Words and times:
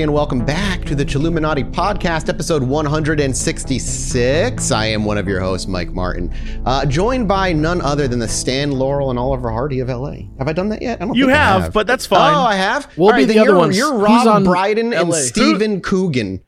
everybody, 0.00 0.02
and 0.02 0.14
welcome 0.14 0.42
back 0.44 0.84
to 0.86 0.94
the 0.94 1.04
Chilluminati 1.04 1.70
Podcast, 1.72 2.30
episode 2.30 2.62
166. 2.62 4.70
I 4.70 4.86
am 4.86 5.04
one 5.04 5.18
of 5.18 5.28
your 5.28 5.40
hosts, 5.40 5.68
Mike 5.68 5.90
Martin, 5.90 6.32
uh, 6.64 6.86
joined 6.86 7.28
by 7.28 7.52
none 7.52 7.82
other 7.82 8.08
than 8.08 8.18
the 8.18 8.28
Stan 8.28 8.72
Laurel 8.72 9.10
and 9.10 9.18
Oliver 9.18 9.50
Hardy 9.50 9.80
of 9.80 9.88
LA. 9.88 10.22
Have 10.38 10.48
I 10.48 10.54
done 10.54 10.70
that 10.70 10.80
yet? 10.80 11.02
I 11.02 11.04
don't 11.04 11.14
You 11.14 11.26
think 11.26 11.36
I 11.36 11.60
have, 11.60 11.74
but 11.74 11.86
that's 11.86 12.06
fine. 12.06 12.34
Oh, 12.34 12.40
I 12.40 12.54
have. 12.54 12.90
We'll 12.96 13.10
All 13.10 13.16
be 13.16 13.26
then 13.26 13.36
the 13.36 13.42
other 13.42 13.50
you're, 13.50 13.58
ones. 13.58 13.76
You're 13.76 13.92
Who's 13.92 14.02
Rob 14.02 14.26
on 14.26 14.44
Brydon 14.44 14.94
and 14.94 15.12
Stephen 15.12 15.82
Coogan. 15.82 16.42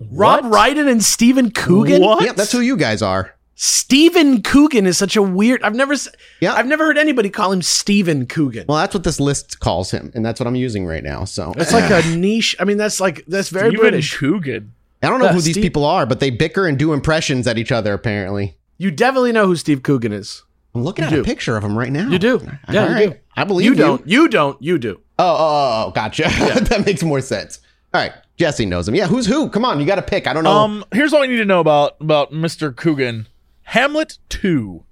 Rob 0.00 0.50
Brydon 0.50 0.88
and 0.88 1.04
Stephen 1.04 1.52
Coogan. 1.52 2.02
What? 2.02 2.24
Yeah, 2.24 2.32
that's 2.32 2.52
who 2.52 2.60
you 2.60 2.76
guys 2.76 3.02
are. 3.02 3.35
Stephen 3.58 4.42
Coogan 4.42 4.86
is 4.86 4.98
such 4.98 5.16
a 5.16 5.22
weird. 5.22 5.62
I've 5.62 5.74
never. 5.74 5.94
Yeah. 6.40 6.52
I've 6.52 6.66
never 6.66 6.84
heard 6.84 6.98
anybody 6.98 7.30
call 7.30 7.52
him 7.52 7.62
Stephen 7.62 8.26
Coogan. 8.26 8.66
Well, 8.68 8.76
that's 8.76 8.92
what 8.92 9.02
this 9.02 9.18
list 9.18 9.60
calls 9.60 9.90
him, 9.90 10.12
and 10.14 10.24
that's 10.24 10.38
what 10.38 10.46
I'm 10.46 10.54
using 10.56 10.84
right 10.86 11.02
now. 11.02 11.24
So 11.24 11.54
It's 11.56 11.72
like 11.72 11.90
a 11.90 12.06
niche. 12.16 12.54
I 12.60 12.64
mean, 12.64 12.76
that's 12.76 13.00
like 13.00 13.24
that's 13.26 13.48
very 13.48 13.70
Stephen 13.70 13.80
British. 13.82 14.14
Coogan. 14.18 14.72
I 15.02 15.08
don't 15.08 15.20
know 15.20 15.26
Uh, 15.26 15.32
who 15.32 15.40
these 15.40 15.54
Steve- 15.54 15.62
people 15.62 15.86
are, 15.86 16.04
but 16.04 16.20
they 16.20 16.28
bicker 16.30 16.66
and 16.66 16.78
do 16.78 16.92
impressions 16.92 17.46
at 17.46 17.56
each 17.56 17.72
other. 17.72 17.94
Apparently, 17.94 18.56
You 18.76 18.90
definitely 18.90 19.32
know 19.32 19.46
who 19.46 19.56
Steve 19.56 19.82
Coogan 19.82 20.12
is. 20.12 20.42
I'm 20.74 20.84
looking 20.84 21.04
You 21.08 21.10
at 21.10 21.18
a 21.20 21.24
picture 21.24 21.56
of 21.56 21.64
him 21.64 21.78
right 21.78 21.90
now. 21.90 22.10
You 22.10 22.18
do. 22.18 22.38
Yeah, 22.70 22.82
All 22.82 22.88
you 22.88 22.94
right. 22.94 23.10
do. 23.12 23.16
I 23.38 23.44
believe 23.44 23.64
You 23.64 23.70
you. 23.72 23.76
don't. 23.78 24.06
You 24.06 24.28
don't. 24.28 24.60
You 24.62 24.78
do. 24.78 25.00
Oh, 25.18 25.24
oh, 25.24 25.36
oh, 25.38 25.84
oh, 25.86 25.90
gotcha. 25.92 26.24
that 26.68 26.82
makes 26.84 27.02
more 27.02 27.22
sense. 27.22 27.60
All 27.94 28.02
right, 28.02 28.12
Jesse 28.36 28.66
knows 28.66 28.86
him. 28.86 28.94
Yeah, 28.94 29.06
who's 29.06 29.24
who? 29.24 29.48
Come 29.48 29.64
on, 29.64 29.80
you 29.80 29.86
got 29.86 29.94
to 29.94 30.02
pick. 30.02 30.26
I 30.26 30.34
don't 30.34 30.44
know. 30.44 30.50
Um, 30.52 30.84
here's 30.92 31.14
all 31.14 31.24
you 31.24 31.30
need 31.30 31.38
to 31.38 31.46
know 31.46 31.60
about 31.60 31.96
about 32.00 32.32
Mr. 32.32 32.76
Coogan. 32.76 33.26
Hamlet 33.66 34.18
two. 34.28 34.84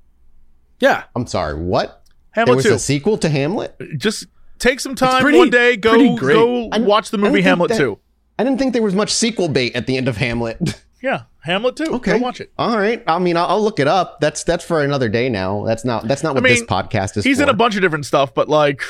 Yeah. 0.80 1.04
I'm 1.14 1.26
sorry. 1.26 1.54
What? 1.54 2.02
there 2.34 2.42
Hamlet 2.44 2.56
was 2.56 2.64
two. 2.64 2.74
a 2.74 2.78
sequel 2.78 3.16
to 3.18 3.28
Hamlet. 3.28 3.76
Just 3.96 4.26
take 4.58 4.80
some 4.80 4.94
time 4.96 5.22
pretty- 5.22 5.38
one 5.38 5.50
day. 5.50 5.76
Go 5.76 5.92
pretty 5.92 6.16
go 6.16 6.68
I- 6.72 6.80
watch 6.80 7.10
the 7.10 7.18
movie 7.18 7.42
Hamlet 7.42 7.70
that- 7.70 7.78
two. 7.78 7.98
I 8.36 8.42
didn't 8.42 8.58
think 8.58 8.72
there 8.72 8.82
was 8.82 8.94
much 8.96 9.12
sequel 9.12 9.48
bait 9.48 9.76
at 9.76 9.86
the 9.86 9.96
end 9.96 10.08
of 10.08 10.16
Hamlet. 10.18 10.80
Yeah, 11.02 11.24
Hamlet 11.40 11.76
two. 11.76 11.84
okay, 11.96 12.12
Go 12.12 12.24
watch 12.24 12.40
it. 12.40 12.50
All 12.56 12.78
right. 12.78 13.04
I 13.06 13.18
mean, 13.18 13.36
I'll, 13.36 13.44
I'll 13.44 13.62
look 13.62 13.78
it 13.78 13.86
up. 13.86 14.22
That's 14.22 14.42
that's 14.42 14.64
for 14.64 14.82
another 14.82 15.10
day 15.10 15.28
now. 15.28 15.62
That's 15.66 15.84
not 15.84 16.08
that's 16.08 16.22
not 16.22 16.34
what 16.34 16.42
this 16.42 16.60
mean, 16.60 16.66
podcast 16.66 17.18
is. 17.18 17.24
For. 17.24 17.28
He's 17.28 17.36
for. 17.36 17.42
in 17.42 17.48
a 17.50 17.52
bunch 17.52 17.76
of 17.76 17.82
different 17.82 18.06
stuff, 18.06 18.32
but 18.32 18.48
like, 18.48 18.80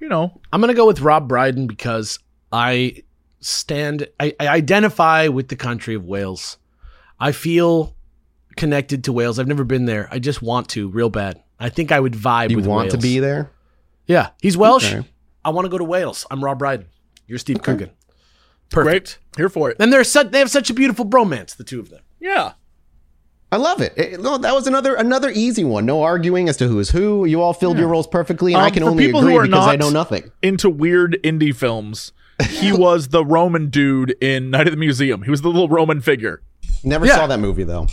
you 0.00 0.08
know, 0.08 0.40
I'm 0.52 0.60
gonna 0.60 0.74
go 0.74 0.88
with 0.88 0.98
Rob 1.02 1.28
Brydon 1.28 1.68
because 1.68 2.18
I 2.50 3.04
stand. 3.38 4.08
I, 4.18 4.34
I 4.40 4.48
identify 4.48 5.28
with 5.28 5.46
the 5.46 5.54
country 5.54 5.94
of 5.94 6.04
Wales. 6.04 6.58
I 7.20 7.30
feel 7.30 7.94
connected 8.56 9.04
to 9.04 9.12
Wales. 9.12 9.38
I've 9.38 9.46
never 9.48 9.64
been 9.64 9.84
there. 9.84 10.08
I 10.10 10.18
just 10.18 10.42
want 10.42 10.68
to 10.70 10.88
real 10.88 11.10
bad. 11.10 11.42
I 11.58 11.68
think 11.68 11.92
I 11.92 12.00
would 12.00 12.12
vibe 12.14 12.50
You 12.50 12.56
with 12.56 12.66
want 12.66 12.90
to 12.90 12.98
be 12.98 13.18
there? 13.18 13.50
Yeah, 14.06 14.30
he's 14.40 14.56
Welsh. 14.56 14.92
Okay. 14.92 15.06
I 15.44 15.50
want 15.50 15.64
to 15.64 15.68
go 15.68 15.78
to 15.78 15.84
Wales. 15.84 16.26
I'm 16.30 16.42
Rob 16.44 16.58
Brydon. 16.58 16.86
You're 17.26 17.38
Steve 17.38 17.56
Okay. 17.56 17.72
Coogan. 17.72 17.90
Perfect. 18.70 19.18
great. 19.34 19.36
Here 19.36 19.48
for 19.48 19.70
it. 19.70 19.78
Then 19.78 19.90
they're 19.90 20.04
such, 20.04 20.30
they 20.32 20.38
have 20.40 20.50
such 20.50 20.70
a 20.70 20.74
beautiful 20.74 21.04
bromance, 21.04 21.56
the 21.56 21.64
two 21.64 21.78
of 21.80 21.90
them. 21.90 22.00
Yeah. 22.20 22.52
I 23.52 23.56
love 23.58 23.80
it. 23.80 23.94
It- 23.96 24.20
no, 24.20 24.38
that 24.38 24.54
was 24.54 24.66
another 24.66 24.94
another 24.96 25.30
easy 25.32 25.62
one. 25.64 25.86
No 25.86 26.02
arguing 26.02 26.48
as 26.48 26.56
to 26.58 26.66
who 26.68 26.78
is 26.80 26.90
who. 26.90 27.24
You 27.24 27.40
all 27.42 27.52
filled 27.54 27.78
your 27.78 27.86
roles 27.88 28.06
perfectly, 28.08 28.54
and 28.54 28.62
I 28.62 28.66
Um, 28.66 28.72
can 28.72 28.82
for 28.82 28.90
only 28.90 29.06
people 29.06 29.20
agree 29.20 29.34
who 29.34 29.38
are 29.38 29.44
because 29.46 29.66
I 29.68 29.76
know 29.76 29.88
nothing. 29.90 30.32
Into 30.42 30.68
weird 30.68 31.16
indie 31.22 31.54
films. 31.54 32.12
He 32.48 32.72
was 32.76 33.08
the 33.08 33.24
Roman 33.24 33.70
dude 33.70 34.16
in 34.20 34.50
Night 34.50 34.66
at 34.66 34.70
the 34.72 34.76
Museum. 34.76 35.22
He 35.22 35.30
was 35.30 35.42
the 35.42 35.48
little 35.48 35.68
Roman 35.68 36.00
figure. 36.00 36.42
Never 36.82 37.06
Yeah. 37.06 37.14
saw 37.16 37.26
that 37.28 37.38
movie 37.38 37.62
though. 37.64 37.86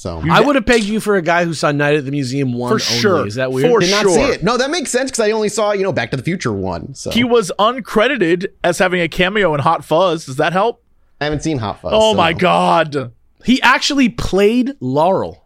So 0.00 0.22
I 0.30 0.40
would 0.40 0.56
have 0.56 0.64
pegged 0.64 0.84
you 0.84 0.98
for 0.98 1.16
a 1.16 1.20
guy 1.20 1.44
who 1.44 1.52
saw 1.52 1.72
Night 1.72 1.94
at 1.94 2.06
the 2.06 2.10
Museum 2.10 2.54
one 2.54 2.70
For 2.70 2.74
only. 2.90 3.00
sure. 3.02 3.26
Is 3.26 3.34
that 3.34 3.52
weird? 3.52 3.70
For 3.70 3.80
did 3.80 3.90
not 3.90 4.00
sure. 4.04 4.12
see 4.14 4.22
it. 4.22 4.42
No, 4.42 4.56
that 4.56 4.70
makes 4.70 4.90
sense 4.90 5.10
because 5.10 5.20
I 5.28 5.32
only 5.32 5.50
saw 5.50 5.72
you 5.72 5.82
know 5.82 5.92
Back 5.92 6.10
to 6.12 6.16
the 6.16 6.22
Future 6.22 6.54
one. 6.54 6.94
So 6.94 7.10
He 7.10 7.22
was 7.22 7.52
uncredited 7.58 8.46
as 8.64 8.78
having 8.78 9.02
a 9.02 9.08
cameo 9.08 9.52
in 9.52 9.60
Hot 9.60 9.84
Fuzz. 9.84 10.24
Does 10.24 10.36
that 10.36 10.54
help? 10.54 10.82
I 11.20 11.24
haven't 11.24 11.42
seen 11.42 11.58
Hot 11.58 11.82
Fuzz. 11.82 11.92
Oh 11.94 12.12
so- 12.12 12.16
my 12.16 12.32
god. 12.32 13.12
He 13.44 13.60
actually 13.60 14.08
played 14.08 14.72
Laurel 14.80 15.44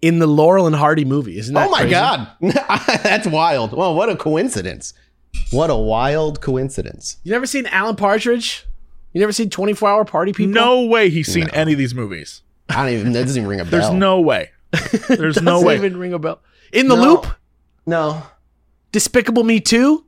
in 0.00 0.18
the 0.18 0.26
Laurel 0.26 0.66
and 0.66 0.74
Hardy 0.74 1.04
movie. 1.04 1.36
Isn't 1.38 1.54
that 1.54 1.66
Oh 1.68 1.70
my 1.70 1.80
crazy? 1.80 1.90
god, 1.90 2.28
that's 3.02 3.26
wild. 3.26 3.74
Well, 3.74 3.94
what 3.94 4.08
a 4.08 4.16
coincidence. 4.16 4.94
What 5.50 5.68
a 5.68 5.76
wild 5.76 6.40
coincidence. 6.40 7.18
You 7.22 7.32
never 7.32 7.44
seen 7.44 7.66
Alan 7.66 7.96
Partridge? 7.96 8.66
You 9.12 9.20
never 9.20 9.32
seen 9.32 9.50
24 9.50 9.88
Hour 9.90 10.04
Party 10.06 10.32
People? 10.32 10.54
No 10.54 10.84
way 10.86 11.10
he's 11.10 11.30
seen 11.30 11.50
any 11.50 11.72
of 11.72 11.78
these 11.78 11.94
movies. 11.94 12.40
I 12.68 12.74
don't 12.84 12.88
even. 12.94 13.12
That 13.12 13.22
doesn't 13.22 13.36
even 13.38 13.48
ring 13.48 13.60
a 13.60 13.64
bell. 13.64 13.80
There's 13.80 13.90
no 13.92 14.20
way. 14.20 14.50
There's 15.08 15.40
no 15.40 15.60
way. 15.62 15.64
Doesn't 15.64 15.66
way. 15.66 15.76
even 15.76 15.96
ring 15.96 16.12
a 16.12 16.18
bell. 16.18 16.40
In 16.72 16.88
the 16.88 16.96
No. 16.96 17.02
Loop? 17.02 17.26
No, 17.86 18.22
Despicable 18.92 19.42
Me 19.44 19.60
2? 19.60 20.04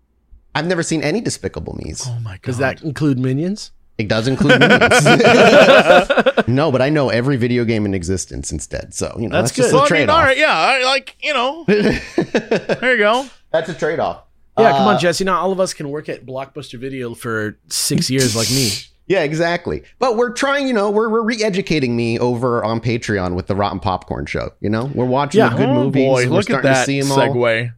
I've 0.55 0.67
never 0.67 0.83
seen 0.83 1.03
any 1.03 1.21
Despicable 1.23 1.79
Me's. 1.83 2.07
oh 2.07 2.19
my 2.21 2.33
god. 2.33 2.43
Does 2.43 2.59
that 2.59 2.83
include 2.83 3.19
Minions? 3.19 3.71
It 3.97 4.09
does 4.09 4.29
include 4.29 4.59
Minions. 4.61 5.05
no, 6.49 6.71
but 6.73 6.83
I 6.83 6.91
know 6.91 7.09
every 7.09 7.37
video 7.37 7.65
game 7.65 7.87
in 7.87 7.95
existence 7.95 8.53
instead. 8.53 8.93
So 8.95 9.15
you 9.19 9.29
know 9.29 9.37
That's 9.41 9.51
that's, 9.51 9.57
just 9.57 9.71
good. 9.71 9.75
Well, 9.77 9.83
a 9.83 9.87
I 9.87 9.89
trade 9.89 10.01
mean, 10.01 10.11
all 10.11 10.17
off. 10.17 10.25
right, 10.25 10.37
yeah, 10.39 10.53
I, 10.55 10.85
like 10.85 11.17
you 11.23 11.33
know. 11.33 11.65
there 11.67 12.93
you 12.93 12.99
go. 12.99 13.27
That's 13.53 13.69
a 13.71 13.75
trade 13.75 13.99
off. 13.99 14.25
Yeah, 14.59 14.73
come 14.73 14.83
Uh, 14.89 14.91
on, 14.95 14.99
Jesse. 15.01 15.25
Not 15.25 15.41
all 15.41 15.53
of 15.53 15.61
us 15.61 15.73
can 15.73 15.89
work 15.89 16.09
at 16.11 16.27
Blockbuster 16.27 16.79
Video 16.79 17.15
for 17.15 17.59
six 17.69 18.11
years 18.11 18.37
like 18.37 18.51
me. 18.51 18.71
Yeah, 19.11 19.23
exactly. 19.25 19.83
But 19.99 20.17
we're 20.17 20.31
trying, 20.31 20.69
you 20.69 20.73
know, 20.73 20.89
we're, 20.89 21.09
we're 21.09 21.23
re-educating 21.23 21.97
me 21.97 22.17
over 22.21 22.63
on 22.65 22.81
Patreon 22.81 23.35
with 23.35 23.49
the 23.49 23.57
Rotten 23.57 23.81
Popcorn 23.81 24.25
Show. 24.27 24.51
You 24.61 24.71
know, 24.71 24.89
we're 24.95 25.05
watching 25.05 25.41
Yeah. 25.41 25.49
the 25.49 25.57
good 25.57 25.69
oh 25.69 25.75
movies. 25.85 26.05
boy, 26.07 26.25
we're 26.27 26.31
look 26.31 26.39
at 26.43 26.45
starting 26.45 26.71
to 26.71 26.75
that 26.75 26.87
see 26.87 27.01
'em 27.01 27.11
all. 27.11 27.19
segue. 27.19 27.73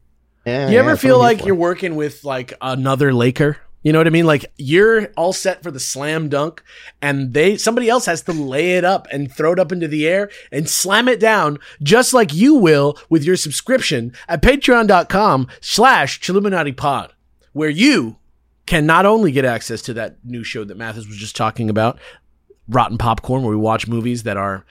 Yeah, 0.44 0.68
You 0.68 0.78
ever 0.78 0.88
yeah, 0.88 0.92
that's 0.92 1.00
feel 1.00 1.18
what 1.18 1.24
I'm 1.24 1.30
here 1.30 1.38
like 1.38 1.46
you're 1.46 1.54
working 1.54 1.96
with 1.96 2.22
like 2.22 2.52
another 2.60 3.14
Laker? 3.14 3.56
You 3.82 3.94
know 3.94 3.98
what 3.98 4.06
I 4.06 4.10
mean? 4.10 4.26
Like 4.26 4.44
you're 4.58 5.06
all 5.16 5.32
set 5.32 5.62
for 5.62 5.70
the 5.70 5.80
slam 5.80 6.28
dunk 6.28 6.62
and 7.00 7.32
they 7.32 7.56
somebody 7.56 7.88
else 7.88 8.04
has 8.06 8.20
to 8.24 8.32
lay 8.32 8.72
it 8.76 8.84
up 8.84 9.08
and 9.10 9.32
throw 9.32 9.52
it 9.54 9.58
up 9.58 9.72
into 9.72 9.88
the 9.88 10.06
air 10.06 10.28
and 10.52 10.68
slam 10.68 11.08
it 11.08 11.18
down 11.18 11.58
just 11.82 12.12
like 12.12 12.34
you 12.34 12.54
will 12.56 12.98
with 13.08 13.24
your 13.24 13.36
subscription 13.36 14.12
at 14.28 14.42
patreon.com 14.42 15.48
slash 15.62 16.20
Chilluminati 16.20 16.76
pod, 16.76 17.12
where 17.54 17.70
you 17.70 18.18
can 18.66 18.86
not 18.86 19.06
only 19.06 19.32
get 19.32 19.44
access 19.44 19.82
to 19.82 19.94
that 19.94 20.16
new 20.24 20.44
show 20.44 20.64
that 20.64 20.76
Mathis 20.76 21.06
was 21.06 21.16
just 21.16 21.36
talking 21.36 21.68
about, 21.70 21.98
Rotten 22.68 22.98
Popcorn, 22.98 23.42
where 23.42 23.50
we 23.50 23.56
watch 23.56 23.88
movies 23.88 24.22
that 24.22 24.36
are 24.36 24.64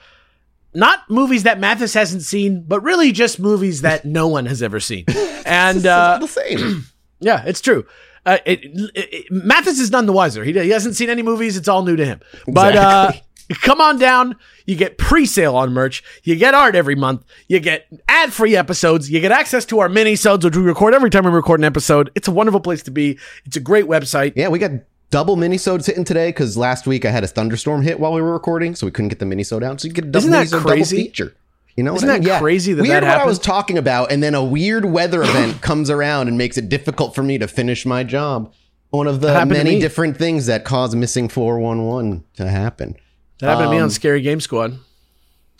not 0.74 1.00
movies 1.10 1.42
that 1.42 1.60
Mathis 1.60 1.92
hasn't 1.94 2.22
seen, 2.22 2.64
but 2.66 2.82
really 2.82 3.12
just 3.12 3.38
movies 3.38 3.82
that 3.82 4.04
no 4.06 4.28
one 4.28 4.46
has 4.46 4.62
ever 4.62 4.80
seen. 4.80 5.04
And 5.44 5.84
uh, 5.86 6.18
the 6.20 6.26
same. 6.26 6.86
yeah, 7.20 7.44
it's 7.46 7.60
true. 7.60 7.86
Uh, 8.24 8.38
it, 8.46 8.60
it, 8.64 8.90
it- 9.12 9.26
Mathis 9.32 9.78
is 9.80 9.90
none 9.90 10.06
the 10.06 10.12
wiser. 10.12 10.44
He, 10.44 10.52
he 10.52 10.70
hasn't 10.70 10.96
seen 10.96 11.10
any 11.10 11.22
movies. 11.22 11.56
It's 11.56 11.68
all 11.68 11.82
new 11.84 11.96
to 11.96 12.04
him. 12.06 12.20
But 12.46 12.76
uh, 12.76 13.12
come 13.60 13.80
on 13.80 13.98
down. 13.98 14.36
You 14.66 14.76
get 14.76 14.98
pre-sale 14.98 15.56
on 15.56 15.72
merch. 15.72 16.02
You 16.22 16.36
get 16.36 16.54
art 16.54 16.74
every 16.74 16.94
month. 16.94 17.24
You 17.48 17.58
get 17.60 17.86
ad-free 18.08 18.54
episodes. 18.56 19.10
You 19.10 19.20
get 19.20 19.32
access 19.32 19.64
to 19.66 19.80
our 19.80 19.88
mini-sodes, 19.88 20.44
which 20.44 20.56
we 20.56 20.62
record 20.62 20.94
every 20.94 21.10
time 21.10 21.24
we 21.24 21.30
record 21.30 21.60
an 21.60 21.64
episode. 21.64 22.10
It's 22.14 22.28
a 22.28 22.32
wonderful 22.32 22.60
place 22.60 22.82
to 22.84 22.90
be. 22.90 23.18
It's 23.44 23.56
a 23.56 23.60
great 23.60 23.86
website. 23.86 24.32
yeah, 24.36 24.48
we 24.48 24.58
got 24.58 24.70
double 25.10 25.36
minisodes 25.36 25.86
hitting 25.86 26.04
today 26.04 26.28
because 26.30 26.56
last 26.56 26.86
week 26.86 27.04
I 27.04 27.10
had 27.10 27.22
a 27.24 27.26
thunderstorm 27.26 27.82
hit 27.82 28.00
while 28.00 28.12
we 28.14 28.22
were 28.22 28.32
recording, 28.32 28.74
so 28.74 28.86
we 28.86 28.90
couldn't 28.92 29.08
get 29.10 29.18
the 29.18 29.26
minisode 29.26 29.62
out. 29.62 29.80
So 29.80 29.88
you 29.88 29.94
get 29.94 30.04
a 30.04 30.08
double 30.08 30.18
Isn't 30.28 30.30
that 30.30 30.46
minisode, 30.46 30.62
crazy? 30.62 30.96
double 30.96 31.06
feature. 31.08 31.36
You 31.76 31.84
know, 31.84 31.94
Isn't 31.94 32.08
I 32.10 32.18
that 32.18 32.24
mean? 32.24 32.38
crazy 32.38 32.74
that 32.74 32.82
weird 32.82 33.02
that 33.02 33.16
what 33.18 33.22
I 33.22 33.26
was 33.26 33.38
talking 33.38 33.78
about, 33.78 34.12
and 34.12 34.22
then 34.22 34.34
a 34.34 34.44
weird 34.44 34.84
weather 34.84 35.22
event 35.24 35.60
comes 35.62 35.88
around 35.90 36.28
and 36.28 36.36
makes 36.38 36.56
it 36.58 36.68
difficult 36.68 37.14
for 37.14 37.22
me 37.22 37.38
to 37.38 37.48
finish 37.48 37.84
my 37.86 38.04
job. 38.04 38.52
One 38.90 39.06
of 39.06 39.22
the 39.22 39.46
many 39.46 39.80
different 39.80 40.18
things 40.18 40.44
that 40.46 40.64
cause 40.66 40.94
missing 40.94 41.30
four 41.30 41.58
one 41.58 41.86
one 41.86 42.24
to 42.36 42.46
happen. 42.46 42.94
That 43.38 43.48
happened 43.50 43.66
to 43.66 43.70
me 43.70 43.76
Um, 43.78 43.84
on 43.84 43.90
Scary 43.90 44.20
Game 44.20 44.40
Squad. 44.40 44.78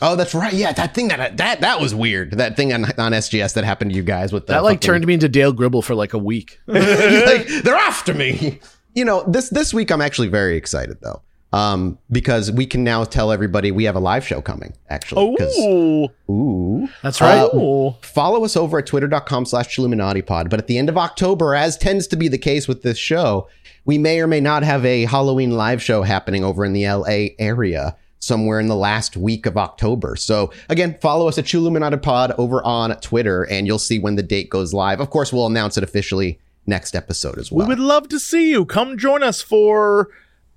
Oh, 0.00 0.16
that's 0.16 0.34
right. 0.34 0.52
Yeah, 0.52 0.72
that 0.72 0.94
thing 0.94 1.08
that 1.08 1.36
that 1.36 1.60
that 1.60 1.80
was 1.80 1.94
weird. 1.94 2.32
That 2.32 2.56
thing 2.56 2.72
on, 2.72 2.84
on 2.98 3.12
SGS 3.12 3.54
that 3.54 3.64
happened 3.64 3.92
to 3.92 3.96
you 3.96 4.02
guys 4.02 4.32
with 4.32 4.46
the 4.46 4.54
That 4.54 4.64
like 4.64 4.78
fucking- 4.78 4.86
turned 4.86 5.06
me 5.06 5.14
into 5.14 5.28
Dale 5.28 5.52
Gribble 5.52 5.82
for 5.82 5.94
like 5.94 6.12
a 6.12 6.18
week. 6.18 6.58
like, 6.66 7.46
they're 7.62 7.74
after 7.74 8.12
me. 8.14 8.58
You 8.94 9.04
know, 9.04 9.22
this 9.28 9.48
this 9.50 9.72
week 9.72 9.90
I'm 9.90 10.00
actually 10.00 10.28
very 10.28 10.56
excited 10.56 10.98
though. 11.02 11.22
Um, 11.52 11.98
because 12.10 12.50
we 12.50 12.64
can 12.64 12.82
now 12.82 13.04
tell 13.04 13.30
everybody 13.30 13.70
we 13.70 13.84
have 13.84 13.94
a 13.94 14.00
live 14.00 14.26
show 14.26 14.40
coming, 14.40 14.72
Actually, 14.88 15.36
Oh, 15.38 16.08
ooh. 16.30 16.88
That's 17.02 17.20
right. 17.20 17.48
oh. 17.52 17.96
Follow 18.00 18.44
us 18.44 18.56
over 18.56 18.78
at 18.78 18.86
twitter.com 18.86 19.44
slash 19.44 19.76
Pod. 19.76 20.48
But 20.48 20.58
at 20.60 20.66
the 20.66 20.78
end 20.78 20.88
of 20.88 20.96
October, 20.96 21.54
as 21.54 21.76
tends 21.76 22.06
to 22.06 22.16
be 22.16 22.28
the 22.28 22.38
case 22.38 22.66
with 22.66 22.82
this 22.82 22.96
show, 22.96 23.48
we 23.84 23.98
may 23.98 24.20
or 24.20 24.26
may 24.26 24.40
not 24.40 24.62
have 24.62 24.84
a 24.86 25.04
Halloween 25.04 25.50
live 25.50 25.82
show 25.82 26.02
happening 26.02 26.42
over 26.42 26.64
in 26.64 26.72
the 26.72 26.86
LA 26.88 27.34
area 27.38 27.96
somewhere 28.18 28.60
in 28.60 28.68
the 28.68 28.76
last 28.76 29.16
week 29.16 29.46
of 29.46 29.56
October. 29.56 30.14
So 30.16 30.52
again, 30.68 30.96
follow 31.02 31.28
us 31.28 31.38
at 31.38 31.44
Chilluminati 31.44 32.00
Pod 32.00 32.32
over 32.38 32.64
on 32.64 32.94
Twitter 33.00 33.42
and 33.50 33.66
you'll 33.66 33.80
see 33.80 33.98
when 33.98 34.14
the 34.14 34.22
date 34.22 34.48
goes 34.48 34.72
live. 34.72 35.00
Of 35.00 35.10
course, 35.10 35.32
we'll 35.32 35.46
announce 35.46 35.76
it 35.76 35.82
officially 35.84 36.38
next 36.66 36.94
episode 36.94 37.36
as 37.38 37.50
well. 37.50 37.66
We 37.66 37.72
would 37.74 37.80
love 37.80 38.08
to 38.10 38.20
see 38.20 38.50
you. 38.50 38.64
Come 38.64 38.96
join 38.96 39.22
us 39.24 39.42
for. 39.42 40.08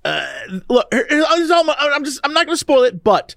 Uh, 0.06 0.60
look, 0.68 0.86
here- 0.92 1.06
here- 1.08 1.24
I'm 1.28 1.70
I'm 1.70 2.04
just. 2.04 2.20
I'm 2.24 2.32
not 2.32 2.46
going 2.46 2.54
to 2.54 2.60
spoil 2.60 2.82
it, 2.84 3.02
but 3.04 3.34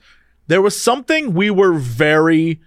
there 0.48 0.62
was 0.62 0.80
something 0.80 1.34
we 1.34 1.50
were 1.50 1.74
very, 1.74 2.60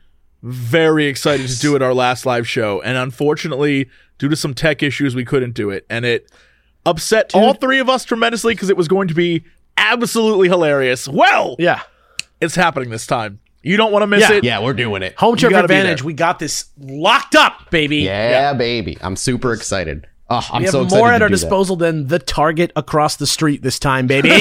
very 0.43 1.07
excited 1.07 1.49
to 1.49 1.59
do 1.59 1.77
at 1.77 1.83
our 1.83 1.95
last 1.95 2.27
live 2.27 2.49
show, 2.49 2.81
and 2.83 2.97
unfortunately, 2.97 3.89
due 4.19 4.29
to 4.29 4.37
some 4.37 4.55
tech 4.55 4.83
issues, 4.83 5.15
we 5.15 5.25
couldn't 5.25 5.53
do 5.53 5.71
it. 5.71 5.87
And 5.91 6.05
it 6.05 6.31
upset 6.85 7.31
all 7.35 7.55
three 7.55 7.79
of 7.79 7.89
us 7.89 8.05
tremendously 8.05 8.55
because 8.55 8.69
it 8.71 8.77
was 8.77 8.89
going 8.89 9.09
to 9.09 9.15
be 9.15 9.45
absolutely 9.77 10.49
hilarious. 10.49 11.07
Well, 11.09 11.57
Yeah. 11.59 11.81
it's 12.41 12.55
happening 12.57 12.91
this 12.91 13.07
time. 13.07 13.39
You 13.63 13.77
don't 13.77 13.93
want 13.93 14.03
to 14.03 14.09
miss 14.09 14.29
Yeah. 14.29 14.33
it. 14.37 14.45
Yeah, 14.45 14.59
we're 14.61 14.73
doing 14.75 15.03
it. 15.05 15.15
Home 15.19 15.37
turf 15.37 15.53
advantage. 15.53 16.03
We 16.03 16.15
got 16.15 16.41
this 16.41 16.67
locked 16.81 17.37
up, 17.37 17.71
baby. 17.71 17.99
Yeah, 17.99 18.53
baby. 18.55 18.99
I'm 19.01 19.15
super 19.15 19.53
excited. 19.53 20.07
Oh, 20.33 20.49
I'm 20.53 20.61
We 20.63 20.65
have 20.67 20.73
so 20.73 20.83
excited 20.85 21.01
more 21.03 21.13
at 21.13 21.21
our 21.23 21.29
do 21.29 21.35
that. 21.35 21.41
disposal 21.41 21.77
than 21.77 22.07
the 22.09 22.19
target 22.19 22.73
across 22.75 23.17
the 23.17 23.27
street 23.27 23.63
this 23.63 23.79
time, 23.79 24.07
baby. 24.07 24.31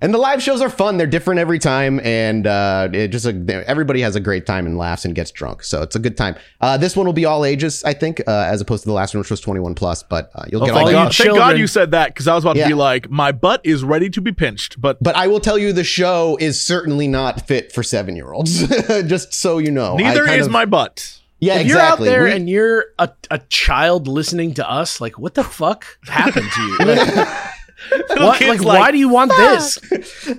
And 0.00 0.12
the 0.12 0.18
live 0.18 0.42
shows 0.42 0.60
are 0.60 0.68
fun. 0.68 0.98
They're 0.98 1.06
different 1.06 1.40
every 1.40 1.58
time, 1.58 1.98
and 2.00 2.46
uh, 2.46 2.90
it 2.92 3.08
just 3.08 3.24
a, 3.24 3.64
everybody 3.66 4.02
has 4.02 4.16
a 4.16 4.20
great 4.20 4.44
time 4.44 4.66
and 4.66 4.76
laughs 4.76 5.06
and 5.06 5.14
gets 5.14 5.30
drunk. 5.30 5.62
So 5.62 5.80
it's 5.80 5.96
a 5.96 5.98
good 5.98 6.14
time. 6.14 6.36
Uh, 6.60 6.76
this 6.76 6.94
one 6.94 7.06
will 7.06 7.14
be 7.14 7.24
all 7.24 7.42
ages, 7.42 7.82
I 7.84 7.94
think, 7.94 8.20
uh, 8.26 8.30
as 8.30 8.60
opposed 8.60 8.82
to 8.82 8.88
the 8.90 8.92
last 8.92 9.14
one, 9.14 9.20
which 9.20 9.30
was 9.30 9.40
21 9.40 9.74
plus. 9.74 10.02
But 10.02 10.30
uh, 10.34 10.44
you'll 10.52 10.62
Oh, 10.62 10.66
get 10.66 10.74
thank 10.74 10.84
all 10.84 10.90
you 10.90 10.96
God, 10.96 11.14
thank 11.14 11.34
God 11.36 11.58
you 11.58 11.66
said 11.66 11.92
that 11.92 12.08
because 12.08 12.28
I 12.28 12.34
was 12.34 12.44
about 12.44 12.56
Yeah. 12.56 12.64
to 12.64 12.68
be 12.70 12.74
like, 12.74 13.08
my 13.08 13.32
butt 13.32 13.62
is 13.64 13.82
ready 13.82 14.10
to 14.10 14.20
be 14.20 14.30
pinched. 14.32 14.78
But 14.78 15.02
But 15.02 15.16
I 15.16 15.26
will 15.26 15.40
tell 15.40 15.56
you, 15.56 15.72
the 15.72 15.84
show 15.84 16.36
is 16.38 16.60
certainly 16.62 17.08
not 17.08 17.46
fit 17.46 17.72
for 17.72 17.82
seven 17.82 18.14
year 18.14 18.30
olds. 18.30 18.66
just 19.06 19.32
so 19.32 19.56
you 19.56 19.70
know. 19.70 19.96
Neither 19.96 20.26
is 20.28 20.46
of- 20.48 20.52
my 20.52 20.66
butt. 20.66 21.18
Yeah, 21.44 21.58
if 21.60 21.66
you're 21.66 21.78
out 21.78 21.98
there 22.00 22.24
We- 22.24 22.32
and 22.32 22.48
you're 22.48 22.86
a, 22.98 23.10
a 23.30 23.38
child 23.48 24.08
listening 24.08 24.54
to 24.54 24.68
us, 24.68 25.00
like, 25.00 25.18
what 25.18 25.34
the 25.34 25.44
fuck 25.44 25.84
happened 26.06 26.50
to 26.52 26.60
you? 26.62 26.78
Like, 26.78 27.28
what, 28.16 28.38
kids 28.38 28.64
like, 28.64 28.80
why 28.80 28.90
do 28.92 28.98
you 28.98 29.08
want 29.08 29.30
this? 29.36 29.78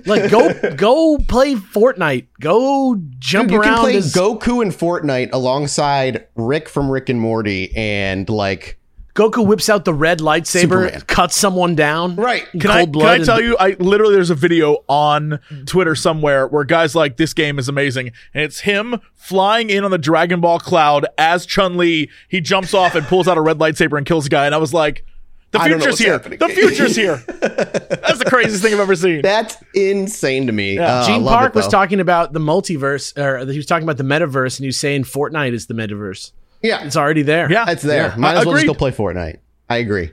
Like, 0.06 0.30
go 0.30 0.52
go 0.74 1.18
play 1.28 1.54
Fortnite. 1.54 2.26
Go 2.40 2.96
jump 3.18 3.48
Dude, 3.48 3.54
you 3.54 3.60
around. 3.60 3.74
can 3.74 3.80
play 3.82 3.96
as- 3.96 4.14
Goku 4.14 4.62
and 4.62 4.72
Fortnite 4.72 5.30
alongside 5.32 6.26
Rick 6.34 6.68
from 6.68 6.90
Rick 6.90 7.08
and 7.08 7.20
Morty 7.20 7.72
and 7.76 8.28
like 8.28 8.78
Goku 9.16 9.46
whips 9.46 9.70
out 9.70 9.86
the 9.86 9.94
red 9.94 10.18
lightsaber, 10.20 10.60
Superman. 10.60 11.00
cuts 11.06 11.36
someone 11.36 11.74
down. 11.74 12.16
Right. 12.16 12.46
Can 12.52 12.60
cold 12.60 12.74
I, 12.74 12.84
blood. 12.86 13.12
can 13.14 13.22
I 13.22 13.24
tell 13.24 13.40
you? 13.40 13.56
I 13.58 13.70
literally 13.78 14.14
there's 14.14 14.28
a 14.30 14.34
video 14.34 14.84
on 14.88 15.40
Twitter 15.64 15.94
somewhere 15.94 16.46
where 16.46 16.64
guys 16.64 16.94
like 16.94 17.16
this 17.16 17.32
game 17.32 17.58
is 17.58 17.68
amazing, 17.68 18.12
and 18.34 18.44
it's 18.44 18.60
him 18.60 19.00
flying 19.14 19.70
in 19.70 19.84
on 19.84 19.90
the 19.90 19.98
Dragon 19.98 20.40
Ball 20.42 20.58
cloud 20.58 21.06
as 21.16 21.46
Chun 21.46 21.78
Li. 21.78 22.10
He 22.28 22.40
jumps 22.42 22.74
off 22.74 22.94
and 22.94 23.06
pulls 23.06 23.26
out 23.26 23.38
a 23.38 23.40
red 23.40 23.58
lightsaber 23.58 23.96
and 23.96 24.06
kills 24.06 24.26
a 24.26 24.28
guy, 24.28 24.44
and 24.44 24.54
I 24.54 24.58
was 24.58 24.74
like, 24.74 25.04
"The 25.52 25.60
I 25.60 25.68
don't 25.68 25.78
know 25.78 25.84
future's 25.86 25.98
here! 25.98 26.12
happening. 26.12 26.38
The 26.38 26.48
future's 26.48 26.94
here!" 26.96 27.16
That's 27.40 28.18
the 28.18 28.26
craziest 28.28 28.62
thing 28.62 28.74
I've 28.74 28.80
ever 28.80 28.96
seen. 28.96 29.22
that's 29.22 29.56
insane 29.74 30.46
to 30.46 30.52
me. 30.52 30.74
Yeah. 30.74 30.96
Uh, 30.96 31.06
Gene 31.06 31.24
Park 31.24 31.54
it, 31.54 31.56
was 31.56 31.68
talking 31.68 32.00
about 32.00 32.34
the 32.34 32.40
multiverse, 32.40 33.16
or 33.16 33.50
he 33.50 33.56
was 33.56 33.66
talking 33.66 33.84
about 33.84 33.96
the 33.96 34.04
metaverse, 34.04 34.58
and 34.58 34.64
he 34.64 34.66
was 34.66 34.78
saying 34.78 35.04
Fortnite 35.04 35.52
is 35.54 35.66
the 35.66 35.74
metaverse. 35.74 36.32
Yeah, 36.66 36.84
It's 36.84 36.96
already 36.96 37.22
there. 37.22 37.50
Yeah, 37.50 37.70
It's 37.70 37.82
there. 37.82 38.08
Yeah. 38.08 38.16
Might 38.16 38.36
as 38.36 38.46
well 38.46 38.54
just 38.54 38.66
go 38.66 38.74
play 38.74 38.90
Fortnite. 38.90 39.38
I 39.68 39.76
agree. 39.78 40.12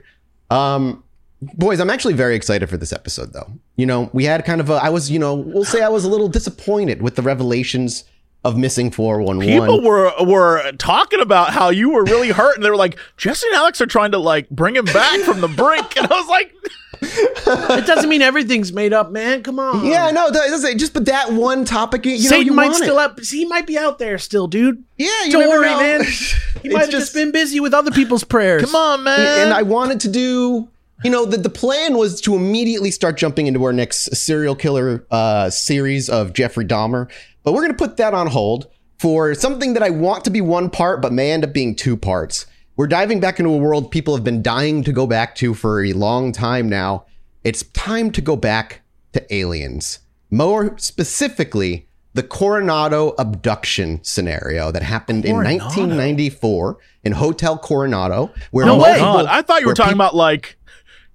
Um, 0.50 1.02
boys, 1.40 1.80
I'm 1.80 1.90
actually 1.90 2.14
very 2.14 2.34
excited 2.36 2.68
for 2.68 2.76
this 2.76 2.92
episode, 2.92 3.32
though. 3.32 3.50
You 3.76 3.86
know, 3.86 4.10
we 4.12 4.24
had 4.24 4.44
kind 4.44 4.60
of 4.60 4.70
a. 4.70 4.74
I 4.74 4.88
was, 4.88 5.10
you 5.10 5.18
know, 5.18 5.34
we'll 5.34 5.64
say 5.64 5.82
I 5.82 5.88
was 5.88 6.04
a 6.04 6.08
little 6.08 6.28
disappointed 6.28 7.02
with 7.02 7.16
the 7.16 7.22
revelations 7.22 8.04
of 8.44 8.58
missing 8.58 8.90
411. 8.90 9.60
People 9.60 9.82
were 9.82 10.12
were 10.24 10.72
talking 10.72 11.20
about 11.20 11.50
how 11.50 11.70
you 11.70 11.90
were 11.90 12.04
really 12.04 12.30
hurt, 12.30 12.56
and 12.56 12.64
they 12.64 12.70
were 12.70 12.76
like, 12.76 12.98
"Jesse 13.16 13.46
and 13.48 13.56
Alex 13.56 13.80
are 13.80 13.86
trying 13.86 14.12
to 14.12 14.18
like 14.18 14.48
bring 14.50 14.76
him 14.76 14.84
back 14.84 15.20
from 15.20 15.40
the 15.40 15.48
brink," 15.48 15.96
and 15.96 16.06
I 16.06 16.14
was 16.14 16.28
like, 16.28 16.52
It 17.46 17.86
doesn't 17.86 18.08
mean 18.08 18.22
everything's 18.22 18.72
made 18.72 18.92
up, 18.94 19.10
man. 19.10 19.42
Come 19.42 19.58
on. 19.58 19.84
yeah, 19.84 20.10
no, 20.10 20.30
that, 20.30 20.48
that's- 20.50 20.74
just 20.76 20.94
but 20.94 21.04
that 21.06 21.32
one 21.32 21.64
topic, 21.64 22.06
you 22.06 22.12
know, 22.12 22.18
Satan 22.18 22.46
you 22.46 22.52
might 22.52 22.66
want 22.70 22.76
still 22.82 22.98
it. 22.98 23.02
up. 23.02 23.20
He 23.20 23.44
might 23.44 23.66
be 23.66 23.76
out 23.76 23.98
there 23.98 24.16
still, 24.18 24.46
dude. 24.46 24.82
Yeah, 24.96 25.08
you 25.26 25.32
Don't 25.32 25.48
worry, 25.48 25.66
know. 25.68 25.78
man. 25.78 26.04
He 26.62 26.70
might 26.70 26.80
have 26.82 26.90
just 26.90 27.12
been 27.12 27.30
busy 27.30 27.60
with 27.60 27.74
other 27.74 27.90
people's 27.90 28.24
prayers. 28.24 28.64
"Come 28.64 28.74
on, 28.74 29.02
man!" 29.04 29.18
and 29.48 29.52
I 29.52 29.60
wanted 29.62 30.00
to 30.00 30.08
do. 30.08 30.68
You 31.04 31.10
know, 31.10 31.26
the, 31.26 31.36
the 31.36 31.50
plan 31.50 31.98
was 31.98 32.22
to 32.22 32.34
immediately 32.34 32.90
start 32.90 33.18
jumping 33.18 33.46
into 33.46 33.62
our 33.64 33.72
next 33.74 34.16
serial 34.16 34.54
killer 34.54 35.04
uh, 35.10 35.50
series 35.50 36.08
of 36.08 36.32
Jeffrey 36.32 36.64
Dahmer, 36.64 37.10
but 37.42 37.52
we're 37.52 37.60
going 37.60 37.72
to 37.72 37.76
put 37.76 37.98
that 37.98 38.14
on 38.14 38.28
hold 38.28 38.68
for 38.98 39.34
something 39.34 39.74
that 39.74 39.82
I 39.82 39.90
want 39.90 40.24
to 40.24 40.30
be 40.30 40.40
one 40.40 40.70
part, 40.70 41.02
but 41.02 41.12
may 41.12 41.32
end 41.32 41.44
up 41.44 41.52
being 41.52 41.76
two 41.76 41.98
parts. 41.98 42.46
We're 42.76 42.86
diving 42.88 43.20
back 43.20 43.38
into 43.38 43.50
a 43.52 43.56
world 43.56 43.90
people 43.90 44.14
have 44.16 44.24
been 44.24 44.42
dying 44.42 44.82
to 44.84 44.92
go 44.92 45.06
back 45.06 45.34
to 45.36 45.54
for 45.54 45.84
a 45.84 45.92
long 45.92 46.32
time 46.32 46.68
now. 46.68 47.06
It's 47.44 47.62
time 47.72 48.10
to 48.12 48.20
go 48.20 48.36
back 48.36 48.82
to 49.12 49.34
aliens. 49.34 50.00
More 50.30 50.76
specifically, 50.78 51.86
the 52.14 52.22
Coronado 52.22 53.14
abduction 53.18 54.00
scenario 54.02 54.72
that 54.72 54.82
happened 54.82 55.24
in 55.24 55.36
1994 55.36 56.78
in 57.04 57.12
Hotel 57.12 57.58
Coronado, 57.58 58.32
where 58.50 58.66
No 58.66 58.74
way. 58.76 58.98
multiple- 59.00 59.08
oh 59.08 59.12
God, 59.24 59.26
I 59.26 59.42
thought 59.42 59.60
you 59.60 59.66
were 59.68 59.74
talking 59.74 59.90
peop- 59.92 59.96
about 59.96 60.14
like 60.16 60.56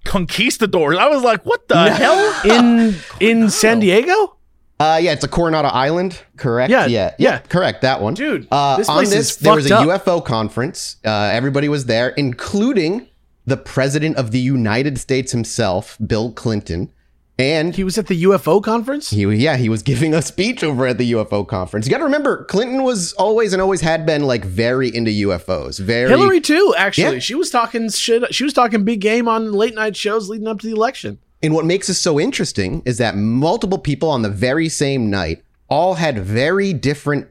conquistadors. 0.04 0.96
I 0.98 1.08
was 1.08 1.22
like, 1.22 1.44
"What 1.44 1.68
the 1.68 1.90
hell?" 1.92 2.34
in 2.44 2.96
in 3.20 3.50
San 3.50 3.80
Diego, 3.80 4.36
Uh, 4.80 4.96
yeah, 5.00 5.12
it's 5.12 5.22
a 5.24 5.28
Coronado 5.28 5.68
Island, 5.68 6.18
correct? 6.38 6.70
Yeah, 6.70 6.86
yeah, 6.86 7.14
yeah. 7.18 7.38
correct. 7.40 7.82
That 7.82 8.00
one, 8.00 8.14
Dude, 8.14 8.48
Uh, 8.50 8.78
this 8.78 8.88
on 8.88 9.04
this, 9.04 9.12
is 9.12 9.36
there 9.36 9.54
was 9.54 9.70
a 9.70 9.76
up. 9.76 9.86
UFO 10.04 10.24
conference. 10.24 10.96
Uh, 11.04 11.10
everybody 11.32 11.68
was 11.68 11.84
there, 11.84 12.08
including 12.10 13.06
the 13.44 13.58
president 13.58 14.16
of 14.16 14.30
the 14.30 14.38
United 14.40 14.96
States 14.98 15.32
himself, 15.32 15.98
Bill 16.04 16.32
Clinton, 16.32 16.90
and 17.38 17.74
he 17.74 17.84
was 17.84 17.98
at 17.98 18.06
the 18.06 18.22
UFO 18.24 18.62
conference. 18.62 19.10
he, 19.10 19.22
yeah, 19.24 19.56
he 19.56 19.68
was 19.68 19.82
giving 19.82 20.14
a 20.14 20.22
speech 20.22 20.62
over 20.64 20.86
at 20.86 20.96
the 20.98 21.12
UFO 21.12 21.46
conference. 21.46 21.86
You 21.86 21.90
got 21.90 21.98
to 21.98 22.04
remember, 22.04 22.44
Clinton 22.44 22.82
was 22.82 23.12
always 23.14 23.52
and 23.52 23.60
always 23.62 23.80
had 23.82 24.04
been 24.06 24.24
like 24.24 24.44
very 24.44 24.94
into 24.94 25.10
UFOs. 25.10 25.78
Very 25.78 26.08
Hillary 26.10 26.40
too. 26.40 26.74
Actually, 26.78 27.14
Yeah. 27.14 27.18
she 27.20 27.34
was 27.34 27.50
talking 27.50 27.90
shit. 27.90 28.34
She 28.34 28.44
was 28.44 28.52
talking 28.54 28.84
big 28.84 29.00
game 29.00 29.26
on 29.28 29.52
late 29.52 29.74
night 29.74 29.96
shows 29.96 30.28
leading 30.28 30.48
up 30.48 30.60
to 30.60 30.66
the 30.66 30.72
election. 30.74 31.18
And 31.42 31.54
what 31.54 31.64
makes 31.64 31.86
this 31.86 32.00
so 32.00 32.20
interesting 32.20 32.82
is 32.84 32.98
that 32.98 33.16
multiple 33.16 33.78
people 33.78 34.10
on 34.10 34.22
the 34.22 34.30
very 34.30 34.68
same 34.68 35.10
night 35.10 35.42
all 35.68 35.94
had 35.94 36.18
very 36.18 36.72
different 36.72 37.28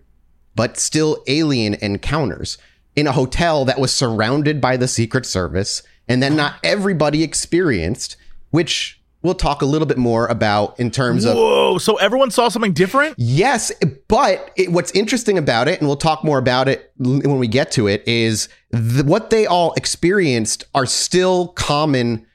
but 0.55 0.77
still 0.77 1.23
alien 1.27 1.75
encounters 1.75 2.57
in 2.95 3.07
a 3.07 3.11
hotel 3.11 3.65
that 3.65 3.79
was 3.79 3.93
surrounded 3.93 4.59
by 4.59 4.75
the 4.77 4.87
Secret 4.87 5.25
Service 5.25 5.83
and 6.07 6.23
then 6.23 6.35
not 6.35 6.55
everybody 6.63 7.23
experienced, 7.23 8.17
which 8.49 8.99
we'll 9.21 9.35
talk 9.35 9.61
a 9.61 9.65
little 9.65 9.85
bit 9.85 9.97
more 9.97 10.25
about 10.27 10.79
in 10.79 10.89
terms 10.89 11.23
of 11.23 11.35
Whoa! 11.35 11.77
So 11.77 11.95
everyone 11.97 12.31
saw 12.31 12.49
something 12.49 12.73
different. 12.73 13.15
Yes, 13.17 13.71
but 14.07 14.51
it, 14.55 14.71
what's 14.71 14.91
interesting 14.91 15.37
about 15.37 15.67
it, 15.67 15.79
and 15.79 15.87
we'll 15.87 15.97
talk 15.97 16.23
more 16.23 16.39
about 16.39 16.67
it 16.67 16.91
when 16.97 17.37
we 17.37 17.47
get 17.47 17.71
to 17.73 17.87
it, 17.87 18.05
is 18.07 18.49
th- 18.73 19.05
what 19.05 19.29
they 19.29 19.45
all 19.45 19.73
experienced 19.73 20.63
are 20.73 20.87
still 20.87 21.49
common, 21.49 22.25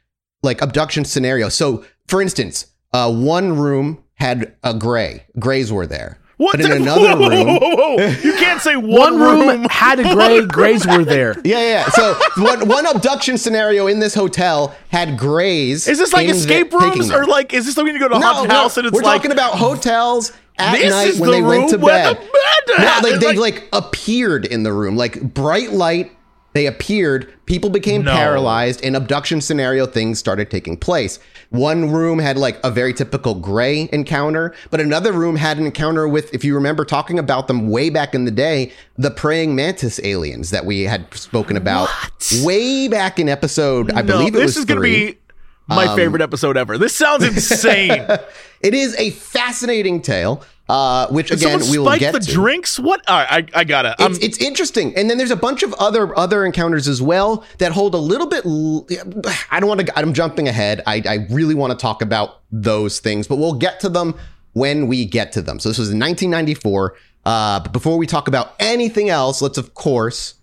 like 0.45 0.63
abduction 0.63 1.05
scenario. 1.05 1.49
So, 1.49 1.85
for 2.07 2.23
instance, 2.23 2.67
uh, 2.93 3.13
one 3.13 3.57
room 3.59 4.05
had 4.15 4.55
a 4.63 4.75
gray. 4.75 5.25
Grays 5.39 5.73
were 5.73 5.87
there. 5.87 6.19
What? 6.37 6.53
But 6.57 6.63
in 6.63 6.71
the- 6.71 6.77
another 6.83 7.17
whoa, 7.17 7.29
room, 7.31 7.47
whoa, 7.61 7.77
whoa, 7.97 8.07
you 8.23 8.33
can't 8.35 8.61
say 8.61 8.75
one, 8.77 8.89
One 8.89 9.21
room, 9.21 9.49
room. 9.49 9.67
had 9.71 10.01
a 10.01 10.15
gray. 10.15 10.45
Grays 10.47 10.87
were 10.87 11.05
there. 11.05 11.37
yeah, 11.45 11.61
yeah. 11.61 11.89
So 11.91 12.15
one, 12.39 12.69
one 12.69 12.87
abduction 12.87 13.39
scenario 13.39 13.87
in 13.87 14.01
this 14.01 14.15
hotel 14.15 14.75
had 14.91 15.17
grays. 15.19 15.87
Is 15.89 15.99
this 15.99 16.13
like 16.13 16.25
in 16.27 16.33
the- 16.33 16.37
escape 16.37 16.73
rooms 16.73 17.11
or 17.13 17.25
like 17.27 17.53
is 17.55 17.67
this 17.67 17.75
something 17.77 17.95
you 17.95 18.01
go 18.01 18.09
to 18.09 18.17
a 18.17 18.21
haunted 18.21 18.51
house 18.51 18.77
and 18.77 18.87
it's 18.87 18.95
we're 18.95 19.03
like 19.03 19.19
talking 19.23 19.33
about 19.33 19.55
hotels 19.55 20.33
at 20.59 20.73
night 20.73 21.15
when 21.19 21.31
the 21.31 21.37
they 21.37 21.43
went 21.43 21.71
to 21.71 21.79
bed. 21.79 22.17
the 22.17 22.73
bed 22.77 22.79
No, 22.79 23.09
like 23.11 23.21
they 23.21 23.37
Like- 23.37 23.55
like 23.63 23.69
appeared 23.73 24.45
in 24.45 24.65
the 24.65 24.73
room, 24.73 24.97
like 24.97 25.21
bright 25.35 25.73
light. 25.73 26.11
They 26.55 26.67
appeared. 26.67 27.33
People 27.47 27.69
became 27.69 28.05
No. 28.05 28.13
paralyzed, 28.13 28.83
and 28.85 28.97
abduction 28.97 29.41
scenario 29.41 29.87
things 29.87 30.19
started 30.19 30.51
taking 30.51 30.77
place. 30.77 31.19
One 31.51 31.91
room 31.91 32.19
had 32.21 32.39
like 32.39 32.59
a 32.65 32.71
very 32.71 32.95
typical 32.95 33.35
gray 33.35 33.89
encounter, 33.93 34.55
but 34.71 34.81
another 34.81 35.13
room 35.13 35.37
had 35.37 35.59
an 35.59 35.67
encounter 35.67 36.09
with, 36.09 36.33
if 36.33 36.45
you 36.45 36.55
remember 36.55 36.85
talking 36.85 37.19
about 37.19 37.49
them 37.49 37.69
way 37.71 37.91
back 37.91 38.15
in 38.15 38.25
the 38.25 38.31
day, 38.31 38.73
the 38.97 39.11
praying 39.11 39.55
mantis 39.55 40.01
aliens 40.05 40.51
that 40.51 40.65
we 40.65 40.83
had 40.83 41.13
spoken 41.15 41.57
about 41.57 41.89
way 42.43 42.89
back 42.89 43.19
in 43.19 43.29
episode. 43.29 43.91
I 43.93 44.03
no, 44.03 44.19
believe 44.19 44.29
it 44.35 44.39
this 44.39 44.55
was 44.55 44.59
is 44.59 44.65
going 44.65 44.79
to 44.79 44.83
be 44.83 45.19
my 45.67 45.87
um, 45.87 45.97
favorite 45.97 46.23
episode 46.23 46.57
ever. 46.57 46.79
This 46.79 46.95
sounds 46.95 47.25
insane. 47.25 48.07
It 48.61 48.75
is 48.75 48.95
a 48.97 49.11
fascinating 49.11 50.01
tale, 50.03 50.43
uh, 50.69 51.09
which 51.09 51.31
again 51.31 51.61
we 51.71 51.79
will 51.79 51.97
get 51.99 52.13
the 52.13 52.21
to. 52.21 52.33
drinks? 52.33 52.79
What? 52.79 53.03
Right, 53.09 53.49
I 53.55 53.61
I 53.61 53.65
got 53.65 53.85
it. 53.87 53.95
It's, 53.99 54.19
it's 54.19 54.39
interesting, 54.39 54.97
and 54.97 55.11
then 55.11 55.19
there's 55.19 55.31
a 55.31 55.37
bunch 55.37 55.63
of 55.63 55.75
other 55.75 56.17
other 56.19 56.45
encounters 56.45 56.89
as 56.89 57.03
well 57.03 57.45
that 57.59 57.73
hold 57.73 57.95
a 57.95 57.99
little 57.99 58.27
bit. 58.27 58.47
l- 58.47 58.87
I 59.51 59.61
don't 59.61 59.69
want 59.69 59.87
to. 59.87 59.99
I'm 59.99 60.15
jumping 60.15 60.49
ahead. 60.49 60.83
I, 60.87 61.03
I 61.07 61.27
really 61.31 61.55
want 61.55 61.73
to 61.73 61.77
talk 61.77 62.01
about 62.03 62.41
those 62.51 62.99
things, 63.01 63.27
but 63.27 63.37
we'll 63.37 63.55
get 63.59 63.81
to 63.81 63.89
them 63.89 64.15
when 64.55 64.87
we 64.87 65.05
get 65.05 65.33
to 65.33 65.43
them. 65.43 65.59
So 65.59 65.69
this 65.69 65.79
was 65.79 65.91
in 65.91 65.99
1994. 65.99 66.97
Uh, 67.27 67.61
but 67.61 67.73
before 67.73 67.97
we 67.97 68.07
talk 68.07 68.29
about 68.29 68.55
anything 68.61 69.09
else, 69.11 69.43
let's 69.43 69.59
of 69.59 69.75
course 69.75 70.35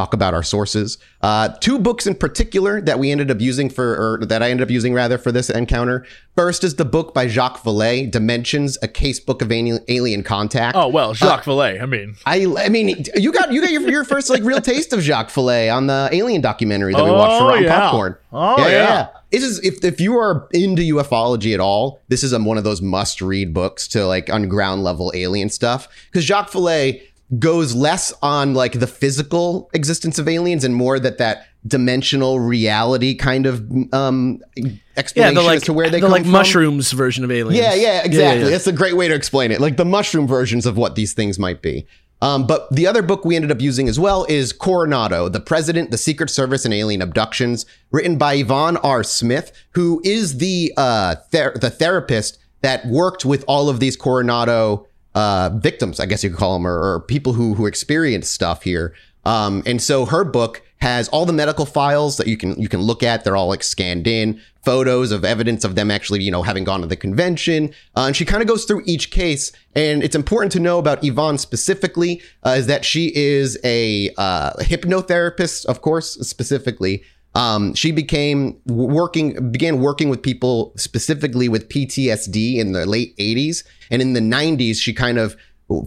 talk 0.00 0.14
about 0.14 0.32
our 0.32 0.42
sources. 0.42 0.98
Uh, 1.20 1.48
two 1.60 1.78
books 1.78 2.06
in 2.06 2.14
particular 2.14 2.80
that 2.80 2.98
we 2.98 3.10
ended 3.10 3.30
up 3.30 3.40
using 3.40 3.68
for, 3.68 4.20
or 4.20 4.26
that 4.26 4.42
I 4.42 4.50
ended 4.50 4.66
up 4.66 4.70
using 4.70 4.94
rather 4.94 5.18
for 5.18 5.30
this 5.30 5.50
encounter. 5.50 6.06
First 6.36 6.64
is 6.64 6.76
the 6.76 6.86
book 6.86 7.12
by 7.12 7.26
Jacques 7.26 7.62
Vallée, 7.62 8.10
Dimensions: 8.10 8.78
A 8.82 8.88
Casebook 8.88 9.42
of 9.42 9.52
Alien, 9.52 10.22
Contact. 10.22 10.76
Oh 10.76 10.88
well, 10.88 11.12
Jacques 11.12 11.44
Vallée. 11.44 11.82
I 11.82 11.86
mean, 11.86 12.16
I, 12.24 12.46
I 12.58 12.68
mean, 12.70 13.04
you 13.14 13.32
got 13.32 13.52
you 13.52 13.60
got 13.60 13.70
your, 13.70 13.88
your 13.90 14.04
first 14.04 14.30
like 14.30 14.42
real 14.42 14.60
taste 14.60 14.92
of 14.94 15.02
Jacques 15.02 15.30
Vallée 15.30 15.74
on 15.74 15.86
the 15.86 16.08
Alien 16.12 16.40
documentary 16.40 16.94
that 16.94 17.04
we 17.04 17.10
watched 17.10 17.38
for 17.38 17.50
Oh, 17.50 17.54
yeah. 17.56 17.80
Popcorn. 17.80 18.16
Oh, 18.32 18.68
yeah. 18.68 19.08
This 19.30 19.44
is 19.44 19.58
if 19.64 19.84
if 19.84 20.00
you 20.00 20.16
are 20.16 20.48
into 20.52 20.82
ufology 20.96 21.52
at 21.54 21.60
all, 21.60 22.00
this 22.08 22.24
is 22.24 22.32
um, 22.32 22.44
one 22.44 22.58
of 22.58 22.64
those 22.64 22.80
must 22.80 23.20
read 23.20 23.52
books 23.52 23.86
to 23.88 24.06
like 24.06 24.30
on 24.30 24.48
ground 24.48 24.82
level 24.82 25.12
alien 25.14 25.50
stuff 25.50 25.88
because 26.10 26.24
Jacques 26.24 26.50
Vallée 26.50 27.02
goes 27.38 27.74
less 27.74 28.12
on 28.22 28.54
like 28.54 28.72
the 28.80 28.86
physical 28.86 29.70
existence 29.72 30.18
of 30.18 30.26
aliens 30.28 30.64
and 30.64 30.74
more 30.74 30.98
that 30.98 31.18
that 31.18 31.46
dimensional 31.66 32.40
reality 32.40 33.14
kind 33.14 33.46
of 33.46 33.64
um 33.92 34.40
Yeah, 34.56 34.72
explanation 34.96 35.34
the 35.34 35.42
like 35.42 35.56
as 35.56 35.62
to 35.64 35.72
where 35.72 35.90
they 35.90 35.98
the 36.00 36.06
come 36.06 36.10
like 36.10 36.22
from. 36.22 36.32
mushrooms 36.32 36.90
version 36.92 37.22
of 37.22 37.30
aliens. 37.30 37.56
Yeah, 37.62 37.74
yeah, 37.74 38.02
exactly. 38.04 38.44
yeah. 38.44 38.50
That's 38.50 38.66
a 38.66 38.72
great 38.72 38.96
way 38.96 39.08
to 39.08 39.14
explain 39.14 39.52
it. 39.52 39.60
Like 39.60 39.76
the 39.76 39.84
mushroom 39.84 40.26
versions 40.26 40.66
of 40.66 40.76
what 40.76 40.94
these 40.96 41.12
things 41.12 41.38
might 41.38 41.62
be. 41.62 41.86
Um, 42.22 42.46
but 42.46 42.68
the 42.70 42.86
other 42.86 43.00
book 43.02 43.24
we 43.24 43.34
ended 43.36 43.50
up 43.50 43.60
using 43.62 43.88
as 43.88 43.98
well 43.98 44.26
is 44.28 44.52
Coronado, 44.52 45.30
The 45.30 45.40
President, 45.40 45.90
the 45.90 45.96
Secret 45.96 46.28
Service, 46.28 46.66
and 46.66 46.74
Alien 46.74 47.00
Abductions, 47.00 47.64
written 47.92 48.18
by 48.18 48.34
Yvonne 48.34 48.76
R. 48.78 49.02
Smith, 49.02 49.52
who 49.70 50.02
is 50.04 50.36
the 50.36 50.70
uh, 50.76 51.14
ther- 51.32 51.56
the 51.58 51.70
therapist 51.70 52.38
that 52.60 52.84
worked 52.86 53.24
with 53.24 53.42
all 53.48 53.70
of 53.70 53.80
these 53.80 53.96
Coronado 53.96 54.86
uh, 55.14 55.50
victims, 55.54 56.00
I 56.00 56.06
guess 56.06 56.22
you 56.22 56.30
could 56.30 56.38
call 56.38 56.54
them, 56.54 56.66
or, 56.66 56.94
or 56.94 57.00
people 57.00 57.32
who 57.32 57.54
who 57.54 57.66
experienced 57.66 58.32
stuff 58.32 58.62
here. 58.62 58.94
Um, 59.24 59.62
and 59.66 59.82
so 59.82 60.06
her 60.06 60.24
book 60.24 60.62
has 60.80 61.08
all 61.10 61.26
the 61.26 61.32
medical 61.32 61.66
files 61.66 62.16
that 62.16 62.26
you 62.26 62.36
can 62.36 62.60
you 62.60 62.68
can 62.68 62.80
look 62.80 63.02
at. 63.02 63.24
They're 63.24 63.36
all 63.36 63.48
like 63.48 63.62
scanned 63.62 64.06
in, 64.06 64.40
photos 64.64 65.12
of 65.12 65.24
evidence 65.24 65.64
of 65.64 65.74
them 65.74 65.90
actually, 65.90 66.22
you 66.22 66.30
know, 66.30 66.42
having 66.42 66.64
gone 66.64 66.80
to 66.80 66.86
the 66.86 66.96
convention. 66.96 67.72
Uh, 67.96 68.06
and 68.06 68.16
she 68.16 68.24
kind 68.24 68.42
of 68.42 68.48
goes 68.48 68.64
through 68.64 68.82
each 68.86 69.10
case. 69.10 69.52
And 69.74 70.02
it's 70.02 70.14
important 70.14 70.52
to 70.52 70.60
know 70.60 70.78
about 70.78 71.04
Yvonne 71.04 71.38
specifically 71.38 72.22
uh, 72.44 72.50
is 72.50 72.66
that 72.66 72.84
she 72.84 73.12
is 73.14 73.58
a 73.64 74.10
uh, 74.16 74.52
hypnotherapist, 74.60 75.66
of 75.66 75.82
course, 75.82 76.14
specifically. 76.26 77.02
Um, 77.34 77.74
she 77.74 77.92
became 77.92 78.60
working, 78.66 79.52
began 79.52 79.80
working 79.80 80.08
with 80.08 80.22
people 80.22 80.72
specifically 80.76 81.48
with 81.48 81.68
PTSD 81.68 82.56
in 82.56 82.72
the 82.72 82.86
late 82.86 83.16
80s. 83.18 83.62
And 83.90 84.02
in 84.02 84.14
the 84.14 84.20
90s, 84.20 84.80
she 84.80 84.92
kind 84.92 85.18
of 85.18 85.36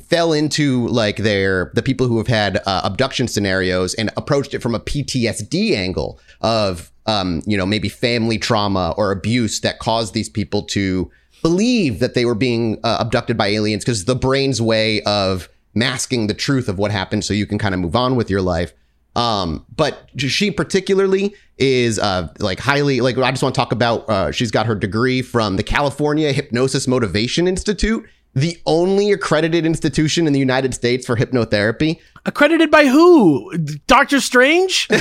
fell 0.08 0.32
into 0.32 0.88
like 0.88 1.18
their 1.18 1.72
the 1.74 1.82
people 1.82 2.08
who 2.08 2.18
have 2.18 2.28
had 2.28 2.62
uh, 2.66 2.82
abduction 2.84 3.28
scenarios 3.28 3.94
and 3.96 4.10
approached 4.16 4.54
it 4.54 4.62
from 4.62 4.74
a 4.76 4.80
PTSD 4.80 5.76
angle 5.76 6.20
of 6.42 6.92
um, 7.06 7.42
you 7.46 7.58
know 7.58 7.66
maybe 7.66 7.90
family 7.90 8.38
trauma 8.38 8.94
or 8.98 9.12
abuse 9.12 9.60
that 9.62 9.80
caused 9.80 10.14
these 10.14 10.30
people 10.30 10.64
to 10.64 11.12
believe 11.42 12.00
that 12.00 12.14
they 12.14 12.24
were 12.24 12.36
being 12.36 12.80
uh, 12.84 12.98
abducted 13.02 13.38
by 13.38 13.48
aliens 13.48 13.84
because 13.84 14.06
the 14.06 14.16
brain's 14.16 14.62
way 14.62 15.02
of 15.02 15.50
masking 15.74 16.28
the 16.28 16.34
truth 16.34 16.70
of 16.70 16.78
what 16.78 16.92
happened 16.92 17.26
so 17.26 17.34
you 17.34 17.46
can 17.46 17.58
kind 17.58 17.74
of 17.74 17.82
move 17.82 17.96
on 17.96 18.16
with 18.16 18.30
your 18.30 18.42
life 18.42 18.74
um, 19.16 19.66
but 19.76 20.10
she 20.18 20.52
particularly 20.52 21.36
is 21.58 22.00
uh, 22.00 22.28
like 22.40 22.60
highly 22.60 23.02
like 23.02 23.18
I 23.18 23.32
just 23.32 23.44
want 23.44 23.56
to 23.56 23.60
talk 23.60 23.72
about. 23.72 24.10
Uh, 24.10 24.32
she's 24.32 24.52
got 24.52 24.66
her 24.66 24.76
degree 24.76 25.22
from 25.22 25.56
the 25.56 25.64
California 25.64 26.32
Hypnosis 26.32 26.88
Motivation 26.88 27.48
Institute, 27.48 28.06
the 28.34 28.58
only 28.66 29.12
accredited 29.12 29.66
institution 29.66 30.26
in 30.26 30.34
the 30.34 30.40
United 30.40 30.74
States 30.74 31.06
for 31.06 31.16
hypnotherapy. 31.16 32.00
Accredited 32.26 32.72
by 32.72 32.88
who? 32.88 33.56
Doctor 33.86 34.20
Strange? 34.20 34.88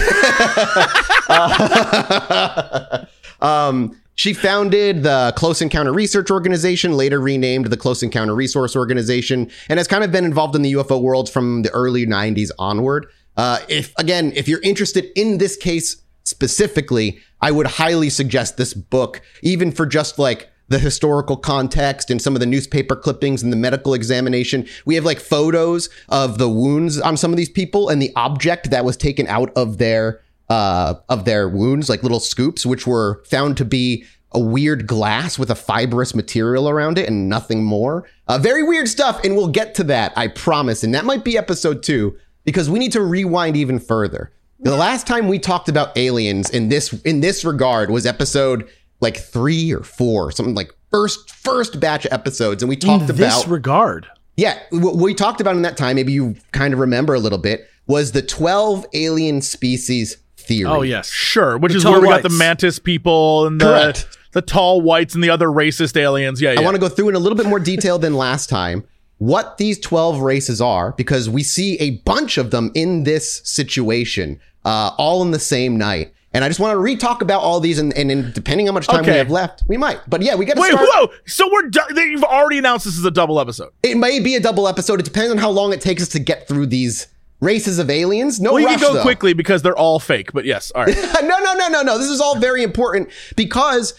um, 3.40 3.97
she 4.14 4.35
founded 4.35 5.04
the 5.04 5.33
Close 5.37 5.62
Encounter 5.62 5.92
Research 5.92 6.31
Organization, 6.31 6.92
later 6.92 7.21
renamed 7.21 7.66
the 7.66 7.76
Close 7.76 8.02
Encounter 8.02 8.35
Resource 8.35 8.76
Organization, 8.76 9.50
and 9.69 9.78
has 9.78 9.88
kind 9.88 10.04
of 10.04 10.12
been 10.12 10.25
involved 10.25 10.54
in 10.54 10.62
the 10.62 10.75
UFO 10.75 11.00
world 11.00 11.31
from 11.31 11.62
the 11.62 11.71
early 11.71 12.07
90s 12.07 12.50
onward. 12.59 13.07
Uh, 13.37 13.59
if 13.69 13.95
again, 13.99 14.33
if 14.35 14.49
you're 14.49 14.62
interested 14.62 15.07
in 15.17 15.39
this 15.39 15.57
case 15.57 16.03
specifically, 16.25 17.21
I 17.41 17.51
would 17.51 17.67
highly 17.67 18.11
suggest 18.11 18.57
this 18.57 18.75
book, 18.75 19.21
even 19.43 19.73
for 19.73 19.87
just 19.87 20.19
like 20.19 20.49
the 20.69 20.79
historical 20.79 21.37
context 21.37 22.11
and 22.11 22.21
some 22.21 22.35
of 22.35 22.41
the 22.41 22.47
newspaper 22.47 22.97
clippings 22.97 23.43
and 23.43 23.53
the 23.53 23.57
medical 23.57 23.95
examination. 23.95 24.67
We 24.87 24.95
have 24.95 25.05
like 25.05 25.21
photos 25.21 25.89
of 26.09 26.39
the 26.39 26.49
wounds 26.49 27.01
on 27.01 27.17
some 27.17 27.31
of 27.31 27.37
these 27.37 27.51
people 27.51 27.89
and 27.89 28.01
the 28.01 28.12
object 28.17 28.71
that 28.71 28.85
was 28.85 28.97
taken 28.97 29.27
out 29.27 29.51
of 29.57 29.79
their 29.79 30.23
uh, 30.49 30.95
of 31.09 31.25
their 31.25 31.49
wounds, 31.49 31.89
like 31.89 32.03
little 32.03 32.21
scoops, 32.21 32.67
which 32.67 32.87
were 32.87 33.23
found 33.27 33.57
to 33.57 33.65
be 33.65 34.05
a 34.33 34.41
weird 34.41 34.87
glass 34.87 35.39
with 35.39 35.51
a 35.51 35.55
fibrous 35.55 36.15
material 36.15 36.69
around 36.69 36.99
it 36.99 37.09
and 37.09 37.29
nothing 37.29 37.65
more. 37.65 38.09
Uh, 38.29 38.39
very 38.39 38.62
weird 38.62 38.89
stuff, 38.89 39.23
and 39.25 39.37
we'll 39.37 39.49
get 39.49 39.75
to 39.75 39.85
that, 39.85 40.12
I 40.17 40.29
promise. 40.29 40.83
And 40.83 40.95
that 40.95 41.05
might 41.05 41.25
be 41.25 41.37
episode 41.37 41.83
two 41.83 42.17
because 42.45 42.69
we 42.71 42.79
need 42.79 42.93
to 42.93 43.01
rewind 43.03 43.57
even 43.57 43.79
further. 43.79 44.33
The 44.61 44.77
last 44.77 45.07
time 45.07 45.27
we 45.29 45.39
talked 45.41 45.69
about 45.69 45.97
aliens 45.99 46.49
in 46.51 46.69
this 46.69 46.93
in 47.03 47.21
this 47.21 47.45
regard 47.45 47.91
was 47.91 48.07
episode 48.07 48.69
like 49.01 49.17
three 49.17 49.73
or 49.73 49.83
four, 49.83 50.31
something 50.31 50.55
like 50.55 50.71
first 50.91 51.31
first 51.33 51.81
batch 51.81 52.05
of 52.07 52.13
episodes, 52.13 52.63
and 52.63 52.69
we 52.69 52.77
talked 52.77 53.11
In 53.11 53.17
this 53.17 53.43
about 53.43 53.51
regard. 53.51 54.07
yeah, 54.37 54.61
what 54.71 54.97
we 54.97 55.15
talked 55.15 55.41
about 55.41 55.57
in 55.57 55.63
that 55.63 55.77
time, 55.77 55.97
maybe 55.97 56.13
you 56.13 56.37
kind 56.53 56.73
of 56.73 56.79
remember 56.81 57.13
a 57.15 57.19
little 57.19 57.39
bit, 57.39 57.69
was 57.89 58.13
the 58.13 58.23
twelve 58.23 58.87
alien 58.93 59.43
species 59.43 60.19
theory. 60.37 60.71
Oh, 60.71 60.83
yes. 60.83 61.09
sure. 61.09 61.57
Which 61.59 61.73
The 61.73 61.79
is 61.79 61.83
tall 61.85 61.93
where 61.93 62.01
we 62.03 62.09
got 62.09 62.23
the 62.23 62.29
mantis 62.29 62.79
people 62.79 63.47
and 63.47 63.61
the 63.61 63.65
Correct. 63.65 64.19
the 64.33 64.43
tall 64.43 64.81
whites 64.81 65.15
and 65.17 65.23
the 65.25 65.31
other 65.31 65.49
racist 65.49 65.97
aliens. 65.97 66.41
Yeah, 66.41 66.53
yeah. 66.53 66.61
I 66.61 66.63
want 66.63 66.75
to 66.77 66.81
go 66.81 66.89
through 66.89 67.09
in 67.09 67.15
a 67.17 67.19
little 67.19 67.37
bit 67.37 67.47
more 67.47 67.59
detail 67.61 67.99
than 67.99 68.15
last 68.15 68.49
time 68.49 68.85
what 69.23 69.57
these 69.57 69.79
12 69.79 70.19
races 70.21 70.61
are 70.61 70.91
because 70.97 71.31
we 71.31 71.45
see 71.45 71.79
a 71.79 71.91
bunch 71.99 72.38
of 72.38 72.50
them 72.50 72.73
in 72.75 73.05
this 73.05 73.41
situation 73.45 74.41
uh, 74.64 74.91
all 74.99 75.23
in 75.23 75.31
the 75.31 75.38
same 75.38 75.76
night. 75.79 76.12
And 76.35 76.43
I 76.43 76.49
just 76.49 76.59
want 76.59 76.73
to 76.73 76.79
re-talk 76.79 77.23
about 77.23 77.41
all 77.41 77.61
these, 77.61 77.79
and, 77.79 77.97
and, 77.97 78.11
and 78.11 78.35
depending 78.35 78.67
how 78.67 78.73
much 78.73 78.88
time 78.88 79.05
we 79.05 79.12
have 79.12 79.31
left, 79.31 79.62
we 79.69 79.76
might. 79.76 80.00
But 80.09 80.23
yeah, 80.23 80.35
we 80.35 80.45
got 80.45 80.55
to 80.55 80.61
Wait, 80.61 80.73
start. 80.73 80.88
whoa! 80.91 81.09
So 81.26 81.49
we're 81.52 81.69
do- 81.69 82.00
you've 82.00 82.25
already 82.25 82.59
announced 82.59 82.85
this 82.85 82.97
is 82.99 83.05
a 83.05 83.11
double 83.12 83.38
episode. 83.38 83.71
It 83.85 83.97
may 83.97 84.19
be 84.19 84.35
a 84.35 84.41
double 84.41 84.67
episode. 84.67 84.99
It 84.99 85.05
depends 85.05 85.31
on 85.31 85.38
how 85.38 85.50
long 85.50 85.73
it 85.73 85.81
takes 85.81 86.02
us 86.02 86.09
to 86.09 86.19
get 86.19 86.49
through 86.49 86.67
these 86.67 87.07
races 87.41 87.79
of 87.79 87.91
aliens. 87.91 88.41
No 88.41 88.52
Well, 88.55 88.61
you 88.62 88.67
rush, 88.67 88.81
can 88.81 88.88
go 88.88 88.95
though. 88.95 89.02
quickly 89.02 89.35
because 89.35 89.62
they're 89.62 89.76
all 89.76 90.00
fake. 90.00 90.33
But 90.33 90.47
yes, 90.47 90.73
all 90.75 90.85
right. 90.85 90.97
no, 91.23 91.38
no, 91.38 91.52
no, 91.55 91.69
no, 91.69 91.83
no. 91.83 91.99
This 91.99 92.09
is 92.09 92.21
all 92.21 92.38
very 92.41 92.62
important 92.64 93.11
because 93.37 93.93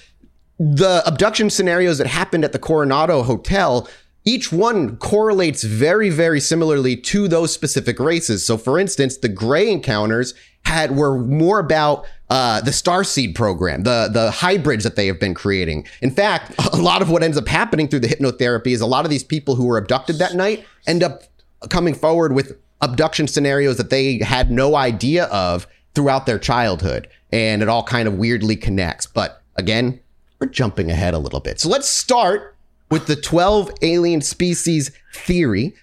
the 0.60 1.02
abduction 1.06 1.50
scenarios 1.50 1.98
that 2.00 2.08
happened 2.08 2.44
at 2.44 2.52
the 2.52 2.60
Coronado 2.60 3.22
Hotel, 3.24 3.88
each 4.26 4.52
one 4.52 4.98
correlates 4.98 5.64
very, 5.64 6.10
very 6.10 6.40
similarly 6.40 6.96
to 6.96 7.28
those 7.28 7.54
specific 7.54 8.00
races. 8.00 8.46
So, 8.46 8.58
for 8.58 8.80
instance, 8.80 9.18
the 9.18 9.30
Gray 9.30 9.70
encounters 9.70 10.34
had 10.66 10.96
were 10.96 11.20
more 11.20 11.60
about 11.60 12.06
uh, 12.30 12.62
the 12.62 12.72
Starseed 12.72 13.36
program, 13.36 13.84
the 13.84 14.10
the 14.12 14.32
hybrids 14.32 14.84
that 14.86 14.96
they 14.96 15.08
have 15.08 15.20
been 15.20 15.34
creating. 15.34 15.86
In 16.02 16.10
fact, 16.10 16.54
a 16.74 16.78
lot 16.78 17.02
of 17.02 17.10
what 17.10 17.22
ends 17.22 17.38
up 17.38 17.48
happening 17.48 17.88
through 17.88 18.00
the 18.00 18.08
hypnotherapy 18.08 18.68
is 18.68 18.82
a 18.82 18.88
lot 18.88 19.06
of 19.06 19.12
these 19.12 19.24
people 19.24 19.56
who 19.56 19.66
were 19.66 19.78
abducted 19.78 20.18
that 20.20 20.36
night 20.36 20.66
end 20.88 21.04
up 21.04 21.24
coming 21.70 21.94
forward 21.94 22.34
with 22.34 22.58
abduction 22.82 23.28
scenarios 23.28 23.78
that 23.78 23.90
they 23.90 24.20
had 24.20 24.52
no 24.52 24.76
idea 24.76 25.26
of 25.26 25.68
throughout 25.96 26.26
their 26.26 26.40
childhood. 26.40 27.08
And 27.32 27.62
it 27.62 27.70
all 27.70 27.84
kind 27.84 28.08
of 28.08 28.16
weirdly 28.16 28.56
connects. 28.56 29.06
But 29.06 29.42
again, 29.56 30.00
we're 30.40 30.48
jumping 30.48 30.92
ahead 30.92 31.14
a 31.14 31.20
little 31.20 31.40
bit. 31.40 31.60
So 31.60 31.70
let's 31.70 31.88
start 31.88 32.53
with 32.94 33.08
the 33.08 33.16
12 33.16 33.72
alien 33.82 34.22
species 34.22 34.92
theory. 35.16 35.74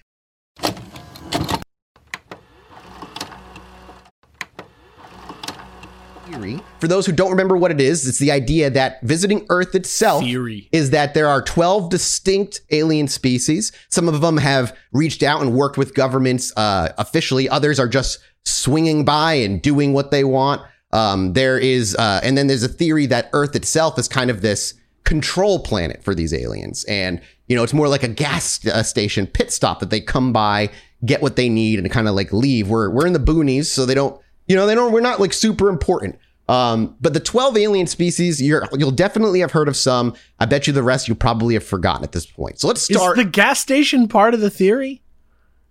Theory. 6.25 6.61
For 6.79 6.87
those 6.87 7.05
who 7.05 7.11
don't 7.11 7.31
remember 7.31 7.57
what 7.57 7.69
it 7.69 7.81
is, 7.81 8.07
it's 8.07 8.19
the 8.19 8.31
idea 8.31 8.69
that 8.69 9.01
visiting 9.01 9.45
Earth 9.49 9.75
itself 9.75 10.23
Theory. 10.23 10.69
is 10.71 10.91
that 10.91 11.13
there 11.13 11.27
are 11.27 11.41
12 11.41 11.89
distinct 11.89 12.61
alien 12.71 13.09
species. 13.09 13.73
Some 13.89 14.07
of 14.07 14.21
them 14.21 14.37
have 14.37 14.73
reached 14.93 15.21
out 15.21 15.41
and 15.41 15.53
worked 15.53 15.77
with 15.77 15.93
governments 15.93 16.53
uh, 16.55 16.93
officially. 16.97 17.49
Others 17.49 17.77
are 17.77 17.89
just 17.89 18.19
swinging 18.45 19.03
by 19.03 19.33
and 19.33 19.61
doing 19.61 19.91
what 19.91 20.11
they 20.11 20.23
want. 20.23 20.61
Um, 20.93 21.33
there 21.33 21.57
is, 21.57 21.93
uh, 21.93 22.21
and 22.23 22.37
then 22.37 22.47
there's 22.47 22.63
a 22.63 22.69
theory 22.69 23.05
that 23.07 23.29
Earth 23.33 23.53
itself 23.53 23.99
is 23.99 24.07
kind 24.07 24.29
of 24.29 24.39
this 24.41 24.75
control 25.03 25.59
planet 25.59 26.03
for 26.03 26.13
these 26.13 26.33
aliens. 26.33 26.83
And, 26.85 27.21
you 27.47 27.55
know, 27.55 27.63
it's 27.63 27.73
more 27.73 27.87
like 27.87 28.03
a 28.03 28.07
gas 28.07 28.65
uh, 28.67 28.83
station 28.83 29.27
pit 29.27 29.51
stop 29.51 29.79
that 29.79 29.89
they 29.89 30.01
come 30.01 30.31
by, 30.31 30.69
get 31.05 31.21
what 31.21 31.35
they 31.35 31.49
need, 31.49 31.79
and 31.79 31.89
kind 31.91 32.07
of 32.07 32.15
like 32.15 32.31
leave. 32.31 32.69
We're, 32.69 32.89
we're 32.89 33.07
in 33.07 33.13
the 33.13 33.19
boonies, 33.19 33.65
so 33.65 33.85
they 33.85 33.95
don't, 33.95 34.19
you 34.47 34.55
know, 34.55 34.65
they 34.65 34.75
don't, 34.75 34.91
we're 34.91 35.01
not 35.01 35.19
like 35.19 35.33
super 35.33 35.69
important. 35.69 36.17
Um, 36.47 36.97
but 36.99 37.13
the 37.13 37.19
12 37.19 37.57
alien 37.57 37.87
species, 37.87 38.41
you're, 38.41 38.67
you'll 38.73 38.91
definitely 38.91 39.39
have 39.39 39.51
heard 39.51 39.67
of 39.67 39.77
some. 39.77 40.15
I 40.39 40.45
bet 40.45 40.67
you 40.67 40.73
the 40.73 40.83
rest 40.83 41.07
you 41.07 41.15
probably 41.15 41.53
have 41.53 41.63
forgotten 41.63 42.03
at 42.03 42.11
this 42.11 42.25
point. 42.25 42.59
So 42.59 42.67
let's 42.67 42.89
Is 42.89 42.97
start. 42.97 43.15
the 43.15 43.23
gas 43.23 43.59
station 43.59 44.07
part 44.07 44.33
of 44.33 44.41
the 44.41 44.49
theory? 44.49 45.01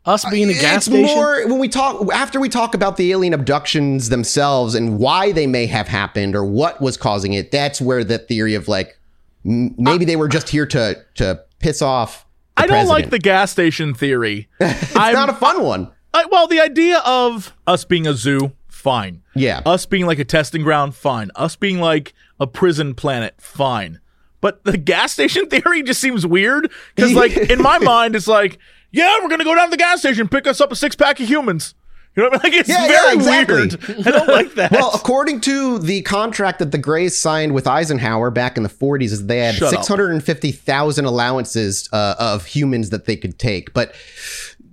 Us 0.07 0.25
being 0.31 0.49
a 0.49 0.55
gas 0.55 0.77
it's 0.79 0.87
station. 0.87 1.15
more 1.15 1.47
when 1.47 1.59
we 1.59 1.69
talk 1.69 2.11
after 2.11 2.41
we 2.41 2.49
talk 2.49 2.75
about 2.75 2.97
the 2.97 3.13
alien 3.13 3.35
abductions 3.35 4.09
themselves 4.09 4.75
and 4.75 4.99
why 4.99 5.31
they 5.31 5.47
may 5.47 5.67
have 5.67 5.89
happened 5.89 6.35
or 6.35 6.43
what 6.43 6.81
was 6.81 6.97
causing 6.97 7.35
it. 7.35 7.51
That's 7.51 7.83
where 7.83 8.03
the 8.03 8.17
theory 8.17 8.55
of 8.55 8.67
like 8.67 8.99
maybe 9.45 10.05
they 10.05 10.17
were 10.17 10.29
just 10.29 10.49
here 10.49 10.67
to 10.67 11.05
to 11.15 11.41
piss 11.59 11.83
off. 11.83 12.27
I 12.57 12.67
don't 12.67 12.87
like 12.89 13.11
the 13.11 13.19
gas 13.19 13.51
station 13.51 13.95
theory. 13.95 14.49
It's 14.61 14.97
I'm- 14.97 15.15
not 15.15 15.29
a 15.29 15.35
fun 15.35 15.63
one. 15.63 15.91
I, 16.13 16.25
well, 16.27 16.49
the 16.49 16.61
idea 16.61 16.99
of 17.07 17.55
us 17.69 17.85
being 17.85 18.05
a 18.07 18.15
zoo, 18.15 18.53
fine. 18.67 19.23
Yeah. 19.37 19.61
Us 19.65 19.87
being 19.87 20.07
like 20.07 20.19
a 20.19 20.25
testing 20.25 20.63
ground, 20.63 20.97
fine. 20.97 21.31
Us 21.37 21.55
being 21.55 21.79
like 21.79 22.15
a 22.41 22.49
prison 22.49 22.95
planet, 22.95 23.35
fine. 23.41 24.01
But 24.41 24.65
the 24.65 24.77
gas 24.77 25.13
station 25.13 25.47
theory 25.51 25.85
just 25.85 26.01
seems 26.01 26.27
weird 26.27 26.69
because, 26.97 27.13
like, 27.15 27.37
in 27.37 27.63
my 27.63 27.79
mind, 27.95 28.17
it's 28.17 28.27
like, 28.27 28.59
yeah, 28.91 29.19
we're 29.23 29.29
gonna 29.29 29.45
go 29.45 29.55
down 29.55 29.67
to 29.69 29.71
the 29.71 29.77
gas 29.77 30.01
station, 30.01 30.27
pick 30.29 30.49
us 30.49 30.61
up 30.61 30.73
a 30.73 30.77
six 30.77 30.97
pack 30.97 31.21
of 31.21 31.29
humans. 31.29 31.75
You 32.17 32.25
know 32.25 32.31
what 32.31 32.45
I 32.45 32.49
mean? 32.49 32.53
Like, 32.53 32.61
it's 32.61 32.69
Yeah, 32.69 32.87
very 32.89 33.07
yeah, 33.07 33.13
exactly. 33.15 33.55
weird. 33.57 34.07
I 34.07 34.11
don't 34.11 34.29
like 34.29 34.55
that. 34.57 34.73
Well, 34.73 34.91
according 34.95 35.41
to 35.43 35.79
the 35.79 36.03
contract 36.03 36.59
that 36.59 36.73
the 36.73 36.79
Greys 36.79 37.17
signed 37.17 37.55
with 37.55 37.67
Eisenhower 37.67 38.31
back 38.31 38.57
in 38.57 38.63
the 38.65 38.69
40s, 38.69 39.05
is 39.13 39.27
they 39.27 39.39
had 39.39 39.55
650,000 39.55 41.05
allowances 41.05 41.89
uh, 41.93 42.15
of 42.19 42.47
humans 42.47 42.91
that 42.91 43.07
they 43.07 43.17
could 43.17 43.39
take, 43.39 43.73
but 43.75 43.95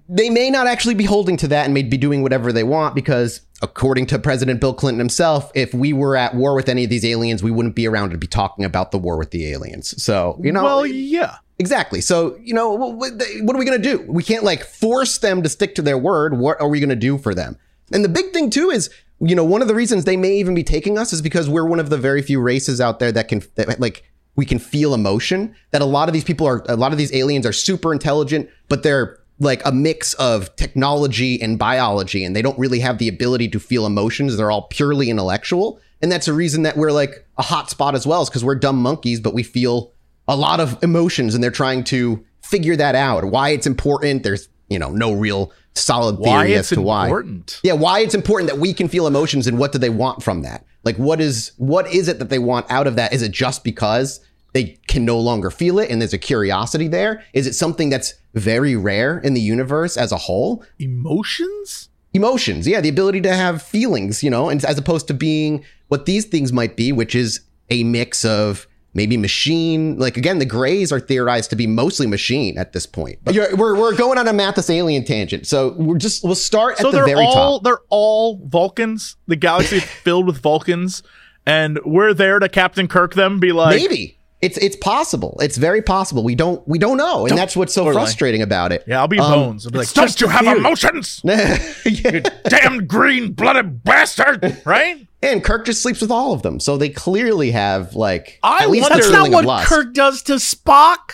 they 0.10 0.29
may 0.29 0.50
not 0.50 0.67
actually 0.67 0.96
be 0.96 1.03
holding 1.03 1.38
to 1.38 1.48
that 1.50 1.65
and 1.65 1.74
may 1.74 1.84
be 1.84 1.98
doing 1.98 2.22
whatever 2.22 2.51
they 2.53 2.63
want 2.63 2.96
because, 2.96 3.41
according 3.62 4.06
to 4.08 4.20
President 4.20 4.62
Bill 4.62 4.74
Clinton 4.74 5.00
himself, 5.00 5.52
if 5.56 5.74
we 5.74 5.94
were 5.94 6.16
at 6.16 6.36
war 6.36 6.56
with 6.56 6.70
any 6.70 6.84
of 6.84 6.90
these 6.90 7.06
aliens, 7.06 7.42
we 7.42 7.52
wouldn't 7.52 7.76
be 7.76 7.88
around 7.88 8.12
to 8.12 8.18
be 8.18 8.28
talking 8.28 8.66
about 8.66 8.92
the 8.92 8.98
war 8.98 9.18
with 9.18 9.32
the 9.32 9.52
aliens. 9.52 10.02
So 10.02 10.40
you 10.44 10.52
know, 10.52 10.64
well, 10.64 10.86
yeah. 10.86 11.38
Exactly. 11.60 12.02
So, 12.02 12.38
you 12.40 12.54
know, 12.54 12.72
what, 12.72 13.14
are 13.14 13.58
we 13.58 13.66
going 13.66 13.82
to 13.82 13.98
do? 13.98 14.06
We 14.08 14.22
can't 14.22 14.44
like 14.44 14.64
force 14.64 15.18
them 15.18 15.42
to 15.42 15.50
stick 15.50 15.74
to 15.76 15.82
their 15.82 15.98
word. 15.98 16.38
What 16.38 16.62
are 16.62 16.70
we 16.70 16.80
going 16.80 16.90
to 16.90 16.96
do 16.96 17.18
for 17.18 17.34
them? 17.34 17.58
And 17.92 18.06
the 18.06 18.10
big 18.10 18.32
thing 18.32 18.52
too 18.52 18.70
is, 18.70 18.92
you 19.20 19.36
know, 19.36 19.44
one 19.44 19.64
of 19.64 19.68
the 19.68 19.74
reasons 19.74 20.06
they 20.06 20.18
may 20.18 20.34
even 20.38 20.54
be 20.54 20.64
taking 20.64 20.98
us 21.00 21.14
is 21.14 21.22
because 21.22 21.50
we're 21.50 21.66
one 21.66 21.80
of 21.80 21.90
the 21.90 21.98
very 21.98 22.22
few 22.22 22.40
races 22.40 22.80
out 22.80 23.00
there 23.00 23.12
that 23.12 23.28
can 23.28 23.42
that, 23.56 23.80
like 23.80 24.04
we 24.36 24.46
can 24.46 24.60
feel 24.60 24.94
emotion. 24.94 25.56
That 25.72 25.82
a 25.82 25.86
lot 25.86 26.08
of 26.08 26.14
these 26.14 26.24
people 26.24 26.46
are 26.46 26.64
a 26.70 26.76
lot 26.76 26.92
of 26.92 27.00
these 27.00 27.14
aliens 27.14 27.46
are 27.46 27.54
super 27.54 27.92
intelligent, 27.92 28.50
but 28.70 28.84
they're 28.84 29.18
like 29.39 29.63
a 29.65 29.72
mix 29.72 30.13
of 30.15 30.56
technology 30.56 31.41
and 31.41 31.60
biology 31.60 32.24
and 32.24 32.36
they 32.36 32.41
don't 32.41 32.58
really 32.58 32.79
have 32.79 32.98
the 32.98 33.08
ability 33.08 33.48
to 33.50 33.60
feel 33.60 33.86
emotions. 33.86 34.36
They're 34.36 34.51
all 34.51 34.63
purely 34.63 35.10
intellectual. 35.10 35.79
And 36.01 36.12
that's 36.12 36.27
a 36.27 36.34
reason 36.34 36.63
that 36.63 36.77
we're 36.77 36.91
like 36.91 37.25
a 37.38 37.44
hot 37.44 37.70
spot 37.70 37.96
as 37.96 38.06
well, 38.06 38.22
is 38.22 38.29
because 38.29 38.44
we're 38.44 38.56
dumb 38.56 38.82
monkeys, 38.82 39.20
but 39.20 39.34
we 39.34 39.44
feel 39.44 39.91
a 40.27 40.36
lot 40.36 40.60
of 40.60 40.82
emotions 40.84 41.36
and 41.36 41.44
they're 41.44 41.51
trying 41.51 41.84
to 41.86 42.24
figure 42.41 42.75
that 42.75 42.96
out. 42.96 43.25
Why 43.25 43.50
it's 43.50 43.67
important. 43.67 44.24
There's, 44.24 44.50
you 44.70 44.79
know, 44.79 44.89
no 44.89 45.13
real 45.13 45.51
solid 45.75 46.17
theory 46.17 46.32
Why 46.32 46.46
as 46.48 46.60
it's 46.60 46.70
to 46.70 46.82
why. 46.82 47.06
important. 47.06 47.60
Yeah, 47.63 47.74
why 47.74 48.00
it's 48.00 48.15
important 48.15 48.50
that 48.50 48.60
we 48.60 48.74
can 48.74 48.88
feel 48.88 49.08
emotions 49.08 49.48
and 49.48 49.60
what 49.60 49.72
do 49.72 49.77
they 49.77 49.89
want 49.89 50.24
from 50.24 50.41
that? 50.41 50.65
Like 50.84 50.98
what 50.98 51.22
is 51.22 51.51
what 51.58 51.91
is 51.94 52.08
it 52.08 52.20
that 52.20 52.29
they 52.29 52.39
want 52.39 52.65
out 52.72 52.88
of 52.88 52.96
that? 52.96 53.13
Is 53.13 53.22
it 53.22 53.32
just 53.32 53.63
because 53.63 54.20
they 54.58 54.76
can 54.88 55.06
no 55.06 55.20
longer 55.20 55.52
feel 55.52 55.78
it 55.78 55.92
and 55.92 56.02
there's 56.02 56.14
a 56.14 56.18
curiosity 56.18 56.88
there? 56.88 57.24
Is 57.34 57.46
it 57.46 57.54
something 57.54 57.90
that's 57.92 58.16
very 58.34 58.76
rare 58.76 59.20
in 59.20 59.36
the 59.36 59.42
universe 59.42 59.96
as 59.96 60.12
a 60.12 60.18
whole? 60.18 60.64
Emotions? 60.80 61.90
Emotions, 62.14 62.68
yeah, 62.68 62.82
the 62.82 62.90
ability 62.90 63.22
to 63.22 63.34
have 63.36 63.62
feelings, 63.62 64.24
you 64.24 64.32
know, 64.32 64.50
and 64.50 64.66
as 64.66 64.78
opposed 64.80 65.08
to 65.10 65.14
being 65.14 65.64
what 65.90 66.08
these 66.08 66.26
things 66.26 66.52
might 66.52 66.76
be, 66.76 66.92
which 66.92 67.14
is 67.14 67.42
a 67.70 67.84
mix 67.84 68.26
of 68.26 68.66
maybe 68.96 69.16
machine. 69.16 70.00
Like 70.00 70.18
again, 70.18 70.40
the 70.40 70.46
Greys 70.46 70.92
are 70.92 71.00
theorized 71.00 71.52
to 71.52 71.56
be 71.56 71.68
mostly 71.68 72.08
machine 72.08 72.58
at 72.58 72.74
this 72.74 72.88
point. 72.88 73.20
But 73.24 73.36
we're 73.36 73.78
we're 73.78 73.96
going 73.96 74.18
on 74.18 74.28
a 74.28 74.34
Mathis 74.34 74.72
alien 74.72 75.06
tangent, 75.06 75.46
so 75.46 75.76
we're 75.78 75.98
just 76.00 76.24
we'll 76.24 76.34
start 76.34 76.80
So 76.80 76.88
at 76.88 76.94
the 76.94 77.06
very 77.06 77.24
all 77.26 77.60
top. 77.60 77.64
they're 77.64 77.82
all 77.90 78.42
Vulcans. 78.48 79.18
The 79.28 79.36
galaxy 79.36 79.78
is 79.78 79.84
filled 80.03 80.25
with 80.25 80.40
Vulcans, 80.40 81.03
and 81.46 81.79
we're 81.86 82.16
there 82.16 82.40
to 82.40 82.50
Captain 82.50 82.88
Kirk 82.88 83.14
them. 83.14 83.40
Be 83.40 83.51
like, 83.51 83.75
Maybe 83.79 84.17
it's 84.42 84.58
it's 84.58 84.76
possible. 84.76 85.38
It's 85.42 85.58
very 85.58 85.82
possible. 85.82 86.24
We 86.24 86.36
don't 86.36 86.66
we 86.68 86.78
don't 86.78 86.98
know, 86.98 87.26
and 87.26 87.38
that's 87.38 87.56
what's 87.56 87.74
so 87.74 87.92
frustrating 87.92 88.42
about 88.42 88.72
it. 88.72 88.84
yeah, 88.88 89.00
I'll 89.00 89.08
be 89.08 89.20
Um, 89.20 89.32
Bones. 89.32 89.66
I'll 89.66 89.72
be 89.72 89.80
like, 89.80 89.92
don't 89.94 90.22
you 90.22 90.28
have 90.28 90.46
theory." 90.46 90.58
emotions? 90.60 91.22
yeah. 91.26 92.20
Damn 92.48 92.86
green 92.88 93.34
blooded 93.34 93.84
bastard! 93.84 94.62
Right? 94.66 95.08
And 95.24 95.44
Kirk 95.44 95.66
just 95.66 95.82
sleeps 95.82 96.02
with 96.02 96.12
all 96.12 96.34
of 96.34 96.44
them, 96.44 96.60
so 96.60 96.78
they 96.78 96.90
clearly 96.90 97.50
have 97.52 97.96
like 97.96 98.40
I 98.44 98.64
at 98.64 98.70
least 98.70 98.90
wonder- 98.90 98.98
That's 99.10 99.12
not 99.34 99.46
what. 99.46 99.66
Kirk 99.66 99.94
does 99.94 100.22
to 100.24 100.34
Spock. 100.34 101.14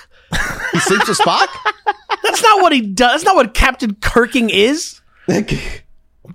He 0.73 0.79
sleeps 0.79 1.07
with 1.07 1.17
Spock. 1.19 1.47
That's 2.23 2.41
not 2.43 2.61
what 2.61 2.73
he 2.73 2.81
does. 2.81 3.11
That's 3.11 3.23
not 3.25 3.35
what 3.35 3.53
Captain 3.53 3.93
Kirking 3.95 4.49
is. 4.49 4.99
But 5.27 5.47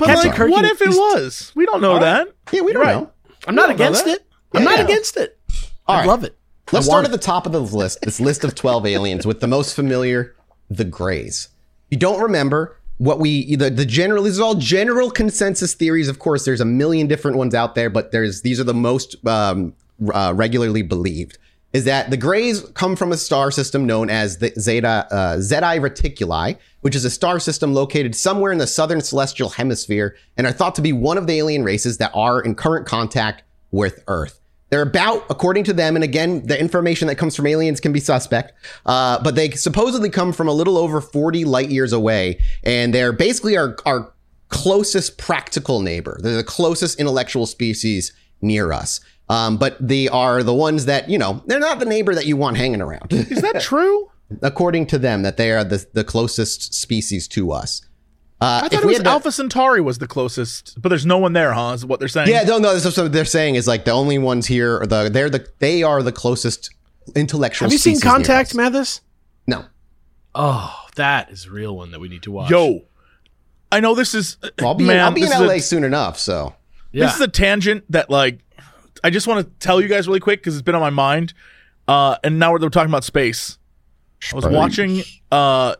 Captain 0.06 0.28
like, 0.28 0.34
Kirk 0.34 0.50
what 0.50 0.64
if 0.64 0.80
it 0.80 0.90
was? 0.90 1.52
We 1.54 1.66
don't 1.66 1.80
know 1.82 1.98
that. 1.98 2.28
yeah, 2.52 2.60
we 2.62 2.72
don't 2.72 2.82
Right. 2.82 2.92
know. 2.96 3.10
I'm 3.46 3.54
not 3.54 3.66
don't 3.66 3.74
against 3.74 4.06
it. 4.06 4.24
I'm 4.54 4.64
not 4.64 4.78
Yeah. 4.78 4.84
against 4.84 5.16
it. 5.16 5.38
I 5.86 5.98
right. 6.00 6.06
love 6.06 6.24
it. 6.24 6.36
Let's 6.70 6.86
start 6.86 7.06
at 7.06 7.10
the 7.10 7.18
top 7.18 7.46
of 7.46 7.52
the 7.52 7.60
list. 7.60 8.02
This 8.02 8.20
list 8.20 8.44
of 8.44 8.54
twelve 8.54 8.84
aliens 8.84 9.26
with 9.26 9.40
the 9.40 9.46
most 9.46 9.74
familiar, 9.74 10.34
the 10.68 10.84
Greys. 10.84 11.48
You 11.90 11.96
don't 11.96 12.20
remember 12.20 12.78
what 12.98 13.18
we 13.18 13.56
the 13.56 13.70
the 13.70 13.86
general. 13.86 14.24
These 14.24 14.38
are 14.38 14.42
all 14.42 14.54
general 14.54 15.10
consensus 15.10 15.72
theories. 15.72 16.08
Of 16.08 16.18
course, 16.18 16.44
there's 16.44 16.60
a 16.60 16.66
million 16.66 17.06
different 17.06 17.38
ones 17.38 17.54
out 17.54 17.74
there, 17.74 17.88
but 17.88 18.12
there's 18.12 18.42
these 18.42 18.60
are 18.60 18.64
the 18.64 18.74
most 18.74 19.16
um, 19.26 19.74
uh, 20.12 20.34
regularly 20.36 20.82
believed. 20.82 21.38
Is 21.72 21.84
that 21.84 22.10
the 22.10 22.16
Greys 22.16 22.62
come 22.74 22.96
from 22.96 23.12
a 23.12 23.16
star 23.16 23.50
system 23.50 23.86
known 23.86 24.10
as 24.10 24.38
the 24.38 24.52
Zeta 24.58 25.06
uh, 25.10 25.36
Zeti 25.36 25.80
Reticuli, 25.80 26.56
which 26.80 26.94
is 26.94 27.04
a 27.04 27.10
star 27.10 27.40
system 27.40 27.72
located 27.74 28.14
somewhere 28.14 28.52
in 28.52 28.58
the 28.58 28.66
southern 28.66 29.00
celestial 29.00 29.50
hemisphere, 29.50 30.16
and 30.36 30.46
are 30.46 30.52
thought 30.52 30.74
to 30.74 30.82
be 30.82 30.92
one 30.92 31.16
of 31.18 31.26
the 31.26 31.34
alien 31.34 31.64
races 31.64 31.98
that 31.98 32.10
are 32.14 32.40
in 32.40 32.54
current 32.54 32.86
contact 32.86 33.42
with 33.70 34.02
Earth. 34.06 34.40
They're 34.70 34.82
about, 34.82 35.24
according 35.30 35.64
to 35.64 35.72
them, 35.72 35.96
and 35.96 36.04
again, 36.04 36.46
the 36.46 36.60
information 36.60 37.08
that 37.08 37.16
comes 37.16 37.34
from 37.34 37.46
aliens 37.46 37.80
can 37.80 37.92
be 37.92 38.00
suspect, 38.00 38.52
uh, 38.84 39.22
but 39.22 39.34
they 39.34 39.50
supposedly 39.50 40.10
come 40.10 40.32
from 40.32 40.46
a 40.46 40.52
little 40.52 40.76
over 40.76 41.00
40 41.00 41.44
light 41.44 41.70
years 41.70 41.92
away, 41.92 42.38
and 42.64 42.92
they're 42.92 43.12
basically 43.12 43.56
our, 43.56 43.76
our 43.86 44.12
closest 44.50 45.16
practical 45.18 45.80
neighbor. 45.80 46.18
They're 46.22 46.36
the 46.36 46.44
closest 46.44 47.00
intellectual 47.00 47.46
species 47.46 48.12
near 48.42 48.72
us. 48.72 49.00
Um, 49.30 49.58
but 49.58 49.76
they 49.78 50.08
are 50.08 50.42
the 50.42 50.54
ones 50.54 50.86
that, 50.86 51.10
you 51.10 51.18
know, 51.18 51.42
they're 51.46 51.60
not 51.60 51.78
the 51.80 51.84
neighbor 51.84 52.14
that 52.14 52.24
you 52.26 52.36
want 52.36 52.56
hanging 52.56 52.80
around, 52.80 53.12
Is 53.12 53.42
that 53.42 53.60
true? 53.60 54.10
according 54.42 54.86
to 54.86 54.98
them, 54.98 55.22
that 55.22 55.36
they 55.36 55.52
are 55.52 55.64
the, 55.64 55.84
the 55.92 56.04
closest 56.04 56.74
species 56.74 57.26
to 57.28 57.52
us. 57.52 57.82
Uh, 58.40 58.60
I 58.64 58.68
thought 58.68 58.82
it 58.84 58.86
was 58.86 58.98
to- 58.98 59.08
Alpha 59.08 59.32
Centauri 59.32 59.80
was 59.80 59.98
the 59.98 60.06
closest, 60.06 60.80
but 60.80 60.90
there's 60.90 61.04
no 61.06 61.18
one 61.18 61.32
there, 61.32 61.52
huh? 61.52 61.72
Is 61.74 61.84
what 61.84 61.98
they're 61.98 62.08
saying? 62.08 62.28
Yeah, 62.28 62.44
no, 62.44 62.58
no. 62.58 62.72
This 62.72 62.84
is 62.86 62.96
what 62.96 63.12
they're 63.12 63.24
saying 63.24 63.56
is 63.56 63.66
like 63.66 63.84
the 63.84 63.90
only 63.90 64.18
ones 64.18 64.46
here 64.46 64.80
are 64.80 64.86
the 64.86 65.08
they're 65.08 65.28
the 65.30 65.46
they 65.58 65.82
are 65.82 66.02
the 66.04 66.12
closest 66.12 66.70
intellectual. 67.16 67.66
Have 67.66 67.72
you 67.72 67.78
seen 67.78 68.00
Contact. 68.00 68.54
Mathis? 68.54 69.00
No. 69.48 69.64
Oh, 70.34 70.72
that 70.94 71.30
is 71.30 71.46
a 71.46 71.50
real 71.50 71.76
one 71.76 71.90
that 71.90 71.98
we 72.00 72.08
need 72.08 72.22
to 72.22 72.30
watch. 72.30 72.50
Yo, 72.50 72.82
I 73.72 73.80
know 73.80 73.94
this 73.96 74.14
is. 74.14 74.36
Well, 74.60 74.68
I'll 74.68 74.74
be, 74.74 74.84
man, 74.84 75.00
I'll 75.00 75.12
be 75.12 75.22
in 75.22 75.30
LA 75.30 75.54
a- 75.54 75.60
soon 75.60 75.82
enough. 75.82 76.18
So 76.18 76.54
yeah. 76.92 77.06
This 77.06 77.16
is 77.16 77.20
a 77.20 77.28
tangent 77.28 77.84
that 77.90 78.08
like 78.08 78.38
I 79.02 79.10
just 79.10 79.26
want 79.26 79.44
to 79.46 79.52
tell 79.66 79.80
you 79.80 79.88
guys 79.88 80.06
really 80.06 80.20
quick 80.20 80.40
because 80.40 80.54
it's 80.54 80.62
been 80.62 80.74
on 80.76 80.80
my 80.80 80.90
mind. 80.90 81.34
Uh, 81.88 82.16
and 82.22 82.38
now 82.38 82.52
we're 82.52 82.58
talking 82.68 82.90
about 82.90 83.02
space. 83.02 83.58
I 84.32 84.36
was 84.36 84.46
watching 84.46 85.02
uh 85.32 85.68
like 85.68 85.78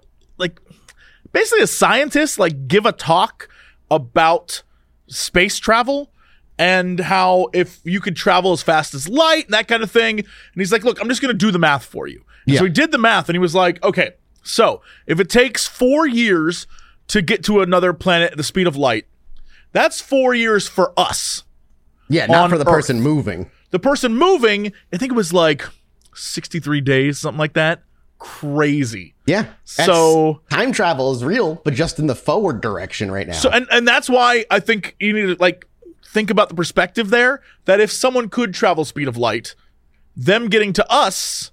basically 1.38 1.62
a 1.62 1.68
scientist 1.68 2.38
like 2.38 2.66
give 2.66 2.85
a 2.85 2.92
talk 2.92 3.48
about 3.90 4.62
space 5.07 5.59
travel 5.59 6.11
and 6.59 6.98
how 6.98 7.48
if 7.53 7.81
you 7.85 8.01
could 8.01 8.16
travel 8.16 8.53
as 8.53 8.61
fast 8.62 8.92
as 8.92 9.09
light 9.09 9.44
and 9.44 9.55
that 9.55 9.68
kind 9.68 9.83
of 9.83 9.90
thing. 9.90 10.18
And 10.18 10.27
he's 10.57 10.72
like, 10.72 10.83
look, 10.83 11.01
I'm 11.01 11.09
just 11.09 11.22
gonna 11.22 11.35
do 11.35 11.53
the 11.53 11.59
math 11.59 11.85
for 11.85 12.09
you. 12.09 12.24
Yeah. 12.44 12.59
So 12.59 12.64
he 12.64 12.70
did 12.70 12.90
the 12.90 12.98
math 12.98 13.29
and 13.29 13.37
he 13.37 13.38
was 13.38 13.55
like, 13.55 13.83
okay, 13.85 14.12
so 14.42 14.83
if 15.07 15.20
it 15.20 15.29
takes 15.29 15.66
four 15.66 16.07
years 16.07 16.66
to 17.09 17.22
get 17.22 17.44
to 17.44 17.61
another 17.61 17.92
planet 17.92 18.33
at 18.33 18.37
the 18.37 18.42
speed 18.42 18.66
of 18.66 18.77
light, 18.77 19.07
that's 19.72 20.01
four 20.01 20.35
years 20.35 20.66
for 20.66 20.92
us. 20.96 21.44
yeah, 22.09 22.27
not 22.27 22.51
for 22.51 22.59
the 22.59 22.64
Earth. 22.64 22.74
person 22.74 23.01
moving. 23.01 23.51
The 23.70 23.79
person 23.79 24.14
moving, 24.14 24.72
I 24.92 24.96
think 24.96 25.12
it 25.12 25.14
was 25.14 25.33
like 25.33 25.62
63 26.14 26.81
days, 26.81 27.18
something 27.18 27.38
like 27.38 27.53
that. 27.53 27.83
Crazy. 28.18 29.14
Yeah. 29.26 29.46
So- 29.64 30.40
time 30.50 30.72
travel 30.72 31.12
is 31.12 31.24
real, 31.24 31.57
but 31.64 31.74
just 31.74 31.98
in 31.98 32.07
the 32.07 32.14
forward 32.14 32.61
direction 32.61 33.11
right 33.11 33.26
now. 33.26 33.35
So 33.35 33.50
and 33.50 33.66
and 33.70 33.87
that's 33.87 34.09
why 34.09 34.44
I 34.50 34.61
think 34.61 34.96
you 34.98 35.12
need 35.12 35.37
to 35.37 35.40
like 35.40 35.66
think 36.04 36.31
about 36.31 36.48
the 36.48 36.54
perspective 36.54 37.11
there 37.11 37.42
that 37.66 37.81
if 37.81 37.92
someone 37.92 38.28
could 38.28 38.54
travel 38.54 38.85
speed 38.85 39.09
of 39.09 39.16
light, 39.16 39.54
them 40.16 40.48
getting 40.48 40.72
to 40.74 40.92
us 40.92 41.52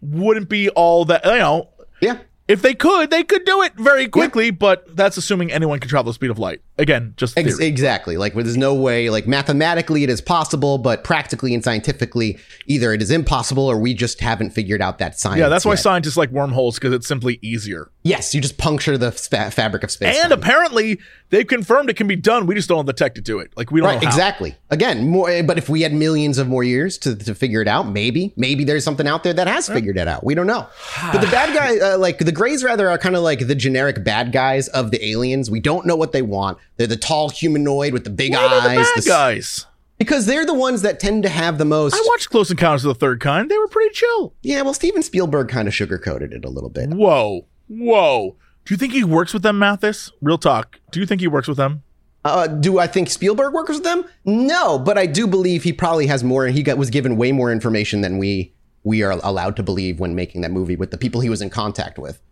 wouldn't 0.00 0.48
be 0.48 0.68
all 0.70 1.04
that 1.06 1.24
you 1.24 1.32
know. 1.38 1.68
yeah. 2.00 2.18
If 2.48 2.62
they 2.62 2.74
could, 2.74 3.10
they 3.10 3.22
could 3.22 3.44
do 3.44 3.62
it 3.62 3.74
very 3.76 4.08
quickly, 4.08 4.50
but 4.50 4.96
that's 4.96 5.16
assuming 5.16 5.52
anyone 5.52 5.78
can 5.78 5.88
travel 5.88 6.10
the 6.10 6.14
speed 6.14 6.30
of 6.30 6.38
light. 6.40 6.60
Again, 6.80 7.14
just 7.16 7.38
Ex- 7.38 7.58
exactly. 7.58 8.16
Like 8.16 8.34
there's 8.34 8.56
no 8.56 8.74
way. 8.74 9.10
Like 9.10 9.26
mathematically, 9.26 10.02
it 10.02 10.10
is 10.10 10.20
possible, 10.20 10.78
but 10.78 11.04
practically 11.04 11.54
and 11.54 11.62
scientifically, 11.62 12.38
either 12.66 12.92
it 12.92 13.02
is 13.02 13.10
impossible 13.10 13.66
or 13.66 13.78
we 13.78 13.94
just 13.94 14.20
haven't 14.20 14.50
figured 14.50 14.82
out 14.82 14.98
that 14.98 15.18
science. 15.18 15.38
yeah, 15.38 15.48
that's 15.48 15.64
why 15.64 15.72
yet. 15.72 15.80
scientists 15.80 16.16
like 16.16 16.30
wormholes 16.30 16.76
because 16.76 16.92
it's 16.92 17.06
simply 17.06 17.38
easier. 17.42 17.90
Yes, 18.02 18.34
you 18.34 18.40
just 18.40 18.58
puncture 18.58 18.96
the 18.96 19.12
fa- 19.12 19.50
fabric 19.50 19.82
of 19.84 19.90
space. 19.90 20.18
And 20.22 20.32
apparently, 20.32 20.98
they've 21.28 21.46
confirmed 21.46 21.90
it 21.90 21.96
can 21.96 22.06
be 22.06 22.16
done. 22.16 22.46
We 22.46 22.54
just 22.54 22.68
don't 22.68 22.78
have 22.78 22.86
the 22.86 22.92
tech 22.94 23.14
to 23.16 23.20
do 23.20 23.38
it. 23.40 23.52
Like 23.56 23.70
we 23.70 23.80
don't 23.80 23.90
Right, 23.90 24.02
exactly. 24.02 24.56
Again, 24.70 25.06
more. 25.08 25.42
But 25.42 25.58
if 25.58 25.68
we 25.68 25.82
had 25.82 25.92
millions 25.92 26.38
of 26.38 26.48
more 26.48 26.64
years 26.64 26.96
to, 26.98 27.14
to 27.14 27.34
figure 27.34 27.60
it 27.60 27.68
out, 27.68 27.88
maybe, 27.88 28.32
maybe 28.36 28.64
there's 28.64 28.84
something 28.84 29.06
out 29.06 29.22
there 29.22 29.34
that 29.34 29.46
has 29.46 29.68
figured 29.68 29.96
it 29.98 30.08
out. 30.08 30.24
We 30.24 30.34
don't 30.34 30.46
know. 30.46 30.66
But 31.12 31.20
the 31.20 31.26
bad 31.26 31.54
guy, 31.54 31.78
uh, 31.78 31.98
like 31.98 32.18
the 32.18 32.32
Greys, 32.32 32.64
rather 32.64 32.88
are 32.88 32.98
kind 32.98 33.16
of 33.16 33.22
like 33.22 33.46
the 33.46 33.54
generic 33.54 34.02
bad 34.02 34.32
guys 34.32 34.68
of 34.68 34.90
the 34.90 35.04
aliens. 35.04 35.50
We 35.50 35.60
don't 35.60 35.86
know 35.86 35.96
what 35.96 36.12
they 36.12 36.22
want. 36.22 36.58
They're 36.80 36.86
the 36.86 36.96
tall 36.96 37.28
humanoid 37.28 37.92
with 37.92 38.04
the 38.04 38.10
big 38.10 38.32
Why 38.32 38.38
are 38.42 38.46
eyes. 38.54 38.62
they 38.62 38.68
the 38.76 38.82
bad 38.82 39.02
the 39.02 39.06
guys? 39.06 39.66
because 39.98 40.24
they're 40.24 40.46
the 40.46 40.54
ones 40.54 40.80
that 40.80 40.98
tend 40.98 41.24
to 41.24 41.28
have 41.28 41.58
the 41.58 41.66
most. 41.66 41.92
I 41.94 42.02
watched 42.06 42.30
Close 42.30 42.50
Encounters 42.50 42.86
of 42.86 42.94
the 42.94 42.98
Third 42.98 43.20
Kind. 43.20 43.50
They 43.50 43.58
were 43.58 43.68
pretty 43.68 43.92
chill. 43.92 44.32
yeah, 44.40 44.62
well, 44.62 44.72
Steven 44.72 45.02
Spielberg 45.02 45.50
kind 45.50 45.68
of 45.68 45.74
sugarcoated 45.74 46.32
it 46.32 46.42
a 46.42 46.48
little 46.48 46.70
bit. 46.70 46.88
Whoa, 46.88 47.44
whoa. 47.68 48.34
Do 48.64 48.72
you 48.72 48.78
think 48.78 48.94
he 48.94 49.04
works 49.04 49.34
with 49.34 49.42
them, 49.42 49.58
Mathis? 49.58 50.10
Real 50.22 50.38
talk. 50.38 50.80
Do 50.90 51.00
you 51.00 51.04
think 51.06 51.20
he 51.20 51.28
works 51.28 51.48
with 51.48 51.58
them? 51.58 51.82
Uh, 52.24 52.46
do 52.46 52.78
I 52.78 52.86
think 52.86 53.10
Spielberg 53.10 53.52
works 53.52 53.72
with 53.74 53.84
them? 53.84 54.06
No, 54.24 54.78
but 54.78 54.96
I 54.96 55.04
do 55.04 55.26
believe 55.26 55.64
he 55.64 55.74
probably 55.74 56.06
has 56.06 56.24
more. 56.24 56.46
He 56.46 56.62
got 56.62 56.78
was 56.78 56.88
given 56.88 57.18
way 57.18 57.30
more 57.30 57.52
information 57.52 58.00
than 58.00 58.16
we 58.16 58.54
we 58.84 59.02
are 59.02 59.10
allowed 59.10 59.54
to 59.56 59.62
believe 59.62 60.00
when 60.00 60.14
making 60.14 60.40
that 60.40 60.50
movie 60.50 60.76
with 60.76 60.92
the 60.92 60.96
people 60.96 61.20
he 61.20 61.28
was 61.28 61.42
in 61.42 61.50
contact 61.50 61.98
with 61.98 62.22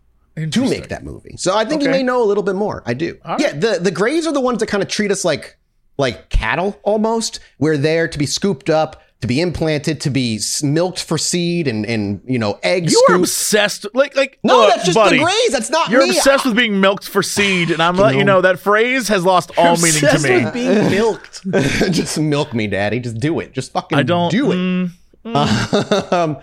to 0.47 0.69
make 0.69 0.89
that 0.89 1.05
movie. 1.05 1.37
So 1.37 1.57
I 1.57 1.65
think 1.65 1.83
Okay. 1.83 1.91
may 1.91 2.03
know 2.03 2.23
a 2.23 2.27
little 2.27 2.43
bit 2.45 2.55
more. 2.55 2.83
I 2.87 2.95
do. 2.95 3.17
All 3.25 3.37
Yeah, 3.41 3.53
the 3.53 3.79
the 3.81 3.91
Greys 3.91 4.27
are 4.27 4.33
the 4.33 4.41
ones 4.41 4.59
that 4.61 4.67
kind 4.67 4.83
of 4.83 4.89
treat 4.89 5.11
us 5.11 5.25
like 5.25 5.57
like 5.99 6.29
cattle 6.31 6.79
almost. 6.83 7.41
We're 7.59 7.77
there 7.77 8.07
to 8.09 8.19
be 8.19 8.27
scooped 8.27 8.71
up, 8.71 9.03
to 9.21 9.27
be 9.27 9.41
implanted, 9.41 10.01
to 10.03 10.11
be 10.11 10.39
milked 10.63 11.03
for 11.03 11.19
seed 11.19 11.67
and 11.67 11.85
and 11.85 12.21
you 12.25 12.39
know 12.39 12.61
eggs. 12.63 12.93
You 12.93 12.99
are 13.09 13.13
scoop. 13.15 13.21
obsessed. 13.23 13.87
Like, 13.95 14.15
like 14.17 14.39
No, 14.45 14.59
look, 14.59 14.71
that's 14.71 14.85
just 14.85 14.95
buddy, 14.95 15.19
the 15.19 15.25
Greys. 15.25 15.51
That's 15.51 15.71
not 15.71 15.91
You're 15.91 16.05
me. 16.05 16.11
obsessed 16.17 16.45
with 16.45 16.55
being 16.55 16.81
milked 16.81 17.09
for 17.09 17.23
seed, 17.23 17.71
and 17.73 17.83
I'm 17.83 17.97
letting 17.97 18.21
you 18.21 18.25
know. 18.25 18.41
that 18.43 18.61
phrase 18.61 19.09
has 19.09 19.25
lost 19.25 19.51
all 19.59 19.77
meaning 19.79 20.01
to 20.03 20.19
me. 20.21 20.51
being 20.53 20.91
milked. 20.91 21.43
just 21.91 22.17
milk 22.19 22.55
me, 22.55 22.69
daddy. 22.69 23.01
Just 23.01 23.19
do 23.19 23.41
it. 23.41 23.53
Just 23.53 23.73
fucking 23.73 23.99
I 23.99 24.03
don't 24.05 24.31
do 24.31 24.53
it. 24.53 24.57
mm, 24.57 24.93
um, 26.13 26.37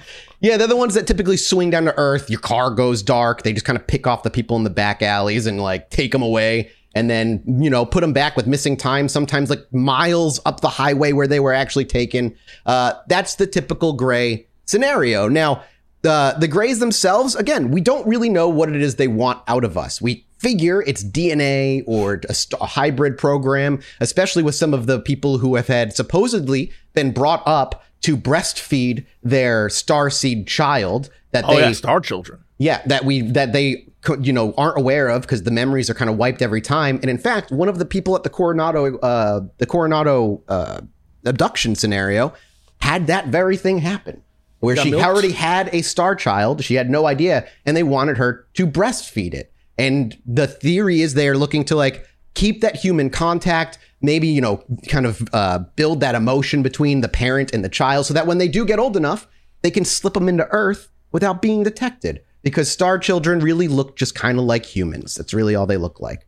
yeah, 0.45 0.57
they're 0.57 0.67
the 0.67 0.75
ones 0.75 0.93
that 0.93 1.07
typically 1.07 1.37
swing 1.37 1.71
down 1.71 1.85
to 1.85 1.97
Earth. 1.97 2.29
Your 2.29 2.39
car 2.39 2.69
goes 2.69 3.01
dark. 3.01 3.41
They 3.41 3.51
just 3.51 3.65
kind 3.65 3.79
of 3.79 3.87
pick 3.87 4.05
off 4.05 4.21
the 4.21 4.29
people 4.29 4.55
in 4.57 4.63
the 4.63 4.69
back 4.69 5.01
alleys 5.01 5.47
and 5.47 5.59
like 5.59 5.89
take 5.89 6.11
them 6.11 6.21
away, 6.21 6.69
and 6.93 7.09
then 7.09 7.43
you 7.47 7.67
know 7.67 7.83
put 7.83 8.01
them 8.01 8.13
back 8.13 8.37
with 8.37 8.45
missing 8.45 8.77
time. 8.77 9.09
Sometimes 9.09 9.49
like 9.49 9.65
miles 9.73 10.39
up 10.45 10.61
the 10.61 10.69
highway 10.69 11.13
where 11.13 11.25
they 11.25 11.39
were 11.39 11.51
actually 11.51 11.85
taken. 11.85 12.35
Uh, 12.67 12.93
that's 13.07 13.35
the 13.35 13.47
typical 13.47 13.93
gray 13.93 14.45
scenario. 14.65 15.27
Now, 15.27 15.63
the 16.03 16.35
the 16.39 16.47
grays 16.47 16.77
themselves, 16.77 17.35
again, 17.35 17.71
we 17.71 17.81
don't 17.81 18.07
really 18.07 18.29
know 18.29 18.47
what 18.47 18.69
it 18.69 18.83
is 18.83 18.97
they 18.97 19.07
want 19.07 19.41
out 19.47 19.63
of 19.63 19.79
us. 19.79 19.99
We 19.99 20.27
figure 20.37 20.83
it's 20.83 21.03
DNA 21.03 21.83
or 21.87 22.21
a, 22.29 22.35
st- 22.35 22.61
a 22.61 22.67
hybrid 22.67 23.17
program, 23.17 23.81
especially 23.99 24.43
with 24.43 24.53
some 24.53 24.75
of 24.75 24.85
the 24.85 24.99
people 24.99 25.39
who 25.39 25.55
have 25.55 25.65
had 25.65 25.93
supposedly 25.93 26.71
been 26.93 27.11
brought 27.13 27.41
up 27.47 27.83
to 28.05 28.15
breastfeed 28.15 29.03
their 29.23 29.67
starseed 29.67 30.45
child 30.45 31.09
that 31.31 31.43
oh 31.47 31.55
they 31.55 31.61
yeah, 31.61 31.71
Star 31.71 31.99
Children. 31.99 32.39
yeah, 32.59 32.83
that 32.85 33.03
we 33.03 33.21
that 33.21 33.51
they 33.51 33.87
you 34.21 34.31
know 34.31 34.53
aren't 34.59 34.77
aware 34.77 35.07
of 35.09 35.23
because 35.23 35.41
the 35.41 35.49
memories 35.49 35.89
are 35.89 35.95
kind 35.95 36.11
of 36.11 36.15
wiped 36.15 36.43
every 36.43 36.61
time. 36.61 36.97
And 36.97 37.09
in 37.09 37.17
fact, 37.17 37.51
one 37.51 37.67
of 37.67 37.79
the 37.79 37.85
people 37.85 38.15
at 38.15 38.21
the 38.21 38.29
Coronado 38.29 38.97
uh, 38.99 39.41
the 39.57 39.65
Coronado 39.65 40.43
uh, 40.47 40.81
abduction 41.25 41.73
scenario 41.73 42.31
had 42.77 43.07
that 43.07 43.29
very 43.29 43.57
thing 43.57 43.79
happen, 43.79 44.21
where 44.59 44.75
she 44.75 44.91
milked? 44.91 45.03
already 45.03 45.31
had 45.31 45.73
a 45.73 45.81
star 45.81 46.13
child. 46.15 46.63
She 46.63 46.75
had 46.75 46.91
no 46.91 47.07
idea, 47.07 47.47
and 47.65 47.75
they 47.75 47.81
wanted 47.81 48.17
her 48.17 48.45
to 48.53 48.67
breastfeed 48.67 49.33
it. 49.33 49.51
And 49.79 50.15
the 50.27 50.45
theory 50.45 51.01
is 51.01 51.15
they're 51.15 51.37
looking 51.37 51.65
to 51.65 51.75
like 51.75 52.07
keep 52.35 52.61
that 52.61 52.75
human 52.75 53.09
contact 53.09 53.79
maybe 54.01 54.27
you 54.27 54.39
know 54.41 54.63
kind 54.87 55.05
of 55.05 55.27
uh, 55.33 55.59
build 55.75 55.99
that 56.01 56.13
emotion 56.15 56.61
between 56.61 57.01
the 57.01 57.07
parent 57.09 57.53
and 57.53 57.63
the 57.65 57.69
child 57.69 58.05
so 58.05 58.13
that 58.13 58.27
when 58.27 58.37
they 58.37 58.47
do 58.47 58.65
get 58.65 58.77
old 58.77 58.95
enough 58.95 59.27
they 59.63 59.71
can 59.71 59.83
slip 59.83 60.13
them 60.13 60.29
into 60.29 60.45
earth 60.51 60.89
without 61.11 61.41
being 61.41 61.63
detected 61.63 62.21
because 62.43 62.69
star 62.69 62.99
children 62.99 63.39
really 63.39 63.67
look 63.67 63.95
just 63.97 64.13
kind 64.13 64.37
of 64.37 64.45
like 64.45 64.65
humans 64.65 65.15
that's 65.15 65.33
really 65.33 65.55
all 65.55 65.65
they 65.65 65.77
look 65.77 65.99
like 65.99 66.27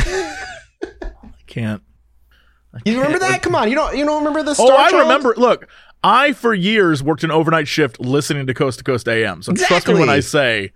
I 0.00 1.30
can't. 1.46 1.82
you 2.84 2.96
remember 2.96 3.18
that 3.20 3.42
come 3.42 3.54
on 3.54 3.68
you 3.68 3.74
don't 3.74 3.96
you 3.96 4.04
don't 4.04 4.18
remember 4.18 4.42
the 4.42 4.54
Oh, 4.58 4.76
I 4.76 4.90
Child? 4.90 5.02
remember. 5.02 5.34
Look, 5.36 5.68
I 6.04 6.32
for 6.32 6.54
years 6.54 7.02
worked 7.02 7.24
an 7.24 7.30
overnight 7.30 7.66
shift 7.68 7.98
listening 8.00 8.46
to 8.46 8.54
Coast 8.54 8.78
to 8.78 8.84
Coast 8.84 9.08
AM. 9.08 9.42
So 9.42 9.52
trust 9.54 9.88
me 9.88 9.94
when 9.94 10.08
I 10.08 10.20
say 10.20 10.72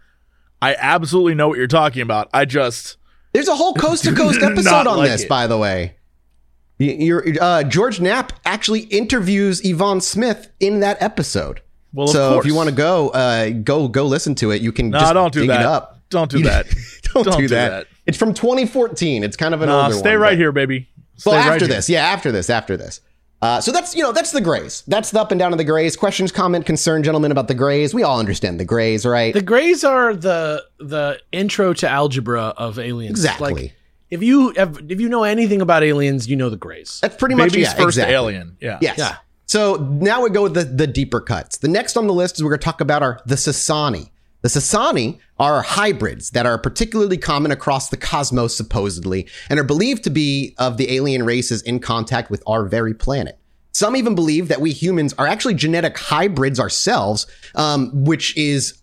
I 0.60 0.74
absolutely 0.76 1.34
know 1.34 1.48
what 1.48 1.58
you're 1.58 1.66
talking 1.66 2.02
about. 2.02 2.28
I 2.32 2.44
just 2.44 2.96
there's 3.32 3.48
a 3.48 3.54
whole 3.56 3.74
coast 3.74 4.04
to 4.04 4.14
coast 4.22 4.42
episode 4.42 4.86
on 4.86 4.98
like 4.98 5.10
this 5.10 5.22
it. 5.22 5.28
by 5.28 5.46
the 5.46 5.58
way 5.58 5.94
uh, 6.80 7.62
George 7.64 8.00
Knapp 8.00 8.32
actually 8.44 8.80
interviews 8.80 9.64
Yvonne 9.64 10.00
Smith 10.00 10.48
in 10.58 10.80
that 10.80 11.00
episode. 11.00 11.60
well, 11.92 12.08
so 12.08 12.40
if 12.40 12.46
you 12.46 12.54
want 12.56 12.68
to 12.70 12.74
go, 12.74 13.10
uh, 13.10 13.50
go 13.50 13.86
go 13.86 14.06
listen 14.06 14.34
to 14.36 14.50
it. 14.50 14.62
You 14.62 14.72
can 14.72 14.90
no, 14.90 14.98
just 14.98 15.14
don't 15.14 15.32
do 15.32 15.40
dig 15.40 15.48
that. 15.50 15.60
it 15.60 15.66
up. 15.66 16.00
Don't 16.08 16.30
do 16.30 16.42
that. 16.44 16.66
don't, 17.14 17.24
Don't 17.24 17.36
do, 17.36 17.42
do 17.42 17.48
that. 17.54 17.68
that. 17.70 17.86
It's 18.06 18.18
from 18.18 18.34
2014. 18.34 19.22
It's 19.22 19.36
kind 19.36 19.54
of 19.54 19.62
an 19.62 19.68
Nah, 19.68 19.84
older 19.84 19.94
stay 19.96 20.12
one, 20.12 20.20
right 20.20 20.30
but- 20.30 20.38
here, 20.38 20.50
baby. 20.50 20.88
Stay 21.16 21.30
Well, 21.30 21.38
right 21.38 21.52
after 21.52 21.66
here. 21.66 21.74
this, 21.76 21.88
yeah, 21.88 22.04
after 22.06 22.32
this, 22.32 22.50
after 22.50 22.76
this. 22.76 23.00
Uh, 23.42 23.60
so 23.60 23.72
that's 23.72 23.94
you 23.94 24.02
know 24.02 24.12
that's 24.12 24.30
the 24.30 24.40
Grays. 24.40 24.84
That's 24.86 25.10
the 25.10 25.20
up 25.20 25.32
and 25.32 25.38
down 25.38 25.52
of 25.52 25.58
the 25.58 25.64
Grays. 25.64 25.96
Questions, 25.96 26.30
comment, 26.30 26.64
concern, 26.64 27.02
gentlemen, 27.02 27.32
about 27.32 27.48
the 27.48 27.54
Grays. 27.54 27.92
We 27.92 28.04
all 28.04 28.20
understand 28.20 28.60
the 28.60 28.64
Grays, 28.64 29.04
right? 29.04 29.34
The 29.34 29.42
Greys 29.42 29.82
are 29.82 30.14
the 30.14 30.64
the 30.78 31.20
intro 31.32 31.74
to 31.74 31.88
algebra 31.88 32.54
of 32.56 32.78
aliens. 32.78 33.18
exactly. 33.18 33.54
Like, 33.54 33.76
if 34.10 34.22
you 34.22 34.52
have, 34.56 34.78
if 34.88 35.00
you 35.00 35.08
know 35.08 35.24
anything 35.24 35.60
about 35.60 35.82
aliens, 35.82 36.28
you 36.28 36.36
know 36.36 36.50
the 36.50 36.56
Greys. 36.56 37.00
that's 37.02 37.16
pretty 37.16 37.34
much 37.34 37.52
Baby's 37.52 37.68
yeah, 37.68 37.74
first 37.74 37.96
exactly. 37.96 38.14
alien. 38.14 38.56
Yeah. 38.60 38.78
Yes. 38.80 38.98
Yeah. 38.98 39.16
So 39.46 39.76
now 39.76 40.22
we 40.22 40.30
go 40.30 40.44
with 40.44 40.54
the, 40.54 40.64
the 40.64 40.86
deeper 40.86 41.20
cuts. 41.20 41.58
The 41.58 41.68
next 41.68 41.96
on 41.96 42.06
the 42.06 42.14
list 42.14 42.36
is 42.36 42.44
we're 42.44 42.50
going 42.50 42.60
to 42.60 42.64
talk 42.64 42.80
about 42.80 43.02
are 43.02 43.20
the 43.26 43.34
Sasani. 43.34 44.11
The 44.42 44.48
Sasani 44.48 45.20
are 45.38 45.62
hybrids 45.62 46.30
that 46.30 46.46
are 46.46 46.58
particularly 46.58 47.16
common 47.16 47.52
across 47.52 47.88
the 47.88 47.96
cosmos, 47.96 48.56
supposedly, 48.56 49.28
and 49.48 49.58
are 49.58 49.64
believed 49.64 50.02
to 50.04 50.10
be 50.10 50.54
of 50.58 50.76
the 50.76 50.92
alien 50.92 51.24
races 51.24 51.62
in 51.62 51.78
contact 51.78 52.28
with 52.28 52.42
our 52.46 52.64
very 52.64 52.92
planet. 52.92 53.38
Some 53.70 53.96
even 53.96 54.14
believe 54.16 54.48
that 54.48 54.60
we 54.60 54.72
humans 54.72 55.14
are 55.14 55.28
actually 55.28 55.54
genetic 55.54 55.96
hybrids 55.96 56.58
ourselves, 56.58 57.26
um, 57.54 58.04
which 58.04 58.36
is 58.36 58.78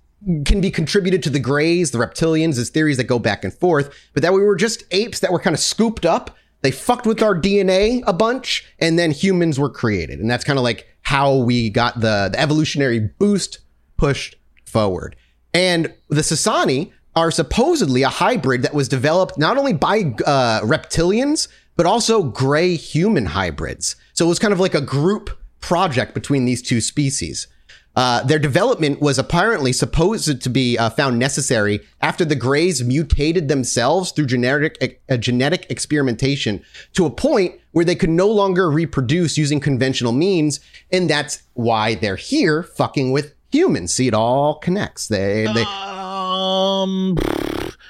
can 0.46 0.60
be 0.60 0.72
contributed 0.72 1.24
to 1.24 1.30
the 1.30 1.40
Greys, 1.40 1.92
the 1.92 1.98
reptilians. 1.98 2.56
There's 2.56 2.70
theories 2.70 2.98
that 2.98 3.06
go 3.06 3.20
back 3.20 3.44
and 3.44 3.54
forth, 3.54 3.94
but 4.14 4.24
that 4.24 4.34
we 4.34 4.42
were 4.42 4.56
just 4.56 4.84
apes 4.92 5.20
that 5.20 5.32
were 5.32 5.40
kind 5.40 5.54
of 5.54 5.60
scooped 5.60 6.06
up. 6.06 6.36
They 6.62 6.72
fucked 6.72 7.06
with 7.06 7.22
our 7.22 7.40
DNA 7.40 8.02
a 8.06 8.12
bunch, 8.12 8.66
and 8.80 9.00
then 9.00 9.12
humans 9.12 9.60
were 9.60 9.70
created, 9.70 10.20
and 10.20 10.30
that's 10.30 10.44
kind 10.44 10.60
of 10.60 10.64
like 10.64 10.88
how 11.04 11.36
we 11.36 11.70
got 11.70 12.02
the, 12.02 12.30
the 12.32 12.40
evolutionary 12.40 13.00
boost 13.00 13.60
pushed 13.98 14.36
forward. 14.66 15.16
And 15.54 15.94
the 16.10 16.22
Sasani 16.22 16.92
are 17.16 17.32
supposedly 17.32 18.04
a 18.04 18.10
hybrid 18.10 18.62
that 18.62 18.74
was 18.74 18.88
developed 18.88 19.38
not 19.38 19.58
only 19.58 19.74
by 19.74 20.14
uh, 20.26 20.62
reptilians, 20.62 21.48
but 21.76 21.86
also 21.86 22.24
gray 22.24 22.76
human 22.76 23.26
hybrids. 23.26 23.96
So 24.14 24.26
it 24.26 24.30
was 24.30 24.40
kind 24.40 24.54
of 24.54 24.60
like 24.60 24.76
a 24.76 24.82
group 24.82 25.30
project 25.60 26.14
between 26.14 26.46
these 26.46 26.62
two 26.62 26.82
species. 26.82 27.48
Uh, 27.96 28.24
their 28.24 28.40
development 28.40 29.02
was 29.02 29.18
apparently 29.18 29.74
supposed 29.74 30.42
to 30.42 30.50
be 30.50 30.78
uh, 30.78 30.90
found 30.90 31.18
necessary 31.20 31.82
after 32.02 32.24
the 32.24 32.36
Greys 32.36 32.84
mutated 32.84 33.48
themselves 33.48 34.12
through 34.12 34.28
genetic 34.28 35.02
uh, 35.10 35.18
genetic 35.18 35.70
experimentation 35.70 36.64
to 36.94 37.06
a 37.06 37.10
point 37.10 37.60
where 37.72 37.84
they 37.84 37.96
could 37.96 38.10
no 38.10 38.30
longer 38.30 38.70
reproduce 38.70 39.38
using 39.38 39.60
conventional 39.60 40.14
means, 40.14 40.60
and 40.92 41.10
that's 41.10 41.44
why 41.54 41.96
they're 41.96 42.16
here 42.16 42.64
fucking 42.64 43.12
with 43.12 43.34
humans. 43.52 43.94
See, 43.94 44.08
it 44.08 44.14
all 44.14 44.56
connects. 44.56 45.08
They, 45.08 45.48
they 45.54 45.64
Um. 45.64 47.18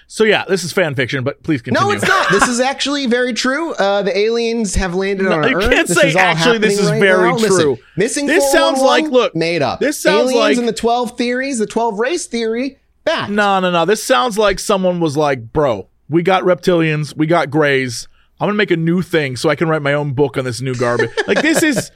So 0.07 0.23
yeah, 0.23 0.43
this 0.47 0.63
is 0.63 0.73
fan 0.73 0.95
fiction, 0.95 1.23
but 1.23 1.43
please 1.43 1.61
continue. 1.61 1.87
no, 1.87 1.91
it's 1.93 2.07
not. 2.07 2.31
This 2.31 2.47
is 2.47 2.59
actually 2.59 3.05
very 3.05 3.31
true. 3.31 3.73
Uh, 3.73 4.01
the 4.01 4.17
aliens 4.17 4.73
have 4.75 4.95
landed 4.95 5.27
on 5.27 5.47
you 5.47 5.57
Earth. 5.57 5.69
can't 5.69 5.87
This 5.87 5.97
say 5.97 6.09
is 6.09 6.15
actually 6.15 6.57
this 6.57 6.79
is 6.79 6.89
right 6.89 6.99
very 6.99 7.29
now. 7.29 7.35
Listen, 7.35 7.59
true. 7.61 7.77
missing. 7.95 8.25
This 8.25 8.51
sounds 8.51 8.81
like- 8.81 9.05
look, 9.05 9.35
made 9.35 9.61
up. 9.61 9.79
this 9.79 10.01
sounds 10.01 10.31
aliens 10.31 10.39
like- 10.39 10.57
and 10.57 10.67
the 10.67 10.73
twelve 10.73 11.15
theories, 11.17 11.59
the 11.59 11.67
twelve 11.67 11.99
race 11.99 12.25
theory. 12.25 12.79
Fact. 13.05 13.29
No, 13.31 13.59
no, 13.59 13.69
no. 13.71 13.85
This 13.85 14.03
sounds 14.03 14.37
like 14.37 14.57
someone 14.59 14.99
was 14.99 15.15
like, 15.15 15.53
bro, 15.53 15.87
we 16.09 16.23
got 16.23 16.43
reptilians, 16.43 17.15
we 17.15 17.27
got 17.27 17.49
grays. 17.51 18.07
I'm 18.39 18.47
gonna 18.47 18.57
make 18.57 18.71
a 18.71 18.77
new 18.77 19.01
thing 19.03 19.35
so 19.35 19.49
I 19.49 19.55
can 19.55 19.67
write 19.69 19.81
my 19.83 19.93
own 19.93 20.13
book 20.13 20.37
on 20.37 20.43
this 20.43 20.59
new 20.59 20.73
garbage. 20.73 21.09
like 21.27 21.41
this 21.41 21.61
is, 21.61 21.91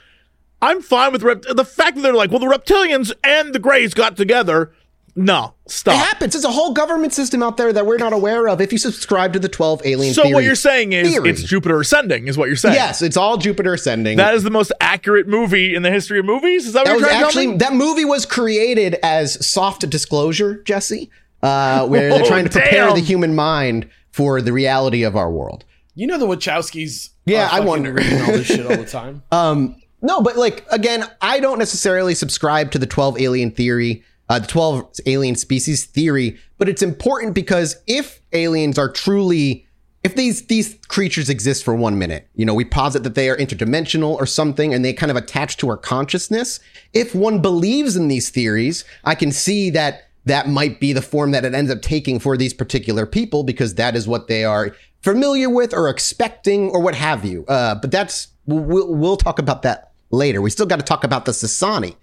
I'm 0.63 0.81
fine 0.81 1.11
with 1.11 1.23
rep- 1.23 1.43
the 1.43 1.65
fact 1.65 1.95
that 1.97 2.01
they're 2.01 2.13
like, 2.13 2.31
well, 2.31 2.39
the 2.39 2.45
reptilians 2.47 3.11
and 3.23 3.53
the 3.53 3.59
grays 3.59 3.93
got 3.93 4.15
together. 4.17 4.73
No, 5.15 5.53
stop. 5.67 5.93
It 5.93 5.97
happens. 5.97 6.33
It's 6.33 6.43
a 6.43 6.51
whole 6.51 6.73
government 6.73 7.13
system 7.13 7.43
out 7.43 7.55
there 7.57 7.71
that 7.71 7.85
we're 7.85 7.97
not 7.99 8.13
aware 8.13 8.47
of. 8.47 8.59
If 8.61 8.71
you 8.71 8.79
subscribe 8.79 9.33
to 9.33 9.39
the 9.39 9.47
12 9.47 9.81
alien 9.85 10.13
So 10.15 10.23
theory. 10.23 10.33
what 10.33 10.43
you're 10.43 10.55
saying 10.55 10.93
is 10.93 11.07
theory. 11.11 11.29
it's 11.29 11.43
Jupiter 11.43 11.79
ascending, 11.79 12.27
is 12.27 12.35
what 12.35 12.47
you're 12.47 12.55
saying. 12.55 12.73
Yes, 12.73 13.03
it's 13.03 13.15
all 13.15 13.37
Jupiter 13.37 13.75
ascending. 13.75 14.17
That 14.17 14.33
is 14.33 14.41
the 14.41 14.49
most 14.49 14.71
accurate 14.81 15.27
movie 15.27 15.75
in 15.75 15.83
the 15.83 15.91
history 15.91 16.17
of 16.17 16.25
movies. 16.25 16.65
Is 16.65 16.73
that 16.73 16.85
what 16.85 16.87
you're 16.87 16.95
was 16.95 17.03
trying 17.03 17.19
to 17.19 17.25
actually 17.27 17.43
tell 17.45 17.51
me? 17.51 17.57
that 17.59 17.73
movie 17.73 18.05
was 18.05 18.25
created 18.25 18.95
as 19.03 19.45
soft 19.45 19.87
disclosure, 19.87 20.63
Jesse, 20.63 21.11
uh, 21.43 21.85
where 21.87 22.09
they're 22.09 22.25
trying 22.25 22.45
to 22.45 22.49
prepare 22.49 22.85
damn. 22.87 22.95
the 22.95 23.01
human 23.01 23.35
mind 23.35 23.87
for 24.11 24.41
the 24.41 24.51
reality 24.51 25.03
of 25.03 25.15
our 25.15 25.29
world. 25.29 25.63
You 25.93 26.07
know 26.07 26.17
the 26.17 26.25
Wachowskis. 26.25 27.09
Yeah, 27.27 27.43
are 27.43 27.45
I 27.45 27.49
fucking 27.57 27.67
wonder. 27.67 27.93
reading 27.93 28.19
all 28.21 28.27
this 28.31 28.47
shit 28.47 28.65
all 28.65 28.77
the 28.77 28.85
time. 28.89 29.21
Um, 29.31 29.75
no, 30.03 30.21
but 30.21 30.37
like 30.37 30.65
again, 30.69 31.05
I 31.21 31.39
don't 31.39 31.57
necessarily 31.57 32.13
subscribe 32.13 32.71
to 32.71 32.79
the 32.79 32.85
12 32.85 33.19
alien 33.19 33.51
theory, 33.51 34.03
uh, 34.29 34.39
the 34.39 34.47
12 34.47 34.99
alien 35.05 35.35
species 35.35 35.85
theory, 35.85 36.37
but 36.57 36.69
it's 36.69 36.81
important 36.81 37.33
because 37.33 37.77
if 37.87 38.21
aliens 38.33 38.77
are 38.77 38.89
truly 38.89 39.65
if 40.03 40.15
these 40.15 40.45
these 40.47 40.77
creatures 40.89 41.29
exist 41.29 41.63
for 41.63 41.73
one 41.73 41.97
minute, 41.97 42.27
you 42.35 42.45
know, 42.45 42.53
we 42.53 42.65
posit 42.65 43.03
that 43.03 43.15
they 43.15 43.29
are 43.29 43.37
interdimensional 43.37 44.15
or 44.15 44.25
something 44.25 44.73
and 44.73 44.83
they 44.83 44.91
kind 44.91 45.09
of 45.09 45.15
attach 45.15 45.55
to 45.57 45.69
our 45.69 45.77
consciousness. 45.77 46.59
If 46.91 47.15
one 47.15 47.41
believes 47.41 47.95
in 47.95 48.09
these 48.09 48.29
theories, 48.29 48.83
I 49.05 49.15
can 49.15 49.31
see 49.31 49.69
that 49.69 50.09
that 50.25 50.49
might 50.49 50.81
be 50.81 50.91
the 50.91 51.01
form 51.01 51.31
that 51.31 51.45
it 51.45 51.53
ends 51.53 51.71
up 51.71 51.81
taking 51.81 52.19
for 52.19 52.35
these 52.35 52.53
particular 52.53 53.05
people 53.05 53.43
because 53.43 53.75
that 53.75 53.95
is 53.95 54.05
what 54.05 54.27
they 54.27 54.43
are 54.43 54.75
familiar 55.01 55.49
with 55.49 55.73
or 55.73 55.87
expecting 55.87 56.69
or 56.69 56.81
what 56.81 56.95
have 56.95 57.23
you. 57.23 57.45
Uh, 57.47 57.75
but 57.75 57.91
that's 57.91 58.27
we'll, 58.45 58.93
we'll 58.93 59.17
talk 59.17 59.39
about 59.39 59.61
that 59.61 59.92
later. 60.13 60.41
We 60.41 60.49
still 60.49 60.65
got 60.65 60.77
to 60.77 60.85
talk 60.85 61.03
about 61.03 61.25
the 61.25 61.31
Sasani. 61.31 61.95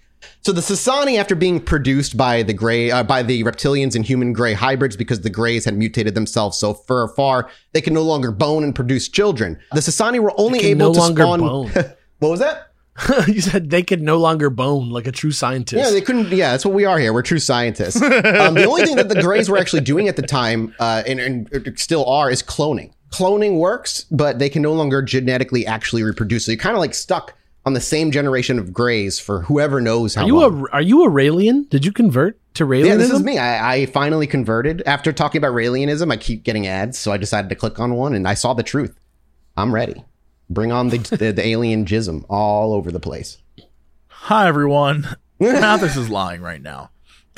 So 0.42 0.52
the 0.52 0.60
Sasani, 0.60 1.18
after 1.18 1.34
being 1.34 1.60
produced 1.60 2.16
by 2.16 2.42
the 2.42 2.52
gray, 2.52 2.90
uh, 2.90 3.02
by 3.02 3.22
the 3.22 3.42
reptilians 3.44 3.94
and 3.94 4.04
human 4.04 4.32
gray 4.32 4.52
hybrids, 4.52 4.96
because 4.96 5.22
the 5.22 5.30
grays 5.30 5.64
had 5.64 5.76
mutated 5.76 6.14
themselves 6.14 6.58
so 6.58 6.74
far, 6.74 7.08
far 7.08 7.50
they 7.72 7.80
can 7.80 7.94
no 7.94 8.02
longer 8.02 8.30
bone 8.30 8.64
and 8.64 8.74
produce 8.74 9.08
children. 9.08 9.58
The 9.72 9.80
Sasani 9.80 10.18
were 10.18 10.32
only 10.38 10.60
able 10.60 10.88
no 10.88 10.92
to 10.92 10.98
longer 10.98 11.22
spawn. 11.22 11.40
bone. 11.40 11.70
what 12.18 12.28
was 12.30 12.40
that? 12.40 12.66
you 13.28 13.40
said 13.40 13.70
they 13.70 13.82
could 13.82 14.02
no 14.02 14.18
longer 14.18 14.50
bone 14.50 14.90
like 14.90 15.06
a 15.06 15.12
true 15.12 15.32
scientist. 15.32 15.82
Yeah, 15.82 15.90
they 15.90 16.02
couldn't. 16.02 16.30
Yeah, 16.32 16.50
that's 16.50 16.66
what 16.66 16.74
we 16.74 16.84
are 16.84 16.98
here. 16.98 17.14
We're 17.14 17.22
true 17.22 17.38
scientists. 17.38 17.96
um, 17.96 18.54
the 18.54 18.66
only 18.66 18.84
thing 18.84 18.96
that 18.96 19.08
the 19.08 19.22
Greys 19.22 19.48
were 19.48 19.56
actually 19.56 19.82
doing 19.82 20.08
at 20.08 20.16
the 20.16 20.22
time, 20.22 20.74
uh, 20.78 21.02
and, 21.06 21.18
and 21.18 21.78
still 21.78 22.04
are, 22.04 22.30
is 22.30 22.42
cloning. 22.42 22.92
Cloning 23.10 23.58
works, 23.58 24.04
but 24.10 24.38
they 24.38 24.50
can 24.50 24.60
no 24.60 24.72
longer 24.72 25.00
genetically 25.00 25.66
actually 25.66 26.02
reproduce. 26.02 26.44
So 26.44 26.52
you're 26.52 26.58
kind 26.58 26.76
of 26.76 26.80
like 26.80 26.94
stuck 26.94 27.34
on 27.70 27.74
the 27.74 27.80
same 27.80 28.10
generation 28.10 28.58
of 28.58 28.72
Greys 28.72 29.20
for 29.20 29.42
whoever 29.42 29.80
knows 29.80 30.16
how 30.16 30.24
are 30.24 30.26
you 30.26 30.40
long. 30.40 30.66
a 30.68 30.72
are 30.72 30.82
you 30.82 31.04
a 31.04 31.08
Raelian? 31.08 31.68
Did 31.68 31.84
you 31.84 31.92
convert 31.92 32.36
to 32.54 32.66
Raelianism? 32.66 32.86
yeah, 32.86 32.96
this 32.96 33.10
is 33.12 33.22
me. 33.22 33.38
I, 33.38 33.74
I 33.74 33.86
finally 33.86 34.26
converted 34.26 34.82
after 34.86 35.12
talking 35.12 35.38
about 35.38 35.54
Raelianism. 35.54 36.10
I 36.10 36.16
keep 36.16 36.42
getting 36.42 36.66
ads, 36.66 36.98
so 36.98 37.12
I 37.12 37.16
decided 37.16 37.48
to 37.50 37.54
click 37.54 37.78
on 37.78 37.94
one, 37.94 38.12
and 38.12 38.26
I 38.26 38.34
saw 38.34 38.54
the 38.54 38.64
truth. 38.64 38.98
I'm 39.56 39.72
ready. 39.72 40.04
Bring 40.48 40.72
on 40.72 40.88
the 40.88 40.98
the, 41.16 41.32
the 41.32 41.46
alien 41.46 41.84
jism 41.84 42.24
all 42.28 42.72
over 42.72 42.90
the 42.90 42.98
place. 42.98 43.38
Hi 44.08 44.48
everyone. 44.48 45.06
Mathis 45.40 45.96
is 45.96 46.10
lying 46.10 46.40
right 46.40 46.60
now. 46.60 46.90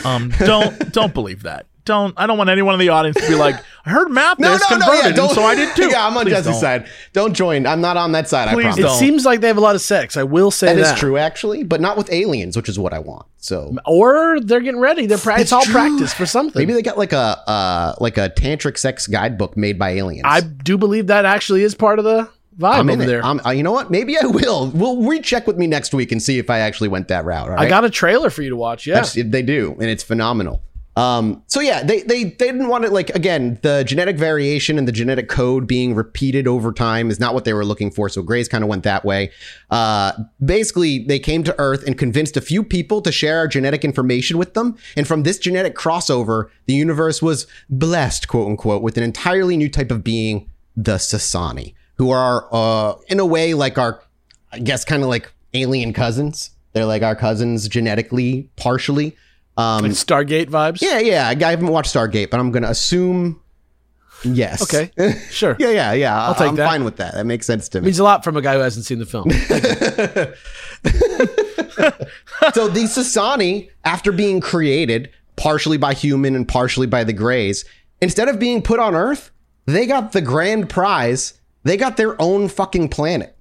Um, 0.02 0.32
don't 0.38 0.92
don't 0.92 1.12
believe 1.12 1.42
that. 1.42 1.66
Don't. 1.84 2.14
I 2.16 2.26
don't 2.28 2.38
want 2.38 2.48
anyone 2.48 2.74
in 2.74 2.80
the 2.80 2.90
audience 2.90 3.16
to 3.20 3.26
be 3.28 3.34
like, 3.34 3.56
I 3.84 3.90
heard 3.90 4.08
Mathis 4.08 4.64
converted, 4.66 5.18
and 5.18 5.30
so 5.32 5.42
I 5.42 5.54
did 5.56 5.74
too. 5.74 5.88
Yeah, 5.90 6.06
I'm 6.06 6.16
on 6.16 6.22
Please 6.24 6.30
Jesse's 6.30 6.52
don't. 6.52 6.60
side. 6.60 6.86
Don't 7.12 7.34
join. 7.34 7.66
I'm 7.66 7.80
not 7.80 7.96
on 7.96 8.12
that 8.12 8.28
side. 8.28 8.46
I 8.48 8.52
Please 8.54 8.62
promise. 8.62 8.78
It 8.78 8.82
don't. 8.82 8.98
seems 8.98 9.24
like 9.24 9.40
they 9.40 9.48
have 9.48 9.56
a 9.56 9.60
lot 9.60 9.74
of 9.74 9.80
sex. 9.80 10.16
I 10.16 10.22
will 10.22 10.52
say 10.52 10.68
That 10.68 10.80
that. 10.80 10.94
is 10.94 11.00
true, 11.00 11.16
actually, 11.16 11.64
but 11.64 11.80
not 11.80 11.96
with 11.96 12.12
aliens, 12.12 12.56
which 12.56 12.68
is 12.68 12.78
what 12.78 12.92
I 12.94 13.00
want. 13.00 13.26
So 13.38 13.74
Or 13.84 14.38
they're 14.40 14.60
getting 14.60 14.80
ready. 14.80 15.06
They're 15.06 15.18
pra- 15.18 15.34
it's, 15.34 15.42
It's 15.42 15.52
all 15.52 15.62
true. 15.64 15.72
practice 15.72 16.14
for 16.14 16.24
something. 16.26 16.60
maybe 16.60 16.72
they 16.72 16.82
got 16.82 16.96
like 16.98 17.12
a 17.12 17.40
uh, 17.48 17.94
like 17.98 18.16
a 18.16 18.30
tantric 18.30 18.78
sex 18.78 19.08
guidebook 19.08 19.56
made 19.56 19.76
by 19.78 19.90
aliens. 19.90 20.22
I 20.24 20.40
do 20.40 20.78
believe 20.78 21.08
that 21.08 21.24
actually 21.24 21.64
is 21.64 21.74
part 21.74 21.98
of 21.98 22.04
the 22.04 22.28
vibe 22.58 22.74
I'm 22.78 22.90
in 22.90 23.00
over 23.00 23.08
there. 23.10 23.24
I'm, 23.24 23.40
uh, 23.44 23.50
you 23.50 23.64
know 23.64 23.72
what? 23.72 23.90
Maybe 23.90 24.16
I 24.16 24.26
will. 24.26 24.68
We'll 24.68 25.02
recheck 25.02 25.48
with 25.48 25.56
me 25.56 25.66
next 25.66 25.92
week 25.92 26.12
and 26.12 26.22
see 26.22 26.38
if 26.38 26.48
I 26.48 26.60
actually 26.60 26.88
went 26.90 27.08
that 27.08 27.24
route. 27.24 27.48
all 27.50 27.58
I 27.58 27.68
got 27.68 27.84
a 27.84 27.90
trailer 27.90 28.30
for 28.30 28.42
you 28.42 28.50
to 28.50 28.56
watch. 28.56 28.86
Yeah. 28.86 28.94
That's- 29.00 29.14
they 29.14 29.42
do, 29.42 29.72
and 29.80 29.90
it's 29.90 30.04
phenomenal. 30.04 30.62
Um, 30.94 31.42
so 31.46 31.60
yeah, 31.60 31.82
they 31.82 32.02
they 32.02 32.24
they 32.24 32.46
didn't 32.46 32.68
want 32.68 32.84
it 32.84 32.92
like 32.92 33.10
again, 33.10 33.58
the 33.62 33.82
genetic 33.82 34.16
variation 34.16 34.78
and 34.78 34.86
the 34.86 34.92
genetic 34.92 35.28
code 35.28 35.66
being 35.66 35.94
repeated 35.94 36.46
over 36.46 36.70
time 36.70 37.10
is 37.10 37.18
not 37.18 37.32
what 37.32 37.44
they 37.44 37.54
were 37.54 37.64
looking 37.64 37.90
for. 37.90 38.10
So 38.10 38.22
Grays 38.22 38.46
kind 38.46 38.62
of 38.62 38.68
went 38.68 38.82
that 38.82 39.04
way. 39.04 39.30
Uh, 39.70 40.12
basically, 40.44 41.04
they 41.04 41.18
came 41.18 41.44
to 41.44 41.54
Earth 41.58 41.82
and 41.86 41.96
convinced 41.96 42.36
a 42.36 42.42
few 42.42 42.62
people 42.62 43.00
to 43.02 43.10
share 43.10 43.38
our 43.38 43.48
genetic 43.48 43.84
information 43.84 44.36
with 44.36 44.52
them, 44.52 44.76
and 44.94 45.08
from 45.08 45.22
this 45.22 45.38
genetic 45.38 45.74
crossover, 45.74 46.50
the 46.66 46.74
universe 46.74 47.22
was 47.22 47.46
blessed, 47.70 48.28
quote 48.28 48.48
unquote, 48.48 48.82
with 48.82 48.98
an 48.98 49.02
entirely 49.02 49.56
new 49.56 49.70
type 49.70 49.90
of 49.90 50.04
being, 50.04 50.50
the 50.76 50.96
Sasani, 50.96 51.74
who 51.96 52.10
are 52.10 52.48
uh, 52.52 52.94
in 53.08 53.18
a 53.18 53.26
way 53.26 53.54
like 53.54 53.78
our, 53.78 54.02
I 54.52 54.58
guess, 54.58 54.84
kind 54.84 55.02
of 55.02 55.08
like 55.08 55.32
alien 55.54 55.92
cousins. 55.92 56.50
They're 56.72 56.86
like 56.86 57.02
our 57.02 57.16
cousins 57.16 57.68
genetically, 57.68 58.50
partially. 58.56 59.16
Um, 59.56 59.82
like 59.82 59.92
Stargate 59.92 60.46
vibes. 60.46 60.80
yeah, 60.80 60.98
yeah. 60.98 61.28
I 61.28 61.50
haven't 61.50 61.68
watched 61.68 61.94
Stargate, 61.94 62.30
but 62.30 62.40
I'm 62.40 62.50
going 62.50 62.62
to 62.62 62.70
assume 62.70 63.40
yes. 64.24 64.62
Okay. 64.62 64.90
Sure. 65.30 65.56
yeah, 65.58 65.70
yeah, 65.70 65.92
yeah. 65.92 66.22
I'll 66.22 66.34
take 66.34 66.48
I'm 66.48 66.56
that. 66.56 66.68
fine 66.68 66.84
with 66.84 66.96
that. 66.96 67.14
That 67.14 67.26
makes 67.26 67.46
sense 67.46 67.68
to 67.70 67.80
me. 67.80 67.86
Means 67.86 67.98
a 67.98 68.04
lot 68.04 68.24
from 68.24 68.36
a 68.36 68.42
guy 68.42 68.54
who 68.54 68.60
hasn't 68.60 68.86
seen 68.86 68.98
the 68.98 69.06
film. 69.06 69.30
so 72.52 72.68
the 72.68 72.84
Sasani, 72.84 73.70
after 73.84 74.12
being 74.12 74.40
created 74.40 75.10
partially 75.36 75.76
by 75.76 75.94
human 75.94 76.36
and 76.36 76.46
partially 76.46 76.86
by 76.86 77.04
the 77.04 77.12
Greys, 77.12 77.64
instead 78.00 78.28
of 78.28 78.38
being 78.38 78.62
put 78.62 78.78
on 78.78 78.94
Earth, 78.94 79.30
they 79.66 79.86
got 79.86 80.12
the 80.12 80.20
grand 80.20 80.68
prize. 80.68 81.34
They 81.64 81.76
got 81.76 81.96
their 81.96 82.20
own 82.20 82.48
fucking 82.48 82.88
planet. 82.88 83.36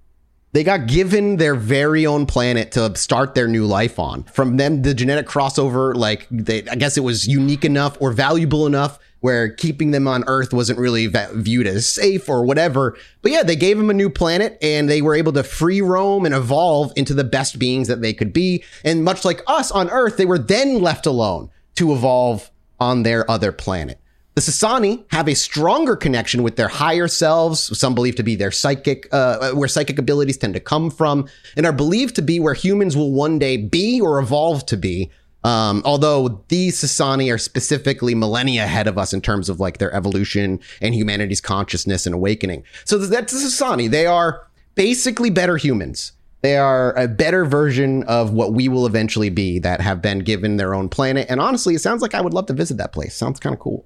They 0.54 0.64
got 0.66 0.88
given 0.88 1.38
their 1.38 1.56
very 1.56 2.06
own 2.06 2.26
planet 2.26 2.72
to 2.74 2.94
start 2.96 3.36
their 3.36 3.48
new 3.48 3.66
life 3.66 3.98
on. 3.98 4.24
From 4.24 4.58
them, 4.58 4.82
the 4.82 4.94
genetic 4.94 5.28
crossover, 5.28 5.96
like 5.96 6.28
they, 6.30 6.68
I 6.68 6.76
guess 6.76 6.98
it 6.98 7.04
was 7.04 7.26
unique 7.26 7.64
enough 7.64 7.98
or 8.02 8.12
valuable 8.12 8.68
enough 8.68 9.00
where 9.22 9.50
keeping 9.50 9.92
them 9.92 10.08
on 10.08 10.24
Earth 10.28 10.52
wasn't 10.52 10.80
really 10.80 11.08
viewed 11.08 11.68
as 11.68 11.88
safe 11.88 12.28
or 12.28 12.44
whatever. 12.44 12.98
But 13.22 13.32
yeah, 13.32 13.44
they 13.44 13.56
gave 13.56 13.78
them 13.78 13.90
a 13.90 13.94
new 13.94 14.10
planet 14.10 14.58
and 14.62 14.90
they 14.90 15.02
were 15.02 15.16
able 15.16 15.32
to 15.34 15.44
free 15.44 15.82
roam 15.82 16.26
and 16.26 16.36
evolve 16.36 16.92
into 16.96 17.14
the 17.14 17.24
best 17.24 17.58
beings 17.58 17.88
that 17.88 18.02
they 18.02 18.14
could 18.14 18.34
be. 18.34 18.64
And 18.84 19.06
much 19.06 19.24
like 19.24 19.44
us 19.48 19.72
on 19.72 19.90
Earth, 19.90 20.18
they 20.18 20.26
were 20.26 20.40
then 20.40 20.82
left 20.82 21.06
alone 21.06 21.50
to 21.76 21.94
evolve 21.94 22.52
on 22.80 23.04
their 23.04 23.30
other 23.30 23.52
planet. 23.52 24.00
The 24.34 24.42
Sasani 24.42 25.04
have 25.12 25.28
a 25.28 25.36
stronger 25.36 25.98
connection 25.98 26.42
with 26.42 26.56
their 26.56 26.70
higher 26.70 27.10
selves, 27.10 27.78
some 27.78 27.94
believe 27.94 28.16
to 28.16 28.24
be 28.24 28.36
their 28.36 28.52
psychic, 28.52 29.10
uh, 29.12 29.52
where 29.52 29.68
psychic 29.68 30.00
abilities 30.00 30.38
tend 30.38 30.54
to 30.54 30.62
come 30.62 30.90
from, 30.90 31.28
and 31.58 31.66
are 31.66 31.74
believed 31.74 32.16
to 32.16 32.22
be 32.22 32.40
where 32.40 32.54
humans 32.54 32.96
will 32.96 33.12
one 33.12 33.40
day 33.40 33.58
be 33.58 34.00
or 34.00 34.20
evolve 34.20 34.66
to 34.68 34.78
be. 34.78 35.12
Um, 35.44 35.82
although 35.84 36.44
these 36.48 36.82
Sasani 36.82 37.34
are 37.34 37.38
specifically 37.38 38.16
millennia 38.16 38.64
ahead 38.64 38.88
of 38.88 38.98
us 38.98 39.12
in 39.12 39.22
terms 39.22 39.50
of 39.50 39.60
like 39.60 39.80
their 39.80 39.94
evolution 39.94 40.60
and 40.82 40.96
humanity's 40.96 41.42
consciousness 41.42 42.06
and 42.06 42.16
awakening. 42.16 42.64
So 42.86 43.00
that's 43.00 43.34
the 43.34 43.40
Sasani. 43.40 43.90
They 43.90 44.06
are 44.06 44.48
basically 44.76 45.30
better 45.30 45.58
humans. 45.58 46.14
They 46.42 46.58
are 46.58 46.96
a 46.96 47.08
better 47.08 47.44
version 47.44 48.04
of 48.04 48.32
what 48.32 48.54
we 48.54 48.70
will 48.70 48.86
eventually 48.86 49.30
be 49.30 49.60
that 49.60 49.82
have 49.82 50.02
been 50.02 50.20
given 50.20 50.58
their 50.58 50.74
own 50.74 50.90
planet. 50.90 51.28
And 51.30 51.42
honestly, 51.42 51.76
it 51.76 51.82
sounds 51.82 52.02
like 52.02 52.16
I 52.16 52.22
would 52.22 52.34
love 52.34 52.46
to 52.46 52.54
visit 52.54 52.78
that 52.78 52.94
place. 52.94 53.14
Sounds 53.16 53.40
kind 53.40 53.54
of 53.54 53.60
cool. 53.60 53.86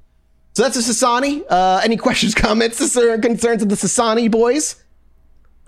So 0.55 0.63
that's 0.63 0.75
the 0.75 0.93
Sasani. 0.93 1.43
Uh, 1.49 1.81
any 1.83 1.97
questions, 2.07 2.33
comments, 2.33 2.97
or 2.97 3.17
concerns 3.19 3.61
of 3.61 3.69
the 3.69 3.75
Sasani 3.75 4.31
boys? 4.31 4.81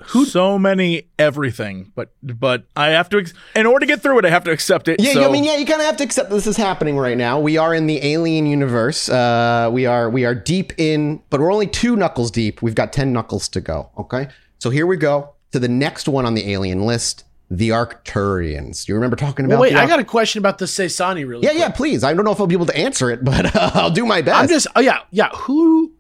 Who? 0.10 0.26
so 0.26 0.60
many 0.60 1.10
everything, 1.18 1.92
but 1.96 2.14
but 2.22 2.66
I 2.76 2.90
have 2.90 3.10
to 3.10 3.18
ex- 3.18 3.34
in 3.56 3.66
order 3.66 3.80
to 3.80 3.86
get 3.88 4.02
through 4.02 4.20
it, 4.20 4.26
I 4.26 4.30
have 4.30 4.44
to 4.44 4.52
accept 4.52 4.88
it. 4.88 5.02
Yeah, 5.02 5.14
so 5.14 5.28
I 5.28 5.32
mean, 5.32 5.44
yeah, 5.44 5.58
you 5.58 5.66
kind 5.66 5.82
of 5.82 5.88
have 5.88 5.98
to 5.98 6.04
accept 6.04 6.30
this 6.30 6.46
is 6.46 6.56
happening 6.56 6.98
right 6.98 7.18
now. 7.18 7.40
We 7.40 7.58
are 7.58 7.74
in 7.74 7.88
the 7.88 8.06
alien 8.06 8.46
universe. 8.46 9.10
Uh, 9.10 9.70
we 9.74 9.88
are 9.88 10.10
we 10.10 10.24
are 10.24 10.36
deep 10.36 10.72
in, 10.78 11.22
but 11.32 11.40
we're 11.42 11.52
only 11.52 11.68
two 11.68 11.96
knuckles 11.96 12.30
deep. 12.30 12.62
We've 12.62 12.76
got 12.76 12.94
ten 12.94 13.12
knuckles 13.12 13.50
to 13.50 13.60
go. 13.60 13.90
Okay, 13.98 14.30
so 14.60 14.70
here 14.70 14.86
we 14.86 14.98
go 14.98 15.34
to 15.52 15.60
the 15.60 15.68
next 15.68 16.08
one 16.08 16.26
on 16.28 16.36
the 16.36 16.52
alien 16.52 16.86
list, 16.86 17.24
the 17.50 17.70
Arcturians. 17.70 18.86
Do 18.86 18.92
you 18.92 18.96
remember 18.96 19.16
talking 19.16 19.46
about? 19.46 19.56
Well, 19.56 19.62
wait, 19.62 19.74
the 19.74 19.80
I 19.80 19.88
got 19.88 20.00
a 20.00 20.04
question 20.04 20.40
about 20.40 20.58
the 20.58 20.66
Seisani 20.66 21.28
really 21.28 21.44
Yeah, 21.44 21.50
quick. 21.52 21.60
yeah, 21.60 21.70
please. 21.70 22.04
I 22.04 22.14
don't 22.14 22.26
know 22.26 22.32
if 22.32 22.40
I'll 22.40 22.48
be 22.48 22.56
able 22.56 22.66
to 22.68 22.78
answer 22.78 23.10
it, 23.10 23.24
but 23.24 23.56
uh, 23.56 23.72
I'll 23.74 23.90
do 23.92 24.06
my 24.06 24.22
best. 24.22 24.38
I'm 24.38 24.48
just 24.48 24.68
oh 24.76 24.82
yeah, 24.82 25.00
yeah. 25.12 25.30
Who 25.30 25.92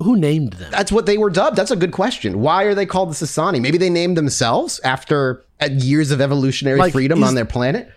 who 0.00 0.16
named 0.16 0.54
them? 0.54 0.70
That's 0.70 0.90
what 0.92 1.06
they 1.06 1.18
were 1.18 1.30
dubbed. 1.30 1.56
That's 1.56 1.70
a 1.70 1.76
good 1.76 1.92
question. 1.92 2.40
Why 2.40 2.64
are 2.64 2.74
they 2.74 2.86
called 2.86 3.10
the 3.10 3.14
Sasani? 3.14 3.60
Maybe 3.60 3.78
they 3.78 3.90
named 3.90 4.16
themselves 4.16 4.80
after 4.84 5.44
uh, 5.60 5.68
years 5.70 6.10
of 6.10 6.20
evolutionary 6.20 6.78
Like, 6.78 6.92
freedom 6.92 7.22
is- 7.22 7.28
on 7.28 7.34
their 7.34 7.44
planet. 7.44 7.90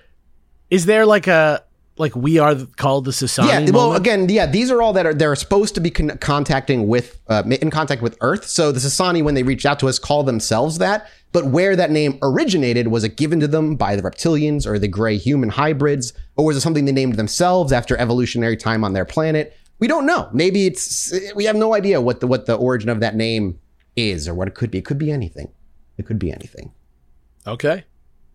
Is 0.72 0.86
there 0.88 1.06
like 1.06 1.28
a 1.28 1.64
like 1.98 2.16
we 2.16 2.40
are 2.40 2.56
called 2.76 3.06
the 3.06 3.12
Sasani? 3.12 3.48
Yeah, 3.68 3.72
well, 3.72 3.96
again, 3.96 4.28
yeah, 4.30 4.46
these 4.48 4.70
are 4.72 4.82
all 4.82 4.94
that 4.94 5.06
are 5.06 5.14
they're 5.14 5.36
supposed 5.36 5.76
to 5.76 5.82
be 5.82 5.92
con- 5.92 6.18
contacting 6.18 6.88
with 6.88 7.20
uh, 7.28 7.44
in 7.62 7.70
contact 7.70 8.02
with 8.02 8.18
Earth. 8.22 8.46
So 8.48 8.72
the 8.72 8.80
Sasani, 8.80 9.24
when 9.24 9.36
they 9.36 9.44
reached 9.44 9.66
out 9.66 9.80
to 9.80 9.88
us, 9.88 10.00
call 10.00 10.24
themselves 10.24 10.80
that. 10.80 11.08
But 11.36 11.48
where 11.48 11.76
that 11.76 11.92
name 11.92 12.18
originated 12.22 12.88
was 12.88 13.04
it 13.04 13.18
given 13.18 13.42
to 13.42 13.48
them 13.50 13.76
by 13.76 13.98
the 13.98 14.02
reptilians 14.02 14.66
or 14.66 14.80
the 14.80 14.88
gray 14.88 15.18
human 15.18 15.50
hybrids, 15.50 16.14
or 16.38 16.46
was 16.46 16.56
it 16.56 16.62
something 16.62 16.86
they 16.86 16.94
named 16.94 17.18
themselves 17.18 17.74
after 17.74 17.98
evolutionary 17.98 18.56
time 18.56 18.86
on 18.86 18.94
their 18.94 19.04
planet? 19.04 19.54
We 19.80 19.90
don't 19.90 20.06
know. 20.06 20.30
Maybe 20.32 20.66
it's 20.66 21.14
we 21.36 21.44
have 21.44 21.58
no 21.58 21.76
idea 21.76 22.00
what 22.00 22.22
the 22.22 22.28
what 22.28 22.46
the 22.46 22.56
origin 22.56 22.88
of 22.88 23.02
that 23.02 23.18
name 23.18 23.60
is 23.98 24.30
or 24.30 24.34
what 24.34 24.48
it 24.48 24.56
could 24.56 24.72
be. 24.72 24.78
It 24.78 24.86
could 24.86 24.98
be 24.98 25.12
anything. 25.12 25.52
It 25.98 26.06
could 26.06 26.20
be 26.20 26.32
anything. 26.32 26.72
Okay. 27.46 27.84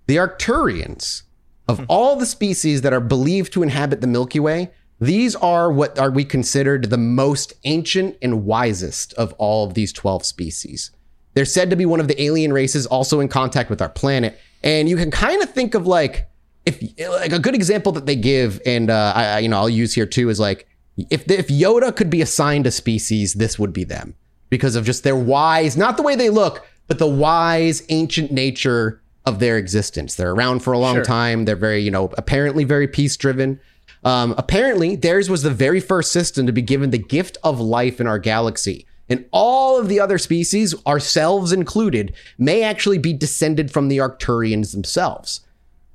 The 0.07 0.17
Arcturians, 0.17 1.23
of 1.69 1.79
hmm. 1.79 1.85
all 1.89 2.17
the 2.17 2.27
species 2.27 2.83
that 2.83 2.93
are 2.93 3.01
believed 3.01 3.55
to 3.55 3.63
inhabit 3.63 4.03
the 4.03 4.09
Milky 4.09 4.41
Way, 4.41 4.73
these 5.01 5.35
are 5.37 5.73
what 5.73 5.99
are 5.99 6.11
we 6.11 6.27
considered 6.27 6.91
the 6.91 6.99
most 6.99 7.55
ancient 7.65 8.19
and 8.21 8.45
wisest 8.45 9.15
of 9.15 9.33
all 9.39 9.67
of 9.67 9.73
these 9.73 9.91
12 9.91 10.27
species. 10.27 10.91
They're 11.40 11.46
said 11.46 11.70
to 11.70 11.76
be 11.76 11.87
one 11.87 12.00
of 12.00 12.07
the 12.07 12.22
alien 12.22 12.53
races 12.53 12.85
also 12.85 13.18
in 13.18 13.29
contact 13.29 13.70
with 13.70 13.81
our 13.81 13.88
planet. 13.88 14.38
And 14.62 14.90
you 14.90 14.96
can 14.98 15.11
kind 15.11 15.42
of 15.42 15.48
think 15.48 15.74
of 15.74 15.87
like 15.87 16.29
if 16.66 16.83
like 16.98 17.33
a 17.33 17.38
good 17.38 17.55
example 17.55 17.92
that 17.92 18.05
they 18.05 18.14
give, 18.14 18.61
and 18.66 18.90
uh, 18.90 19.14
I, 19.16 19.38
you 19.38 19.48
know 19.48 19.57
I'll 19.57 19.70
use 19.70 19.94
here 19.94 20.05
too 20.05 20.29
is 20.29 20.38
like 20.38 20.68
if 20.98 21.31
if 21.31 21.48
Yoda 21.48 21.96
could 21.96 22.11
be 22.11 22.20
assigned 22.20 22.66
a 22.66 22.70
species, 22.70 23.33
this 23.33 23.59
would 23.59 23.72
be 23.72 23.85
them 23.85 24.16
because 24.50 24.76
of 24.76 24.85
just 24.85 25.03
their 25.03 25.16
wise, 25.16 25.79
not 25.79 25.96
the 25.96 26.03
way 26.03 26.14
they 26.14 26.29
look, 26.29 26.66
but 26.88 26.98
the 26.98 27.07
wise 27.09 27.85
ancient 27.88 28.31
nature 28.31 29.00
of 29.24 29.38
their 29.38 29.57
existence. 29.57 30.16
They're 30.16 30.33
around 30.33 30.61
for 30.61 30.74
a 30.74 30.79
long 30.79 30.96
Sure. 30.96 31.05
time. 31.07 31.46
They're 31.46 31.57
very 31.57 31.81
you 31.81 31.90
know 31.90 32.12
apparently 32.18 32.64
very 32.64 32.87
peace 32.87 33.16
driven. 33.16 33.61
Um, 34.05 34.35
apparently, 34.37 34.94
theirs 34.94 35.31
was 35.31 35.42
the 35.42 35.48
very 35.48 35.81
first 35.81 36.12
system 36.12 36.44
to 36.44 36.53
be 36.53 36.61
given 36.61 36.90
the 36.90 36.98
gift 36.98 37.38
of 37.42 37.59
life 37.59 37.98
in 37.98 38.07
our 38.07 38.18
galaxy. 38.18 38.85
And 39.11 39.27
all 39.33 39.79
of 39.79 39.88
the 39.88 40.01
other 40.01 40.18
species, 40.18 40.75
ourselves 40.87 41.53
included, 41.53 42.14
may 42.38 42.62
actually 42.62 42.99
be 42.99 43.12
descended 43.12 43.70
from 43.70 43.88
the 43.88 43.99
Arcturians 43.99 44.73
themselves. 44.73 45.40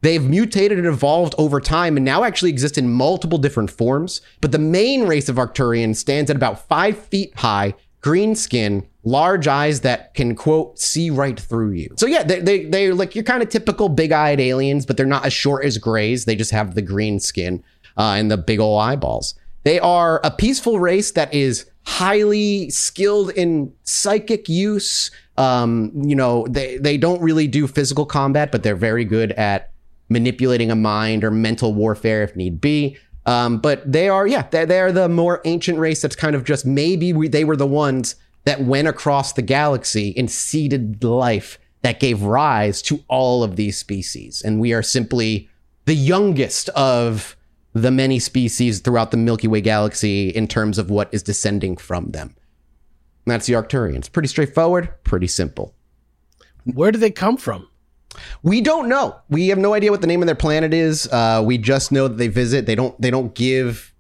They've 0.02 0.22
mutated 0.22 0.78
and 0.78 0.86
evolved 0.86 1.34
over 1.38 1.60
time 1.60 1.98
and 1.98 2.06
now 2.06 2.24
actually 2.24 2.52
exist 2.52 2.78
in 2.78 2.92
multiple 2.92 3.40
different 3.40 3.72
forms. 3.72 4.22
But 4.42 4.52
the 4.52 4.60
main 4.60 5.08
race 5.08 5.30
of 5.30 5.38
Arcturians 5.38 5.96
stands 5.96 6.30
at 6.30 6.36
about 6.36 6.68
five 6.68 6.98
feet 6.98 7.34
high, 7.36 7.74
green 8.02 8.36
skin, 8.36 8.86
large 9.04 9.48
eyes 9.48 9.82
that 9.82 10.14
can, 10.14 10.36
quote, 10.36 10.78
see 10.78 11.10
right 11.10 11.40
through 11.40 11.72
you. 11.72 11.96
So, 11.96 12.06
yeah, 12.06 12.22
they, 12.22 12.40
they, 12.40 12.66
they're 12.66 12.94
like 12.94 13.16
your 13.16 13.24
kind 13.24 13.42
of 13.42 13.50
typical 13.50 13.90
big 13.90 14.12
eyed 14.12 14.40
aliens, 14.40 14.86
but 14.86 14.98
they're 14.98 15.08
not 15.08 15.26
as 15.26 15.34
short 15.34 15.66
as 15.66 15.78
grays. 15.78 16.26
They 16.26 16.36
just 16.36 16.52
have 16.52 16.76
the 16.76 16.82
green 16.84 17.20
skin 17.20 17.64
uh, 17.98 18.14
and 18.18 18.30
the 18.30 18.38
big 18.38 18.60
ol' 18.60 18.78
eyeballs. 18.78 19.34
They 19.64 19.80
are 19.80 20.22
a 20.24 20.30
peaceful 20.30 20.80
race 20.80 21.12
that 21.12 21.34
is 21.34 21.66
highly 21.86 22.70
skilled 22.70 23.30
in 23.32 23.72
psychic 23.84 24.50
use. 24.50 25.12
Um, 25.38 25.92
you 25.96 26.16
know, 26.16 26.48
they, 26.50 26.78
they 26.78 26.98
don't 26.98 27.22
really 27.22 27.48
do 27.48 27.68
physical 27.68 28.06
combat, 28.06 28.52
but 28.52 28.64
they're 28.64 28.76
very 28.76 29.06
good 29.06 29.32
at 29.34 29.72
manipulating 30.10 30.72
a 30.72 30.76
mind 30.76 31.24
or 31.24 31.32
mental 31.32 31.74
warfare 31.74 32.24
if 32.24 32.36
need 32.36 32.62
be. 32.62 32.98
Um, 33.26 33.58
but 33.58 33.92
they 33.92 34.08
are, 34.08 34.28
yeah, 34.28 34.48
they're, 34.52 34.66
they're 34.66 34.92
the 34.92 35.10
more 35.10 35.42
ancient 35.46 35.80
race 35.80 36.02
that's 36.02 36.16
kind 36.16 36.36
of 36.36 36.44
just 36.44 36.66
maybe 36.66 37.12
we, 37.12 37.28
they 37.28 37.44
were 37.44 37.56
the 37.56 37.66
ones 37.68 38.16
that 38.46 38.62
went 38.62 38.88
across 38.88 39.34
the 39.34 39.42
galaxy 39.42 40.14
and 40.16 40.30
seeded 40.30 41.04
life 41.04 41.58
that 41.82 42.00
gave 42.00 42.22
rise 42.22 42.82
to 42.84 43.04
all 43.08 43.44
of 43.44 43.56
these 43.56 43.78
species. 43.78 44.42
And 44.44 44.60
we 44.60 44.74
are 44.74 44.84
simply 44.84 45.50
the 45.86 45.96
youngest 45.96 46.70
of 46.70 47.36
the 47.76 47.92
many 47.92 48.20
species 48.20 48.80
throughout 48.80 49.12
the 49.12 49.18
Milky 49.18 49.50
Way 49.50 49.60
galaxy 49.60 50.30
in 50.30 50.48
terms 50.48 50.78
of 50.78 50.90
what 50.90 51.10
is 51.12 51.22
descending 51.22 51.76
from 51.76 52.12
them. 52.12 52.34
And 53.26 53.34
that's 53.34 53.48
the 53.48 53.54
Arcturians. 53.54 54.10
Pretty 54.10 54.30
straightforward, 54.30 54.90
pretty 55.04 55.28
simple. 55.28 55.76
Where 56.64 56.92
do 56.92 56.98
they 56.98 57.12
come 57.12 57.36
from? 57.36 57.68
We 58.44 58.62
don't 58.62 58.88
know. 58.88 59.18
We 59.30 59.50
have 59.50 59.58
no 59.58 59.74
idea 59.74 59.92
what 59.92 60.00
the 60.00 60.08
name 60.08 60.22
of 60.22 60.26
their 60.26 60.36
planet 60.36 60.74
is. 60.74 61.06
Uh, 61.12 61.44
we 61.46 61.58
just 61.58 61.92
know 61.92 62.08
that 62.08 62.18
they 62.18 62.30
visit. 62.30 62.66
They 62.66 62.76
don't. 62.76 63.00
They 63.00 63.12
don't 63.12 63.36
give 63.36 63.94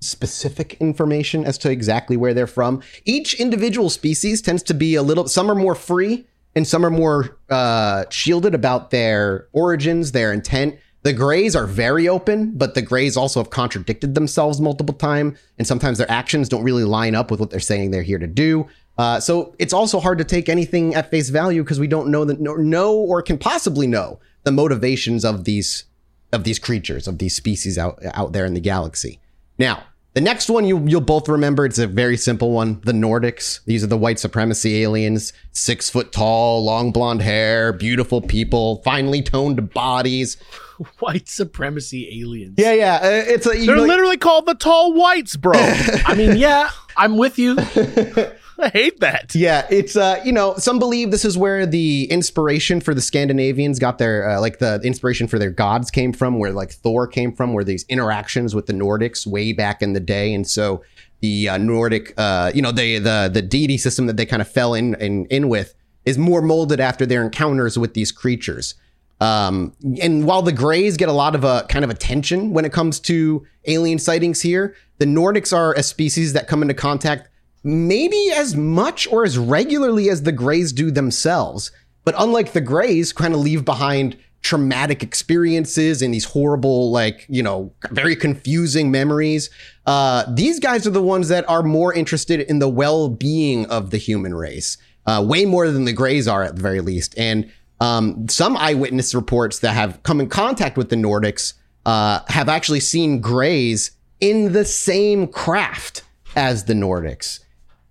specific 0.00 0.74
information 0.74 1.46
as 1.46 1.56
to 1.56 1.70
exactly 1.70 2.18
where 2.18 2.34
they're 2.34 2.46
from. 2.46 2.82
Each 3.06 3.32
individual 3.40 3.88
species 3.88 4.42
tends 4.42 4.62
to 4.64 4.74
be 4.74 4.94
a 4.94 5.02
little. 5.02 5.26
Some 5.26 5.50
are 5.50 5.54
more 5.54 5.74
free, 5.74 6.26
and 6.54 6.68
some 6.68 6.84
are 6.84 6.90
more 6.90 7.38
uh, 7.48 8.04
shielded 8.10 8.54
about 8.54 8.90
their 8.90 9.48
origins, 9.54 10.12
their 10.12 10.34
intent. 10.34 10.78
The 11.06 11.12
Greys 11.12 11.54
are 11.54 11.68
very 11.68 12.08
open, 12.08 12.50
but 12.56 12.74
the 12.74 12.82
Greys 12.82 13.16
also 13.16 13.38
have 13.38 13.48
contradicted 13.48 14.16
themselves 14.16 14.60
multiple 14.60 14.92
times, 14.92 15.38
and 15.56 15.64
sometimes 15.64 15.98
their 15.98 16.10
actions 16.10 16.48
don't 16.48 16.64
really 16.64 16.82
line 16.82 17.14
up 17.14 17.30
with 17.30 17.38
what 17.38 17.48
they're 17.48 17.60
saying 17.60 17.92
they're 17.92 18.02
here 18.02 18.18
to 18.18 18.26
do. 18.26 18.66
Uh, 18.98 19.20
so 19.20 19.54
it's 19.60 19.72
also 19.72 20.00
hard 20.00 20.18
to 20.18 20.24
take 20.24 20.48
anything 20.48 20.96
at 20.96 21.08
face 21.08 21.28
value 21.28 21.62
because 21.62 21.78
we 21.78 21.86
don't 21.86 22.08
know 22.08 22.24
that 22.24 22.40
know 22.40 22.96
or 22.96 23.22
can 23.22 23.38
possibly 23.38 23.86
know 23.86 24.18
the 24.42 24.50
motivations 24.50 25.24
of 25.24 25.44
these 25.44 25.84
of 26.32 26.42
these 26.42 26.58
creatures 26.58 27.06
of 27.06 27.18
these 27.18 27.36
species 27.36 27.78
out 27.78 28.00
out 28.12 28.32
there 28.32 28.44
in 28.44 28.54
the 28.54 28.60
galaxy. 28.60 29.20
Now, 29.60 29.84
the 30.14 30.20
next 30.20 30.50
one 30.50 30.64
you 30.64 30.84
you'll 30.88 31.02
both 31.02 31.28
remember. 31.28 31.64
It's 31.64 31.78
a 31.78 31.86
very 31.86 32.16
simple 32.16 32.50
one. 32.50 32.80
The 32.80 32.90
Nordics. 32.90 33.60
These 33.64 33.84
are 33.84 33.86
the 33.86 33.96
white 33.96 34.18
supremacy 34.18 34.82
aliens. 34.82 35.32
Six 35.52 35.88
foot 35.88 36.10
tall, 36.10 36.64
long 36.64 36.90
blonde 36.90 37.22
hair, 37.22 37.72
beautiful 37.72 38.20
people, 38.20 38.82
finely 38.82 39.22
toned 39.22 39.72
bodies. 39.72 40.36
White 40.98 41.28
supremacy 41.28 42.22
aliens. 42.22 42.54
Yeah, 42.58 42.72
yeah. 42.72 42.94
uh, 42.96 43.24
It's 43.26 43.46
a 43.46 43.50
They're 43.50 43.76
know, 43.76 43.84
literally 43.84 44.16
called 44.16 44.46
the 44.46 44.54
tall 44.54 44.92
whites, 44.92 45.36
bro. 45.36 45.54
I 45.58 46.14
mean, 46.14 46.36
yeah, 46.36 46.70
I'm 46.96 47.16
with 47.16 47.38
you. 47.38 47.56
I 48.58 48.70
hate 48.70 49.00
that. 49.00 49.34
Yeah, 49.34 49.66
it's 49.70 49.96
uh, 49.96 50.20
you 50.24 50.32
know, 50.32 50.54
some 50.56 50.78
believe 50.78 51.10
this 51.10 51.24
is 51.26 51.36
where 51.36 51.66
the 51.66 52.10
inspiration 52.10 52.80
for 52.80 52.94
the 52.94 53.02
Scandinavians 53.02 53.78
got 53.78 53.98
their 53.98 54.30
uh, 54.30 54.40
like 54.40 54.60
the 54.60 54.80
inspiration 54.82 55.28
for 55.28 55.38
their 55.38 55.50
gods 55.50 55.90
came 55.90 56.12
from, 56.12 56.38
where 56.38 56.52
like 56.52 56.72
Thor 56.72 57.06
came 57.06 57.34
from, 57.34 57.52
where 57.52 57.64
these 57.64 57.84
interactions 57.88 58.54
with 58.54 58.66
the 58.66 58.72
Nordics 58.72 59.26
way 59.26 59.52
back 59.52 59.82
in 59.82 59.92
the 59.92 60.00
day, 60.00 60.32
and 60.32 60.48
so 60.48 60.82
the 61.20 61.50
uh, 61.50 61.58
Nordic, 61.58 62.14
uh, 62.16 62.50
you 62.54 62.62
know, 62.62 62.72
the 62.72 62.98
the 62.98 63.30
the 63.32 63.42
deity 63.42 63.76
system 63.76 64.06
that 64.06 64.16
they 64.16 64.24
kind 64.26 64.40
of 64.40 64.48
fell 64.48 64.72
in, 64.72 64.94
in 64.94 65.26
in 65.26 65.48
with 65.50 65.74
is 66.06 66.16
more 66.16 66.40
molded 66.40 66.80
after 66.80 67.04
their 67.04 67.22
encounters 67.22 67.78
with 67.78 67.92
these 67.94 68.10
creatures. 68.10 68.74
Um, 69.20 69.72
and 70.02 70.26
while 70.26 70.42
the 70.42 70.52
Greys 70.52 70.96
get 70.96 71.08
a 71.08 71.12
lot 71.12 71.34
of 71.34 71.44
uh, 71.44 71.64
kind 71.68 71.84
of 71.84 71.90
attention 71.90 72.52
when 72.52 72.64
it 72.64 72.72
comes 72.72 73.00
to 73.00 73.46
alien 73.66 73.98
sightings 73.98 74.42
here, 74.42 74.74
the 74.98 75.06
Nordics 75.06 75.56
are 75.56 75.72
a 75.74 75.82
species 75.82 76.32
that 76.34 76.48
come 76.48 76.62
into 76.62 76.74
contact 76.74 77.28
maybe 77.66 78.30
as 78.32 78.54
much 78.54 79.08
or 79.08 79.24
as 79.24 79.36
regularly 79.36 80.08
as 80.08 80.22
the 80.22 80.30
Greys 80.30 80.72
do 80.72 80.90
themselves. 80.90 81.72
But 82.04 82.14
unlike 82.16 82.52
the 82.52 82.60
Greys, 82.60 83.12
kind 83.12 83.34
of 83.34 83.40
leave 83.40 83.64
behind 83.64 84.16
traumatic 84.42 85.02
experiences 85.02 86.00
and 86.00 86.14
these 86.14 86.24
horrible, 86.24 86.92
like, 86.92 87.26
you 87.28 87.42
know, 87.42 87.72
very 87.90 88.14
confusing 88.14 88.92
memories. 88.92 89.50
Uh, 89.86 90.24
these 90.32 90.60
guys 90.60 90.86
are 90.86 90.90
the 90.90 91.02
ones 91.02 91.26
that 91.26 91.48
are 91.50 91.64
more 91.64 91.92
interested 91.92 92.40
in 92.40 92.60
the 92.60 92.68
well 92.68 93.08
being 93.08 93.66
of 93.66 93.90
the 93.90 93.98
human 93.98 94.32
race, 94.32 94.78
uh, 95.06 95.24
way 95.26 95.44
more 95.44 95.68
than 95.68 95.84
the 95.84 95.92
Greys 95.92 96.28
are, 96.28 96.44
at 96.44 96.54
the 96.54 96.62
very 96.62 96.80
least. 96.80 97.18
And 97.18 97.50
um, 97.80 98.28
some 98.28 98.56
eyewitness 98.56 99.14
reports 99.14 99.60
that 99.60 99.72
have 99.72 100.02
come 100.02 100.20
in 100.20 100.28
contact 100.28 100.76
with 100.76 100.88
the 100.88 100.96
Nordics 100.96 101.54
uh, 101.84 102.20
have 102.28 102.48
actually 102.48 102.80
seen 102.80 103.20
Greys 103.20 103.90
in 104.20 104.52
the 104.52 104.64
same 104.64 105.26
craft 105.26 106.02
as 106.34 106.64
the 106.64 106.74
Nordics, 106.74 107.40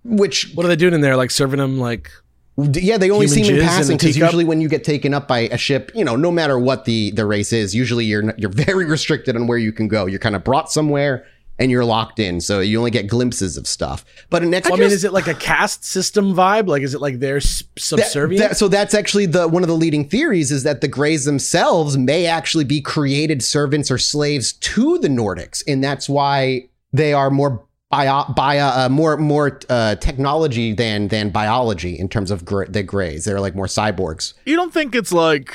which 0.04 0.52
What 0.54 0.66
are 0.66 0.68
they 0.68 0.76
doing 0.76 0.94
in 0.94 1.00
there? 1.00 1.16
Like 1.16 1.30
serving 1.30 1.58
them 1.58 1.78
like 1.78 2.10
Yeah, 2.56 2.98
they 2.98 3.10
only 3.10 3.26
Human 3.26 3.44
seem 3.44 3.56
in 3.56 3.62
passing 3.62 3.96
because 3.96 4.16
usually 4.16 4.44
when 4.44 4.60
you 4.60 4.68
get 4.68 4.84
taken 4.84 5.14
up 5.14 5.28
by 5.28 5.40
a 5.40 5.58
ship, 5.58 5.92
you 5.94 6.04
know, 6.04 6.16
no 6.16 6.30
matter 6.30 6.58
what 6.58 6.84
the 6.84 7.10
the 7.12 7.24
race 7.24 7.52
is, 7.52 7.74
usually 7.74 8.04
you're 8.04 8.34
you're 8.36 8.50
very 8.66 8.84
restricted 8.86 9.36
on 9.36 9.46
where 9.46 9.58
you 9.58 9.72
can 9.72 9.88
go. 9.88 10.06
You're 10.06 10.20
kind 10.20 10.36
of 10.36 10.44
brought 10.44 10.70
somewhere 10.70 11.26
and 11.58 11.70
you're 11.70 11.84
locked 11.84 12.18
in, 12.18 12.40
so 12.40 12.60
you 12.60 12.78
only 12.78 12.90
get 12.90 13.06
glimpses 13.06 13.56
of 13.56 13.66
stuff. 13.66 14.04
But 14.28 14.42
in 14.42 14.50
next, 14.50 14.68
Well, 14.68 14.78
I 14.78 14.80
mean, 14.84 14.90
is 14.90 15.04
it 15.04 15.12
like 15.12 15.26
a 15.26 15.34
caste 15.34 15.84
system 15.84 16.34
vibe? 16.34 16.66
Like, 16.68 16.82
is 16.82 16.94
it 16.94 17.00
like 17.00 17.18
they're 17.18 17.38
s- 17.38 17.62
subservient? 17.78 18.56
so 18.56 18.68
that's 18.68 18.92
actually 18.94 19.26
the 19.26 19.48
one 19.48 19.62
of 19.62 19.68
the 19.68 19.74
leading 19.76 20.06
theories 20.08 20.52
is 20.52 20.64
that 20.64 20.80
the 20.82 20.88
Greys 20.88 21.24
themselves 21.24 21.96
may 21.96 22.26
actually 22.26 22.64
be 22.64 22.80
created 22.80 23.42
servants 23.42 23.90
or 23.90 23.98
slaves 23.98 24.52
to 24.54 24.98
the 24.98 25.08
Nordics, 25.08 25.62
and 25.66 25.82
that's 25.82 26.08
why 26.08 26.68
they 26.92 27.12
are 27.12 27.30
more 27.30 27.64
bio, 27.90 28.24
bio 28.34 28.66
uh, 28.66 28.88
more 28.90 29.16
more 29.16 29.58
uh, 29.70 29.94
technology 29.96 30.74
than 30.74 31.08
than 31.08 31.30
biology 31.30 31.98
in 31.98 32.08
terms 32.08 32.30
of 32.30 32.44
gr- 32.44 32.64
the 32.66 32.82
Greys. 32.82 33.24
They're 33.24 33.40
like 33.40 33.54
more 33.54 33.66
cyborgs. 33.66 34.34
You 34.44 34.56
don't 34.56 34.74
think 34.74 34.94
it's 34.94 35.12
like 35.12 35.54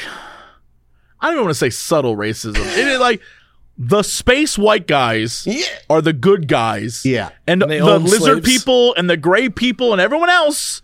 I 1.19 1.27
don't 1.27 1.33
even 1.35 1.45
want 1.45 1.51
to 1.55 1.59
say 1.59 1.69
subtle 1.69 2.15
racism. 2.15 2.55
It 2.77 2.87
is 2.87 2.99
like 2.99 3.21
the 3.83 4.03
space 4.03 4.57
white 4.59 4.85
guys 4.85 5.43
Yeah. 5.47 5.63
are 5.89 6.01
the 6.01 6.13
good 6.13 6.47
guys. 6.47 7.03
Yeah. 7.03 7.29
And, 7.47 7.63
And 7.63 7.71
the 7.71 7.97
lizard 7.99 8.43
slaves. 8.43 8.47
people 8.47 8.93
and 8.95 9.09
the 9.09 9.17
gray 9.17 9.49
people 9.49 9.91
and 9.91 9.99
everyone 9.99 10.29
else, 10.29 10.83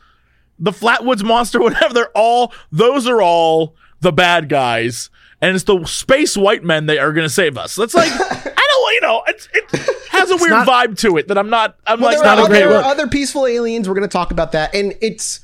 the 0.58 0.72
Flatwoods 0.72 1.24
monster, 1.24 1.60
whatever, 1.62 1.94
they're 1.94 2.10
all 2.16 2.52
those 2.72 3.06
are 3.08 3.22
all 3.22 3.76
the 4.02 4.12
bad 4.12 4.50
guys. 4.50 5.12
And 5.42 5.54
it's 5.54 5.66
the 5.66 5.86
space 5.86 6.36
white 6.36 6.64
men 6.64 6.88
that 6.88 6.98
are 6.98 7.14
gonna 7.14 7.30
save 7.30 7.56
us. 7.58 7.76
That's 7.76 7.94
like 7.94 8.10
I 8.12 8.68
don't 8.68 8.94
you 8.94 9.02
know, 9.02 9.22
it's, 9.28 9.48
it 9.54 9.70
has 10.10 10.32
a 10.32 10.38
weird 10.38 10.50
not- 10.50 10.68
vibe 10.68 10.98
to 11.00 11.18
it 11.18 11.28
that 11.28 11.38
I'm 11.38 11.50
not 11.52 11.78
I'm 11.86 12.00
Well, 12.00 12.10
like 12.10 12.18
there 12.18 12.26
not 12.26 12.40
are, 12.40 12.46
a 12.46 12.48
great 12.50 12.60
there 12.60 12.74
are 12.78 12.84
other 12.84 13.08
peaceful 13.08 13.46
aliens. 13.46 13.88
We're 13.88 13.94
going 13.96 14.08
to 14.10 14.12
talk 14.12 14.32
about 14.32 14.54
that, 14.54 14.74
and 14.74 14.96
it's 15.02 15.42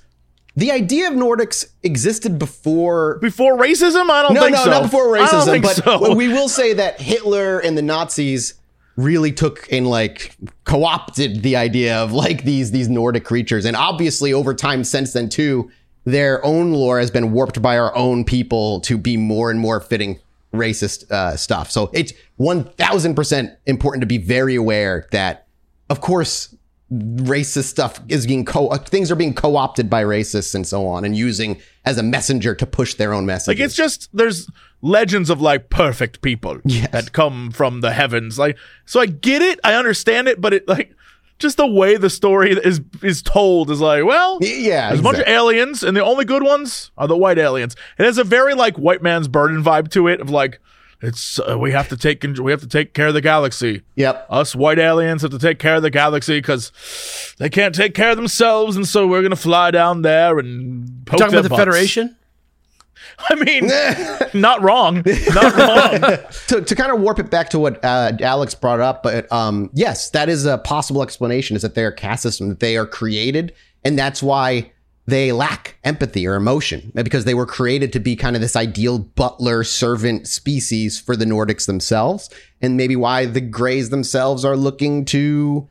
the 0.55 0.71
idea 0.71 1.07
of 1.07 1.13
Nordics 1.13 1.65
existed 1.81 2.37
before. 2.37 3.17
Before 3.19 3.57
racism, 3.57 4.09
I 4.09 4.21
don't 4.21 4.33
No, 4.33 4.41
think 4.41 4.55
no, 4.55 4.63
so. 4.63 4.69
not 4.69 4.83
before 4.83 5.07
racism. 5.07 5.61
But 5.61 5.75
so. 5.77 6.15
we 6.15 6.27
will 6.27 6.49
say 6.49 6.73
that 6.73 7.01
Hitler 7.01 7.59
and 7.59 7.77
the 7.77 7.81
Nazis 7.81 8.53
really 8.95 9.31
took 9.31 9.67
and 9.71 9.87
like 9.87 10.35
co-opted 10.65 11.41
the 11.41 11.55
idea 11.55 11.97
of 11.97 12.11
like 12.11 12.43
these 12.43 12.69
these 12.71 12.87
Nordic 12.87 13.25
creatures, 13.25 13.65
and 13.65 13.75
obviously 13.75 14.31
over 14.33 14.53
time 14.53 14.83
since 14.83 15.13
then 15.13 15.29
too, 15.29 15.71
their 16.05 16.45
own 16.45 16.73
lore 16.73 16.99
has 16.99 17.09
been 17.09 17.31
warped 17.31 17.59
by 17.59 17.77
our 17.77 17.95
own 17.95 18.23
people 18.23 18.79
to 18.81 18.97
be 18.97 19.17
more 19.17 19.49
and 19.49 19.59
more 19.59 19.79
fitting 19.79 20.19
racist 20.53 21.09
uh, 21.11 21.35
stuff. 21.35 21.71
So 21.71 21.89
it's 21.93 22.13
one 22.35 22.65
thousand 22.65 23.15
percent 23.15 23.53
important 23.65 24.01
to 24.01 24.05
be 24.05 24.19
very 24.19 24.53
aware 24.53 25.07
that, 25.11 25.47
of 25.89 25.99
course, 25.99 26.55
racist 26.93 27.63
stuff 27.65 27.99
is 28.07 28.27
being 28.27 28.45
co 28.45 28.67
uh, 28.67 28.77
things 28.77 29.11
are 29.11 29.15
being 29.15 29.33
co-opted 29.33 29.89
by 29.89 30.03
racists 30.03 30.53
and 30.53 30.67
so 30.67 30.85
on, 30.87 31.05
and 31.05 31.15
using 31.15 31.59
as 31.85 31.97
a 31.97 32.03
messenger 32.03 32.53
to 32.55 32.65
push 32.65 32.93
their 32.95 33.13
own 33.13 33.25
message. 33.25 33.57
Like 33.57 33.65
it's 33.65 33.75
just 33.75 34.09
there's 34.15 34.49
legends 34.81 35.29
of 35.29 35.41
like 35.41 35.69
perfect 35.69 36.21
people 36.21 36.59
Yes. 36.65 36.91
that 36.91 37.11
come 37.13 37.51
from 37.51 37.81
the 37.81 37.91
heavens. 37.93 38.37
Like 38.37 38.57
so 38.85 38.99
I 38.99 39.05
get 39.07 39.41
it, 39.41 39.59
I 39.63 39.73
understand 39.73 40.27
it, 40.27 40.39
but 40.39 40.53
it 40.53 40.67
like 40.67 40.93
just 41.39 41.57
the 41.57 41.67
way 41.67 41.97
the 41.97 42.09
story 42.09 42.51
is 42.51 42.79
is 43.01 43.21
told 43.21 43.71
is 43.71 43.81
like, 43.81 44.05
well, 44.05 44.37
yeah, 44.41 44.89
there's 44.89 44.99
a 44.99 45.03
bunch 45.03 45.17
of 45.19 45.27
aliens, 45.27 45.83
and 45.83 45.97
the 45.97 46.03
only 46.03 46.25
good 46.25 46.43
ones 46.43 46.91
are 46.97 47.07
the 47.07 47.17
white 47.17 47.37
aliens. 47.39 47.75
It 47.97 48.05
has 48.05 48.17
a 48.17 48.23
very 48.23 48.53
like 48.53 48.77
white 48.77 49.01
man's 49.01 49.27
burden 49.27 49.63
vibe 49.63 49.89
to 49.91 50.07
it 50.07 50.21
of 50.21 50.29
like 50.29 50.59
it's 51.03 51.37
uh, 51.39 51.57
we 51.59 51.71
have 51.73 51.89
to 51.89 51.97
take 51.97 52.23
we 52.23 52.51
have 52.51 52.61
to 52.61 52.67
take 52.67 52.93
care 52.93 53.07
of 53.07 53.13
the 53.13 53.21
galaxy. 53.21 53.81
Yep. 53.95 54.25
Us 54.29 54.55
white 54.55 54.79
aliens 54.79 55.21
have 55.21 55.31
to 55.31 55.39
take 55.39 55.59
care 55.59 55.75
of 55.75 55.81
the 55.81 55.89
galaxy 55.89 56.37
because 56.37 56.71
they 57.39 57.49
can't 57.49 57.75
take 57.75 57.93
care 57.93 58.11
of 58.11 58.15
themselves, 58.15 58.77
and 58.77 58.87
so 58.87 59.05
we're 59.05 59.21
gonna 59.21 59.35
fly 59.35 59.69
down 59.69 60.01
there 60.01 60.39
and 60.39 61.05
poke 61.05 61.19
Talking 61.19 61.33
about 61.35 61.43
the 61.43 61.49
butts. 61.49 61.59
Federation? 61.59 62.15
I 63.29 63.35
mean, 63.35 63.67
not 64.41 64.61
wrong, 64.61 65.03
not 65.33 65.55
wrong. 66.01 66.17
to, 66.47 66.61
to 66.61 66.75
kind 66.75 66.91
of 66.91 67.01
warp 67.01 67.19
it 67.19 67.29
back 67.29 67.49
to 67.49 67.59
what 67.59 67.83
uh, 67.83 68.13
Alex 68.21 68.55
brought 68.55 68.79
up, 68.79 69.03
but 69.03 69.29
um, 69.31 69.69
yes, 69.73 70.09
that 70.11 70.29
is 70.29 70.45
a 70.45 70.57
possible 70.59 71.03
explanation. 71.03 71.55
Is 71.55 71.61
that 71.63 71.75
they 71.75 71.83
are 71.83 71.91
caste 71.91 72.23
system 72.23 72.47
that 72.49 72.59
they 72.61 72.77
are 72.77 72.87
created, 72.87 73.53
and 73.83 73.99
that's 73.99 74.23
why 74.23 74.71
they 75.05 75.31
lack 75.31 75.77
empathy 75.83 76.25
or 76.25 76.35
emotion 76.35 76.91
because 76.95 77.25
they 77.25 77.33
were 77.33 77.45
created 77.45 77.91
to 77.93 77.99
be 77.99 78.15
kind 78.15 78.35
of 78.35 78.41
this 78.41 78.55
ideal 78.55 78.99
butler 78.99 79.63
servant 79.63 80.27
species 80.27 80.99
for 80.99 81.15
the 81.15 81.25
Nordics 81.25 81.65
themselves, 81.65 82.29
and 82.61 82.77
maybe 82.77 82.95
why 82.95 83.25
the 83.25 83.41
Greys 83.41 83.89
themselves 83.89 84.45
are 84.45 84.55
looking 84.55 85.03
to 85.05 85.67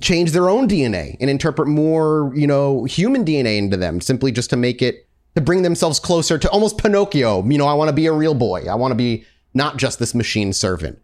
change 0.00 0.32
their 0.32 0.48
own 0.48 0.68
DNA 0.68 1.16
and 1.20 1.30
interpret 1.30 1.68
more, 1.68 2.32
you 2.34 2.46
know, 2.46 2.84
human 2.84 3.24
DNA 3.24 3.56
into 3.56 3.76
them, 3.76 4.00
simply 4.00 4.30
just 4.32 4.50
to 4.50 4.56
make 4.56 4.82
it 4.82 5.08
to 5.36 5.40
bring 5.40 5.62
themselves 5.62 6.00
closer 6.00 6.38
to 6.38 6.50
almost 6.50 6.78
Pinocchio. 6.78 7.44
You 7.44 7.58
know, 7.58 7.66
I 7.66 7.74
want 7.74 7.88
to 7.88 7.94
be 7.94 8.06
a 8.06 8.12
real 8.12 8.34
boy. 8.34 8.66
I 8.68 8.74
want 8.74 8.90
to 8.90 8.96
be 8.96 9.24
not 9.54 9.76
just 9.76 9.98
this 9.98 10.14
machine 10.14 10.52
servant. 10.52 10.98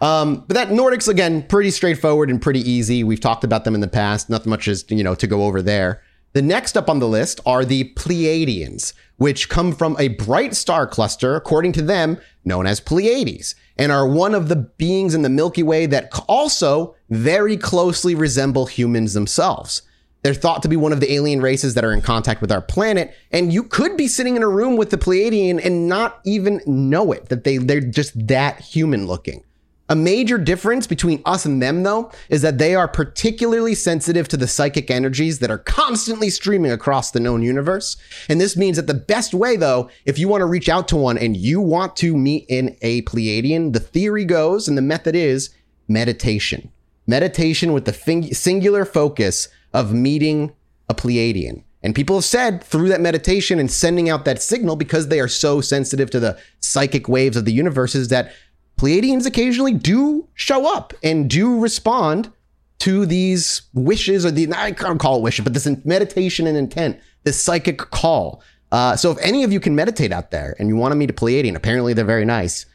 Um, 0.00 0.44
but 0.46 0.54
that 0.54 0.68
Nordics 0.68 1.08
again, 1.08 1.42
pretty 1.42 1.70
straightforward 1.70 2.30
and 2.30 2.40
pretty 2.40 2.60
easy. 2.60 3.02
We've 3.02 3.20
talked 3.20 3.44
about 3.44 3.64
them 3.64 3.74
in 3.74 3.80
the 3.80 3.88
past. 3.88 4.30
Nothing 4.30 4.50
much 4.50 4.68
is 4.68 4.84
you 4.88 5.02
know 5.02 5.14
to 5.16 5.26
go 5.26 5.44
over 5.44 5.62
there. 5.62 6.02
The 6.34 6.42
next 6.42 6.76
up 6.76 6.90
on 6.90 6.98
the 6.98 7.08
list 7.08 7.40
are 7.46 7.64
the 7.64 7.92
Pleiadians, 7.94 8.92
which 9.16 9.48
come 9.48 9.72
from 9.72 9.96
a 9.98 10.08
bright 10.08 10.54
star 10.54 10.86
cluster, 10.86 11.34
according 11.34 11.72
to 11.72 11.82
them, 11.82 12.18
known 12.44 12.66
as 12.66 12.80
Pleiades, 12.80 13.54
and 13.76 13.90
are 13.90 14.06
one 14.06 14.34
of 14.34 14.48
the 14.48 14.56
beings 14.56 15.14
in 15.14 15.22
the 15.22 15.30
Milky 15.30 15.62
Way 15.62 15.86
that 15.86 16.10
also 16.28 16.94
very 17.08 17.56
closely 17.56 18.14
resemble 18.14 18.66
humans 18.66 19.14
themselves. 19.14 19.82
They're 20.22 20.34
thought 20.34 20.62
to 20.62 20.68
be 20.68 20.76
one 20.76 20.92
of 20.92 21.00
the 21.00 21.12
alien 21.12 21.40
races 21.40 21.74
that 21.74 21.84
are 21.84 21.92
in 21.92 22.02
contact 22.02 22.40
with 22.40 22.52
our 22.52 22.60
planet, 22.60 23.14
and 23.30 23.52
you 23.52 23.62
could 23.62 23.96
be 23.96 24.08
sitting 24.08 24.36
in 24.36 24.42
a 24.42 24.48
room 24.48 24.76
with 24.76 24.90
the 24.90 24.98
Pleiadian 24.98 25.64
and 25.64 25.88
not 25.88 26.20
even 26.24 26.60
know 26.66 27.12
it, 27.12 27.30
that 27.30 27.44
they, 27.44 27.56
they're 27.56 27.80
just 27.80 28.26
that 28.26 28.60
human 28.60 29.06
looking. 29.06 29.44
A 29.90 29.96
major 29.96 30.36
difference 30.36 30.86
between 30.86 31.22
us 31.24 31.46
and 31.46 31.62
them, 31.62 31.82
though, 31.82 32.12
is 32.28 32.42
that 32.42 32.58
they 32.58 32.74
are 32.74 32.86
particularly 32.86 33.74
sensitive 33.74 34.28
to 34.28 34.36
the 34.36 34.46
psychic 34.46 34.90
energies 34.90 35.38
that 35.38 35.50
are 35.50 35.58
constantly 35.58 36.28
streaming 36.28 36.70
across 36.70 37.10
the 37.10 37.20
known 37.20 37.42
universe. 37.42 37.96
And 38.28 38.38
this 38.38 38.54
means 38.54 38.76
that 38.76 38.86
the 38.86 38.92
best 38.92 39.32
way, 39.32 39.56
though, 39.56 39.88
if 40.04 40.18
you 40.18 40.28
want 40.28 40.42
to 40.42 40.46
reach 40.46 40.68
out 40.68 40.88
to 40.88 40.96
one 40.96 41.16
and 41.16 41.38
you 41.38 41.60
want 41.62 41.96
to 41.96 42.16
meet 42.16 42.44
in 42.50 42.76
a 42.82 43.00
Pleiadian, 43.02 43.72
the 43.72 43.80
theory 43.80 44.26
goes 44.26 44.68
and 44.68 44.76
the 44.76 44.82
method 44.82 45.16
is 45.16 45.50
meditation. 45.88 46.70
Meditation 47.06 47.72
with 47.72 47.86
the 47.86 47.92
fing- 47.94 48.34
singular 48.34 48.84
focus 48.84 49.48
of 49.72 49.94
meeting 49.94 50.52
a 50.90 50.94
Pleiadian. 50.94 51.62
And 51.82 51.94
people 51.94 52.16
have 52.16 52.24
said 52.24 52.62
through 52.62 52.88
that 52.88 53.00
meditation 53.00 53.58
and 53.58 53.70
sending 53.70 54.10
out 54.10 54.24
that 54.24 54.42
signal 54.42 54.76
because 54.76 55.08
they 55.08 55.20
are 55.20 55.28
so 55.28 55.60
sensitive 55.60 56.10
to 56.10 56.20
the 56.20 56.38
psychic 56.60 57.08
waves 57.08 57.36
of 57.36 57.44
the 57.44 57.52
universe 57.52 57.94
is 57.94 58.08
that 58.08 58.32
Pleiadians 58.78 59.26
occasionally 59.26 59.74
do 59.74 60.26
show 60.34 60.72
up 60.72 60.94
and 61.02 61.28
do 61.28 61.58
respond 61.60 62.32
to 62.78 63.04
these 63.04 63.62
wishes 63.74 64.24
or 64.24 64.30
the 64.30 64.52
I 64.54 64.72
can't 64.72 65.00
call 65.00 65.16
it 65.16 65.22
wishes, 65.22 65.42
but 65.42 65.52
this 65.52 65.68
meditation 65.84 66.46
and 66.46 66.56
intent, 66.56 66.98
this 67.24 67.40
psychic 67.40 67.78
call. 67.78 68.40
Uh, 68.70 68.94
so 68.96 69.10
if 69.10 69.18
any 69.20 69.42
of 69.42 69.52
you 69.52 69.58
can 69.58 69.74
meditate 69.74 70.12
out 70.12 70.30
there 70.30 70.54
and 70.58 70.68
you 70.68 70.76
want 70.76 70.92
to 70.92 70.96
meet 70.96 71.10
a 71.10 71.12
Pleiadian, 71.12 71.56
apparently 71.56 71.92
they're 71.92 72.04
very 72.04 72.24
nice. 72.24 72.66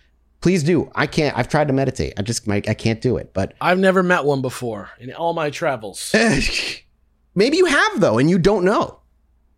Please 0.41 0.61
do. 0.61 0.91
I 0.93 1.07
can't. 1.07 1.37
I've 1.37 1.47
tried 1.47 1.67
to 1.67 1.73
meditate. 1.73 2.13
I 2.17 2.21
just 2.21 2.49
I 2.49 2.59
can't 2.59 2.99
do 2.99 3.15
it. 3.15 3.33
But 3.33 3.53
I've 3.61 3.79
never 3.79 4.03
met 4.03 4.25
one 4.25 4.41
before 4.41 4.89
in 4.99 5.13
all 5.13 5.33
my 5.33 5.49
travels. 5.49 6.13
maybe 7.35 7.55
you 7.55 7.65
have 7.65 8.01
though, 8.01 8.17
and 8.17 8.29
you 8.29 8.37
don't 8.37 8.65
know. 8.65 8.99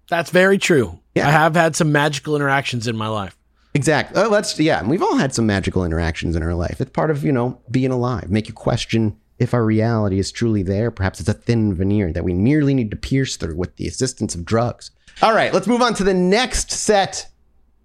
That's 0.10 0.30
very 0.30 0.60
true. 0.60 1.00
Yeah. 1.16 1.28
I 1.28 1.32
have 1.32 1.56
had 1.56 1.76
some 1.76 1.92
magical 1.92 2.36
interactions 2.36 2.88
in 2.88 2.96
my 2.96 3.08
life. 3.08 3.36
Exactly. 3.76 4.20
Oh, 4.20 4.28
uh, 4.28 4.30
that's 4.30 4.58
yeah. 4.58 4.80
and 4.80 4.90
We've 4.90 5.04
all 5.04 5.18
had 5.18 5.36
some 5.36 5.46
magical 5.46 5.84
interactions 5.84 6.36
in 6.36 6.42
our 6.42 6.56
life. 6.56 6.80
It's 6.80 6.92
part 6.92 7.12
of 7.12 7.24
you 7.24 7.32
know 7.32 7.62
being 7.70 7.92
alive. 7.92 8.32
Make 8.32 8.48
you 8.48 8.54
question 8.54 9.18
if 9.38 9.54
our 9.54 9.66
reality 9.66 10.18
is 10.18 10.32
truly 10.32 10.64
there. 10.64 10.90
Perhaps 10.90 11.20
it's 11.20 11.30
a 11.30 11.34
thin 11.34 11.76
veneer 11.76 12.14
that 12.14 12.24
we 12.24 12.34
merely 12.34 12.74
need 12.74 12.90
to 12.92 12.98
pierce 12.98 13.36
through 13.36 13.58
with 13.58 13.76
the 13.76 13.86
assistance 13.86 14.34
of 14.34 14.46
drugs. 14.46 14.92
All 15.22 15.36
right, 15.36 15.54
let's 15.54 15.68
move 15.68 15.82
on 15.82 15.94
to 15.96 16.06
the 16.06 16.14
next 16.14 16.72
set 16.72 17.28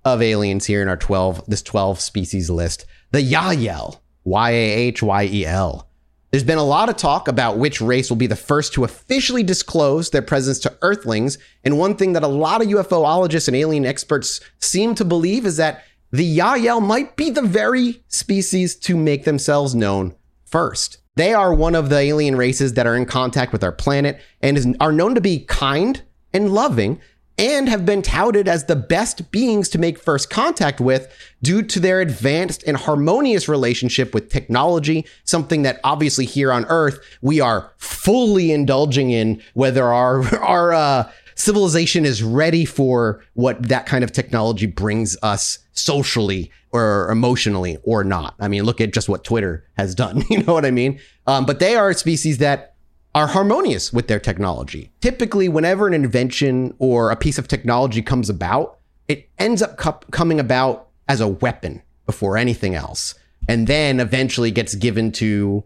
of 0.05 0.23
aliens 0.23 0.65
here 0.65 0.81
in 0.81 0.89
our 0.89 0.97
twelve 0.97 1.45
this 1.49 1.63
twelve 1.63 2.01
species 2.01 2.49
list. 2.49 2.87
The 3.11 3.19
Yahyel, 3.19 3.99
Y 4.23 4.51
A 4.51 4.73
H 4.75 5.03
Y 5.03 5.25
E 5.25 5.45
L. 5.45 5.90
There's 6.31 6.45
been 6.45 6.59
a 6.59 6.65
lot 6.65 6.89
of 6.89 6.97
talk 6.97 7.27
about 7.27 7.59
which 7.59 7.81
race 7.81 8.09
will 8.09 8.17
be 8.17 8.29
the 8.29 8.37
first 8.37 8.73
to 8.75 8.85
officially 8.85 9.43
disclose 9.43 10.11
their 10.11 10.23
presence 10.23 10.61
to 10.61 10.77
Earthlings. 10.81 11.39
And 11.65 11.77
one 11.77 11.97
thing 11.97 12.13
that 12.13 12.23
a 12.23 12.29
lot 12.29 12.63
of 12.63 12.69
UFOologists 12.69 13.49
and 13.49 13.57
alien 13.57 13.85
experts 13.85 14.41
seem 14.61 14.95
to 14.95 15.05
believe 15.05 15.45
is 15.45 15.57
that 15.57 15.83
the 16.13 16.39
Yahyel 16.39 16.81
might 16.81 17.17
be 17.17 17.31
the 17.31 17.43
very 17.43 18.05
species 18.07 18.77
to 18.77 18.97
make 18.97 19.25
themselves 19.25 19.75
known 19.75 20.15
first. 20.45 20.99
They 21.17 21.35
are 21.35 21.53
one 21.53 21.75
of 21.75 21.89
the 21.89 21.99
alien 21.99 22.37
races 22.37 22.75
that 22.75 22.87
are 22.87 22.97
in 22.97 23.07
contact 23.07 23.53
with 23.53 23.65
our 23.65 23.73
planet 23.73 24.21
and 24.41 24.57
is, 24.57 24.69
are 24.79 24.93
known 24.93 25.17
to 25.17 25.21
be 25.21 25.41
kind 25.41 26.01
and 26.33 26.53
loving 26.53 27.01
and 27.41 27.71
have 27.71 27.87
been 27.87 28.03
touted 28.03 28.47
as 28.47 28.67
the 28.67 28.77
best 28.77 29.31
beings 29.31 29.71
to 29.71 29.79
make 29.79 29.99
first 29.99 30.29
contact 30.29 30.79
with 30.79 31.11
due 31.43 31.63
to 31.63 31.81
their 31.81 32.03
advanced 32.03 32.63
and 32.67 32.77
harmonious 32.77 33.49
relationship 33.49 34.13
with 34.13 34.29
technology, 34.29 35.07
something 35.25 35.63
that 35.63 35.81
obviously 35.83 36.27
here 36.27 36.53
on 36.53 36.67
Earth 36.67 37.01
we 37.23 37.41
are 37.41 37.73
fully 37.79 38.53
indulging 38.53 39.11
in, 39.11 39.43
whether 39.55 39.87
our 39.87 40.23
our 40.45 40.75
uh, 40.75 41.11
civilization 41.35 42.05
is 42.05 42.23
ready 42.23 42.67
for 42.67 43.25
what 43.33 43.69
that 43.69 43.87
kind 43.87 44.05
of 44.05 44.13
technology 44.13 44.67
brings 44.67 45.17
us 45.23 45.61
socially 45.73 46.51
or 46.73 47.11
emotionally 47.11 47.79
or 47.85 48.05
not. 48.05 48.35
I 48.39 48.49
mean, 48.49 48.65
look 48.65 48.83
at 48.83 48.93
just 48.93 49.09
what 49.09 49.25
Twitter 49.25 49.65
has 49.79 49.95
done. 49.95 50.23
You 50.31 50.43
know 50.43 50.53
what 50.53 50.67
I 50.67 50.71
mean? 50.71 51.01
Um, 51.27 51.47
but 51.47 51.59
they 51.59 51.75
are 51.75 51.91
a 51.91 51.95
species 51.95 52.39
that 52.39 52.70
are 53.15 53.29
harmonious 53.29 53.93
with 53.93 54.09
their 54.09 54.21
technology. 54.21 54.93
Typically, 55.01 55.49
whenever 55.49 55.87
an 55.87 55.95
invention 55.95 56.75
or 56.79 57.11
a 57.11 57.17
piece 57.17 57.39
of 57.39 57.49
technology 57.49 58.03
comes 58.03 58.31
about, 58.31 58.79
it 59.09 59.29
ends 59.39 59.63
up 59.63 59.77
co- 59.77 60.01
coming 60.13 60.39
about 60.39 60.89
as 61.09 61.21
a 61.21 61.27
weapon 61.27 61.83
before 62.07 62.37
anything 62.37 62.75
else, 62.75 63.15
and 63.49 63.67
then 63.67 63.99
eventually 63.99 64.51
gets 64.51 64.75
given 64.75 65.11
to 65.11 65.65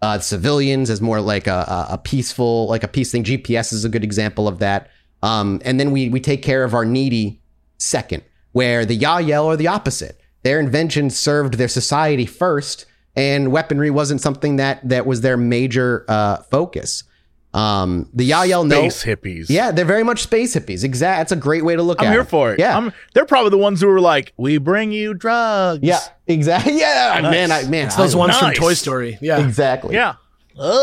uh, 0.00 0.18
civilians 0.18 0.90
as 0.90 1.00
more 1.00 1.20
like 1.20 1.46
a, 1.46 1.86
a, 1.90 1.98
peaceful, 1.98 2.66
like 2.68 2.84
a 2.84 2.88
peace 2.88 3.10
thing. 3.10 3.24
GPS 3.24 3.72
is 3.72 3.84
a 3.84 3.88
good 3.88 4.04
example 4.04 4.46
of 4.46 4.60
that. 4.60 4.90
Um, 5.22 5.60
and 5.64 5.80
then 5.80 5.90
we 5.90 6.08
we 6.08 6.20
take 6.20 6.42
care 6.42 6.64
of 6.64 6.74
our 6.74 6.84
needy 6.84 7.40
second, 7.78 8.22
where 8.52 8.86
the 8.86 8.98
Yahyel 8.98 9.46
are 9.46 9.56
the 9.56 9.66
opposite. 9.66 10.20
Their 10.42 10.60
inventions 10.60 11.18
served 11.18 11.54
their 11.54 11.68
society 11.68 12.24
first, 12.24 12.86
and 13.18 13.52
weaponry 13.52 13.90
wasn't 13.90 14.20
something 14.20 14.56
that 14.56 14.88
that 14.88 15.06
was 15.06 15.20
their 15.20 15.36
major 15.36 16.04
uh, 16.08 16.38
focus. 16.44 17.04
Um, 17.54 18.10
the 18.12 18.28
Yahyel 18.30 18.68
know. 18.68 18.88
Space 18.88 19.04
hippies. 19.04 19.46
Yeah, 19.48 19.70
they're 19.72 19.86
very 19.86 20.02
much 20.04 20.22
space 20.22 20.54
hippies. 20.54 20.84
Exact. 20.84 21.18
That's 21.18 21.32
a 21.32 21.36
great 21.36 21.64
way 21.64 21.74
to 21.76 21.82
look 21.82 22.00
I'm 22.00 22.08
at 22.08 22.12
here 22.12 22.20
it. 22.20 22.28
for 22.28 22.52
it. 22.52 22.60
Yeah. 22.60 22.76
I'm, 22.76 22.92
they're 23.14 23.24
probably 23.24 23.50
the 23.50 23.58
ones 23.58 23.80
who 23.80 23.86
were 23.88 24.00
like, 24.00 24.32
"We 24.36 24.58
bring 24.58 24.92
you 24.92 25.14
drugs." 25.14 25.80
yeah. 25.82 25.98
Exactly. 26.26 26.74
Yeah. 26.78 27.18
Nice. 27.22 27.32
Man. 27.32 27.50
I, 27.50 27.62
man. 27.68 27.86
It's 27.86 27.96
those 27.96 28.14
I- 28.14 28.18
ones 28.18 28.38
from 28.38 28.52
Toy 28.52 28.74
Story. 28.74 29.18
Yeah. 29.20 29.44
Exactly. 29.44 29.94
yeah. 29.94 30.14
the 30.58 30.74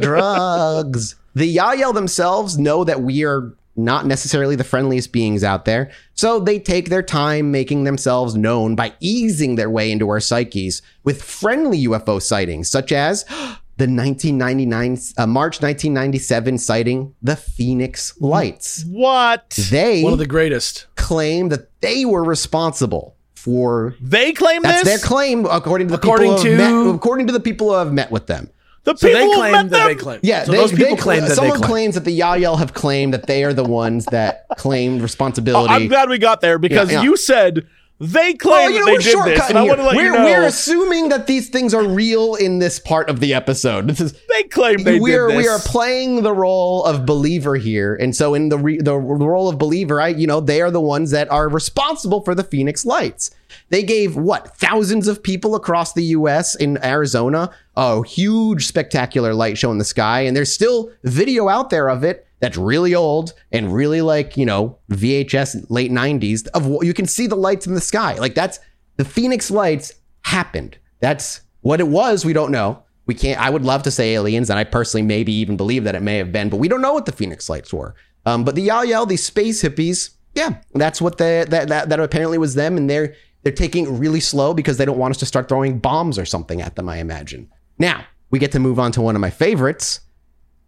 drugs. 0.00 1.16
The 1.34 1.56
Yahyel 1.56 1.92
themselves 1.94 2.58
know 2.58 2.84
that 2.84 3.00
we 3.02 3.24
are 3.24 3.54
not 3.76 4.06
necessarily 4.06 4.54
the 4.56 4.64
friendliest 4.64 5.12
beings 5.12 5.42
out 5.42 5.64
there, 5.64 5.90
so 6.14 6.38
they 6.38 6.58
take 6.58 6.88
their 6.90 7.02
time 7.02 7.50
making 7.50 7.84
themselves 7.84 8.34
known 8.34 8.74
by 8.76 8.92
easing 9.00 9.56
their 9.56 9.70
way 9.70 9.90
into 9.90 10.08
our 10.08 10.20
psyches 10.20 10.82
with 11.04 11.22
friendly 11.22 11.86
UFO 11.86 12.20
sightings, 12.20 12.70
such 12.70 12.92
as 12.92 13.24
the 13.78 13.88
1999 13.88 14.98
uh, 15.16 15.26
March 15.26 15.60
1997 15.62 16.58
sighting, 16.58 17.14
the 17.22 17.36
Phoenix 17.36 18.14
Lights. 18.20 18.84
What? 18.84 19.50
They 19.70 20.02
One 20.02 20.12
of 20.12 20.18
the 20.18 20.26
greatest. 20.26 20.86
claim 20.94 21.48
that 21.48 21.68
they 21.80 22.04
were 22.04 22.22
responsible 22.24 23.16
for. 23.34 23.94
They 24.00 24.32
claim 24.32 24.62
That's 24.62 24.84
this. 24.84 25.00
their 25.00 25.08
claim, 25.08 25.46
according 25.46 25.88
to 25.88 25.92
the 25.92 25.98
According 25.98 26.36
people 26.36 26.42
who 26.44 26.50
have 26.58 26.70
to- 26.70 26.84
met, 26.86 26.94
according 26.94 27.26
to 27.28 27.32
the 27.32 27.40
people 27.40 27.70
who 27.70 27.74
have 27.76 27.92
met 27.92 28.10
with 28.10 28.26
them. 28.26 28.50
The 28.84 28.96
So 28.96 29.06
people 29.08 29.20
they 29.30 29.34
claim 29.34 29.52
met 29.52 29.70
that 29.70 29.78
them? 29.78 29.86
they 29.88 29.94
claim. 29.94 30.20
Yeah, 30.22 30.44
So 30.44 30.52
they, 30.52 30.58
those 30.58 30.72
people 30.72 30.96
they- 30.96 31.02
claim 31.02 31.20
that 31.22 31.28
they 31.30 31.34
someone 31.34 31.58
claim. 31.58 31.68
claims 31.70 31.94
that 31.94 32.04
the 32.04 32.18
Yahyel 32.18 32.58
have 32.58 32.74
claimed 32.74 33.14
that 33.14 33.26
they 33.26 33.44
are 33.44 33.52
the 33.52 33.64
ones 33.64 34.06
that 34.06 34.46
claimed 34.58 35.00
Oh, 35.00 35.02
responsibility. 35.04 35.72
I'm 35.72 35.88
glad 35.88 36.08
we 36.08 36.18
got 36.18 36.40
there 36.40 36.58
because 36.58 36.90
Yeah, 36.90 36.98
yeah. 36.98 37.02
you 37.04 37.16
said 37.16 37.66
they 38.00 38.34
claim 38.34 38.66
Oh, 38.66 38.68
you 38.68 38.80
know, 38.80 38.86
they 38.86 38.96
did 38.98 39.24
this, 39.24 39.48
and 39.48 39.58
I 39.58 39.62
want 39.62 39.78
to 39.78 39.84
let 39.84 39.94
we're, 39.94 40.06
you 40.06 40.12
know 40.12 40.24
we're 40.24 40.44
assuming 40.44 41.08
that 41.10 41.26
these 41.26 41.48
things 41.48 41.72
are 41.72 41.84
real 41.84 42.34
in 42.34 42.58
this 42.58 42.78
part 42.80 43.08
of 43.08 43.20
the 43.20 43.32
episode. 43.32 43.86
This 43.86 44.00
is 44.00 44.20
they 44.28 44.42
claim 44.44 44.82
they 44.82 44.98
we're 44.98 45.28
did 45.28 45.36
this. 45.36 45.44
we 45.44 45.48
are 45.48 45.58
playing 45.60 46.22
the 46.22 46.32
role 46.32 46.84
of 46.84 47.06
believer 47.06 47.54
here, 47.56 47.94
and 47.94 48.14
so 48.16 48.34
in 48.34 48.48
the 48.48 48.58
re, 48.58 48.78
the 48.78 48.98
role 48.98 49.48
of 49.48 49.58
believer, 49.58 50.00
I 50.00 50.08
you 50.08 50.26
know 50.26 50.40
they 50.40 50.62
are 50.62 50.70
the 50.70 50.80
ones 50.80 51.12
that 51.12 51.30
are 51.30 51.48
responsible 51.48 52.22
for 52.22 52.34
the 52.34 52.44
Phoenix 52.44 52.84
Lights. 52.84 53.30
They 53.68 53.82
gave 53.82 54.16
what 54.16 54.56
thousands 54.56 55.06
of 55.08 55.22
people 55.22 55.54
across 55.54 55.92
the 55.92 56.04
U.S. 56.04 56.54
in 56.56 56.82
Arizona 56.84 57.50
a 57.76 58.04
huge 58.04 58.66
spectacular 58.66 59.32
light 59.32 59.56
show 59.58 59.70
in 59.70 59.78
the 59.78 59.84
sky, 59.84 60.20
and 60.22 60.36
there's 60.36 60.52
still 60.52 60.90
video 61.04 61.48
out 61.48 61.70
there 61.70 61.88
of 61.88 62.02
it 62.02 62.26
that's 62.42 62.56
really 62.56 62.92
old 62.92 63.34
and 63.52 63.72
really 63.72 64.02
like 64.02 64.36
you 64.36 64.44
know 64.44 64.76
VHS 64.90 65.66
late 65.70 65.92
'90s 65.92 66.48
of 66.48 66.66
what 66.66 66.84
you 66.84 66.92
can 66.92 67.06
see 67.06 67.28
the 67.28 67.36
lights 67.36 67.68
in 67.68 67.74
the 67.74 67.80
sky. 67.80 68.18
Like 68.18 68.34
that's 68.34 68.58
the 68.96 69.04
Phoenix 69.04 69.50
Lights 69.50 69.94
happened. 70.22 70.76
That's 70.98 71.40
what 71.60 71.78
it 71.78 71.86
was. 71.86 72.24
We 72.24 72.32
don't 72.32 72.50
know. 72.50 72.82
We 73.06 73.14
can't. 73.14 73.40
I 73.40 73.48
would 73.48 73.64
love 73.64 73.84
to 73.84 73.92
say 73.92 74.14
aliens, 74.14 74.50
and 74.50 74.58
I 74.58 74.64
personally 74.64 75.06
maybe 75.06 75.32
even 75.32 75.56
believe 75.56 75.84
that 75.84 75.94
it 75.94 76.02
may 76.02 76.18
have 76.18 76.32
been, 76.32 76.48
but 76.48 76.56
we 76.56 76.66
don't 76.66 76.82
know 76.82 76.92
what 76.92 77.06
the 77.06 77.12
Phoenix 77.12 77.48
Lights 77.48 77.72
were. 77.72 77.94
Um, 78.26 78.42
but 78.42 78.56
the 78.56 78.68
Yahyel, 78.68 79.08
these 79.08 79.24
space 79.24 79.62
hippies, 79.62 80.10
yeah, 80.34 80.56
that's 80.74 81.00
what 81.00 81.18
they, 81.18 81.44
that 81.48 81.68
that 81.68 81.88
that 81.90 82.00
apparently 82.00 82.38
was 82.38 82.54
them, 82.54 82.76
and 82.76 82.90
they're 82.90 83.14
they're 83.44 83.52
taking 83.52 83.86
it 83.86 83.90
really 83.90 84.20
slow 84.20 84.52
because 84.52 84.78
they 84.78 84.84
don't 84.84 84.98
want 84.98 85.12
us 85.12 85.18
to 85.18 85.26
start 85.26 85.48
throwing 85.48 85.78
bombs 85.78 86.18
or 86.18 86.24
something 86.24 86.60
at 86.60 86.74
them. 86.74 86.88
I 86.88 86.96
imagine. 86.96 87.48
Now 87.78 88.04
we 88.30 88.40
get 88.40 88.50
to 88.52 88.58
move 88.58 88.80
on 88.80 88.90
to 88.92 89.00
one 89.00 89.14
of 89.14 89.20
my 89.20 89.30
favorites, 89.30 90.00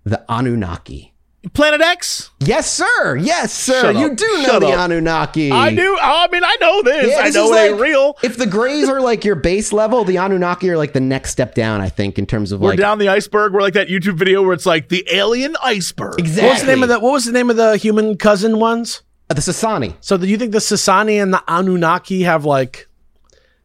the 0.05 0.25
Anunnaki. 0.29 1.14
Planet 1.53 1.81
X. 1.81 2.31
Yes, 2.41 2.71
sir. 2.73 3.17
Yes, 3.17 3.53
sir. 3.53 3.81
Shut 3.83 3.97
you 3.97 4.07
up. 4.07 4.17
do 4.17 4.27
know 4.39 4.43
Shut 4.45 4.61
the 4.63 4.69
up. 4.69 4.79
Anunnaki. 4.81 5.51
I 5.53 5.75
do. 5.75 5.99
I 6.01 6.29
mean, 6.33 6.43
I 6.45 6.57
know 6.61 6.83
this. 6.83 7.11
Yeah, 7.11 7.19
I 7.19 7.23
this 7.25 7.35
know 7.35 7.45
is 7.47 7.51
it 7.51 7.61
ain't 7.61 7.73
like- 7.73 7.81
real. 7.83 8.17
If 8.23 8.37
the 8.37 8.47
Greys 8.47 8.89
are 8.89 9.01
like 9.01 9.25
your 9.25 9.35
base 9.35 9.73
level, 9.73 10.05
the 10.05 10.17
Anunnaki 10.17 10.71
are 10.71 10.77
like 10.79 10.93
the 10.93 11.01
next 11.01 11.31
step 11.31 11.55
down. 11.55 11.81
I 11.81 11.89
think 11.89 12.19
in 12.19 12.27
terms 12.27 12.51
of 12.53 12.61
We're 12.61 12.71
like 12.71 12.79
down 12.79 12.99
the 12.99 13.09
iceberg. 13.09 13.53
We're 13.53 13.61
like 13.63 13.75
that 13.75 13.89
YouTube 13.89 14.17
video 14.19 14.43
where 14.43 14.53
it's 14.55 14.67
like 14.67 14.89
the 14.89 15.07
alien 15.13 15.57
iceberg. 15.63 16.19
exactly. 16.19 16.45
What 16.47 16.53
was 16.55 16.61
the 16.63 16.67
name 16.73 16.83
of 16.83 16.89
the 16.89 17.01
What 17.01 17.13
was 17.13 17.25
the 17.27 17.33
name 17.33 17.51
of 17.51 17.57
the 17.57 17.77
human 17.77 18.17
cousin 18.17 18.59
ones? 18.59 19.03
Uh, 19.31 19.35
the 19.35 19.41
Sasani? 19.41 19.95
So 20.01 20.17
do 20.17 20.27
you 20.27 20.37
think 20.37 20.53
the 20.53 20.59
Sasani 20.59 21.23
and 21.23 21.33
the 21.33 21.43
Anunnaki 21.49 22.23
have 22.23 22.45
like 22.45 22.89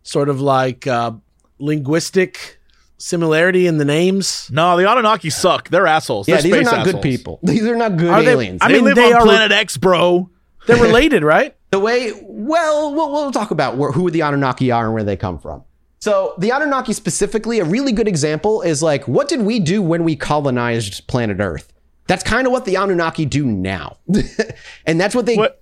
sort 0.03 0.29
of 0.29 0.39
like 0.41 0.87
uh, 0.87 1.11
linguistic 1.59 2.58
similarity 2.99 3.65
in 3.67 3.77
the 3.77 3.85
names? 3.85 4.49
No, 4.51 4.77
the 4.77 4.89
Anunnaki 4.89 5.29
suck. 5.29 5.69
They're 5.69 5.87
assholes. 5.87 6.27
Yeah, 6.27 6.35
They're 6.35 6.43
these 6.43 6.53
are 6.53 6.63
space 6.65 6.71
not 6.71 6.85
good 6.85 7.01
people. 7.01 7.39
These 7.43 7.65
are 7.65 7.75
not 7.75 7.97
good 7.97 8.09
Are 8.09 8.21
they- 8.21 8.31
aliens. 8.31 8.59
I 8.61 8.67
They 8.67 8.75
mean, 8.75 8.83
live 8.85 8.95
they 8.95 9.11
on 9.13 9.21
are- 9.21 9.21
Planet 9.25 9.51
X, 9.51 9.77
bro. 9.77 10.29
They're 10.67 10.77
related, 10.81 11.23
right? 11.23 11.55
the 11.71 11.79
way, 11.79 12.11
well, 12.23 12.93
we'll, 12.95 13.11
we'll 13.11 13.31
talk 13.31 13.51
about 13.51 13.77
where, 13.77 13.91
who 13.91 14.09
the 14.09 14.21
Anunnaki 14.21 14.71
are 14.71 14.85
and 14.85 14.93
where 14.95 15.03
they 15.03 15.15
come 15.15 15.37
from. 15.37 15.63
So 15.99 16.33
the 16.39 16.49
Anunnaki 16.51 16.93
specifically, 16.93 17.59
a 17.59 17.65
really 17.65 17.91
good 17.91 18.07
example 18.07 18.61
is 18.63 18.81
like, 18.81 19.07
what 19.07 19.27
did 19.27 19.41
we 19.41 19.59
do 19.59 19.81
when 19.81 20.03
we 20.03 20.15
colonized 20.15 21.05
planet 21.07 21.37
Earth? 21.39 21.71
That's 22.07 22.23
kind 22.23 22.47
of 22.47 22.51
what 22.53 22.65
the 22.65 22.73
Anunnaki 22.75 23.25
do 23.27 23.45
now, 23.45 23.97
and 24.87 24.99
that's 24.99 25.13
what 25.13 25.27
they 25.27 25.35
What? 25.35 25.61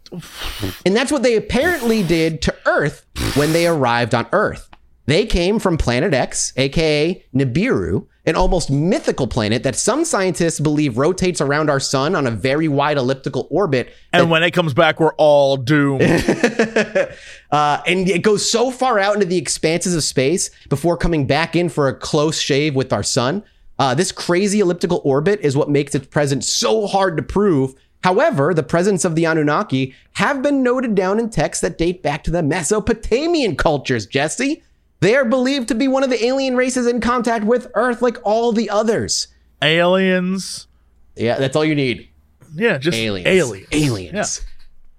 And 0.85 0.95
that's 0.95 1.11
what 1.11 1.21
they 1.23 1.35
apparently 1.35 2.03
did 2.03 2.41
to 2.43 2.55
Earth 2.65 3.05
when 3.35 3.51
they 3.51 3.67
arrived 3.67 4.15
on 4.15 4.27
Earth. 4.31 4.69
They 5.08 5.26
came 5.26 5.58
from 5.58 5.78
Planet 5.78 6.14
X, 6.14 6.53
aka 6.58 7.26
Nibiru, 7.34 8.05
an 8.26 8.36
almost 8.36 8.70
mythical 8.70 9.26
planet 9.26 9.64
that 9.64 9.78
some 9.78 10.03
scientists 10.03 10.60
believe 10.60 10.97
rotates 10.97 11.39
around 11.39 11.70
our 11.70 11.80
sun 11.80 12.14
on 12.14 12.28
a 12.28 12.32
very 12.32 12.68
wide 12.68 12.97
elliptical 12.97 13.47
orbit. 13.49 13.93
And 14.12 14.30
when 14.30 14.43
it 14.43 14.51
comes 14.51 14.74
back, 14.74 14.99
we're 14.99 15.16
all 15.16 15.58
doomed. 15.58 16.01
Uh, 17.49 17.82
and 17.88 18.10
it 18.10 18.24
goes 18.24 18.51
so 18.51 18.70
far 18.70 18.99
out 18.99 19.14
into 19.14 19.26
the 19.26 19.38
expanses 19.38 19.95
of 19.95 20.03
space 20.03 20.49
before 20.68 20.97
coming 20.97 21.26
back 21.26 21.55
in 21.55 21.70
for 21.70 21.88
a 21.88 21.95
close 21.95 22.38
shave 22.38 22.76
with 22.76 22.91
our 22.91 23.01
sun. 23.01 23.41
Uh, 23.80 23.95
this 23.95 24.12
crazy 24.12 24.60
elliptical 24.60 25.01
orbit 25.05 25.39
is 25.39 25.55
what 25.55 25.70
makes 25.70 25.95
its 25.95 26.08
presence 26.08 26.45
so 26.45 26.86
hard 26.88 27.16
to 27.16 27.24
prove. 27.24 27.74
However, 28.03 28.53
the 28.53 28.64
presence 28.64 29.05
of 29.05 29.16
the 29.16 29.26
Anunnaki 29.26 29.95
have 30.16 30.41
been 30.41 30.62
noted 30.62 30.93
down 30.93 31.20
in 31.20 31.30
texts 31.30 31.62
that 31.62 31.78
date 31.78 32.03
back 32.03 32.22
to 32.26 32.32
the 32.32 32.43
Mesopotamian 32.43 33.55
cultures, 33.55 34.05
Jesse. 34.05 34.62
They 34.99 35.15
are 35.15 35.25
believed 35.25 35.67
to 35.67 35.75
be 35.75 35.87
one 35.87 36.03
of 36.03 36.09
the 36.09 36.23
alien 36.25 36.55
races 36.55 36.87
in 36.87 37.01
contact 37.01 37.45
with 37.45 37.71
Earth 37.75 38.01
like 38.01 38.17
all 38.23 38.51
the 38.51 38.69
others. 38.69 39.27
Aliens. 39.61 40.67
Yeah, 41.15 41.37
that's 41.37 41.55
all 41.55 41.65
you 41.65 41.75
need. 41.75 42.09
Yeah, 42.55 42.77
just 42.77 42.97
Aliens. 42.97 43.27
aliens. 43.27 43.67
Aliens. 43.71 44.41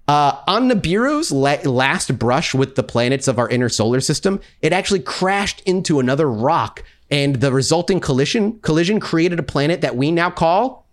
Uh, 0.07 0.41
on 0.47 0.69
Nibiru's 0.69 1.31
la- 1.31 1.57
last 1.69 2.17
brush 2.17 2.55
with 2.55 2.75
the 2.75 2.81
planets 2.83 3.27
of 3.27 3.37
our 3.37 3.47
inner 3.47 3.69
solar 3.69 3.99
system, 3.99 4.39
it 4.61 4.73
actually 4.73 5.01
crashed 5.01 5.61
into 5.67 5.99
another 5.99 6.29
rock, 6.29 6.83
and 7.11 7.35
the 7.37 7.51
resulting 7.51 7.99
collision 7.99 8.59
collision 8.61 8.99
created 8.99 9.37
a 9.39 9.43
planet 9.43 9.81
that 9.81 9.95
we 9.95 10.11
now 10.11 10.31
call 10.31 10.87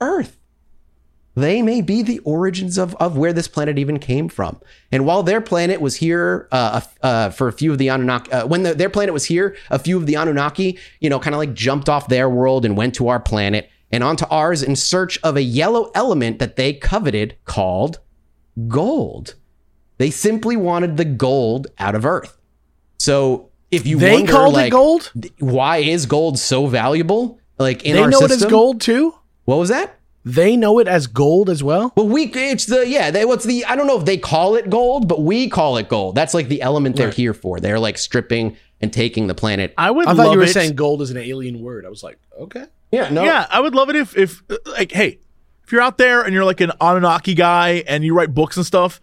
Earth. 0.00 0.38
They 1.36 1.62
may 1.62 1.80
be 1.80 2.02
the 2.02 2.20
origins 2.20 2.78
of, 2.78 2.94
of 2.96 3.16
where 3.16 3.32
this 3.32 3.48
planet 3.48 3.76
even 3.78 3.98
came 3.98 4.28
from. 4.28 4.60
And 4.92 5.04
while 5.04 5.24
their 5.24 5.40
planet 5.40 5.80
was 5.80 5.96
here 5.96 6.48
uh, 6.52 6.80
uh, 7.02 7.30
for 7.30 7.48
a 7.48 7.52
few 7.52 7.72
of 7.72 7.78
the 7.78 7.88
Anunnaki, 7.88 8.30
uh, 8.30 8.46
when 8.46 8.62
the, 8.62 8.74
their 8.74 8.90
planet 8.90 9.12
was 9.12 9.24
here, 9.24 9.56
a 9.70 9.78
few 9.80 9.96
of 9.96 10.06
the 10.06 10.14
Anunnaki, 10.14 10.78
you 11.00 11.10
know, 11.10 11.18
kind 11.18 11.34
of 11.34 11.38
like 11.38 11.52
jumped 11.54 11.88
off 11.88 12.06
their 12.06 12.28
world 12.28 12.64
and 12.64 12.76
went 12.76 12.94
to 12.96 13.08
our 13.08 13.18
planet 13.18 13.68
and 13.90 14.04
onto 14.04 14.26
ours 14.26 14.62
in 14.62 14.76
search 14.76 15.18
of 15.22 15.36
a 15.36 15.42
yellow 15.42 15.90
element 15.94 16.38
that 16.38 16.54
they 16.54 16.72
coveted 16.72 17.36
called 17.44 17.98
gold. 18.68 19.34
They 19.98 20.10
simply 20.10 20.56
wanted 20.56 20.96
the 20.96 21.04
gold 21.04 21.66
out 21.78 21.94
of 21.96 22.06
Earth. 22.06 22.36
So 22.98 23.50
if 23.72 23.86
you 23.86 23.98
They 23.98 24.14
wonder, 24.14 24.32
called 24.32 24.54
like, 24.54 24.68
it 24.68 24.70
gold. 24.70 25.12
why 25.40 25.78
is 25.78 26.06
gold 26.06 26.38
so 26.38 26.66
valuable? 26.66 27.40
Like 27.58 27.84
in 27.84 27.96
our 27.96 27.96
system. 27.96 27.96
They 27.96 28.02
our 28.02 28.10
know 28.10 28.18
system, 28.20 28.42
it 28.42 28.44
as 28.46 28.50
gold 28.50 28.80
too. 28.80 29.14
What 29.44 29.56
was 29.58 29.68
that? 29.68 29.98
They 30.26 30.56
know 30.56 30.78
it 30.78 30.88
as 30.88 31.06
gold 31.06 31.50
as 31.50 31.62
well. 31.62 31.92
Well, 31.96 32.08
we 32.08 32.24
it's 32.24 32.64
the 32.64 32.88
yeah. 32.88 33.10
They 33.10 33.26
what's 33.26 33.44
the 33.44 33.64
I 33.66 33.76
don't 33.76 33.86
know 33.86 33.98
if 33.98 34.06
they 34.06 34.16
call 34.16 34.56
it 34.56 34.70
gold, 34.70 35.06
but 35.06 35.22
we 35.22 35.50
call 35.50 35.76
it 35.76 35.88
gold. 35.88 36.14
That's 36.14 36.32
like 36.32 36.48
the 36.48 36.62
element 36.62 36.96
they're 36.96 37.10
here 37.10 37.34
for. 37.34 37.60
They're 37.60 37.78
like 37.78 37.98
stripping 37.98 38.56
and 38.80 38.92
taking 38.92 39.26
the 39.26 39.34
planet. 39.34 39.74
I 39.76 39.90
would 39.90 40.06
I 40.06 40.12
love 40.12 40.26
thought 40.26 40.32
you 40.32 40.38
were 40.38 40.44
it. 40.44 40.52
saying 40.52 40.76
gold 40.76 41.02
is 41.02 41.10
an 41.10 41.18
alien 41.18 41.60
word. 41.60 41.84
I 41.84 41.90
was 41.90 42.02
like, 42.02 42.18
okay. 42.38 42.64
Yeah, 42.90 43.10
no. 43.10 43.24
Yeah, 43.24 43.46
I 43.50 43.60
would 43.60 43.74
love 43.74 43.90
it 43.90 43.96
if, 43.96 44.16
if 44.16 44.42
like, 44.66 44.92
hey, 44.92 45.18
if 45.64 45.72
you're 45.72 45.80
out 45.80 45.98
there 45.98 46.22
and 46.22 46.32
you're 46.32 46.44
like 46.44 46.60
an 46.60 46.70
Anunnaki 46.80 47.34
guy 47.34 47.82
and 47.86 48.04
you 48.04 48.14
write 48.14 48.32
books 48.32 48.56
and 48.56 48.64
stuff, 48.64 49.00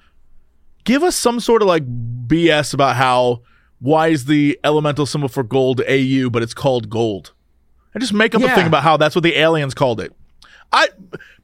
give 0.86 1.04
us 1.04 1.16
some 1.16 1.40
sort 1.40 1.62
of 1.62 1.68
like 1.68 1.84
BS 2.28 2.74
about 2.74 2.96
how 2.96 3.42
why 3.80 4.08
is 4.08 4.26
the 4.26 4.60
elemental 4.64 5.06
symbol 5.06 5.28
for 5.28 5.44
gold 5.44 5.82
AU, 5.88 6.30
but 6.30 6.42
it's 6.42 6.54
called 6.54 6.90
gold. 6.90 7.34
And 7.94 8.02
just 8.02 8.14
make 8.14 8.34
up 8.34 8.42
a 8.42 8.56
thing 8.56 8.68
about 8.68 8.84
how 8.84 8.96
that's 8.98 9.16
what 9.16 9.24
the 9.24 9.36
aliens 9.36 9.74
called 9.74 10.00
it. 10.00 10.14
I 10.72 10.90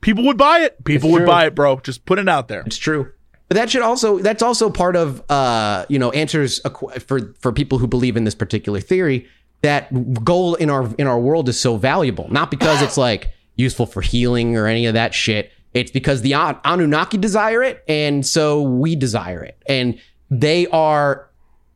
people 0.01 0.23
would 0.25 0.37
buy 0.37 0.59
it. 0.59 0.83
People 0.83 1.09
It's 1.09 1.13
would 1.13 1.19
true. 1.19 1.27
buy 1.27 1.45
it, 1.47 1.55
bro. 1.55 1.79
Just 1.79 2.05
put 2.05 2.19
it 2.19 2.29
out 2.29 2.47
there. 2.47 2.61
It's 2.65 2.77
true. 2.77 3.11
But 3.49 3.55
that 3.55 3.69
should 3.69 3.81
also 3.81 4.19
that's 4.19 4.43
also 4.43 4.69
part 4.69 4.95
of 4.95 5.23
uh 5.29 5.85
you 5.89 5.99
know 5.99 6.11
answers 6.11 6.59
for 7.05 7.33
for 7.39 7.51
people 7.51 7.77
who 7.77 7.87
believe 7.87 8.17
in 8.17 8.23
this 8.25 8.35
particular 8.35 8.79
theory 8.81 9.27
that 9.61 10.23
gold 10.23 10.57
in 10.59 10.69
our 10.69 10.93
in 10.97 11.07
our 11.07 11.19
world 11.19 11.47
is 11.49 11.59
so 11.59 11.77
valuable 11.77 12.27
not 12.29 12.51
because 12.51 12.81
it's 12.81 12.97
like 12.97 13.31
useful 13.55 13.85
for 13.85 14.01
healing 14.01 14.55
or 14.55 14.67
any 14.67 14.85
of 14.85 14.93
that 14.93 15.13
shit 15.13 15.51
it's 15.73 15.89
because 15.91 16.21
the 16.21 16.33
An- 16.33 16.57
Anunnaki 16.63 17.17
desire 17.17 17.63
it 17.63 17.83
and 17.87 18.25
so 18.25 18.61
we 18.61 18.95
desire 18.95 19.43
it 19.43 19.57
and 19.67 19.97
they 20.29 20.67
are 20.67 21.26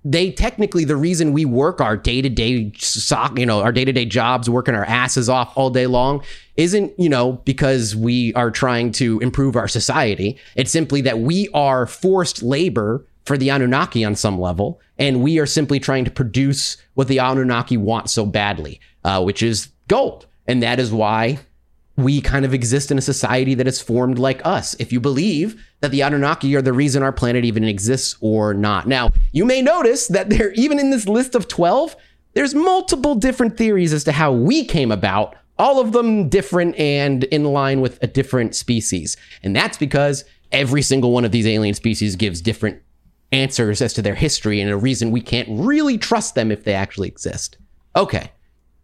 they 0.04 0.32
technically 0.32 0.84
the 0.84 0.96
reason 0.96 1.32
we 1.32 1.46
work 1.46 1.80
our 1.80 1.96
day-to-day 1.96 2.72
sock 2.78 3.38
you 3.38 3.46
know 3.46 3.62
our 3.62 3.72
day-to-day 3.72 4.06
jobs 4.06 4.50
working 4.50 4.74
our 4.74 4.86
asses 4.86 5.30
off 5.30 5.56
all 5.56 5.70
day 5.70 5.86
long 5.86 6.24
isn't 6.58 6.92
you 7.00 7.10
know 7.10 7.34
because 7.46 7.96
we 7.96 8.34
are 8.34 8.52
trying 8.52 8.92
to 8.92 9.20
improve 9.20 9.56
our 9.56 9.68
society. 9.68 10.38
It's 10.56 10.72
simply 10.72 11.02
that 11.02 11.20
we 11.20 11.50
are 11.54 11.86
forced 11.86 12.42
labor 12.44 13.06
for 13.26 13.38
the 13.38 13.50
anunnaki 13.50 14.04
on 14.04 14.16
some 14.16 14.40
level 14.40 14.82
and 14.98 15.22
we 15.22 15.40
are 15.40 15.46
simply 15.46 15.80
trying 15.80 16.06
to 16.06 16.12
produce 16.12 16.78
what 16.96 17.08
the 17.08 17.20
anunnaki 17.20 17.78
want 17.78 18.10
so 18.10 18.26
badly 18.26 18.80
uh, 19.04 19.24
which 19.24 19.44
is 19.44 19.70
gold. 19.88 20.26
And 20.48 20.64
that 20.64 20.80
is 20.80 20.92
why 20.92 21.40
we 21.98 22.22
kind 22.22 22.46
of 22.46 22.54
exist 22.54 22.92
in 22.92 22.98
a 22.98 23.02
society 23.02 23.54
that 23.56 23.68
is 23.68 23.82
formed 23.82 24.18
like 24.18 24.46
us. 24.46 24.76
If 24.80 24.92
you 24.92 25.00
believe 25.00 25.64
that 25.82 25.92
the 25.92 26.02
Anunnaki 26.02 26.56
are 26.56 26.62
the 26.62 26.74
reason 26.74 27.04
our 27.04 27.12
planet 27.12 27.44
even 27.44 27.64
exists 27.64 28.16
or 28.22 28.54
not. 28.54 28.88
Now, 28.88 29.12
you 29.32 29.46
may 29.46 29.62
notice 29.62 30.08
that 30.08 30.30
there, 30.30 30.52
even 30.54 30.80
in 30.80 30.90
this 30.90 31.08
list 31.08 31.36
of 31.36 31.48
12, 31.48 31.96
there's 32.34 32.56
multiple 32.56 33.16
different 33.16 33.58
theories 33.58 33.94
as 33.94 34.04
to 34.06 34.12
how 34.12 34.32
we 34.32 34.64
came 34.64 34.92
about, 34.92 35.36
all 35.60 35.80
of 35.80 35.92
them 35.92 36.30
different 36.30 36.76
and 36.78 37.26
in 37.26 37.44
line 37.44 37.82
with 37.82 38.02
a 38.02 38.08
different 38.08 38.56
species. 38.56 39.18
And 39.44 39.56
that's 39.56 39.78
because 39.78 40.24
every 40.52 40.82
single 40.82 41.12
one 41.12 41.26
of 41.26 41.32
these 41.32 41.48
alien 41.48 41.76
species 41.76 42.16
gives 42.16 42.42
different 42.42 42.82
answers 43.32 43.82
as 43.82 43.94
to 43.94 44.02
their 44.02 44.16
history 44.16 44.60
and 44.60 44.70
a 44.70 44.78
reason 44.78 45.12
we 45.12 45.22
can't 45.22 45.48
really 45.52 45.98
trust 45.98 46.36
them 46.36 46.52
if 46.52 46.64
they 46.64 46.74
actually 46.74 47.08
exist. 47.08 47.58
Okay. 47.96 48.32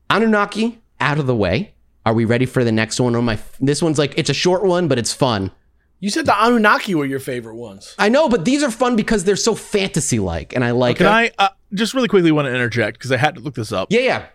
Anunnaki 0.09 0.79
out 0.99 1.19
of 1.19 1.27
the 1.27 1.35
way. 1.35 1.73
Are 2.07 2.13
we 2.13 2.23
ready 2.23 2.45
for 2.45 2.63
the 2.63 2.71
next 2.71 3.01
one? 3.01 3.17
Oh 3.17 3.21
my! 3.21 3.37
This 3.59 3.81
one's 3.81 3.97
like 3.97 4.13
it's 4.17 4.29
a 4.29 4.33
short 4.33 4.63
one, 4.63 4.87
but 4.87 4.97
it's 4.97 5.11
fun. 5.11 5.51
You 5.99 6.09
said 6.09 6.25
the 6.25 6.41
Anunnaki 6.41 6.95
were 6.95 7.03
your 7.03 7.19
favorite 7.19 7.55
ones. 7.55 7.95
I 7.99 8.07
know, 8.07 8.29
but 8.29 8.45
these 8.45 8.63
are 8.63 8.71
fun 8.71 8.95
because 8.95 9.25
they're 9.25 9.35
so 9.35 9.53
fantasy-like, 9.53 10.55
and 10.55 10.63
I 10.63 10.71
like. 10.71 10.95
It. 10.95 11.03
Can 11.03 11.07
it. 11.07 11.35
I 11.37 11.47
uh, 11.47 11.49
just 11.73 11.93
really 11.93 12.07
quickly 12.07 12.31
want 12.31 12.45
to 12.45 12.53
interject 12.53 12.97
because 12.97 13.11
I 13.11 13.17
had 13.17 13.35
to 13.35 13.41
look 13.41 13.55
this 13.55 13.73
up? 13.73 13.89
Yeah, 13.91 13.99
yeah. 13.99 14.25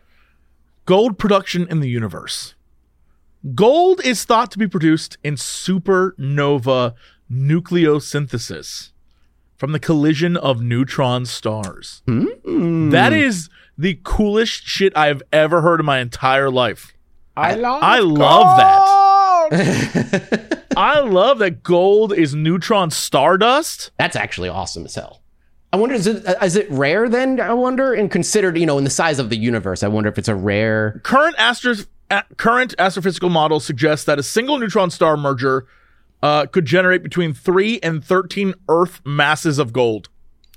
Gold 0.85 1.18
production 1.18 1.66
in 1.70 1.81
the 1.81 1.89
universe. 1.89 2.55
Gold 3.55 4.05
is 4.05 4.25
thought 4.25 4.51
to 4.51 4.59
be 4.59 4.68
produced 4.68 5.16
in 5.25 5.37
supernova 5.37 6.93
nucleosynthesis 7.33 8.91
from 9.57 9.73
the 9.73 9.81
collision 9.81 10.37
of 10.37 10.61
neutron 10.61 11.25
stars. 11.25 12.03
Mm. 12.07 12.91
That 12.91 13.14
is 13.14 13.49
the 13.79 13.99
coolest 14.05 14.64
shit 14.66 14.95
I 14.95 15.07
have 15.07 15.23
ever 15.33 15.62
heard 15.62 15.81
in 15.81 15.87
my 15.87 16.01
entire 16.01 16.51
life. 16.51 16.91
I 17.37 17.55
love. 17.55 17.83
I 17.83 17.99
love 18.01 18.57
that. 18.59 20.62
I 20.76 21.01
love 21.01 21.39
that 21.41 21.62
gold 21.62 22.12
is 22.12 22.35
neutron 22.35 22.91
stardust. 22.91 23.91
That's 23.99 24.16
actually 24.16 24.49
awesome 24.49 24.85
as 24.85 24.95
hell. 24.95 25.20
I 25.72 25.78
wonder 25.78 25.95
is 25.95 26.07
it 26.07 26.24
is 26.43 26.57
it 26.57 26.70
rare 26.70 27.09
then? 27.09 27.41
I 27.41 27.55
wonder, 27.55 27.95
and 27.95 28.11
considered 28.11 28.59
you 28.59 28.66
know 28.66 28.76
in 28.76 28.85
the 28.85 28.91
size 28.91 29.18
of 29.18 29.30
the 29.30 29.37
universe, 29.37 29.83
I 29.83 29.89
wonder 29.89 30.11
if 30.11 30.18
it's 30.18 30.28
a 30.28 30.35
rare. 30.35 31.01
Current 31.03 31.37
astros 31.37 31.87
current 32.37 32.74
astrophysical 32.78 33.30
models 33.30 33.64
suggest 33.64 34.05
that 34.07 34.18
a 34.18 34.22
single 34.22 34.59
neutron 34.59 34.91
star 34.91 35.16
merger 35.16 35.66
uh, 36.22 36.47
could 36.47 36.66
generate 36.66 37.03
between 37.03 37.33
three 37.33 37.80
and 37.83 38.05
thirteen 38.05 38.55
Earth 38.68 39.01
masses 39.07 39.59
of 39.59 39.72
gold. 39.72 40.11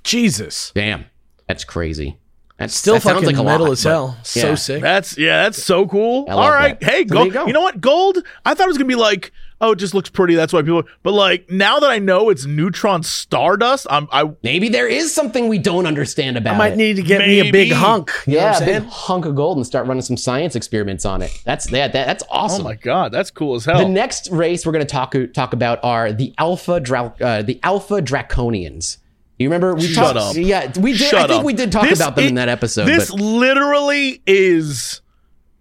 Jesus. 0.04 0.70
Damn, 0.74 1.06
that's 1.48 1.64
crazy. 1.64 2.18
That's 2.58 2.74
Still 2.74 2.94
that 2.94 3.02
sounds 3.02 3.14
fucking 3.20 3.36
like 3.36 3.42
a 3.42 3.44
metal 3.44 3.66
lot, 3.66 3.72
as 3.72 3.84
but- 3.84 3.90
hell. 3.90 4.16
So 4.22 4.54
sick. 4.54 4.80
That's 4.82 5.18
yeah, 5.18 5.42
that's 5.42 5.62
so 5.62 5.86
cool. 5.86 6.24
All 6.28 6.50
right, 6.50 6.78
that. 6.80 6.90
hey, 6.90 7.06
So 7.06 7.14
there 7.14 7.16
gold. 7.16 7.26
you 7.26 7.32
go. 7.32 7.46
You 7.48 7.52
know 7.52 7.60
what? 7.60 7.80
Gold. 7.82 8.18
I 8.46 8.54
thought 8.54 8.64
it 8.64 8.68
was 8.68 8.78
gonna 8.78 8.88
be 8.88 8.94
like, 8.94 9.30
oh, 9.60 9.72
it 9.72 9.76
just 9.76 9.92
looks 9.92 10.08
pretty. 10.08 10.34
That's 10.36 10.54
why 10.54 10.62
people. 10.62 10.84
But 11.02 11.12
like 11.12 11.50
now 11.50 11.78
that 11.80 11.90
I 11.90 11.98
know 11.98 12.30
it's 12.30 12.46
neutron 12.46 13.02
stardust, 13.02 13.86
I'm 13.90 14.08
I 14.10 14.30
Maybe 14.42 14.70
there 14.70 14.88
is 14.88 15.12
something 15.14 15.48
we 15.48 15.58
don't 15.58 15.84
understand 15.86 16.38
about 16.38 16.52
it. 16.52 16.54
I 16.54 16.58
might 16.58 16.72
it. 16.72 16.76
need 16.76 16.96
to 16.96 17.02
get 17.02 17.20
me 17.20 17.40
a 17.46 17.52
big 17.52 17.72
hunk. 17.72 18.10
You 18.26 18.36
know 18.36 18.40
yeah, 18.40 18.52
what 18.52 18.62
a 18.62 18.74
I'm 18.76 18.82
big 18.84 18.90
hunk 18.90 19.24
of 19.26 19.34
gold 19.34 19.58
and 19.58 19.66
start 19.66 19.86
running 19.86 20.00
some 20.02 20.16
science 20.16 20.56
experiments 20.56 21.04
on 21.04 21.20
it. 21.20 21.38
That's 21.44 21.66
that, 21.72 21.92
that 21.92 22.06
that's 22.06 22.24
awesome. 22.30 22.62
oh 22.62 22.64
my 22.70 22.74
god, 22.76 23.12
that's 23.12 23.30
cool 23.30 23.56
as 23.56 23.66
hell. 23.66 23.78
The 23.80 23.86
next 23.86 24.30
race 24.30 24.64
we're 24.64 24.72
going 24.72 24.86
to 24.86 24.90
talk 24.90 25.14
talk 25.34 25.52
about 25.52 25.78
are 25.82 26.10
the 26.10 26.32
Alpha 26.38 26.80
Dra- 26.80 27.14
uh, 27.20 27.42
the 27.42 27.60
Alpha 27.62 28.00
Draconians. 28.00 28.96
You 29.38 29.48
remember 29.48 29.74
we 29.74 29.82
Shut 29.82 30.14
talked? 30.16 30.36
up. 30.38 30.42
Yeah, 30.42 30.72
we 30.80 30.96
did. 30.96 31.12
I 31.14 31.26
think 31.26 31.40
up. 31.40 31.44
we 31.44 31.52
did 31.52 31.70
talk 31.72 31.88
This 31.88 31.98
about 32.00 32.16
them 32.16 32.24
i- 32.24 32.28
in 32.28 32.34
that 32.36 32.48
episode. 32.48 32.86
This 32.86 33.10
but 33.10 33.20
literally 33.20 34.22
is 34.26 35.02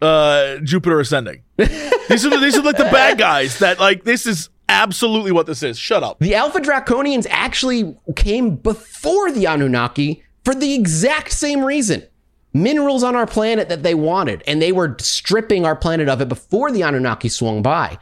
uh 0.02 0.58
Jupiter 0.60 1.00
ascending. 1.00 1.44
these 1.58 2.26
are 2.26 2.40
these 2.40 2.58
are 2.58 2.62
like 2.64 2.78
the 2.78 2.84
bad 2.92 3.18
guys 3.18 3.60
that 3.60 3.80
like 3.80 4.04
this 4.04 4.26
is 4.26 4.50
absolutely 4.70 5.32
what 5.32 5.46
this 5.46 5.62
is. 5.64 5.78
Shut 5.78 6.04
up. 6.04 6.20
the 6.20 6.36
Alpha 6.36 6.60
Draconians 6.60 7.28
actually 7.30 7.96
came 8.16 8.56
before 8.56 9.32
the 9.32 9.46
Anunnaki 9.46 10.24
for 10.44 10.56
the 10.56 10.74
exact 10.74 11.32
same 11.34 11.64
reason. 11.64 12.04
Minerals 12.54 13.04
on 13.04 13.16
our 13.18 13.28
planet 13.28 13.68
that 13.68 13.84
they 13.84 13.96
wanted, 13.96 14.42
and 14.48 14.62
they 14.62 14.72
were 14.72 14.96
stripping 15.00 15.66
our 15.66 15.76
planet 15.76 16.08
of 16.08 16.22
it 16.22 16.30
before 16.30 16.72
the 16.72 16.84
Anunnaki 16.84 17.28
swung 17.28 17.62
by. 17.62 17.98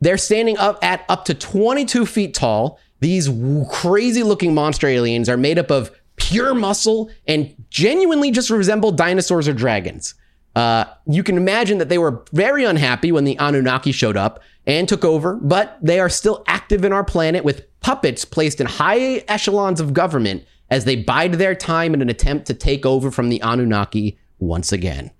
They're 0.00 0.16
standing 0.16 0.56
up 0.56 0.82
at 0.82 1.04
up 1.10 1.26
to 1.26 1.34
22 1.34 2.06
feet 2.06 2.32
tall. 2.32 2.78
These 3.00 3.28
crazy 3.70 4.22
looking 4.22 4.54
monster 4.54 4.86
aliens 4.86 5.28
are 5.28 5.36
made 5.36 5.58
up 5.58 5.70
of 5.70 5.90
pure 6.16 6.54
muscle 6.54 7.10
and 7.26 7.54
genuinely 7.70 8.30
just 8.30 8.50
resemble 8.50 8.92
dinosaurs 8.92 9.48
or 9.48 9.52
dragons. 9.52 10.14
Uh, 10.54 10.84
you 11.06 11.22
can 11.22 11.36
imagine 11.36 11.78
that 11.78 11.88
they 11.88 11.98
were 11.98 12.24
very 12.32 12.64
unhappy 12.64 13.10
when 13.10 13.24
the 13.24 13.36
Anunnaki 13.38 13.92
showed 13.92 14.16
up 14.16 14.40
and 14.66 14.88
took 14.88 15.04
over, 15.04 15.34
but 15.34 15.76
they 15.82 15.98
are 15.98 16.08
still 16.08 16.44
active 16.46 16.84
in 16.84 16.92
our 16.92 17.04
planet 17.04 17.44
with 17.44 17.66
puppets 17.80 18.24
placed 18.24 18.60
in 18.60 18.66
high 18.66 19.16
echelons 19.28 19.80
of 19.80 19.92
government 19.92 20.44
as 20.70 20.84
they 20.84 20.96
bide 20.96 21.34
their 21.34 21.54
time 21.54 21.92
in 21.92 22.00
an 22.00 22.08
attempt 22.08 22.46
to 22.46 22.54
take 22.54 22.86
over 22.86 23.10
from 23.10 23.28
the 23.28 23.40
Anunnaki 23.42 24.18
once 24.38 24.72
again. 24.72 25.10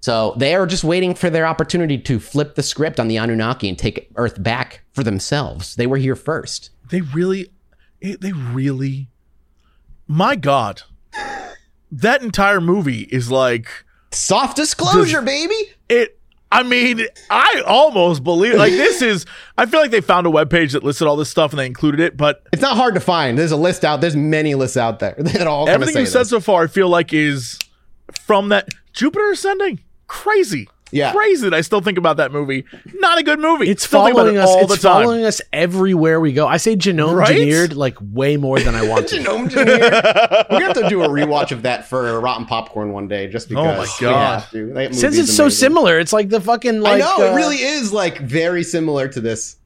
So 0.00 0.34
they 0.36 0.54
are 0.54 0.66
just 0.66 0.84
waiting 0.84 1.14
for 1.14 1.30
their 1.30 1.46
opportunity 1.46 1.98
to 1.98 2.20
flip 2.20 2.54
the 2.54 2.62
script 2.62 2.98
on 2.98 3.08
the 3.08 3.16
Anunnaki 3.16 3.68
and 3.68 3.78
take 3.78 4.10
Earth 4.16 4.42
back 4.42 4.82
for 4.92 5.02
themselves. 5.02 5.74
They 5.74 5.86
were 5.86 5.96
here 5.96 6.16
first. 6.16 6.70
They 6.90 7.00
really 7.00 7.50
eh, 8.02 8.16
they 8.20 8.32
really 8.32 9.08
my 10.06 10.36
god. 10.36 10.82
That 11.90 12.22
entire 12.22 12.60
movie 12.60 13.02
is 13.02 13.30
like 13.30 13.68
Soft 14.12 14.56
disclosure, 14.56 15.22
baby. 15.22 15.54
it 15.88 16.18
I 16.50 16.62
mean, 16.62 17.04
I 17.28 17.62
almost 17.66 18.22
believe 18.22 18.54
like 18.54 18.72
this 18.72 19.02
is 19.02 19.26
I 19.58 19.66
feel 19.66 19.80
like 19.80 19.90
they 19.90 20.00
found 20.00 20.26
a 20.26 20.30
webpage 20.30 20.72
that 20.72 20.84
listed 20.84 21.06
all 21.08 21.16
this 21.16 21.28
stuff 21.28 21.52
and 21.52 21.58
they 21.58 21.66
included 21.66 22.00
it, 22.00 22.16
but 22.16 22.44
It's 22.52 22.62
not 22.62 22.76
hard 22.76 22.94
to 22.94 23.00
find. 23.00 23.36
There's 23.36 23.52
a 23.52 23.56
list 23.56 23.84
out. 23.84 24.00
There's 24.00 24.16
many 24.16 24.54
lists 24.54 24.76
out 24.76 25.00
there 25.00 25.14
that 25.18 25.46
all 25.46 25.68
everything 25.68 25.98
you 25.98 26.06
said 26.06 26.26
so 26.26 26.40
far 26.40 26.64
I 26.64 26.66
feel 26.68 26.88
like 26.88 27.12
is 27.12 27.58
from 28.22 28.48
that 28.50 28.68
Jupiter 28.92 29.30
ascending. 29.32 29.80
Crazy. 30.06 30.68
Yeah. 30.92 31.12
Crazy 31.12 31.42
that 31.48 31.54
I 31.54 31.62
still 31.62 31.80
think 31.80 31.98
about 31.98 32.18
that 32.18 32.30
movie. 32.30 32.64
Not 32.94 33.18
a 33.18 33.24
good 33.24 33.40
movie. 33.40 33.68
It's 33.68 33.84
Still 33.84 34.04
think 34.04 34.14
about 34.14 34.20
following 34.22 34.36
it 34.36 34.40
us. 34.40 34.48
all 34.48 34.60
It's 34.64 34.76
the 34.76 34.88
time. 34.88 35.02
following 35.02 35.24
us 35.24 35.40
everywhere 35.52 36.20
we 36.20 36.32
go. 36.32 36.46
I 36.46 36.58
say 36.58 36.76
genome 36.76 37.14
Right? 37.16 37.30
engineered 37.30 37.74
like 37.74 37.96
way 38.00 38.36
more 38.36 38.60
than 38.60 38.76
I 38.76 38.86
want 38.86 39.08
to. 39.08 39.16
Genome 39.16 39.42
engineer. 39.42 39.66
We're 40.50 40.60
gonna 40.60 40.64
have 40.66 40.74
to 40.76 40.88
do 40.88 41.02
a 41.02 41.08
rewatch 41.08 41.50
of 41.50 41.62
that 41.62 41.88
for 41.88 42.20
Rotten 42.20 42.46
Popcorn 42.46 42.92
one 42.92 43.08
day, 43.08 43.26
just 43.26 43.48
because. 43.48 43.64
Oh 44.00 44.06
my 44.06 44.10
God. 44.12 44.44
we 44.52 44.60
have 44.60 44.90
to. 44.90 44.94
Since 44.94 45.02
movie's 45.16 45.18
it's 45.28 45.36
so 45.36 45.48
similar, 45.48 45.98
it's 45.98 46.12
like 46.12 46.28
the 46.28 46.40
fucking 46.40 46.80
like. 46.80 46.94
I 47.02 47.04
know 47.04 47.16
uh, 47.18 47.32
it 47.32 47.34
really 47.34 47.56
is 47.56 47.92
like 47.92 48.18
very 48.20 48.62
similar 48.62 49.08
to 49.08 49.20
this. 49.20 49.56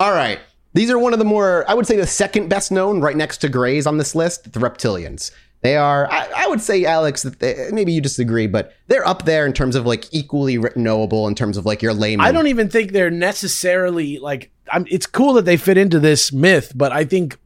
All 0.00 0.10
right, 0.10 0.40
these 0.74 0.90
are 0.90 0.98
one 0.98 1.12
of 1.12 1.20
the 1.20 1.24
more 1.24 1.64
I 1.68 1.74
would 1.74 1.86
say 1.86 1.96
the 1.96 2.06
second 2.08 2.48
best 2.48 2.72
known, 2.72 3.00
right 3.00 3.16
next 3.16 3.38
to 3.38 3.48
Greys 3.48 3.86
on 3.86 3.98
this 3.98 4.14
list, 4.16 4.52
the 4.52 4.58
Reptilians. 4.60 5.30
They 5.66 5.76
are, 5.76 6.08
I, 6.08 6.28
I 6.44 6.46
would 6.46 6.60
say, 6.60 6.84
Alex, 6.84 7.22
that 7.22 7.40
they, 7.40 7.70
maybe 7.72 7.92
you 7.92 8.00
disagree, 8.00 8.46
but 8.46 8.72
they're 8.86 9.04
up 9.04 9.24
there 9.24 9.46
in 9.46 9.52
terms 9.52 9.74
of 9.74 9.84
like 9.84 10.04
equally 10.14 10.58
knowable 10.76 11.26
in 11.26 11.34
terms 11.34 11.56
of 11.56 11.66
like 11.66 11.82
your 11.82 11.92
layman. 11.92 12.24
I 12.24 12.30
don't 12.30 12.46
even 12.46 12.68
think 12.68 12.92
they're 12.92 13.10
necessarily 13.10 14.20
like. 14.20 14.52
I'm, 14.72 14.86
it's 14.88 15.06
cool 15.06 15.32
that 15.32 15.44
they 15.44 15.56
fit 15.56 15.76
into 15.76 15.98
this 15.98 16.32
myth, 16.32 16.70
but 16.72 16.92
I 16.92 17.04
think 17.04 17.36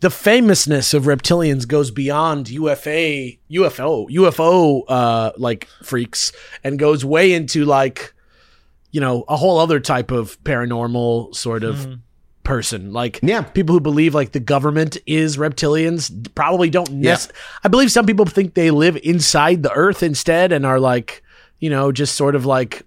the 0.00 0.10
famousness 0.10 0.92
of 0.92 1.04
reptilians 1.04 1.66
goes 1.66 1.90
beyond 1.90 2.50
UFA, 2.50 3.38
UFO, 3.50 4.10
UFO, 4.10 4.82
uh, 4.86 5.32
like 5.38 5.66
freaks, 5.82 6.32
and 6.62 6.78
goes 6.78 7.02
way 7.02 7.32
into 7.32 7.64
like, 7.64 8.12
you 8.90 9.00
know, 9.00 9.24
a 9.26 9.38
whole 9.38 9.58
other 9.58 9.80
type 9.80 10.10
of 10.10 10.38
paranormal 10.44 11.34
sort 11.34 11.64
of 11.64 11.98
person. 12.48 12.92
Like, 12.94 13.20
Yeah. 13.22 13.42
people 13.42 13.74
who 13.74 13.80
believe 13.80 14.14
like 14.14 14.32
the 14.32 14.40
government 14.40 14.96
is 15.06 15.36
reptilians 15.36 16.10
probably 16.34 16.70
don't. 16.70 16.90
Nec- 16.90 17.30
I 17.62 17.68
believe 17.68 17.92
some 17.92 18.06
people 18.06 18.24
think 18.24 18.54
they 18.54 18.70
live 18.70 18.98
inside 19.04 19.62
the 19.62 19.70
Earth 19.72 20.02
instead 20.02 20.50
and 20.50 20.64
are 20.64 20.80
like, 20.80 21.22
you 21.60 21.68
know, 21.68 21.92
just 21.92 22.14
sort 22.16 22.34
of 22.34 22.46
like 22.46 22.84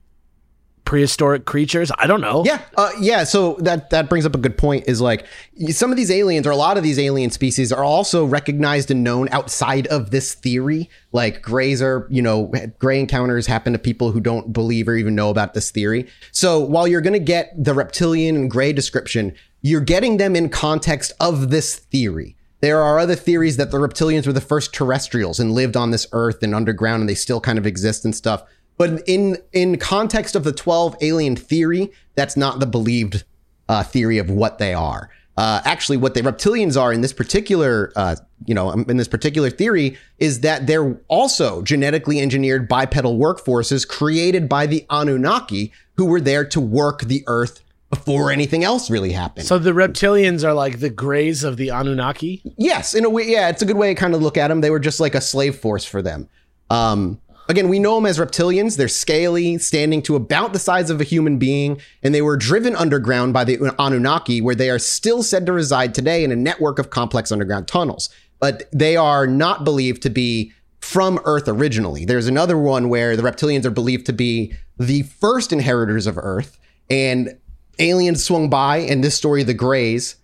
prehistoric 0.83 1.45
creatures. 1.45 1.91
I 1.99 2.07
don't 2.07 2.21
know. 2.21 2.43
Yeah, 2.45 2.59
uh, 2.75 2.89
yeah. 2.99 3.23
So 3.23 3.53
that 3.59 3.91
that 3.91 4.09
brings 4.09 4.25
up 4.25 4.33
a 4.33 4.37
good 4.39 4.57
point. 4.57 4.85
Is 4.87 4.99
like 4.99 5.25
some 5.69 5.91
of 5.91 5.95
these 5.95 6.09
aliens, 6.11 6.47
or 6.47 6.51
a 6.51 6.55
lot 6.55 6.75
of 6.75 6.83
these 6.83 6.97
alien 6.99 7.29
species, 7.29 7.71
are 7.71 7.83
also 7.83 8.25
recognized 8.25 8.89
and 8.91 9.03
known 9.03 9.29
outside 9.31 9.87
of 9.87 10.09
this 10.11 10.33
theory. 10.33 10.89
Like 11.11 11.41
grays 11.41 11.81
are, 11.81 12.07
you 12.09 12.21
know, 12.21 12.51
gray 12.79 12.99
encounters 12.99 13.45
happen 13.45 13.73
to 13.73 13.79
people 13.79 14.11
who 14.11 14.19
don't 14.19 14.51
believe 14.51 14.87
or 14.87 14.95
even 14.95 15.13
know 15.15 15.29
about 15.29 15.53
this 15.53 15.69
theory. 15.71 16.07
So 16.31 16.59
while 16.59 16.87
you're 16.87 17.01
going 17.01 17.13
to 17.13 17.19
get 17.19 17.53
the 17.63 17.73
reptilian 17.73 18.35
and 18.35 18.49
gray 18.49 18.73
description, 18.73 19.33
you're 19.61 19.81
getting 19.81 20.17
them 20.17 20.35
in 20.35 20.49
context 20.49 21.11
of 21.19 21.49
this 21.49 21.75
theory. 21.75 22.35
There 22.61 22.81
are 22.81 22.99
other 22.99 23.15
theories 23.15 23.57
that 23.57 23.71
the 23.71 23.77
reptilians 23.77 24.27
were 24.27 24.33
the 24.33 24.41
first 24.41 24.73
terrestrials 24.73 25.39
and 25.39 25.51
lived 25.51 25.75
on 25.75 25.91
this 25.91 26.07
earth 26.11 26.43
and 26.43 26.53
underground 26.53 27.01
and 27.01 27.09
they 27.09 27.15
still 27.15 27.41
kind 27.41 27.57
of 27.57 27.65
exist 27.65 28.05
and 28.05 28.15
stuff. 28.15 28.43
But 28.77 29.03
in 29.07 29.37
in 29.51 29.77
context 29.77 30.35
of 30.35 30.43
the 30.43 30.51
12 30.51 30.97
alien 31.01 31.35
theory, 31.35 31.91
that's 32.15 32.37
not 32.37 32.59
the 32.59 32.65
believed 32.65 33.23
uh, 33.69 33.83
theory 33.83 34.17
of 34.17 34.29
what 34.29 34.57
they 34.57 34.73
are. 34.73 35.09
Uh, 35.37 35.61
actually, 35.65 35.97
what 35.97 36.13
the 36.13 36.21
reptilians 36.21 36.79
are 36.79 36.91
in 36.91 37.01
this 37.01 37.13
particular, 37.13 37.91
uh, 37.95 38.15
you 38.45 38.53
know, 38.53 38.71
in 38.71 38.97
this 38.97 39.07
particular 39.07 39.49
theory 39.49 39.97
is 40.19 40.41
that 40.41 40.67
they're 40.67 40.99
also 41.07 41.61
genetically 41.61 42.19
engineered 42.19 42.67
bipedal 42.67 43.17
workforces 43.17 43.87
created 43.87 44.49
by 44.49 44.65
the 44.65 44.85
Anunnaki, 44.89 45.71
who 45.95 46.05
were 46.05 46.21
there 46.21 46.43
to 46.45 46.59
work 46.59 47.01
the 47.03 47.23
Earth 47.27 47.61
before 47.91 48.31
anything 48.31 48.63
else 48.63 48.89
really 48.89 49.11
happened. 49.11 49.45
So 49.45 49.59
the 49.59 49.71
reptilians 49.71 50.43
are 50.43 50.53
like 50.53 50.79
the 50.79 50.89
grays 50.89 51.43
of 51.43 51.57
the 51.57 51.69
Anunnaki. 51.69 52.41
Yes, 52.57 52.95
in 52.95 53.05
a 53.05 53.09
way, 53.09 53.29
yeah, 53.29 53.49
it's 53.49 53.61
a 53.61 53.65
good 53.65 53.77
way 53.77 53.93
to 53.93 53.99
kind 53.99 54.15
of 54.15 54.21
look 54.21 54.37
at 54.37 54.47
them. 54.47 54.61
They 54.61 54.71
were 54.71 54.79
just 54.79 54.99
like 54.99 55.13
a 55.13 55.21
slave 55.21 55.57
force 55.57 55.83
for 55.83 56.01
them. 56.01 56.29
Um, 56.69 57.19
again, 57.49 57.67
we 57.67 57.79
know 57.79 57.95
them 57.95 58.05
as 58.05 58.17
reptilians. 58.17 58.77
They're 58.77 58.87
scaly, 58.87 59.57
standing 59.57 60.01
to 60.03 60.15
about 60.15 60.53
the 60.53 60.59
size 60.59 60.89
of 60.89 61.01
a 61.01 61.03
human 61.03 61.37
being, 61.37 61.81
and 62.01 62.15
they 62.15 62.21
were 62.21 62.37
driven 62.37 62.77
underground 62.77 63.33
by 63.33 63.43
the 63.43 63.57
Anunnaki, 63.77 64.39
where 64.39 64.55
they 64.55 64.69
are 64.69 64.79
still 64.79 65.21
said 65.21 65.45
to 65.45 65.51
reside 65.51 65.93
today 65.93 66.23
in 66.23 66.31
a 66.31 66.35
network 66.37 66.79
of 66.79 66.91
complex 66.91 67.29
underground 67.29 67.67
tunnels. 67.67 68.09
But 68.39 68.69
they 68.71 68.95
are 68.95 69.27
not 69.27 69.65
believed 69.65 70.01
to 70.03 70.09
be 70.09 70.53
from 70.79 71.19
Earth 71.25 71.47
originally. 71.47 72.05
There's 72.05 72.27
another 72.27 72.57
one 72.57 72.87
where 72.87 73.17
the 73.17 73.21
reptilians 73.21 73.65
are 73.65 73.69
believed 73.69 74.05
to 74.05 74.13
be 74.13 74.53
the 74.79 75.03
first 75.03 75.51
inheritors 75.51 76.07
of 76.07 76.17
Earth, 76.17 76.57
and 76.89 77.37
aliens 77.79 78.23
swung 78.23 78.49
by, 78.49 78.77
and 78.77 79.03
this 79.03 79.15
story, 79.15 79.43
the 79.43 79.53
Greys, 79.53 80.15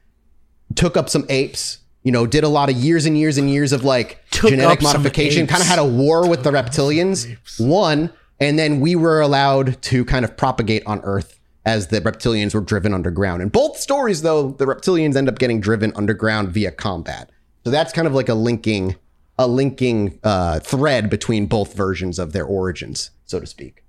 took 0.76 0.98
up 0.98 1.10
some 1.10 1.26
apes. 1.30 1.80
You 2.04 2.12
know, 2.12 2.26
did 2.26 2.44
a 2.44 2.50
lot 2.50 2.70
of 2.70 2.78
years 2.78 3.06
and 3.06 3.18
years 3.18 3.38
and 3.38 3.50
years 3.50 3.74
of 3.74 3.84
like 3.84 4.24
Took 4.32 4.52
genetic 4.52 4.82
modification. 4.82 5.46
Kind 5.46 5.62
of 5.62 5.68
had 5.68 5.80
a 5.80 5.86
war 5.86 6.28
with 6.28 6.44
the 6.44 6.52
reptilians. 6.52 7.28
Won, 7.60 8.12
and 8.40 8.58
then 8.58 8.80
we 8.80 8.96
were 8.96 9.20
allowed 9.20 9.82
to 9.84 10.06
kind 10.06 10.24
of 10.24 10.38
propagate 10.38 10.86
on 10.86 11.02
Earth 11.02 11.38
as 11.66 11.88
the 11.88 12.00
reptilians 12.00 12.56
were 12.56 12.62
driven 12.62 12.94
underground. 12.94 13.42
In 13.42 13.50
both 13.50 13.78
stories, 13.78 14.22
though, 14.22 14.52
the 14.52 14.66
reptilians 14.66 15.18
end 15.18 15.28
up 15.28 15.38
getting 15.38 15.60
driven 15.60 15.92
underground 15.96 16.50
via 16.50 16.72
combat. 16.72 17.30
So 17.66 17.72
that's 17.72 17.92
kind 17.92 18.08
of 18.08 18.14
like 18.14 18.30
a 18.30 18.34
linking, 18.34 18.96
a 19.38 19.48
linking 19.48 20.18
uh, 20.24 20.62
thread 20.62 21.10
between 21.10 21.46
both 21.46 21.74
versions 21.74 22.20
of 22.20 22.32
their 22.32 22.46
origins, 22.46 23.12
so 23.26 23.42
to 23.42 23.46
speak. 23.46 23.84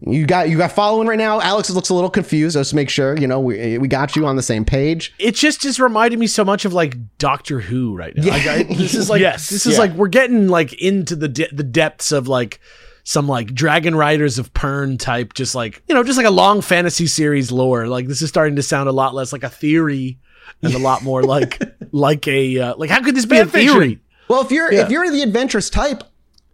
You 0.00 0.26
got 0.26 0.50
you 0.50 0.58
got 0.58 0.72
following 0.72 1.08
right 1.08 1.18
now. 1.18 1.40
Alex 1.40 1.70
looks 1.70 1.88
a 1.88 1.94
little 1.94 2.10
confused. 2.10 2.54
Let's 2.54 2.74
make 2.74 2.90
sure 2.90 3.16
you 3.18 3.26
know 3.26 3.40
we 3.40 3.78
we 3.78 3.88
got 3.88 4.14
you 4.14 4.26
on 4.26 4.36
the 4.36 4.42
same 4.42 4.64
page. 4.64 5.14
It 5.18 5.34
just 5.34 5.62
just 5.62 5.78
reminded 5.78 6.18
me 6.18 6.26
so 6.26 6.44
much 6.44 6.64
of 6.66 6.74
like 6.74 6.96
Doctor 7.16 7.60
Who 7.60 7.96
right 7.96 8.14
now. 8.14 8.28
Like, 8.28 8.46
I, 8.46 8.62
this 8.64 8.94
is 8.94 9.08
like 9.08 9.20
Yes, 9.22 9.48
this 9.48 9.64
is 9.64 9.74
yeah. 9.74 9.80
like 9.80 9.92
we're 9.92 10.08
getting 10.08 10.48
like 10.48 10.74
into 10.74 11.16
the 11.16 11.28
de- 11.28 11.48
the 11.50 11.62
depths 11.62 12.12
of 12.12 12.28
like 12.28 12.60
some 13.04 13.26
like 13.26 13.54
Dragon 13.54 13.94
Riders 13.94 14.38
of 14.38 14.52
Pern 14.52 14.98
type, 14.98 15.32
just 15.32 15.54
like 15.54 15.82
you 15.88 15.94
know, 15.94 16.02
just 16.02 16.18
like 16.18 16.26
a 16.26 16.30
long 16.30 16.60
fantasy 16.60 17.06
series 17.06 17.50
lore. 17.50 17.86
Like 17.88 18.06
this 18.06 18.20
is 18.20 18.28
starting 18.28 18.56
to 18.56 18.62
sound 18.62 18.90
a 18.90 18.92
lot 18.92 19.14
less 19.14 19.32
like 19.32 19.44
a 19.44 19.48
theory 19.48 20.18
and 20.62 20.74
a 20.74 20.78
lot 20.78 21.02
more 21.04 21.22
like 21.22 21.58
like 21.92 22.28
a 22.28 22.58
uh, 22.58 22.74
like 22.76 22.90
how 22.90 23.02
could 23.02 23.16
this 23.16 23.24
be 23.24 23.38
a 23.38 23.46
Fan 23.46 23.48
fiction. 23.48 23.72
theory? 23.72 24.00
Well, 24.28 24.42
if 24.42 24.50
you're 24.50 24.70
if 24.70 24.90
you're 24.90 25.10
the 25.10 25.22
adventurous 25.22 25.70
type, 25.70 26.02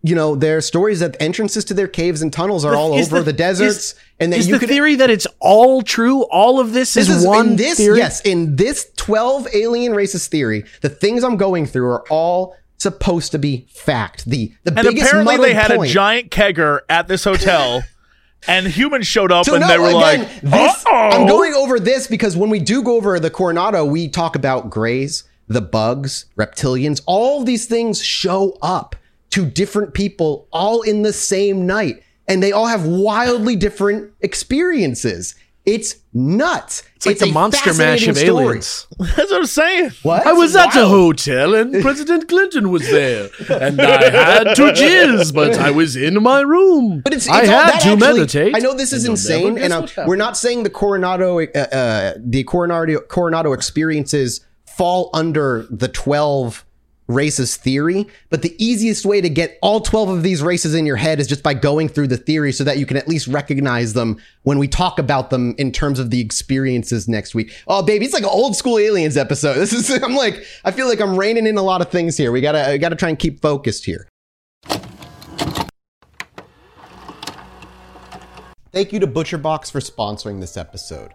you 0.03 0.15
know 0.15 0.35
there 0.35 0.57
are 0.57 0.61
stories 0.61 1.01
that 1.01 1.17
entrances 1.21 1.65
to 1.67 1.75
their 1.75 1.89
caves 1.89 2.23
and 2.23 2.33
tunnels 2.33 2.65
are 2.65 2.75
all 2.75 2.99
Is 2.99 3.07
over 3.09 3.19
the, 3.21 3.27
the- 3.27 3.33
deserts, 3.33 3.77
is- 3.77 3.95
and 4.21 4.33
that 4.33 4.39
Is 4.41 4.49
you 4.49 4.55
the 4.55 4.61
could. 4.61 4.69
theory 4.69 4.95
that 4.97 5.11
it's 5.11 5.27
all 5.41 5.83
true? 5.83 6.23
All 6.25 6.59
of 6.61 6.73
this, 6.73 6.95
this 6.95 7.09
is, 7.09 7.25
one 7.27 7.51
in 7.51 7.57
this 7.57 7.79
theory. 7.79 7.99
yes 7.99 8.21
in 8.23 8.57
this 8.57 8.91
twelve 8.97 9.47
alien 9.55 9.95
races 9.95 10.27
theory. 10.29 10.65
The 10.81 10.89
things 10.89 11.23
I'm 11.25 11.37
going 11.37 11.67
through 11.67 11.87
are 11.89 12.05
all 12.09 12.57
supposed 12.79 13.31
to 13.33 13.39
be 13.39 13.67
fact. 13.71 14.25
The 14.29 14.53
the 14.65 14.73
And 14.77 14.87
biggest 14.89 15.07
apparently 15.09 15.37
they 15.37 15.55
had 15.55 15.71
point- 15.77 15.91
a 15.91 15.93
giant 15.95 16.31
kegger 16.31 16.81
at 16.89 17.07
this 17.09 17.23
hotel, 17.25 17.83
and 18.49 18.67
humans 18.67 19.07
showed 19.07 19.31
up 19.31 19.45
So 19.45 19.55
and 19.55 19.61
no, 19.63 19.69
they 19.69 19.79
were 19.79 19.89
again, 19.89 20.01
like, 20.01 20.41
this, 20.41 20.85
"Uh-oh." 20.87 21.11
I'm 21.13 21.27
going 21.29 21.55
over 21.55 21.79
this 21.79 22.09
because 22.09 22.37
when 22.37 22.51
we 22.51 22.59
do 22.59 22.83
go 22.83 22.97
over 22.97 23.21
the 23.21 23.31
Coronado, 23.31 23.85
we 23.85 24.09
talk 24.09 24.35
about 24.35 24.69
grays, 24.69 25.23
the 25.47 25.61
bugs, 25.61 26.27
reptilians. 26.37 27.01
All 27.07 27.45
these 27.45 27.67
things 27.67 28.03
show 28.03 28.59
up 28.63 28.97
to 29.33 29.45
different 29.47 29.95
people 29.95 30.47
all 30.53 30.83
in 30.83 31.03
the 31.03 31.13
same 31.13 31.67
night, 31.67 32.03
and 32.29 32.43
they 32.43 32.53
all 32.53 32.67
have 32.67 32.87
wildly 32.87 33.57
different 33.57 34.13
experiences. 34.21 35.35
It's 35.65 35.95
nuts. 36.13 36.83
It's 36.97 37.07
like 37.07 37.19
the 37.19 37.27
a 37.27 37.33
monster 37.33 37.73
mash 37.75 38.09
of 38.09 38.17
story. 38.17 38.47
aliens. 38.47 38.89
That's 38.99 39.31
what 39.31 39.33
I'm 39.33 39.47
saying. 39.47 39.91
What? 40.03 40.27
I 40.27 40.33
was 40.33 40.57
at 40.57 40.75
a 40.75 40.89
hotel 40.89 41.55
and 41.55 41.81
President 41.83 42.29
Clinton 42.29 42.71
was 42.71 42.83
there, 42.91 43.31
and 43.49 43.81
I 43.81 44.11
had 44.11 44.55
to 44.57 44.63
jizz, 44.73 45.33
but 45.33 45.59
I 45.59 45.71
was 45.71 45.95
in 45.95 46.21
my 46.21 46.41
room. 46.41 47.01
But 47.05 47.15
it's, 47.15 47.27
it's 47.27 47.35
I 47.35 47.45
had 47.45 47.71
to 47.71 47.75
actually- 47.77 47.97
meditate. 47.97 48.57
I 48.57 48.59
know 48.59 48.75
this 48.75 48.93
is 48.93 49.05
and 49.05 49.13
insane, 49.13 49.57
and 49.57 49.73
I'm, 49.73 49.87
we're 50.07 50.17
not 50.17 50.37
saying 50.37 50.65
the 50.65 50.71
Coronado, 50.71 51.39
uh, 51.41 51.45
uh, 51.45 52.15
the 52.19 52.43
Coronado, 52.43 53.01
Coronado 53.01 53.53
experiences 53.53 54.45
fall 54.67 55.11
under 55.15 55.67
the 55.71 55.87
twelve 55.89 56.65
races 57.15 57.57
theory. 57.57 58.07
But 58.31 58.43
the 58.43 58.55
easiest 58.63 59.05
way 59.05 59.21
to 59.21 59.29
get 59.29 59.59
all 59.63 59.81
twelve 59.81 60.09
of 60.09 60.23
these 60.23 60.43
races 60.43 60.75
in 60.75 60.87
your 60.87 60.97
head 60.97 61.21
is 61.21 61.27
just 61.27 61.43
by 61.43 61.55
going 61.55 61.89
through 61.89 62.09
the 62.09 62.17
theory, 62.17 62.53
so 62.53 62.65
that 62.65 62.79
you 62.79 62.87
can 62.87 62.97
at 62.97 63.09
least 63.09 63.27
recognize 63.27 63.93
them 63.93 64.19
when 64.43 64.59
we 64.59 64.69
talk 64.69 64.99
about 64.99 65.31
them 65.31 65.55
in 65.59 65.73
terms 65.73 65.99
of 65.99 66.11
the 66.11 66.21
experiences 66.21 67.09
next 67.09 67.35
week. 67.35 67.53
Oh, 67.69 67.83
baby, 67.83 68.05
it's 68.05 68.15
like 68.15 68.23
an 68.23 68.31
old 68.31 68.57
school 68.57 68.79
aliens 68.79 69.17
episode. 69.17 69.57
This 69.63 69.73
is 69.73 70.03
I'm 70.03 70.17
like 70.17 70.45
I 70.65 70.73
feel 70.73 70.89
like 70.89 71.01
I'm 71.01 71.17
reining 71.17 71.47
in 71.47 71.57
a 71.57 71.63
lot 71.63 71.81
of 71.81 71.89
things 71.89 72.17
here. 72.17 72.33
We 72.33 72.41
gotta 72.41 72.73
we 72.73 72.79
gotta 72.79 72.97
try 72.97 73.11
and 73.11 73.19
keep 73.19 73.41
focused 73.41 73.85
here. 73.85 74.09
Thank 78.73 78.93
you 78.93 79.01
to 79.01 79.07
ButcherBox 79.07 79.71
for 79.71 79.81
sponsoring 79.81 80.41
this 80.41 80.57
episode. 80.57 81.13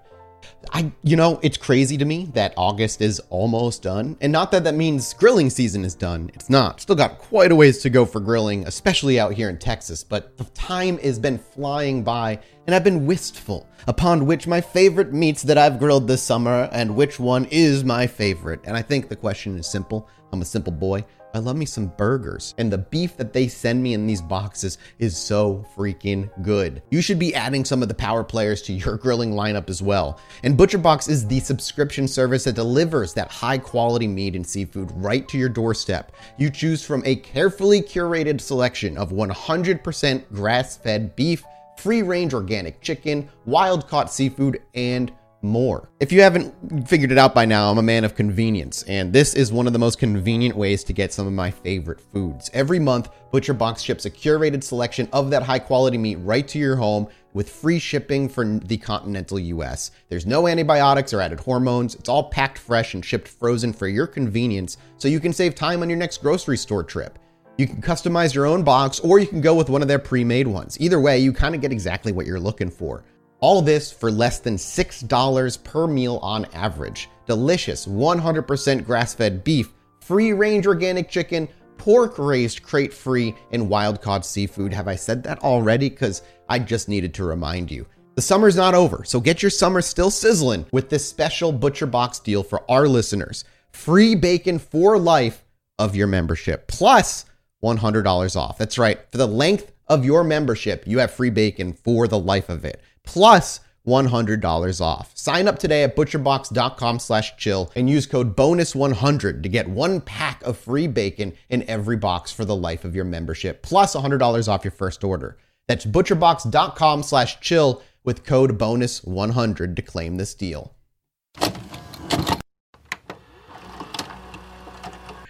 I, 0.71 0.91
you 1.03 1.15
know, 1.15 1.39
it's 1.41 1.57
crazy 1.57 1.97
to 1.97 2.05
me 2.05 2.25
that 2.33 2.53
August 2.57 3.01
is 3.01 3.19
almost 3.29 3.83
done. 3.83 4.17
And 4.21 4.31
not 4.31 4.51
that 4.51 4.63
that 4.65 4.75
means 4.75 5.13
grilling 5.13 5.49
season 5.49 5.83
is 5.85 5.95
done. 5.95 6.31
It's 6.33 6.49
not. 6.49 6.81
Still 6.81 6.95
got 6.95 7.17
quite 7.17 7.51
a 7.51 7.55
ways 7.55 7.79
to 7.79 7.89
go 7.89 8.05
for 8.05 8.19
grilling, 8.19 8.65
especially 8.67 9.19
out 9.19 9.33
here 9.33 9.49
in 9.49 9.57
Texas. 9.57 10.03
But 10.03 10.37
the 10.37 10.45
time 10.45 10.97
has 10.99 11.19
been 11.19 11.37
flying 11.37 12.03
by, 12.03 12.39
and 12.65 12.75
I've 12.75 12.83
been 12.83 13.05
wistful 13.05 13.67
upon 13.87 14.25
which 14.25 14.47
my 14.47 14.61
favorite 14.61 15.13
meats 15.13 15.41
that 15.43 15.57
I've 15.57 15.79
grilled 15.79 16.07
this 16.07 16.21
summer 16.21 16.69
and 16.71 16.95
which 16.95 17.19
one 17.19 17.45
is 17.45 17.83
my 17.83 18.07
favorite. 18.07 18.61
And 18.65 18.75
I 18.75 18.81
think 18.81 19.09
the 19.09 19.15
question 19.15 19.57
is 19.57 19.67
simple. 19.67 20.07
I'm 20.31 20.41
a 20.41 20.45
simple 20.45 20.73
boy. 20.73 21.05
I 21.33 21.39
love 21.39 21.55
me 21.55 21.65
some 21.65 21.91
burgers, 21.97 22.55
and 22.57 22.71
the 22.71 22.77
beef 22.77 23.15
that 23.17 23.33
they 23.33 23.47
send 23.47 23.83
me 23.83 23.93
in 23.93 24.07
these 24.07 24.21
boxes 24.21 24.77
is 24.97 25.15
so 25.15 25.63
freaking 25.75 26.29
good. 26.41 26.81
You 26.89 27.01
should 27.01 27.19
be 27.19 27.35
adding 27.35 27.63
some 27.65 27.83
of 27.83 27.89
the 27.89 27.93
power 27.93 28.23
players 28.23 28.61
to 28.63 28.73
your 28.73 28.97
grilling 29.03 29.33
lineup 29.33 29.69
as 29.69 29.81
well. 29.81 30.19
And 30.43 30.57
ButcherBox 30.57 31.09
is 31.09 31.27
the 31.27 31.39
subscription 31.39 32.07
service 32.07 32.45
that 32.45 32.55
delivers 32.55 33.13
that 33.13 33.29
high 33.29 33.57
quality 33.57 34.07
meat 34.07 34.35
and 34.35 34.47
seafood 34.47 34.89
right 34.95 35.27
to 35.27 35.37
your 35.37 35.49
doorstep. 35.49 36.13
You 36.37 36.49
choose 36.49 36.83
from 36.83 37.03
a 37.05 37.17
carefully 37.17 37.81
curated 37.81 38.41
selection 38.41 38.97
of 38.97 39.11
100% 39.11 40.33
grass 40.33 40.77
fed 40.77 41.15
beef, 41.15 41.43
free 41.77 42.01
range 42.01 42.33
organic 42.33 42.81
chicken, 42.81 43.29
wild 43.45 43.87
caught 43.87 44.11
seafood, 44.11 44.63
and 44.73 45.11
more. 45.41 45.89
If 45.99 46.11
you 46.11 46.21
haven't 46.21 46.87
figured 46.87 47.11
it 47.11 47.17
out 47.17 47.35
by 47.35 47.45
now, 47.45 47.69
I'm 47.69 47.77
a 47.77 47.83
man 47.83 48.03
of 48.03 48.15
convenience, 48.15 48.83
and 48.83 49.13
this 49.13 49.33
is 49.33 49.51
one 49.51 49.67
of 49.67 49.73
the 49.73 49.79
most 49.79 49.99
convenient 49.99 50.55
ways 50.55 50.83
to 50.85 50.93
get 50.93 51.13
some 51.13 51.27
of 51.27 51.33
my 51.33 51.51
favorite 51.51 52.01
foods. 52.01 52.49
Every 52.53 52.79
month, 52.79 53.09
ButcherBox 53.31 53.79
ships 53.79 54.05
a 54.05 54.09
curated 54.09 54.63
selection 54.63 55.07
of 55.13 55.29
that 55.29 55.43
high 55.43 55.59
quality 55.59 55.97
meat 55.97 56.15
right 56.17 56.47
to 56.47 56.59
your 56.59 56.75
home 56.75 57.07
with 57.33 57.49
free 57.49 57.77
shipping 57.77 58.27
for 58.27 58.45
the 58.45 58.77
continental 58.77 59.39
US. 59.39 59.91
There's 60.09 60.25
no 60.25 60.47
antibiotics 60.47 61.13
or 61.13 61.21
added 61.21 61.39
hormones. 61.39 61.93
It's 61.95 62.09
all 62.09 62.29
packed 62.29 62.57
fresh 62.57 62.95
and 62.95 63.05
shipped 63.05 63.27
frozen 63.27 63.73
for 63.73 63.87
your 63.87 64.07
convenience 64.07 64.77
so 64.97 65.07
you 65.07 65.19
can 65.19 65.33
save 65.33 65.53
time 65.53 65.83
on 65.83 65.89
your 65.89 65.99
next 65.99 66.17
grocery 66.17 66.57
store 66.57 66.83
trip. 66.83 67.19
You 67.57 67.67
can 67.67 67.81
customize 67.81 68.33
your 68.33 68.45
own 68.45 68.63
box 68.63 68.99
or 68.99 69.19
you 69.19 69.27
can 69.27 69.41
go 69.41 69.55
with 69.55 69.69
one 69.69 69.81
of 69.81 69.87
their 69.87 69.99
pre 69.99 70.23
made 70.23 70.47
ones. 70.47 70.79
Either 70.79 70.99
way, 70.99 71.19
you 71.19 71.33
kind 71.33 71.55
of 71.55 71.61
get 71.61 71.71
exactly 71.71 72.11
what 72.11 72.25
you're 72.25 72.39
looking 72.39 72.69
for. 72.69 73.03
All 73.39 73.61
this 73.61 73.91
for 73.91 74.11
less 74.11 74.39
than 74.39 74.55
$6 74.55 75.63
per 75.63 75.87
meal 75.87 76.17
on 76.23 76.45
average. 76.53 77.09
Delicious 77.27 77.85
100% 77.85 78.85
grass 78.85 79.13
fed 79.13 79.43
beef, 79.43 79.73
free 80.01 80.33
range 80.33 80.65
organic 80.65 81.09
chicken, 81.09 81.47
pork 81.77 82.17
raised 82.17 82.63
crate 82.63 82.93
free, 82.93 83.35
and 83.51 83.69
wild 83.69 84.01
caught 84.01 84.25
seafood. 84.25 84.73
Have 84.73 84.87
I 84.87 84.95
said 84.95 85.21
that 85.23 85.39
already? 85.43 85.89
Because 85.89 86.23
I 86.49 86.57
just 86.59 86.89
needed 86.89 87.13
to 87.15 87.25
remind 87.25 87.69
you. 87.69 87.85
The 88.15 88.23
summer's 88.23 88.55
not 88.55 88.73
over, 88.73 89.03
so 89.03 89.19
get 89.19 89.43
your 89.43 89.51
summer 89.51 89.81
still 89.81 90.09
sizzling 90.09 90.65
with 90.71 90.89
this 90.89 91.07
special 91.07 91.51
Butcher 91.51 91.85
Box 91.85 92.17
deal 92.17 92.41
for 92.41 92.63
our 92.71 92.87
listeners. 92.87 93.43
Free 93.71 94.15
bacon 94.15 94.57
for 94.57 94.97
life 94.97 95.45
of 95.77 95.95
your 95.95 96.07
membership, 96.07 96.67
plus 96.67 97.25
$100 97.63 98.35
off. 98.35 98.57
That's 98.57 98.79
right. 98.79 98.99
For 99.11 99.19
the 99.19 99.27
length 99.27 99.71
of 99.87 100.03
your 100.03 100.23
membership, 100.23 100.87
you 100.87 100.97
have 100.97 101.11
free 101.11 101.29
bacon 101.29 101.73
for 101.73 102.07
the 102.07 102.17
life 102.17 102.49
of 102.49 102.65
it, 102.65 102.81
plus 103.07 103.61
$100 103.87 104.81
off. 104.81 105.11
Sign 105.17 105.47
up 105.47 105.57
today 105.57 105.83
at 105.83 105.95
butcherbox.com 105.95 106.99
slash 106.99 107.37
chill 107.37 107.71
and 107.75 107.89
use 107.89 108.05
code 108.05 108.35
bonus100 108.35 109.41
to 109.41 109.49
get 109.49 109.67
one 109.67 110.01
pack 110.01 110.43
of 110.43 110.57
free 110.57 110.87
bacon 110.87 111.33
in 111.49 111.67
every 111.69 111.95
box 111.95 112.31
for 112.31 112.45
the 112.45 112.55
life 112.55 112.83
of 112.83 112.95
your 112.95 113.05
membership, 113.05 113.63
plus 113.63 113.95
$100 113.95 114.47
off 114.47 114.65
your 114.65 114.71
first 114.71 115.03
order. 115.03 115.37
That's 115.67 115.85
butcherbox.com 115.85 117.03
slash 117.03 117.39
chill 117.39 117.81
with 118.03 118.25
code 118.25 118.59
bonus100 118.59 119.75
to 119.75 119.81
claim 119.81 120.17
this 120.17 120.35
deal. 120.35 120.73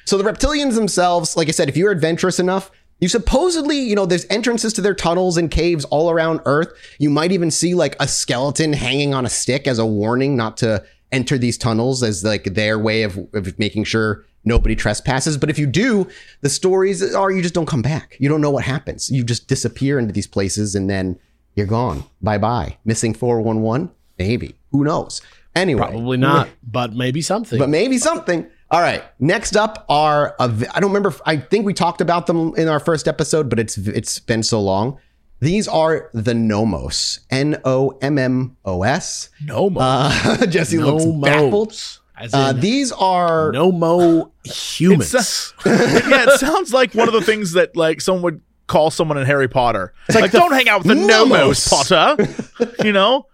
So 0.05 0.17
the 0.17 0.23
reptilians 0.23 0.75
themselves, 0.75 1.35
like 1.35 1.49
I 1.49 1.51
said, 1.51 1.67
if 1.67 1.75
you're 1.75 1.91
adventurous 1.91 2.39
enough, 2.39 2.71
you 2.99 3.07
supposedly, 3.07 3.77
you 3.77 3.95
know, 3.95 4.05
there's 4.05 4.25
entrances 4.29 4.73
to 4.73 4.81
their 4.81 4.95
tunnels 4.95 5.37
and 5.37 5.51
caves 5.51 5.85
all 5.85 6.09
around 6.09 6.41
Earth. 6.45 6.73
You 6.97 7.09
might 7.09 7.31
even 7.31 7.51
see 7.51 7.73
like 7.73 7.95
a 7.99 8.07
skeleton 8.07 8.73
hanging 8.73 9.13
on 9.13 9.25
a 9.25 9.29
stick 9.29 9.67
as 9.67 9.79
a 9.79 9.85
warning 9.85 10.35
not 10.35 10.57
to 10.57 10.83
enter 11.11 11.37
these 11.37 11.57
tunnels 11.57 12.03
as 12.03 12.23
like 12.23 12.43
their 12.43 12.77
way 12.79 13.03
of, 13.03 13.17
of 13.33 13.57
making 13.59 13.83
sure 13.83 14.25
nobody 14.43 14.75
trespasses. 14.75 15.37
But 15.37 15.49
if 15.49 15.59
you 15.59 15.67
do, 15.67 16.07
the 16.41 16.49
stories 16.49 17.13
are 17.13 17.31
you 17.31 17.41
just 17.41 17.53
don't 17.53 17.67
come 17.67 17.81
back. 17.81 18.17
You 18.19 18.29
don't 18.29 18.41
know 18.41 18.51
what 18.51 18.63
happens. 18.63 19.09
You 19.09 19.23
just 19.23 19.47
disappear 19.47 19.99
into 19.99 20.13
these 20.13 20.27
places 20.27 20.73
and 20.73 20.89
then 20.89 21.19
you're 21.55 21.67
gone. 21.67 22.03
Bye 22.21 22.37
bye. 22.39 22.77
Missing 22.85 23.13
411? 23.13 23.91
Maybe. 24.17 24.55
Who 24.71 24.83
knows? 24.83 25.21
Anyway. 25.55 25.81
Probably 25.81 26.17
not, 26.17 26.49
but 26.63 26.93
maybe 26.93 27.21
something. 27.21 27.59
But 27.59 27.69
maybe 27.69 27.97
something. 27.97 28.47
All 28.69 28.81
right. 28.81 29.03
Next 29.19 29.55
up 29.55 29.85
are 29.89 30.35
I 30.39 30.47
don't 30.47 30.91
remember. 30.91 31.13
I 31.25 31.37
think 31.37 31.65
we 31.65 31.73
talked 31.73 32.01
about 32.01 32.27
them 32.27 32.53
in 32.57 32.67
our 32.67 32.79
first 32.79 33.07
episode, 33.07 33.49
but 33.49 33.59
it's 33.59 33.77
it's 33.77 34.19
been 34.19 34.43
so 34.43 34.61
long. 34.61 34.99
These 35.39 35.67
are 35.67 36.09
the 36.13 36.33
Nommos. 36.33 37.19
N 37.29 37.61
O 37.63 37.97
M 38.01 38.17
M 38.17 38.57
O 38.65 38.83
S. 38.83 39.29
No 39.43 39.69
more. 39.69 39.83
Uh, 39.83 40.45
Jesse 40.49 40.79
looks 40.79 41.05
baffled. 41.05 41.71
Nommos, 41.71 41.99
Uh, 42.33 42.51
these 42.53 42.91
are 42.91 43.51
no 43.51 43.71
mo 43.71 44.31
humans. 44.43 45.13
It's, 45.13 45.53
yeah, 45.65 46.25
it 46.33 46.39
sounds 46.39 46.73
like 46.73 46.93
one 46.93 47.07
of 47.07 47.13
the 47.13 47.21
things 47.21 47.53
that 47.53 47.75
like 47.77 48.01
someone 48.01 48.23
would 48.23 48.41
call 48.65 48.89
someone 48.91 49.17
in 49.17 49.25
Harry 49.25 49.47
Potter. 49.47 49.93
it's 50.09 50.19
like, 50.19 50.31
don't 50.31 50.51
hang 50.51 50.67
out 50.67 50.83
with 50.83 50.87
the 50.87 50.95
Nommos. 50.95 51.69
Nommos, 51.69 52.57
Potter. 52.59 52.83
you 52.83 52.91
know, 52.91 53.27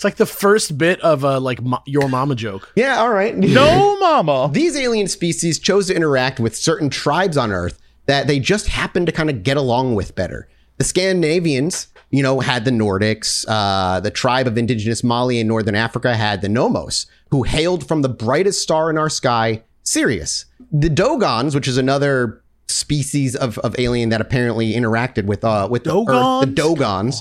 It's 0.00 0.04
like 0.06 0.16
the 0.16 0.24
first 0.24 0.78
bit 0.78 0.98
of 1.02 1.24
a 1.24 1.38
like 1.38 1.60
mo- 1.60 1.82
your 1.84 2.08
mama 2.08 2.34
joke. 2.34 2.72
yeah. 2.74 3.00
All 3.00 3.10
right. 3.10 3.36
no 3.36 3.98
mama. 3.98 4.48
These 4.50 4.74
alien 4.74 5.08
species 5.08 5.58
chose 5.58 5.88
to 5.88 5.94
interact 5.94 6.40
with 6.40 6.56
certain 6.56 6.88
tribes 6.88 7.36
on 7.36 7.52
Earth 7.52 7.78
that 8.06 8.26
they 8.26 8.40
just 8.40 8.68
happened 8.68 9.04
to 9.08 9.12
kind 9.12 9.28
of 9.28 9.42
get 9.42 9.58
along 9.58 9.96
with 9.96 10.14
better. 10.14 10.48
The 10.78 10.84
Scandinavians, 10.84 11.88
you 12.08 12.22
know, 12.22 12.40
had 12.40 12.64
the 12.64 12.70
Nordics. 12.70 13.44
Uh, 13.46 14.00
the 14.00 14.10
tribe 14.10 14.46
of 14.46 14.56
indigenous 14.56 15.04
Mali 15.04 15.38
in 15.38 15.46
northern 15.46 15.74
Africa 15.74 16.16
had 16.16 16.40
the 16.40 16.48
Nommos, 16.48 17.04
who 17.30 17.42
hailed 17.42 17.86
from 17.86 18.00
the 18.00 18.08
brightest 18.08 18.62
star 18.62 18.88
in 18.88 18.96
our 18.96 19.10
sky, 19.10 19.64
Sirius. 19.82 20.46
The 20.72 20.88
Dogons, 20.88 21.54
which 21.54 21.68
is 21.68 21.76
another 21.76 22.42
species 22.68 23.36
of, 23.36 23.58
of 23.58 23.74
alien 23.78 24.08
that 24.08 24.22
apparently 24.22 24.72
interacted 24.72 25.26
with 25.26 25.44
uh 25.44 25.68
with 25.70 25.84
the 25.84 25.90
Earth, 25.90 26.46
the 26.48 26.52
Dogons. 26.54 27.20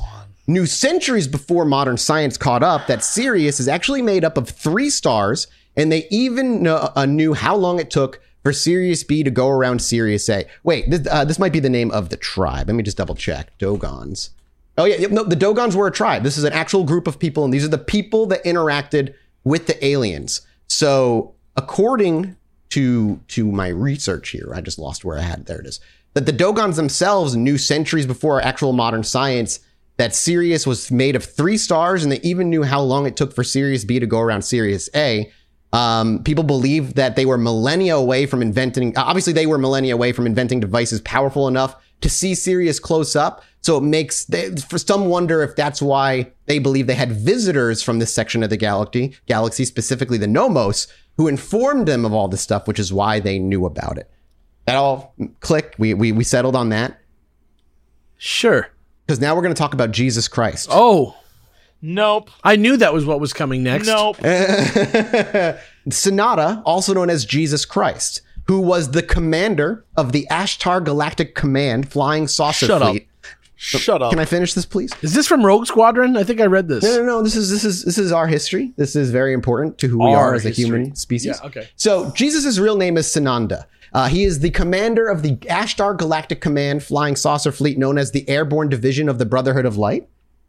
Knew 0.50 0.66
centuries 0.66 1.28
before 1.28 1.64
modern 1.64 1.98
science 1.98 2.36
caught 2.36 2.64
up 2.64 2.88
that 2.88 3.04
Sirius 3.04 3.60
is 3.60 3.68
actually 3.68 4.02
made 4.02 4.26
up 4.26 4.36
of 4.36 4.50
three 4.50 4.90
stars, 4.90 5.46
and 5.78 5.92
they 5.92 6.08
even 6.10 6.66
uh, 6.66 7.06
knew 7.06 7.36
how 7.36 7.56
long 7.56 7.80
it 7.80 7.92
took 7.92 8.20
for 8.42 8.52
Sirius 8.52 9.04
B 9.04 9.22
to 9.22 9.30
go 9.30 9.48
around 9.48 9.80
Sirius 9.80 10.28
A. 10.28 10.48
Wait, 10.64 10.90
this, 10.90 11.06
uh, 11.12 11.24
this 11.24 11.38
might 11.38 11.54
be 11.54 11.60
the 11.60 11.70
name 11.70 11.92
of 11.92 12.10
the 12.10 12.18
tribe. 12.18 12.66
Let 12.68 12.74
me 12.74 12.82
just 12.82 12.98
double 12.98 13.14
check. 13.14 13.56
Dogons. 13.60 14.32
Oh 14.76 14.86
yeah, 14.86 15.06
no, 15.12 15.24
the 15.24 15.36
Dogons 15.36 15.76
were 15.76 15.86
a 15.86 15.92
tribe. 15.92 16.24
This 16.24 16.36
is 16.36 16.46
an 16.46 16.54
actual 16.54 16.84
group 16.84 17.06
of 17.06 17.20
people, 17.20 17.46
and 17.46 17.54
these 17.54 17.64
are 17.64 17.68
the 17.68 17.78
people 17.78 18.26
that 18.26 18.44
interacted 18.44 19.14
with 19.44 19.68
the 19.68 19.86
aliens. 19.86 20.42
So, 20.66 21.36
according 21.58 22.38
to 22.70 23.20
to 23.28 23.52
my 23.52 23.68
research 23.68 24.30
here, 24.30 24.52
I 24.56 24.62
just 24.62 24.80
lost 24.80 25.06
where 25.06 25.20
I 25.20 25.22
had. 25.22 25.46
There 25.46 25.60
it 25.60 25.68
is. 25.68 25.80
That 26.16 26.26
the 26.26 26.32
Dogons 26.32 26.76
themselves 26.76 27.36
knew 27.36 27.60
centuries 27.60 28.08
before 28.08 28.42
actual 28.42 28.74
modern 28.74 29.04
science 29.04 29.60
that 30.00 30.16
Sirius 30.16 30.66
was 30.66 30.90
made 30.90 31.18
of 31.18 31.26
three 31.26 31.58
stars, 31.58 32.04
and 32.04 32.12
they 32.12 32.22
even 32.22 32.50
knew 32.50 32.64
how 32.64 32.80
long 32.80 33.06
it 33.06 33.18
took 33.18 33.36
for 33.36 33.44
Sirius 33.44 33.84
B 33.84 34.00
to 34.00 34.08
go 34.08 34.22
around 34.22 34.44
Sirius 34.44 34.88
A. 34.96 35.30
Um, 35.74 36.24
people 36.24 36.46
believe 36.46 36.96
that 36.96 37.18
they 37.18 37.26
were 37.26 37.38
millennia 37.38 37.98
away 37.98 38.26
from 38.26 38.42
inventing. 38.42 38.98
Obviously, 38.98 39.34
they 39.34 39.46
were 39.46 39.58
millennia 39.58 39.94
away 39.94 40.14
from 40.14 40.26
inventing 40.26 40.62
devices 40.62 41.02
powerful 41.02 41.50
enough 41.50 41.76
to 42.00 42.10
see 42.10 42.34
Sirius 42.34 42.80
close 42.80 43.14
up. 43.14 43.44
So 43.60 43.76
it 43.76 43.82
makes 43.82 44.24
they, 44.24 44.56
for 44.56 44.78
some 44.78 45.08
wonder 45.08 45.44
if 45.44 45.58
that's 45.58 45.82
why 45.82 46.32
they 46.46 46.60
believe 46.60 46.88
they 46.88 46.96
had 46.96 47.12
visitors 47.12 47.84
from 47.84 48.00
this 48.00 48.16
section 48.16 48.42
of 48.42 48.50
the 48.50 48.56
galaxy, 48.56 49.18
galaxy 49.26 49.66
specifically 49.66 50.18
the 50.18 50.28
Nommos, 50.28 50.88
who 51.18 51.28
informed 51.28 51.90
them 51.90 52.06
of 52.06 52.14
all 52.14 52.30
this 52.30 52.42
stuff, 52.42 52.70
which 52.70 52.80
is 52.80 52.94
why 52.94 53.20
they 53.20 53.38
knew 53.38 53.66
about 53.66 53.98
it. 53.98 54.10
That 54.66 54.78
all 54.78 55.14
click. 55.42 55.76
We 55.78 55.94
we 55.94 56.14
we 56.14 56.24
settled 56.24 56.56
on 56.56 56.70
that 56.70 56.98
Sure. 58.20 58.70
Because 59.10 59.20
now 59.20 59.36
we're 59.36 59.42
going 59.42 59.56
to 59.56 59.58
talk 59.60 59.74
about 59.74 59.90
Jesus 59.90 60.28
Christ. 60.28 60.70
Oh, 60.72 61.18
Nope. 61.82 62.30
I 62.44 62.58
knew 62.58 62.78
that 62.78 62.94
was 62.94 63.06
what 63.06 63.20
was 63.20 63.34
coming 63.34 63.64
next. 63.64 63.88
Nope. 63.88 64.18
Sananda, 65.88 66.62
also 66.64 66.94
known 66.94 67.10
as 67.10 67.26
Jesus 67.26 67.66
Christ, 67.66 68.22
who 68.46 68.62
was 68.62 68.92
the 68.92 69.02
commander 69.02 69.84
of 69.98 70.12
the 70.12 70.28
Ashtar 70.30 70.86
Galactic 70.86 71.34
Command 71.34 71.92
Flying 71.92 72.28
Saucer 72.28 72.68
Shut 72.68 72.84
up. 72.84 72.92
Fleet. 72.92 73.08
Shut 73.56 74.04
up. 74.04 74.12
Can 74.12 74.20
I 74.20 74.26
finish 74.26 74.54
this, 74.54 74.68
please? 74.68 74.94
Is 75.02 75.16
this 75.16 75.26
from 75.26 75.44
Rogue 75.44 75.66
Squadron? 75.66 76.16
I 76.16 76.24
think 76.24 76.40
I 76.40 76.46
read 76.46 76.68
this. 76.68 76.84
No, 76.84 76.98
no, 76.98 77.04
no. 77.06 77.24
This 77.24 77.36
is 77.36 77.50
this 77.50 77.66
is 77.66 77.84
this 77.84 77.98
is 77.98 78.12
our 78.12 78.28
history. 78.28 78.74
This 78.78 78.96
is 78.96 79.10
very 79.10 79.34
important 79.34 79.80
to 79.80 79.88
who 79.88 79.98
we 79.98 80.12
Our 80.12 80.18
are 80.18 80.34
as 80.36 80.46
a 80.46 80.50
history. 80.50 80.66
human 80.66 80.96
species. 80.96 81.40
Yeah, 81.42 81.48
okay. 81.48 81.68
So 81.78 82.12
Jesus' 82.12 82.60
real 82.60 82.78
name 82.78 82.96
is 82.96 83.08
Sananda. 83.08 83.66
Uh, 83.94 84.08
he 84.08 84.24
is 84.24 84.40
the 84.40 84.50
commander 84.52 85.08
of 85.08 85.22
the 85.24 85.36
Ashtar 85.38 85.98
Galactic 85.98 86.42
Command 86.42 86.84
Flying 86.84 87.16
Saucer 87.16 87.52
Fleet, 87.52 87.78
known 87.78 87.98
as 87.98 88.12
the 88.12 88.28
Airborne 88.30 88.70
Division 88.70 89.10
of 89.10 89.18
the 89.18 89.26
Brotherhood 89.26 89.66
of 89.66 89.78
Light. 89.78 90.08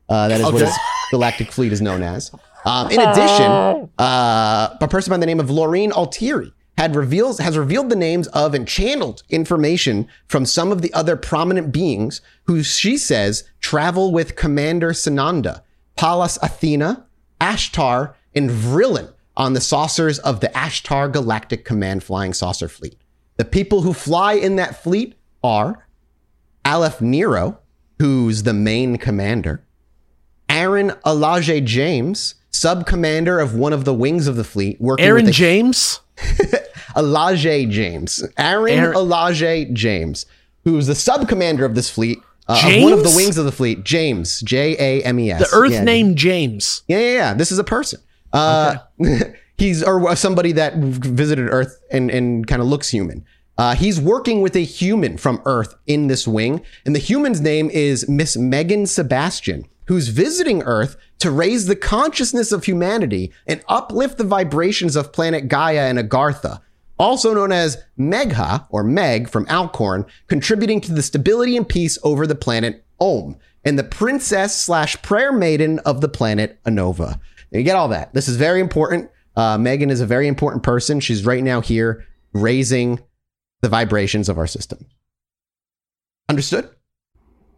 Uh, 0.08 0.28
that 0.28 0.40
is 0.40 0.46
what 0.46 0.54
Okay. 0.56 0.64
his 0.66 0.74
galactic 1.10 1.52
fleet 1.52 1.72
is 1.72 1.80
known 1.80 2.02
as. 2.02 2.30
Um, 2.64 2.90
in 2.90 3.00
addition, 3.00 3.88
uh, 3.98 4.76
a 4.80 4.88
person 4.88 5.10
by 5.10 5.16
the 5.16 5.26
name 5.26 5.40
of 5.40 5.48
Laureen 5.48 5.92
Altieri 5.92 6.52
had 6.76 6.96
reveals 6.96 7.38
has 7.38 7.56
revealed 7.56 7.88
the 7.90 7.96
names 7.96 8.26
of 8.28 8.52
and 8.54 8.66
channeled 8.66 9.22
information 9.30 10.06
from 10.26 10.44
some 10.44 10.72
of 10.72 10.82
the 10.82 10.92
other 10.92 11.16
prominent 11.16 11.72
beings 11.72 12.20
who 12.44 12.62
she 12.62 12.96
says 12.98 13.44
travel 13.60 14.12
with 14.12 14.34
Commander 14.36 14.90
Sananda, 14.90 15.62
Pallas 15.96 16.38
Athena, 16.42 17.06
Ashtar, 17.40 18.14
and 18.34 18.50
Vrillin 18.50 19.12
on 19.36 19.52
the 19.54 19.60
saucers 19.60 20.18
of 20.18 20.40
the 20.40 20.48
Ashtar 20.48 21.10
Galactic 21.10 21.64
Command 21.64 22.02
Flying 22.02 22.32
Saucer 22.34 22.68
Fleet. 22.68 22.96
The 23.40 23.46
people 23.46 23.80
who 23.80 23.94
fly 23.94 24.34
in 24.34 24.56
that 24.56 24.82
fleet 24.82 25.14
are 25.42 25.86
Aleph 26.62 27.00
Nero, 27.00 27.58
who's 27.98 28.42
the 28.42 28.52
main 28.52 28.98
commander, 28.98 29.64
Aaron 30.50 30.92
Elijah 31.06 31.58
James, 31.62 32.34
sub 32.50 32.84
commander 32.84 33.40
of 33.40 33.54
one 33.54 33.72
of 33.72 33.86
the 33.86 33.94
wings 33.94 34.26
of 34.26 34.36
the 34.36 34.44
fleet, 34.44 34.78
working 34.78 35.06
Aaron 35.06 35.24
with 35.24 35.32
the 35.32 35.38
James. 35.38 36.00
Elijah 36.98 37.64
James. 37.64 38.22
Aaron, 38.36 38.74
Aaron- 38.78 38.94
Elijah 38.94 39.64
James, 39.72 40.26
who's 40.64 40.86
the 40.86 40.94
sub 40.94 41.26
commander 41.26 41.64
of 41.64 41.74
this 41.74 41.88
fleet, 41.88 42.18
uh, 42.46 42.60
of 42.62 42.82
one 42.82 42.92
of 42.92 43.04
the 43.04 43.14
wings 43.16 43.38
of 43.38 43.46
the 43.46 43.52
fleet. 43.52 43.84
James, 43.84 44.40
J 44.42 44.76
A 44.78 45.02
M 45.02 45.18
E 45.18 45.30
S. 45.30 45.50
The 45.50 45.56
Earth 45.56 45.72
Yeah, 45.72 45.82
name 45.82 46.14
James. 46.14 46.82
Yeah, 46.88 46.98
yeah, 46.98 47.12
yeah. 47.12 47.32
This 47.32 47.50
is 47.50 47.58
a 47.58 47.64
person. 47.64 48.02
Uh, 48.34 48.76
he's 49.60 49.82
or 49.82 50.16
somebody 50.16 50.52
that 50.52 50.74
visited 50.76 51.48
Earth 51.50 51.80
and 51.92 52.10
and 52.10 52.46
kind 52.46 52.60
of 52.60 52.66
looks 52.66 52.88
human. 52.88 53.24
Uh, 53.58 53.74
he's 53.74 54.00
working 54.00 54.40
with 54.40 54.56
a 54.56 54.64
human 54.64 55.18
from 55.18 55.42
Earth 55.44 55.74
in 55.86 56.06
this 56.06 56.26
wing, 56.26 56.62
and 56.86 56.94
the 56.94 57.00
human's 57.00 57.42
name 57.42 57.68
is 57.70 58.08
Miss 58.08 58.36
Megan 58.36 58.86
Sebastian, 58.86 59.66
who's 59.84 60.08
visiting 60.08 60.62
Earth 60.62 60.96
to 61.18 61.30
raise 61.30 61.66
the 61.66 61.76
consciousness 61.76 62.52
of 62.52 62.64
humanity 62.64 63.30
and 63.46 63.62
uplift 63.68 64.16
the 64.16 64.24
vibrations 64.24 64.96
of 64.96 65.12
planet 65.12 65.48
Gaia 65.48 65.90
and 65.90 65.98
Agartha, 65.98 66.62
also 66.98 67.34
known 67.34 67.52
as 67.52 67.84
Megha 67.98 68.66
or 68.70 68.82
Meg 68.82 69.28
from 69.28 69.46
Alcorn, 69.50 70.06
contributing 70.26 70.80
to 70.80 70.92
the 70.94 71.02
stability 71.02 71.54
and 71.54 71.68
peace 71.68 71.98
over 72.02 72.26
the 72.26 72.34
planet 72.34 72.82
Om, 72.98 73.36
and 73.62 73.78
the 73.78 73.84
princess 73.84 74.56
slash 74.56 75.00
prayer 75.02 75.32
maiden 75.32 75.80
of 75.80 76.00
the 76.00 76.08
planet 76.08 76.58
Anova. 76.64 77.20
You 77.50 77.62
get 77.62 77.76
all 77.76 77.88
that. 77.88 78.14
This 78.14 78.28
is 78.28 78.36
very 78.36 78.60
important. 78.60 79.10
Uh, 79.36 79.56
Megan 79.58 79.90
is 79.90 80.00
a 80.00 80.06
very 80.06 80.26
important 80.28 80.62
person. 80.62 81.00
She's 81.00 81.24
right 81.24 81.42
now 81.42 81.60
here 81.60 82.04
raising 82.32 83.00
the 83.62 83.68
vibrations 83.68 84.28
of 84.28 84.38
our 84.38 84.46
system. 84.46 84.86
Understood? 86.28 86.68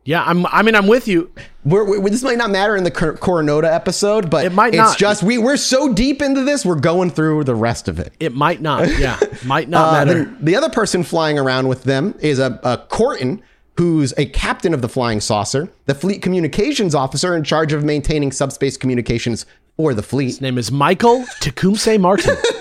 Yeah, 0.05 0.25
I'm. 0.27 0.47
I 0.47 0.63
mean, 0.63 0.75
I'm 0.75 0.89
with 0.89 1.07
you. 1.07 1.31
We're, 1.65 2.01
we 2.01 2.11
this 2.11 2.25
might 2.25 2.37
not 2.39 2.51
matter 2.51 2.75
in 2.75 2.83
the 2.83 2.91
Cor- 2.91 3.17
Coronado 3.17 3.69
episode, 3.69 4.29
but 4.31 4.45
It 4.45 4.53
might 4.53 4.75
Not. 4.75 4.89
it's 4.91 4.97
just 4.99 5.23
we 5.23 5.39
we're 5.39 5.57
so 5.57 5.93
deep 5.93 6.21
into 6.21 6.43
this, 6.43 6.67
we're 6.67 6.75
going 6.75 7.11
through 7.11 7.45
the 7.45 7.55
rest 7.55 7.87
of 7.87 8.01
it. 8.01 8.13
It 8.19 8.35
might 8.35 8.61
not. 8.61 8.89
Yeah, 8.99 9.21
might 9.45 9.69
not 9.69 9.89
Uh, 9.89 9.93
matter. 9.93 10.25
then 10.25 10.39
the 10.41 10.57
other 10.57 10.71
person 10.71 11.05
flying 11.05 11.39
around 11.39 11.69
with 11.69 11.85
them 11.85 12.17
is 12.21 12.41
a, 12.41 12.59
a 12.65 12.79
Corton, 12.89 13.43
who's 13.79 14.13
a 14.17 14.27
captain 14.27 14.75
of 14.75 14.83
the 14.83 14.89
flying 14.89 15.21
saucer, 15.21 15.69
the 15.87 15.95
fleet 15.95 16.21
communications 16.21 16.97
officer 16.97 17.37
in 17.37 17.45
charge 17.45 17.73
of 17.73 17.85
maintaining 17.85 18.33
subspace 18.33 18.77
communications 18.77 19.47
for 19.77 19.95
the 19.95 20.03
fleet. 20.03 20.27
His 20.27 20.41
name 20.41 20.59
is 20.59 20.71
Michael 20.71 21.25
Tecumseh 21.41 21.99
Martin. 21.99 22.37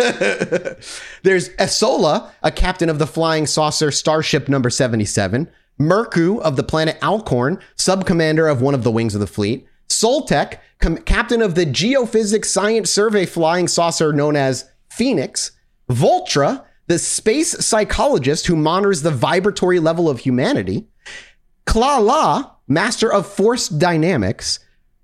There's 1.24 1.50
Esola, 1.58 2.32
a 2.42 2.52
captain 2.52 2.90
of 2.90 3.00
the 3.00 3.08
flying 3.08 3.46
saucer 3.46 3.92
Starship 3.92 4.48
number 4.50 4.70
77, 4.70 5.50
Merku 5.80 6.40
of 6.42 6.56
the 6.56 6.64
planet 6.64 6.98
Alcorn, 7.04 7.60
sub-commander 7.76 8.48
of 8.48 8.62
one 8.62 8.74
of 8.74 8.84
the 8.84 8.92
wings 8.92 9.14
of 9.14 9.22
the 9.22 9.28
fleet, 9.28 9.68
Soltek, 9.90 10.60
com- 10.80 10.98
captain 10.98 11.42
of 11.42 11.56
the 11.56 11.66
Geophysics 11.66 12.46
Science 12.46 12.90
Survey 12.90 13.26
flying 13.26 13.68
saucer 13.68 14.14
known 14.14 14.36
as 14.36 14.70
Phoenix, 14.90 15.52
Voltra, 15.90 16.64
the 16.88 17.00
space 17.00 17.66
psychologist 17.66 18.48
who 18.48 18.56
monitors 18.56 19.02
the 19.02 19.12
vibratory 19.12 19.80
level 19.80 20.10
of 20.10 20.20
humanity, 20.20 20.88
Klala, 21.66 22.52
master 22.68 23.12
of 23.12 23.28
force 23.28 23.70
dynamics, 23.70 24.60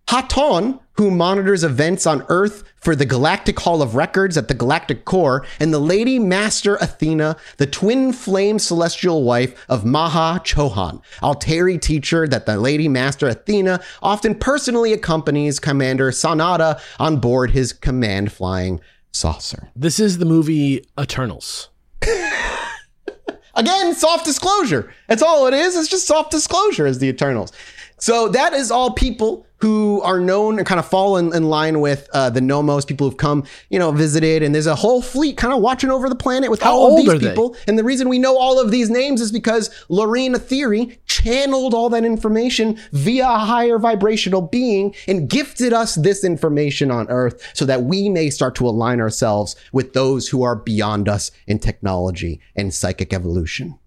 Haton, 0.10 0.80
who 0.94 1.12
monitors 1.12 1.64
events 1.64 2.08
on 2.08 2.26
Earth 2.30 2.64
for 2.78 2.96
the 2.96 3.06
Galactic 3.06 3.60
Hall 3.60 3.82
of 3.82 3.96
Records 3.96 4.38
at 4.38 4.48
the 4.48 4.54
Galactic 4.54 5.04
Core, 5.04 5.46
and 5.60 5.74
the 5.74 5.80
Lady 5.80 6.18
Master 6.18 6.78
Athena, 6.78 7.36
the 7.58 7.68
twin 7.68 8.14
flame 8.14 8.58
celestial 8.58 9.24
wife 9.24 9.66
of 9.68 9.84
Maha 9.84 10.40
Chohan, 10.40 11.02
Alteri 11.22 11.80
teacher 11.80 12.28
that 12.28 12.46
the 12.46 12.58
Lady 12.58 12.88
Master 12.88 13.28
Athena 13.28 13.82
often 14.02 14.34
personally 14.36 14.94
accompanies 14.94 15.60
Commander 15.60 16.12
Sananda 16.12 16.80
on 17.00 17.18
board 17.18 17.52
his 17.52 17.74
command 17.74 18.32
flying 18.32 18.80
saucer. 19.12 19.70
this 19.76 20.00
is 20.00 20.20
the 20.20 20.26
movie 20.26 20.86
Eternals. 21.00 21.70
Again, 23.56 23.96
soft 23.96 24.24
disclosure. 24.24 24.94
That's 25.08 25.24
all 25.24 25.48
it 25.48 25.54
is. 25.56 25.76
It's 25.76 25.90
just 25.90 26.06
soft 26.06 26.30
disclosure 26.30 26.86
as 26.86 27.00
the 27.00 27.08
Eternals. 27.08 27.52
So 28.00 28.28
that 28.30 28.54
is 28.54 28.70
all 28.70 28.92
people 28.92 29.46
who 29.60 30.02
are 30.04 30.20
known 30.20 30.60
and 30.60 30.68
kind 30.68 30.78
of 30.78 30.86
fall 30.86 31.18
in, 31.18 31.34
in 31.36 31.50
line 31.50 31.80
with 31.82 32.08
uh, 32.14 32.30
the 32.30 32.40
Nommos, 32.40 32.86
people 32.86 33.10
who've 33.10 33.18
come, 33.18 33.44
you 33.70 33.80
know, 33.80 33.92
visited, 33.92 34.44
and 34.44 34.54
there's 34.54 34.68
a 34.68 34.76
whole 34.76 35.02
fleet 35.02 35.36
kind 35.36 35.52
of 35.52 35.62
watching 35.62 35.90
over 35.90 36.08
the 36.08 36.16
planet 36.16 36.52
with 36.52 36.62
How 36.62 36.76
all 36.76 36.92
of 36.92 36.98
these 36.98 37.12
are 37.12 37.18
they? 37.18 37.30
people. 37.30 37.56
And 37.68 37.78
the 37.78 37.84
reason 37.84 38.08
we 38.08 38.20
know 38.20 38.38
all 38.38 38.60
of 38.60 38.70
these 38.70 38.92
names 38.92 39.20
is 39.20 39.32
because 39.32 39.72
Lorena 39.90 40.38
Theory 40.38 41.00
channeled 41.08 41.74
all 41.74 41.90
that 41.90 42.06
information 42.06 42.78
via 42.92 43.28
a 43.28 43.40
higher 43.40 43.80
vibrational 43.80 44.44
being 44.44 44.94
and 45.08 45.28
gifted 45.28 45.74
us 45.74 45.96
this 45.96 46.24
information 46.24 46.92
on 46.92 47.10
Earth 47.10 47.42
so 47.56 47.66
that 47.66 47.82
we 47.82 48.10
may 48.10 48.30
start 48.30 48.54
to 48.56 48.68
align 48.68 49.02
ourselves 49.02 49.56
with 49.72 49.94
those 49.94 50.28
who 50.28 50.44
are 50.44 50.56
beyond 50.56 51.10
us 51.10 51.32
in 51.48 51.58
technology 51.58 52.40
and 52.56 52.72
psychic 52.72 53.12
evolution. 53.12 53.80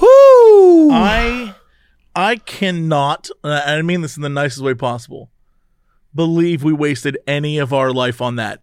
Whoo! 0.00 0.37
I 0.92 1.54
I 2.14 2.36
cannot, 2.36 3.30
and 3.44 3.52
I 3.52 3.82
mean 3.82 4.00
this 4.00 4.16
in 4.16 4.22
the 4.22 4.28
nicest 4.28 4.62
way 4.62 4.74
possible, 4.74 5.30
believe 6.14 6.64
we 6.64 6.72
wasted 6.72 7.18
any 7.26 7.58
of 7.58 7.72
our 7.72 7.92
life 7.92 8.20
on 8.20 8.36
that. 8.36 8.60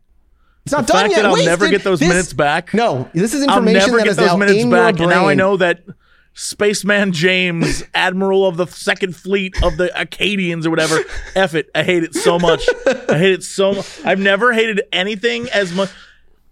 It's 0.66 0.72
not 0.74 0.88
The 0.88 0.94
done 0.94 1.02
fact 1.04 1.12
yet. 1.12 1.22
that 1.24 1.26
I'll 1.30 1.46
never 1.46 1.70
get 1.70 1.84
those 1.84 2.00
This- 2.00 2.10
minutes 2.10 2.34
back. 2.34 2.74
No, 2.74 3.10
this 3.14 3.34
is 3.34 3.44
information 3.44 3.82
I'll 3.82 3.88
never 3.88 3.98
that 3.98 4.04
get 4.04 4.12
is 4.12 4.18
those 4.18 4.28
now 4.32 4.38
minutes 4.38 4.64
in 4.64 4.70
back, 4.72 4.96
your 4.98 5.04
and 5.04 5.12
now 5.12 5.28
I 5.28 5.36
know 5.36 5.58
that 5.58 5.84
Spaceman 6.34 7.14
James, 7.14 7.84
Admiral 7.94 8.46
of 8.46 8.58
the 8.58 8.66
Second 8.66 9.16
Fleet 9.16 9.56
of 9.64 9.78
the 9.78 9.98
Acadians 10.00 10.66
or 10.66 10.70
whatever. 10.70 11.00
F 11.36 11.54
it, 11.54 11.70
I 11.74 11.84
hate 11.84 12.04
it 12.04 12.14
so 12.16 12.38
much. 12.40 12.68
I 12.88 13.18
hate 13.18 13.34
it 13.34 13.44
so 13.44 13.74
much. 13.76 14.06
I've 14.06 14.20
never 14.20 14.52
hated 14.52 14.82
anything 14.92 15.48
as 15.52 15.72
much. 15.74 15.90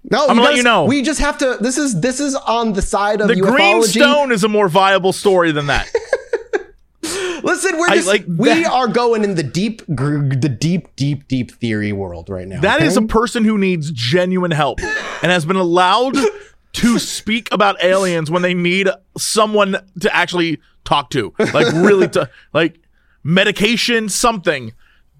No, 0.10 0.28
gonna 0.28 0.42
let 0.42 0.56
you 0.56 0.64
know. 0.64 0.86
We 0.86 1.02
just 1.02 1.20
have 1.20 1.38
to. 1.40 1.58
This 1.60 1.78
is 1.78 2.00
this 2.02 2.20
is 2.20 2.36
on 2.36 2.74
the 2.74 2.82
side 2.82 3.22
of 3.22 3.28
The 3.28 3.36
Green. 3.36 3.84
Stone 3.84 4.32
is 4.32 4.44
a 4.44 4.50
more 4.50 4.68
viable 4.68 5.14
story 5.14 5.52
than 5.52 5.68
that. 5.68 5.90
Listen, 7.44 7.78
we're 7.78 7.90
just 7.90 8.08
like 8.08 8.26
we 8.28 8.64
are 8.64 8.88
going 8.88 9.24
in 9.24 9.36
the 9.36 9.44
deep, 9.44 9.82
gr- 9.94 10.30
the 10.30 10.50
deep, 10.50 10.96
deep, 10.96 11.28
deep 11.28 11.52
theory 11.52 11.92
world 11.92 12.30
right 12.30 12.48
now. 12.48 12.62
That 12.62 12.82
is 12.82 12.98
okay? 12.98 13.04
a 13.04 13.08
person 13.08 13.44
who 13.44 13.58
needs 13.58 13.92
genuine 13.92 14.52
help 14.52 14.80
and 14.82 15.32
has 15.32 15.46
been 15.46 15.58
allowed 15.58 16.16
to 16.74 17.00
speak 17.00 17.50
about 17.52 17.84
aliens 17.84 18.32
when 18.32 18.42
they 18.42 18.54
need 18.54 18.88
someone 19.18 19.78
to 20.00 20.16
actually 20.16 20.60
talk 20.86 21.10
to. 21.12 21.34
Like 21.38 21.72
really 21.74 22.08
to 22.10 22.30
like 22.54 22.80
medication, 23.24 24.10
something. 24.10 24.74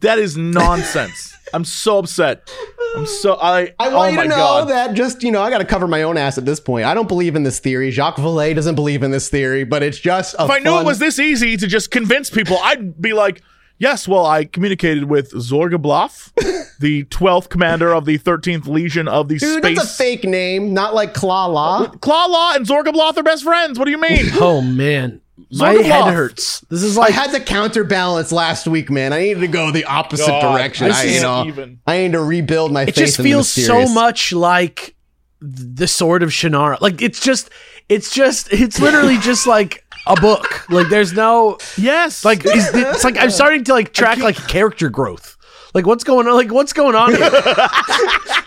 That 0.04 0.20
is 0.20 0.36
nonsense. 0.36 1.34
I'm 1.54 1.64
so 1.64 2.00
upset. 2.00 2.52
I'm 2.96 3.06
so 3.06 3.38
I 3.42 3.74
I 3.80 3.88
oh 3.88 3.96
want 3.96 4.14
you 4.14 4.22
to 4.24 4.28
know 4.28 4.36
god. 4.36 4.70
that 4.70 4.94
just 4.96 5.24
you 5.24 5.32
know 5.32 5.42
I 5.42 5.50
got 5.50 5.60
to 5.60 5.66
cover 5.66 5.88
my 5.88 6.04
own 6.04 6.18
ass 6.18 6.38
at 6.38 6.46
this 6.46 6.60
point. 6.60 6.86
I 6.86 6.94
don't 6.94 7.08
believe 7.08 7.38
in 7.38 7.44
this 7.44 7.60
theory. 7.60 7.90
Jacques 7.90 8.18
Vallée 8.18 8.54
doesn't 8.54 8.76
believe 8.76 9.02
in 9.02 9.12
this 9.12 9.30
theory, 9.30 9.64
but 9.64 9.82
it's 9.82 9.98
just 9.98 10.36
a 10.38 10.44
if 10.44 10.50
I 10.50 10.60
knew 10.60 10.78
it 10.78 10.86
was 10.86 11.00
this 11.00 11.20
easy 11.20 11.56
to 11.56 11.68
just 11.68 11.90
convince 11.90 12.30
people, 12.30 12.58
I'd 12.62 13.02
be 13.02 13.14
like, 13.14 13.42
yes, 13.78 14.08
well, 14.08 14.26
I 14.26 14.46
communicated 14.46 15.06
with 15.06 15.32
Zorga 15.34 15.82
Bluff, 15.82 16.32
the 16.80 17.06
12th 17.06 17.50
commander 17.50 17.94
of 17.94 18.06
the 18.06 18.18
13th 18.18 18.68
Legion 18.68 19.08
of 19.08 19.28
the 19.28 19.38
Dude, 19.38 19.64
Space. 19.64 19.78
that's 19.78 19.92
a 19.92 19.96
fake 19.96 20.24
name, 20.24 20.74
not 20.74 20.94
like 20.94 21.14
Claw 21.14 21.48
Law. 21.48 21.88
Claw 21.88 22.26
Law 22.26 22.54
and 22.56 22.66
Zorga 22.66 22.94
Bluff 22.94 23.18
are 23.18 23.24
best 23.24 23.44
friends. 23.44 23.78
What 23.78 23.86
do 23.86 23.92
you 23.92 24.00
mean? 24.00 24.26
oh 24.40 24.62
man, 24.62 25.22
my 25.52 25.76
Zorga 25.76 25.84
head 25.84 26.14
hurts. 26.14 26.62
This 26.70 26.84
is 26.84 26.98
I 26.98 27.12
had 27.12 27.32
to 27.32 27.40
counterbalance 27.40 28.32
last 28.32 28.68
week, 28.68 28.90
man. 28.90 29.14
I 29.14 29.20
needed 29.20 29.42
to 29.42 29.48
go 29.48 29.72
the 29.72 29.86
opposite 29.86 30.28
God, 30.28 30.58
direction. 30.58 30.92
I, 30.92 31.04
you 31.04 31.22
know, 31.22 31.46
even. 31.46 31.80
I 31.86 32.00
need 32.00 32.14
to 32.14 32.24
rebuild 32.24 32.72
my 32.72 32.84
it 32.84 32.86
faith 32.88 32.96
just 32.96 33.20
in 33.20 33.24
the 33.24 33.30
feels 33.30 33.50
so 33.50 33.88
much 33.88 34.34
like 34.34 34.96
the 35.42 35.88
sword 35.88 36.24
of 36.24 36.30
Shannara. 36.30 36.80
Like 36.80 37.02
it's 37.02 37.20
just, 37.20 37.50
it's 37.90 38.14
just, 38.14 38.52
it's 38.54 38.80
literally 38.80 39.18
just 39.18 39.46
like 39.46 39.84
a 40.08 40.16
book. 40.20 40.70
Like 40.70 40.90
there's 40.90 41.14
no 41.14 41.58
Yes. 41.78 42.24
like 42.26 42.46
is 42.46 42.72
the- 42.72 42.92
it's 42.92 43.04
like 43.04 43.18
I'm 43.18 43.30
starting 43.42 43.64
to 43.66 43.74
like 43.74 43.94
track 43.94 44.18
like 44.20 44.36
character 44.48 44.90
growth. 44.90 45.38
Like 45.74 45.86
what's 45.88 46.04
going 46.04 46.28
on? 46.28 46.36
Like 46.36 46.52
what's 46.52 46.74
going 46.74 46.96
on 46.96 47.16
here? 47.16 47.30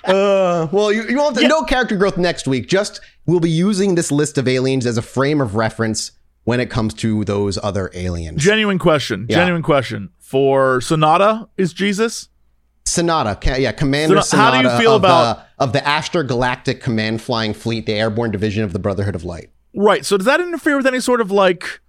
Uh, 0.04 0.68
well, 0.70 0.92
you, 0.92 1.02
you 1.08 1.16
won't 1.16 1.36
have 1.36 1.48
no 1.48 1.64
character 1.64 1.96
growth 1.96 2.16
next 2.16 2.46
week. 2.46 2.68
Just 2.68 3.00
we'll 3.26 3.40
be 3.40 3.50
using 3.50 3.96
this 3.96 4.12
list 4.12 4.38
of 4.38 4.46
aliens 4.46 4.86
as 4.86 4.96
a 4.96 5.02
frame 5.02 5.40
of 5.40 5.56
reference 5.56 6.12
when 6.44 6.60
it 6.60 6.70
comes 6.70 6.94
to 6.94 7.24
those 7.24 7.58
other 7.60 7.90
aliens. 7.92 8.40
genuine 8.40 8.78
question. 8.78 9.26
Yeah. 9.28 9.38
Genuine 9.38 9.64
question. 9.64 10.10
For 10.20 10.78
Sananda, 10.78 11.48
is 11.56 11.72
Jesus? 11.72 12.28
Sananda, 12.84 13.58
yeah, 13.58 13.72
Commander 13.72 14.18
Sananda- 14.18 14.36
how 14.36 14.62
do 14.62 14.68
you 14.68 14.78
feel 14.78 14.94
of, 14.94 15.02
about- 15.02 15.38
the, 15.58 15.64
of 15.64 15.72
the 15.72 15.80
Ashtar 15.80 16.24
Galactic 16.24 16.80
Command 16.80 17.20
Flying 17.20 17.52
Fleet, 17.52 17.84
the 17.86 17.94
airborne 17.94 18.30
division 18.30 18.62
of 18.62 18.72
the 18.72 18.78
Brotherhood 18.78 19.16
of 19.16 19.24
Light. 19.24 19.50
Right. 19.76 20.04
So 20.04 20.16
does 20.16 20.26
that 20.26 20.40
interfere 20.40 20.76
with 20.76 20.86
any 20.86 21.00
sort 21.00 21.20
of 21.20 21.30
like 21.30 21.80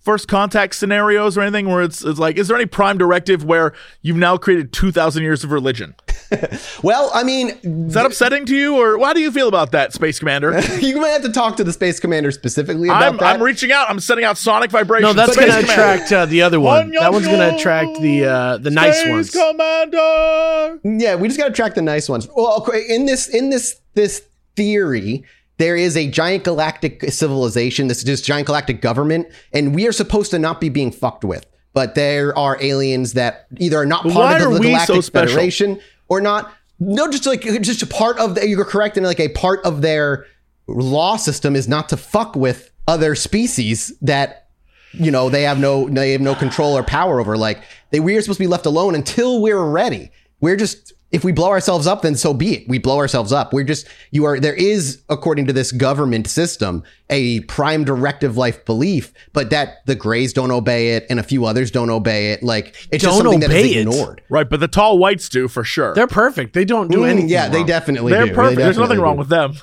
first 0.00 0.28
contact 0.28 0.74
scenarios 0.74 1.36
or 1.36 1.42
anything 1.42 1.68
where 1.68 1.82
it's, 1.82 2.02
it's 2.02 2.18
like, 2.18 2.38
is 2.38 2.48
there 2.48 2.56
any 2.56 2.64
prime 2.64 2.96
directive 2.96 3.44
where 3.44 3.74
you've 4.00 4.16
now 4.16 4.36
created 4.38 4.72
2,000 4.72 5.22
years 5.22 5.44
of 5.44 5.50
religion? 5.52 5.94
Well, 6.82 7.10
I 7.14 7.24
mean, 7.24 7.48
Is 7.62 7.94
that 7.94 8.04
upsetting 8.04 8.44
to 8.46 8.54
you 8.54 8.76
or 8.76 8.98
how 9.04 9.14
do 9.14 9.20
you 9.20 9.32
feel 9.32 9.48
about 9.48 9.72
that, 9.72 9.94
Space 9.94 10.18
Commander? 10.18 10.60
you 10.80 11.00
might 11.00 11.08
have 11.08 11.22
to 11.22 11.32
talk 11.32 11.56
to 11.56 11.64
the 11.64 11.72
Space 11.72 11.98
Commander 11.98 12.30
specifically 12.30 12.88
about 12.88 13.02
I'm, 13.02 13.16
that. 13.16 13.34
I'm 13.36 13.42
reaching 13.42 13.72
out. 13.72 13.88
I'm 13.88 13.98
sending 13.98 14.26
out 14.26 14.36
sonic 14.36 14.70
vibrations. 14.70 15.14
No, 15.14 15.26
that's 15.26 15.36
gonna 15.36 15.58
attract 15.58 16.12
uh, 16.12 16.26
the 16.26 16.42
other 16.42 16.60
one. 16.60 16.88
On 16.88 16.90
That 16.90 17.12
one's 17.12 17.26
gonna 17.26 17.56
attract 17.56 17.98
the 18.00 18.26
uh, 18.26 18.58
the 18.58 18.70
nice 18.70 19.06
ones. 19.08 19.30
Space. 19.30 19.42
Commander. 19.42 20.80
Yeah, 20.84 21.14
we 21.14 21.28
just 21.28 21.40
got 21.40 21.48
to 21.48 21.54
track 21.54 21.74
the 21.74 21.82
nice 21.82 22.08
ones. 22.08 22.28
Well, 22.36 22.58
okay, 22.58 22.84
in 22.88 23.06
this 23.06 23.28
in 23.28 23.48
this 23.48 23.80
this 23.94 24.22
theory, 24.54 25.24
there 25.58 25.76
is 25.76 25.96
a 25.96 26.08
giant 26.08 26.44
galactic 26.44 27.04
civilization. 27.10 27.88
This 27.88 28.02
this 28.02 28.22
giant 28.22 28.46
galactic 28.46 28.80
government, 28.80 29.28
and 29.52 29.74
we 29.74 29.86
are 29.86 29.92
supposed 29.92 30.30
to 30.30 30.38
not 30.38 30.60
be 30.60 30.68
being 30.68 30.90
fucked 30.90 31.24
with. 31.24 31.46
But 31.74 31.94
there 31.94 32.36
are 32.36 32.56
aliens 32.60 33.12
that 33.12 33.46
either 33.58 33.78
are 33.78 33.86
not 33.86 34.02
part 34.02 34.14
why 34.14 34.38
of 34.38 34.40
the, 34.40 34.48
the 34.48 34.56
so 34.56 34.62
Galactic 34.62 35.02
special? 35.02 35.28
Federation 35.28 35.80
or 36.08 36.20
not. 36.20 36.52
No, 36.80 37.10
just 37.10 37.26
like 37.26 37.42
just 37.42 37.82
a 37.82 37.86
part 37.86 38.18
of 38.18 38.36
the, 38.36 38.48
you're 38.48 38.64
correct, 38.64 38.96
and 38.96 39.04
like 39.04 39.20
a 39.20 39.28
part 39.28 39.64
of 39.64 39.82
their 39.82 40.26
law 40.68 41.16
system 41.16 41.56
is 41.56 41.68
not 41.68 41.88
to 41.88 41.96
fuck 41.96 42.36
with 42.36 42.70
other 42.86 43.14
species 43.14 43.92
that 44.00 44.48
you 44.92 45.10
know 45.10 45.28
they 45.28 45.42
have 45.42 45.58
no 45.58 45.88
they 45.88 46.12
have 46.12 46.20
no 46.20 46.34
control 46.34 46.76
or 46.76 46.82
power 46.82 47.20
over 47.20 47.36
like 47.36 47.62
they 47.90 48.00
we 48.00 48.16
are 48.16 48.22
supposed 48.22 48.38
to 48.38 48.42
be 48.42 48.48
left 48.48 48.64
alone 48.64 48.94
until 48.94 49.42
we're 49.42 49.62
ready 49.62 50.10
we're 50.40 50.56
just 50.56 50.94
if 51.10 51.24
we 51.24 51.32
blow 51.32 51.48
ourselves 51.48 51.86
up 51.86 52.02
then 52.02 52.14
so 52.14 52.34
be 52.34 52.54
it 52.56 52.68
we 52.68 52.78
blow 52.78 52.98
ourselves 52.98 53.32
up 53.32 53.52
we're 53.52 53.64
just 53.64 53.86
you 54.10 54.24
are 54.24 54.38
there 54.38 54.54
is 54.54 55.02
according 55.08 55.46
to 55.46 55.52
this 55.52 55.72
government 55.72 56.26
system 56.26 56.82
a 57.08 57.40
prime 57.40 57.82
directive 57.84 58.36
life 58.36 58.64
belief 58.66 59.12
but 59.32 59.48
that 59.50 59.84
the 59.86 59.94
grays 59.94 60.32
don't 60.34 60.50
obey 60.50 60.96
it 60.96 61.06
and 61.08 61.18
a 61.18 61.22
few 61.22 61.44
others 61.46 61.70
don't 61.70 61.90
obey 61.90 62.32
it 62.32 62.42
like 62.42 62.68
it's 62.92 63.02
just 63.02 63.16
Don't 63.16 63.22
something 63.22 63.40
that 63.40 63.50
obey 63.50 63.70
is 63.70 63.76
it? 63.76 63.80
ignored 63.80 64.22
Right, 64.28 64.48
but 64.48 64.60
the 64.60 64.68
tall 64.68 64.98
whites 64.98 65.28
do 65.30 65.48
for 65.48 65.64
sure. 65.64 65.94
They're 65.94 66.06
perfect. 66.06 66.52
They 66.52 66.64
don't 66.66 66.90
do 66.90 66.98
Mm, 66.98 67.08
anything. 67.08 67.28
yeah 67.30 67.48
they 67.48 67.64
definitely 67.64 68.12
They're 68.12 68.24
do. 68.24 68.30
They 68.30 68.34
perfect. 68.34 68.56
There's 68.58 68.76
definitely 68.76 68.96
nothing 68.96 69.02
wrong 69.02 69.16
with 69.16 69.28
them. 69.30 69.54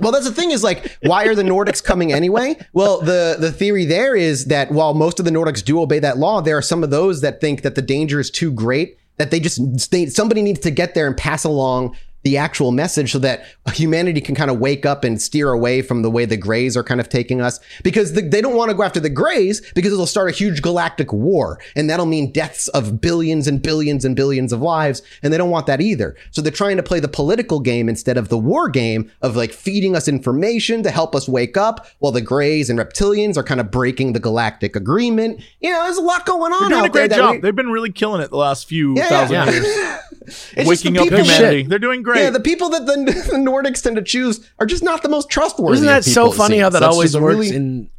Well, 0.00 0.10
that's 0.10 0.24
the 0.28 0.34
thing 0.34 0.50
is 0.50 0.64
like, 0.64 0.96
why 1.02 1.24
are 1.26 1.36
the 1.36 1.44
Nordics 1.44 1.82
coming 1.82 2.12
anyway? 2.12 2.56
Well, 2.72 3.00
the 3.00 3.36
the 3.38 3.52
theory 3.52 3.84
there 3.84 4.16
is 4.16 4.46
that 4.46 4.72
while 4.72 4.92
most 4.92 5.18
of 5.20 5.24
the 5.24 5.30
Nordics 5.30 5.64
do 5.64 5.80
obey 5.80 6.00
that 6.00 6.18
law, 6.18 6.40
there 6.40 6.56
are 6.58 6.62
some 6.62 6.82
of 6.82 6.90
those 6.90 7.20
that 7.20 7.40
think 7.40 7.62
that 7.62 7.76
the 7.76 7.82
danger 7.82 8.18
is 8.18 8.28
too 8.30 8.50
great 8.52 8.98
that 9.16 9.30
they 9.30 9.40
just 9.40 9.90
they, 9.90 10.06
somebody 10.06 10.42
needs 10.42 10.60
to 10.60 10.70
get 10.70 10.94
there 10.94 11.06
and 11.06 11.16
pass 11.16 11.44
along 11.44 11.96
the 12.24 12.36
actual 12.38 12.72
message 12.72 13.12
so 13.12 13.18
that 13.20 13.44
humanity 13.72 14.20
can 14.20 14.34
kind 14.34 14.50
of 14.50 14.58
wake 14.58 14.84
up 14.86 15.04
and 15.04 15.20
steer 15.20 15.50
away 15.50 15.82
from 15.82 16.02
the 16.02 16.10
way 16.10 16.24
the 16.24 16.36
Greys 16.36 16.76
are 16.76 16.82
kind 16.82 17.00
of 17.00 17.08
taking 17.08 17.40
us 17.40 17.60
because 17.82 18.14
the, 18.14 18.22
they 18.22 18.40
don't 18.40 18.56
want 18.56 18.70
to 18.70 18.74
go 18.76 18.82
after 18.82 18.98
the 19.00 19.10
Greys 19.10 19.60
because 19.74 19.92
it'll 19.92 20.06
start 20.06 20.30
a 20.30 20.32
huge 20.32 20.62
galactic 20.62 21.12
war 21.12 21.58
and 21.76 21.88
that'll 21.88 22.06
mean 22.06 22.32
deaths 22.32 22.68
of 22.68 23.00
billions 23.00 23.46
and 23.46 23.62
billions 23.62 24.04
and 24.04 24.16
billions 24.16 24.52
of 24.52 24.60
lives 24.62 25.02
and 25.22 25.32
they 25.32 25.36
don't 25.38 25.50
want 25.50 25.66
that 25.66 25.80
either. 25.80 26.16
So 26.30 26.40
they're 26.42 26.50
trying 26.52 26.76
to 26.78 26.82
play 26.82 26.98
the 27.00 27.08
political 27.08 27.60
game 27.60 27.88
instead 27.88 28.16
of 28.16 28.28
the 28.28 28.38
war 28.38 28.68
game 28.68 29.10
of 29.22 29.36
like 29.36 29.52
feeding 29.52 29.94
us 29.94 30.08
information 30.08 30.82
to 30.82 30.90
help 30.90 31.14
us 31.14 31.28
wake 31.28 31.56
up 31.56 31.86
while 31.98 32.12
the 32.12 32.20
Greys 32.22 32.70
and 32.70 32.78
reptilians 32.78 33.36
are 33.36 33.42
kind 33.42 33.60
of 33.60 33.70
breaking 33.70 34.14
the 34.14 34.20
galactic 34.20 34.76
agreement. 34.76 35.40
You 35.60 35.70
know, 35.72 35.82
there's 35.84 35.98
a 35.98 36.02
lot 36.02 36.24
going 36.24 36.52
on 36.52 36.70
they're 36.70 36.78
doing 36.78 36.84
a 36.86 36.88
great 36.88 37.10
job. 37.12 37.32
We, 37.32 37.38
they've 37.40 37.54
been 37.54 37.70
really 37.70 37.92
killing 37.92 38.22
it 38.22 38.30
the 38.30 38.36
last 38.38 38.66
few 38.66 38.94
Yeah, 38.96 39.08
thousand 39.08 39.34
yeah. 39.34 39.50
years. 39.50 39.98
It's 40.26 40.54
just 40.54 40.56
the 40.56 40.64
Waking 40.90 40.98
up 40.98 41.04
people- 41.04 41.18
humanity. 41.18 41.60
Shit. 41.62 41.68
They're 41.70 41.78
doing 41.78 42.02
great. 42.02 42.22
Yeah, 42.22 42.30
the 42.30 42.40
people 42.40 42.70
that 42.70 42.86
the, 42.86 42.94
the 43.30 43.36
Nordics 43.38 43.82
tend 43.82 43.96
to 43.96 44.02
choose 44.02 44.48
are 44.58 44.66
just 44.66 44.82
not 44.82 45.02
the 45.02 45.08
most 45.08 45.28
trustworthy. 45.30 45.74
Isn't 45.78 45.86
that 45.86 46.04
so 46.04 46.24
people, 46.24 46.32
it 46.32 46.36
funny 46.36 46.58
how 46.58 46.68
that 46.70 46.80
That's 46.80 46.92
always 46.92 47.14
a 47.14 47.20
works 47.20 47.34
really- 47.36 47.56
in 47.56 47.90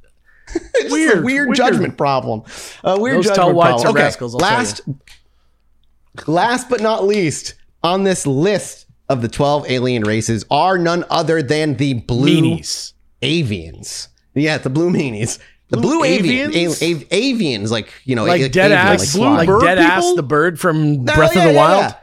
it's 0.55 0.63
just 0.73 0.89
a 0.89 0.93
Weird, 0.93 1.23
weird, 1.23 1.47
weird. 1.47 1.55
judgment 1.57 1.97
problem. 1.97 2.43
A 2.83 2.99
weird 2.99 3.17
Those 3.17 3.25
judgment 3.27 3.55
whites 3.55 3.81
problem. 3.81 3.95
Okay, 3.95 4.03
rascals, 4.03 4.35
last, 4.35 4.81
last 6.27 6.69
but 6.69 6.81
not 6.81 7.03
least, 7.05 7.55
on 7.83 8.03
this 8.03 8.25
list 8.27 8.85
of 9.09 9.21
the 9.21 9.27
twelve 9.27 9.65
alien 9.69 10.03
races 10.03 10.45
are 10.49 10.77
none 10.77 11.05
other 11.09 11.41
than 11.43 11.75
the 11.77 11.93
blue 11.95 12.41
meanies. 12.41 12.93
avians. 13.21 14.07
Yeah, 14.33 14.57
the 14.57 14.69
blue 14.69 14.89
meanies. 14.91 15.39
The 15.69 15.77
blue, 15.77 15.97
Blue 15.99 16.03
avian, 16.03 16.51
avians? 16.51 16.81
a- 16.81 16.93
av- 16.95 17.09
avians, 17.09 17.71
like 17.71 17.91
you 18.03 18.15
know, 18.15 18.25
Like 18.25 18.41
a- 18.41 18.49
dead 18.49 18.71
avian, 18.71 18.77
ass, 18.93 19.13
blue 19.15 19.29
like 19.29 19.47
bird 19.47 19.61
dead 19.61 19.77
ass, 19.79 20.13
the 20.15 20.21
bird 20.23 20.59
from 20.59 21.03
No, 21.05 21.15
Breath 21.15 21.35
yeah, 21.35 21.41
of 21.41 21.47
the 21.47 21.53
yeah, 21.53 21.57
Wild. 21.59 21.81
yeah. 21.81 21.95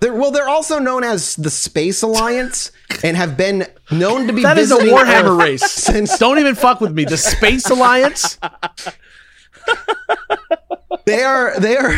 They're, 0.00 0.12
well, 0.12 0.30
they're 0.30 0.48
also 0.48 0.78
known 0.78 1.04
as 1.04 1.36
the 1.36 1.50
Space 1.50 2.02
Alliance 2.02 2.70
and 3.04 3.16
have 3.16 3.36
been 3.36 3.66
known 3.90 4.26
to 4.26 4.32
be 4.32 4.42
That 4.42 4.58
is 4.58 4.70
a 4.70 4.76
Warhammer 4.76 5.38
Earth 5.38 5.42
race. 5.42 5.70
Since 5.72 6.18
Don't 6.18 6.38
even 6.38 6.54
fuck 6.54 6.80
with 6.80 6.92
me. 6.92 7.04
The 7.04 7.16
Space 7.16 7.68
Alliance. 7.70 8.38
they 11.06 11.22
are 11.22 11.58
they 11.58 11.76
are 11.76 11.90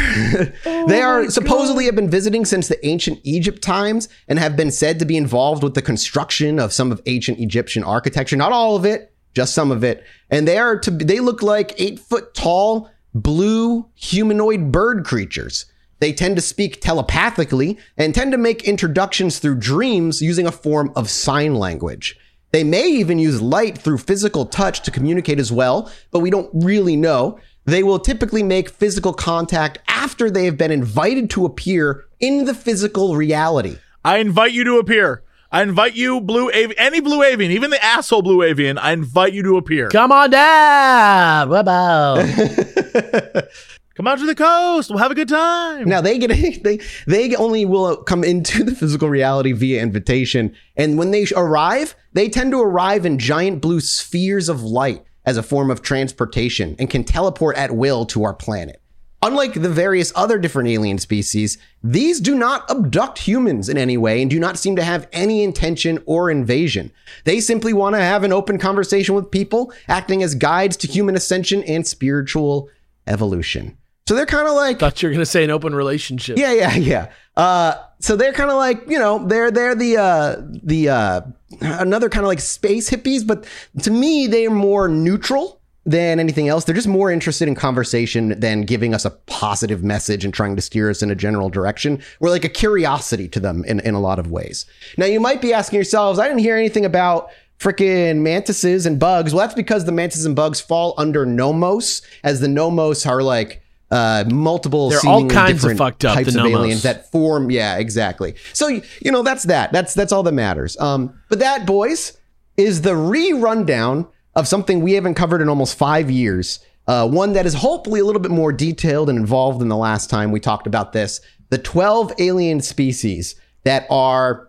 Oh 0.64 0.86
they 0.86 1.03
are 1.03 1.20
oh 1.20 1.28
supposedly 1.28 1.84
have 1.84 1.94
been 1.96 2.09
visiting 2.09 2.46
since 2.46 2.68
the 2.68 2.86
ancient 2.86 3.20
Egypt 3.24 3.61
times 3.61 4.09
and 4.26 4.38
have 4.38 4.57
been 4.57 4.70
said 4.70 4.99
to 5.01 5.05
be 5.05 5.18
involved 5.18 5.62
with 5.62 5.74
the 5.74 5.82
construction 5.82 6.59
of 6.59 6.72
some 6.72 6.90
of 6.90 7.03
ancient 7.05 7.38
Egyptian 7.40 7.84
architecture. 7.84 8.36
Not 8.36 8.53
all 8.53 8.74
of 8.74 8.86
it, 8.86 9.12
just 9.34 9.55
some 9.55 9.70
of 9.70 9.84
it. 9.84 10.03
And 10.30 10.49
they 10.49 10.57
are 10.57 10.78
to 10.78 10.90
they 10.90 11.20
look 11.20 11.42
like 11.42 11.78
eight 11.78 11.99
foot 11.99 12.32
tall 12.32 12.90
blue 13.14 13.86
humanoid 13.94 14.72
bird 14.72 15.05
creatures. 15.05 15.66
They 16.01 16.12
tend 16.12 16.36
to 16.36 16.42
speak 16.42 16.80
telepathically 16.80 17.78
and 17.96 18.14
tend 18.14 18.32
to 18.32 18.38
make 18.38 18.64
introductions 18.64 19.38
through 19.38 19.57
dreams 19.57 20.22
using 20.22 20.46
a 20.46 20.53
form 20.53 20.92
of 20.94 21.11
sign 21.11 21.55
language. 21.55 22.16
They 22.51 22.64
may 22.64 22.88
even 22.88 23.18
use 23.18 23.42
light 23.42 23.76
through 23.76 23.99
physical 23.99 24.46
touch 24.46 24.80
to 24.82 24.90
communicate 24.90 25.38
as 25.38 25.53
well, 25.53 25.92
but 26.11 26.20
we 26.20 26.30
don't 26.30 26.51
really 26.55 26.96
know. 26.96 27.38
They 27.66 27.82
will 27.82 27.99
typically 27.99 28.42
make 28.42 28.70
physical 28.70 29.12
contact 29.12 29.78
after 29.88 30.30
they 30.30 30.46
have 30.46 30.57
been 30.57 30.70
invited 30.70 31.28
to 31.30 31.44
appear 31.44 32.07
in 32.20 32.46
the 32.46 32.55
physical 32.55 33.16
reality. 33.16 33.76
I 34.05 34.18
invite 34.18 34.53
you 34.53 34.64
to 34.64 34.78
appear. 34.78 35.22
I 35.51 35.62
invite 35.62 35.94
you, 35.94 36.20
blue 36.20 36.51
avian, 36.51 36.78
any 36.78 37.01
blue 37.01 37.22
avian, 37.22 37.51
even 37.51 37.70
the 37.70 37.82
asshole 37.82 38.22
blue 38.22 38.42
avian. 38.42 38.78
I 38.78 38.92
invite 38.92 39.32
you 39.32 39.42
to 39.44 39.57
appear. 39.57 39.88
Come 39.88 40.12
on 40.12 40.30
down. 40.30 41.49
Bye-bye. 41.49 43.42
Come 43.99 44.07
out 44.07 44.20
to 44.20 44.26
the 44.26 44.34
coast. 44.36 44.90
We'll 44.90 45.01
have 45.01 45.11
a 45.11 45.16
good 45.16 45.28
time. 45.28 45.88
Now 45.88 46.01
they 46.01 46.18
get 46.18 46.28
they 46.62 46.78
they 47.09 47.34
only 47.34 47.64
will 47.64 47.96
come 47.96 48.22
into 48.22 48.62
the 48.62 48.70
physical 48.70 49.11
reality 49.11 49.51
via 49.51 49.82
invitation, 49.82 50.55
and 50.76 50.96
when 50.96 51.11
they 51.11 51.26
arrive, 51.34 51.96
they 52.12 52.28
tend 52.28 52.53
to 52.53 52.61
arrive 52.61 53.05
in 53.05 53.18
giant 53.18 53.61
blue 53.61 53.80
spheres 53.80 54.49
of 54.49 54.62
light 54.62 55.03
as 55.26 55.36
a 55.36 55.42
form 55.42 55.68
of 55.68 55.82
transportation 55.82 56.76
and 56.78 56.88
can 56.88 57.03
teleport 57.03 57.57
at 57.57 57.74
will 57.74 58.07
to 58.07 58.22
our 58.22 58.34
planet. 58.34 58.80
Unlike 59.20 59.55
the 59.55 59.68
various 59.68 60.12
other 60.14 60.38
different 60.38 60.68
alien 60.68 60.99
species, 60.99 61.59
these 61.82 62.20
do 62.20 62.36
not 62.36 62.70
abduct 62.70 63.18
humans 63.18 63.68
in 63.68 63.76
any 63.76 63.96
way 63.96 64.22
and 64.22 64.30
do 64.30 64.38
not 64.38 64.59
seem 64.59 64.76
to 64.76 64.84
have 64.84 65.09
any 65.12 65.42
intention 65.42 65.99
or 66.07 66.30
invasion. 66.30 66.92
They 67.24 67.40
simply 67.40 67.72
want 67.72 67.96
to 67.96 68.01
have 68.01 68.22
an 68.22 68.32
open 68.32 68.59
conversation 68.59 69.16
with 69.16 69.32
people, 69.32 69.72
acting 69.88 70.22
as 70.22 70.36
guides 70.36 70.76
to 70.76 70.86
human 70.86 71.16
ascension 71.16 71.64
and 71.64 71.84
spiritual 71.84 72.70
evolution. 73.09 73.76
So 74.09 74.15
they're 74.15 74.25
kind 74.25 74.49
of 74.49 74.55
like 74.55 74.79
Thought 74.79 75.03
you 75.03 75.11
were 75.11 75.13
gonna 75.13 75.27
say 75.27 75.45
an 75.45 75.51
open 75.51 75.75
relationship. 75.75 76.39
yeah, 76.39 76.55
yeah, 76.55 76.75
yeah. 76.77 77.13
Uh, 77.37 77.75
so 78.01 78.17
they're 78.17 78.33
kind 78.33 78.51
of 78.51 78.57
like 78.57 78.89
you 78.89 78.99
know 78.99 79.27
they're 79.27 79.51
they're 79.51 79.75
the 79.75 79.99
uh, 79.99 80.37
the 80.63 80.89
uh, 80.89 81.21
another 81.61 82.09
kind 82.09 82.25
of 82.25 82.29
like 82.29 82.41
space 82.41 82.89
hippies, 82.89 83.27
but 83.27 83.47
to 83.83 83.91
me 83.91 84.27
they're 84.27 84.51
more 84.51 84.89
neutral 84.89 85.61
than 85.85 86.19
anything 86.19 86.49
else. 86.49 86.65
They're 86.65 86.75
just 86.75 86.89
more 86.89 87.11
interested 87.11 87.49
in 87.49 87.55
conversation 87.55 88.41
than 88.41 88.63
giving 88.63 88.95
us 88.95 89.05
a 89.05 89.11
positive 89.11 89.85
message 89.85 90.25
and 90.25 90.33
trying 90.33 90.57
to 90.57 90.63
steer 90.63 90.89
us 90.89 91.03
in 91.03 91.11
a 91.11 91.15
general 91.15 91.51
direction. 91.51 92.01
We're 92.19 92.31
like 92.31 92.47
a 92.47 92.49
curiosity 92.49 93.29
to 93.29 93.41
them 93.41 93.63
in 93.67 93.79
in 93.81 93.95
a 93.95 94.01
lot 94.01 94.19
of 94.19 94.31
ways. 94.31 94.65
Now 94.97 95.05
you 95.05 95.21
might 95.21 95.43
be 95.43 95.53
asking 95.53 95.77
yourselves, 95.77 96.19
I 96.19 96.29
didn't 96.29 96.41
hear 96.41 96.57
anything 96.57 96.87
about 96.87 97.29
freaking 97.61 98.21
mantises 98.23 98.87
and 98.87 98.99
bugs. 98.99 99.35
Well, 99.35 99.43
that's 99.47 99.55
because 99.55 99.85
the 99.85 99.93
mantises 99.93 100.25
and 100.25 100.35
bugs 100.35 100.63
fall 100.63 100.95
under 100.97 101.27
Nommos, 101.27 102.01
as 102.25 102.41
the 102.41 102.47
Nommos 102.47 103.07
are 103.07 103.23
like 103.23 103.61
uh, 103.91 104.24
multiple. 104.30 104.91
They're 104.91 104.99
all 104.99 105.20
seemingly 105.20 105.34
kinds 105.34 105.64
of 105.64 105.76
fucked 105.76 106.05
up, 106.05 106.14
Types 106.16 106.34
the 106.34 106.41
of 106.41 106.47
aliens 106.47 106.82
that 106.82 107.11
form. 107.11 107.51
Yeah, 107.51 107.78
exactly. 107.78 108.34
So 108.53 108.68
you 108.68 108.82
know 109.12 109.22
that's 109.22 109.45
that. 109.45 109.72
That's 109.72 109.95
that's 109.95 110.12
all 110.12 110.22
that 110.24 110.32
matters. 110.32 110.78
Um, 110.78 111.18
but 111.28 111.39
that 111.39 111.66
boys 111.66 112.16
is 112.57 112.82
the 112.82 112.97
re-rundown 112.97 114.07
of 114.34 114.49
something 114.49 114.80
we 114.82 114.93
haven't 114.95 115.14
covered 115.14 115.41
in 115.41 115.49
almost 115.49 115.76
five 115.78 116.11
years. 116.11 116.61
Uh, 116.86 117.07
one 117.09 117.34
that 117.34 117.45
is 117.47 117.55
hopefully 117.55 118.01
a 118.01 118.05
little 118.05 118.20
bit 118.20 118.30
more 118.30 118.53
detailed 118.53 119.09
and 119.11 119.18
involved 119.18 119.61
than 119.61 119.68
the 119.68 119.76
last 119.76 120.09
time 120.11 120.32
we 120.32 120.41
talked 120.41 120.66
about 120.66 120.93
this. 120.93 121.20
The 121.51 121.59
twelve 121.59 122.12
alien 122.18 122.61
species 122.61 123.34
that 123.64 123.86
are, 123.91 124.49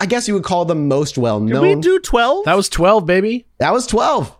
I 0.00 0.06
guess 0.06 0.28
you 0.28 0.34
would 0.34 0.44
call 0.44 0.64
them 0.66 0.88
most 0.88 1.16
well 1.18 1.40
Did 1.40 1.52
known. 1.54 1.62
we 1.62 1.80
do 1.80 1.98
12? 1.98 2.44
That 2.44 2.56
was 2.56 2.68
twelve, 2.68 3.06
baby. 3.06 3.46
that 3.58 3.72
was 3.72 3.86
twelve. 3.86 4.34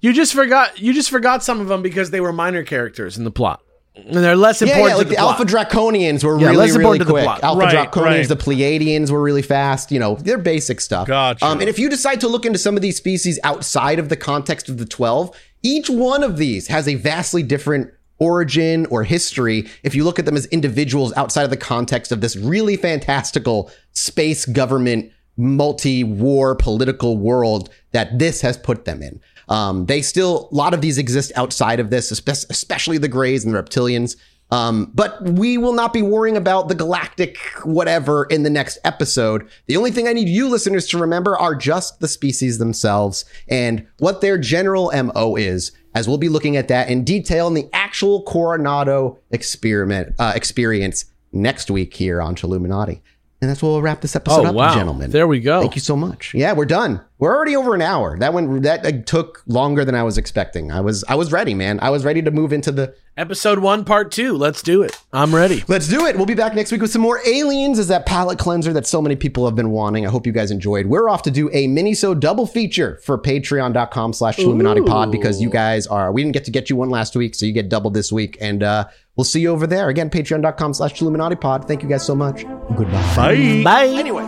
You 0.00 0.12
just 0.12 0.34
forgot. 0.34 0.78
You 0.78 0.92
just 0.92 1.10
forgot 1.10 1.42
some 1.42 1.60
of 1.60 1.68
them 1.68 1.82
because 1.82 2.10
they 2.10 2.20
were 2.20 2.32
minor 2.32 2.62
characters 2.62 3.16
in 3.16 3.24
the 3.24 3.30
plot, 3.30 3.62
and 3.96 4.14
they're 4.14 4.36
less 4.36 4.60
Yeah, 4.60 4.68
important 4.68 4.90
yeah, 4.90 4.96
like 4.96 5.08
the, 5.08 5.14
the. 5.14 5.20
Alpha 5.20 5.44
Draconians 5.44 6.22
were 6.22 6.38
Yeah, 6.38 6.48
really, 6.48 6.56
less 6.58 6.68
really 6.70 6.98
important 6.98 7.00
to 7.00 7.04
the 7.06 7.12
quick. 7.12 7.44
Alpha 7.44 7.58
Right, 7.60 7.90
Draconians, 7.90 8.04
right. 8.04 8.28
the 8.28 8.36
Pleiadians 8.36 9.10
were 9.10 9.22
really 9.22 9.42
fast. 9.42 9.90
You 9.90 9.98
know, 9.98 10.16
they're 10.16 10.38
basic 10.38 10.80
stuff. 10.80 11.06
Gotcha. 11.08 11.44
Um, 11.44 11.60
and 11.60 11.68
if 11.68 11.78
you 11.78 11.88
decide 11.88 12.20
to 12.20 12.28
look 12.28 12.44
into 12.44 12.58
some 12.58 12.76
of 12.76 12.82
these 12.82 12.96
species 12.96 13.38
outside 13.42 13.98
of 13.98 14.08
the 14.10 14.16
context 14.16 14.68
of 14.68 14.78
the 14.78 14.84
12, 14.86 15.34
each 15.62 15.88
one 15.88 16.22
of 16.22 16.36
these 16.36 16.68
has 16.68 16.86
a 16.86 16.94
vastly 16.94 17.42
different 17.42 17.90
origin 18.18 18.86
or 18.86 19.04
history 19.04 19.68
if 19.82 19.94
you 19.94 20.02
look 20.02 20.18
at 20.18 20.24
them 20.24 20.36
as 20.36 20.46
individuals 20.46 21.12
outside 21.16 21.42
of 21.42 21.50
the 21.50 21.56
context 21.56 22.10
of 22.10 22.22
this 22.22 22.34
really 22.34 22.74
fantastical 22.74 23.70
space 23.92 24.46
government 24.46 25.12
multi-war 25.36 26.54
political 26.54 27.16
world 27.16 27.68
that 27.92 28.18
this 28.18 28.40
has 28.40 28.56
put 28.56 28.84
them 28.84 29.02
in. 29.02 29.20
Um, 29.48 29.86
they 29.86 30.02
still, 30.02 30.48
a 30.50 30.54
lot 30.54 30.74
of 30.74 30.80
these 30.80 30.98
exist 30.98 31.32
outside 31.36 31.80
of 31.80 31.90
this, 31.90 32.10
especially 32.10 32.98
the 32.98 33.08
Greys 33.08 33.44
and 33.44 33.54
the 33.54 33.62
Reptilians. 33.62 34.16
Um, 34.50 34.92
but 34.94 35.20
we 35.22 35.58
will 35.58 35.72
not 35.72 35.92
be 35.92 36.02
worrying 36.02 36.36
about 36.36 36.68
the 36.68 36.74
galactic 36.74 37.36
whatever 37.64 38.26
in 38.26 38.44
the 38.44 38.50
next 38.50 38.78
episode. 38.84 39.48
The 39.66 39.76
only 39.76 39.90
thing 39.90 40.06
I 40.06 40.12
need 40.12 40.28
you 40.28 40.48
listeners 40.48 40.86
to 40.88 40.98
remember 40.98 41.36
are 41.36 41.54
just 41.54 41.98
the 41.98 42.06
species 42.06 42.58
themselves 42.58 43.24
and 43.48 43.86
what 43.98 44.20
their 44.20 44.38
general 44.38 44.92
MO 44.94 45.34
is, 45.34 45.72
as 45.94 46.06
we'll 46.06 46.18
be 46.18 46.28
looking 46.28 46.56
at 46.56 46.68
that 46.68 46.88
in 46.88 47.02
detail 47.02 47.48
in 47.48 47.54
the 47.54 47.68
actual 47.72 48.22
Coronado 48.22 49.18
experiment 49.32 50.14
uh, 50.18 50.32
experience 50.36 51.06
next 51.32 51.68
week 51.68 51.94
here 51.94 52.22
on 52.22 52.36
Chilluminati. 52.36 53.00
And 53.40 53.50
that's 53.50 53.62
where 53.62 53.70
we'll 53.70 53.82
wrap 53.82 54.00
this 54.00 54.16
episode 54.16 54.46
Oh 54.46 54.46
up, 54.46 54.54
wow! 54.54 54.74
gentlemen. 54.74 55.10
There 55.10 55.26
we 55.26 55.40
go. 55.40 55.60
Thank 55.60 55.74
you 55.74 55.80
so 55.80 55.94
much. 55.96 56.32
Yeah, 56.34 56.54
we're 56.54 56.64
done. 56.64 57.02
We're 57.18 57.34
already 57.34 57.54
over 57.54 57.74
an 57.74 57.82
hour. 57.82 58.18
That 58.18 58.32
went 58.32 58.62
that 58.62 59.06
took 59.06 59.42
longer 59.46 59.84
than 59.84 59.94
I 59.94 60.02
was 60.02 60.16
expecting. 60.16 60.72
I 60.72 60.80
was 60.80 61.04
I 61.08 61.16
was 61.16 61.32
ready, 61.32 61.52
man. 61.52 61.78
I 61.80 61.90
was 61.90 62.04
ready 62.04 62.22
to 62.22 62.30
move 62.30 62.52
into 62.52 62.72
the 62.72 62.94
Episode 63.18 63.60
one, 63.60 63.82
part 63.86 64.12
two. 64.12 64.34
Let's 64.36 64.60
do 64.60 64.82
it. 64.82 64.94
I'm 65.10 65.34
ready. 65.34 65.64
Let's 65.68 65.88
do 65.88 66.04
it. 66.04 66.16
We'll 66.16 66.26
be 66.26 66.34
back 66.34 66.54
next 66.54 66.70
week 66.70 66.82
with 66.82 66.90
some 66.90 67.00
more 67.00 67.18
aliens 67.26 67.78
as 67.78 67.88
that 67.88 68.04
palate 68.04 68.38
cleanser 68.38 68.74
that 68.74 68.86
so 68.86 69.00
many 69.00 69.16
people 69.16 69.46
have 69.46 69.54
been 69.54 69.70
wanting. 69.70 70.06
I 70.06 70.10
hope 70.10 70.26
you 70.26 70.32
guys 70.34 70.50
enjoyed. 70.50 70.84
We're 70.84 71.08
off 71.08 71.22
to 71.22 71.30
do 71.30 71.48
a 71.54 71.66
mini-so 71.66 72.12
double 72.14 72.46
feature 72.46 73.00
for 73.04 73.16
patreon.com 73.16 74.12
slash 74.12 74.36
Chilluminati 74.36 74.86
pod 74.86 75.10
because 75.10 75.40
you 75.40 75.48
guys 75.48 75.86
are, 75.86 76.12
we 76.12 76.22
didn't 76.22 76.34
get 76.34 76.44
to 76.44 76.50
get 76.50 76.68
you 76.68 76.76
one 76.76 76.90
last 76.90 77.16
week, 77.16 77.34
so 77.34 77.46
you 77.46 77.52
get 77.52 77.70
double 77.70 77.90
this 77.90 78.12
week. 78.12 78.36
And 78.38 78.62
uh, 78.62 78.84
we'll 79.16 79.24
see 79.24 79.40
you 79.40 79.50
over 79.50 79.66
there. 79.66 79.88
Again, 79.88 80.10
patreon.com 80.10 80.74
slash 80.74 80.94
Chilluminati 80.94 81.40
pod. 81.40 81.66
Thank 81.66 81.82
you 81.82 81.88
guys 81.88 82.04
so 82.04 82.14
much. 82.14 82.44
Goodbye. 82.76 83.14
Bye. 83.16 83.62
Bye. 83.64 83.86
Anyway, 83.86 84.22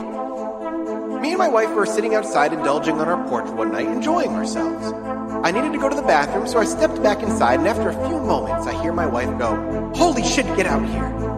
me 1.20 1.30
and 1.30 1.38
my 1.38 1.48
wife 1.48 1.70
were 1.74 1.86
sitting 1.86 2.14
outside 2.14 2.52
indulging 2.52 3.00
on 3.00 3.08
our 3.08 3.28
porch 3.28 3.48
one 3.50 3.72
night, 3.72 3.86
enjoying 3.86 4.30
ourselves. 4.30 4.92
I 5.44 5.50
needed 5.50 5.72
to 5.72 5.78
go 5.78 5.88
to 5.88 5.94
the 5.94 6.02
bathroom, 6.02 6.46
so 6.48 6.58
I 6.58 6.64
stepped 6.64 7.02
back 7.02 7.22
inside, 7.22 7.60
and 7.60 7.68
after 7.68 7.88
a 7.88 8.08
few 8.08 8.18
moments, 8.18 8.66
I 8.66 8.82
hear 8.82 8.92
my 8.92 9.06
wife 9.06 9.38
go, 9.38 9.92
Holy 9.94 10.24
shit, 10.24 10.46
get 10.56 10.66
out 10.66 10.84
here! 10.88 11.28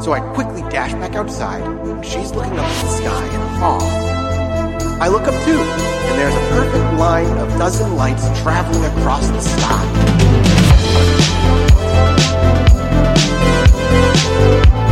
So 0.00 0.12
I 0.12 0.20
quickly 0.34 0.62
dash 0.70 0.92
back 0.92 1.14
outside, 1.14 1.62
and 1.62 2.04
she's 2.04 2.32
looking 2.32 2.52
up 2.52 2.64
at 2.64 2.82
the 2.82 2.88
sky 2.88 3.26
in 3.26 3.40
awe. 3.62 4.98
I 5.00 5.08
look 5.08 5.22
up 5.22 5.44
too, 5.44 5.58
and 5.58 6.18
there's 6.18 6.34
a 6.34 6.48
perfect 6.50 6.98
line 6.98 7.38
of 7.38 7.48
dozen 7.58 7.96
lights 7.96 8.24
traveling 8.42 8.84
across 8.84 9.26
the 9.28 9.40
sky. 9.40 10.67
Thank 14.18 14.87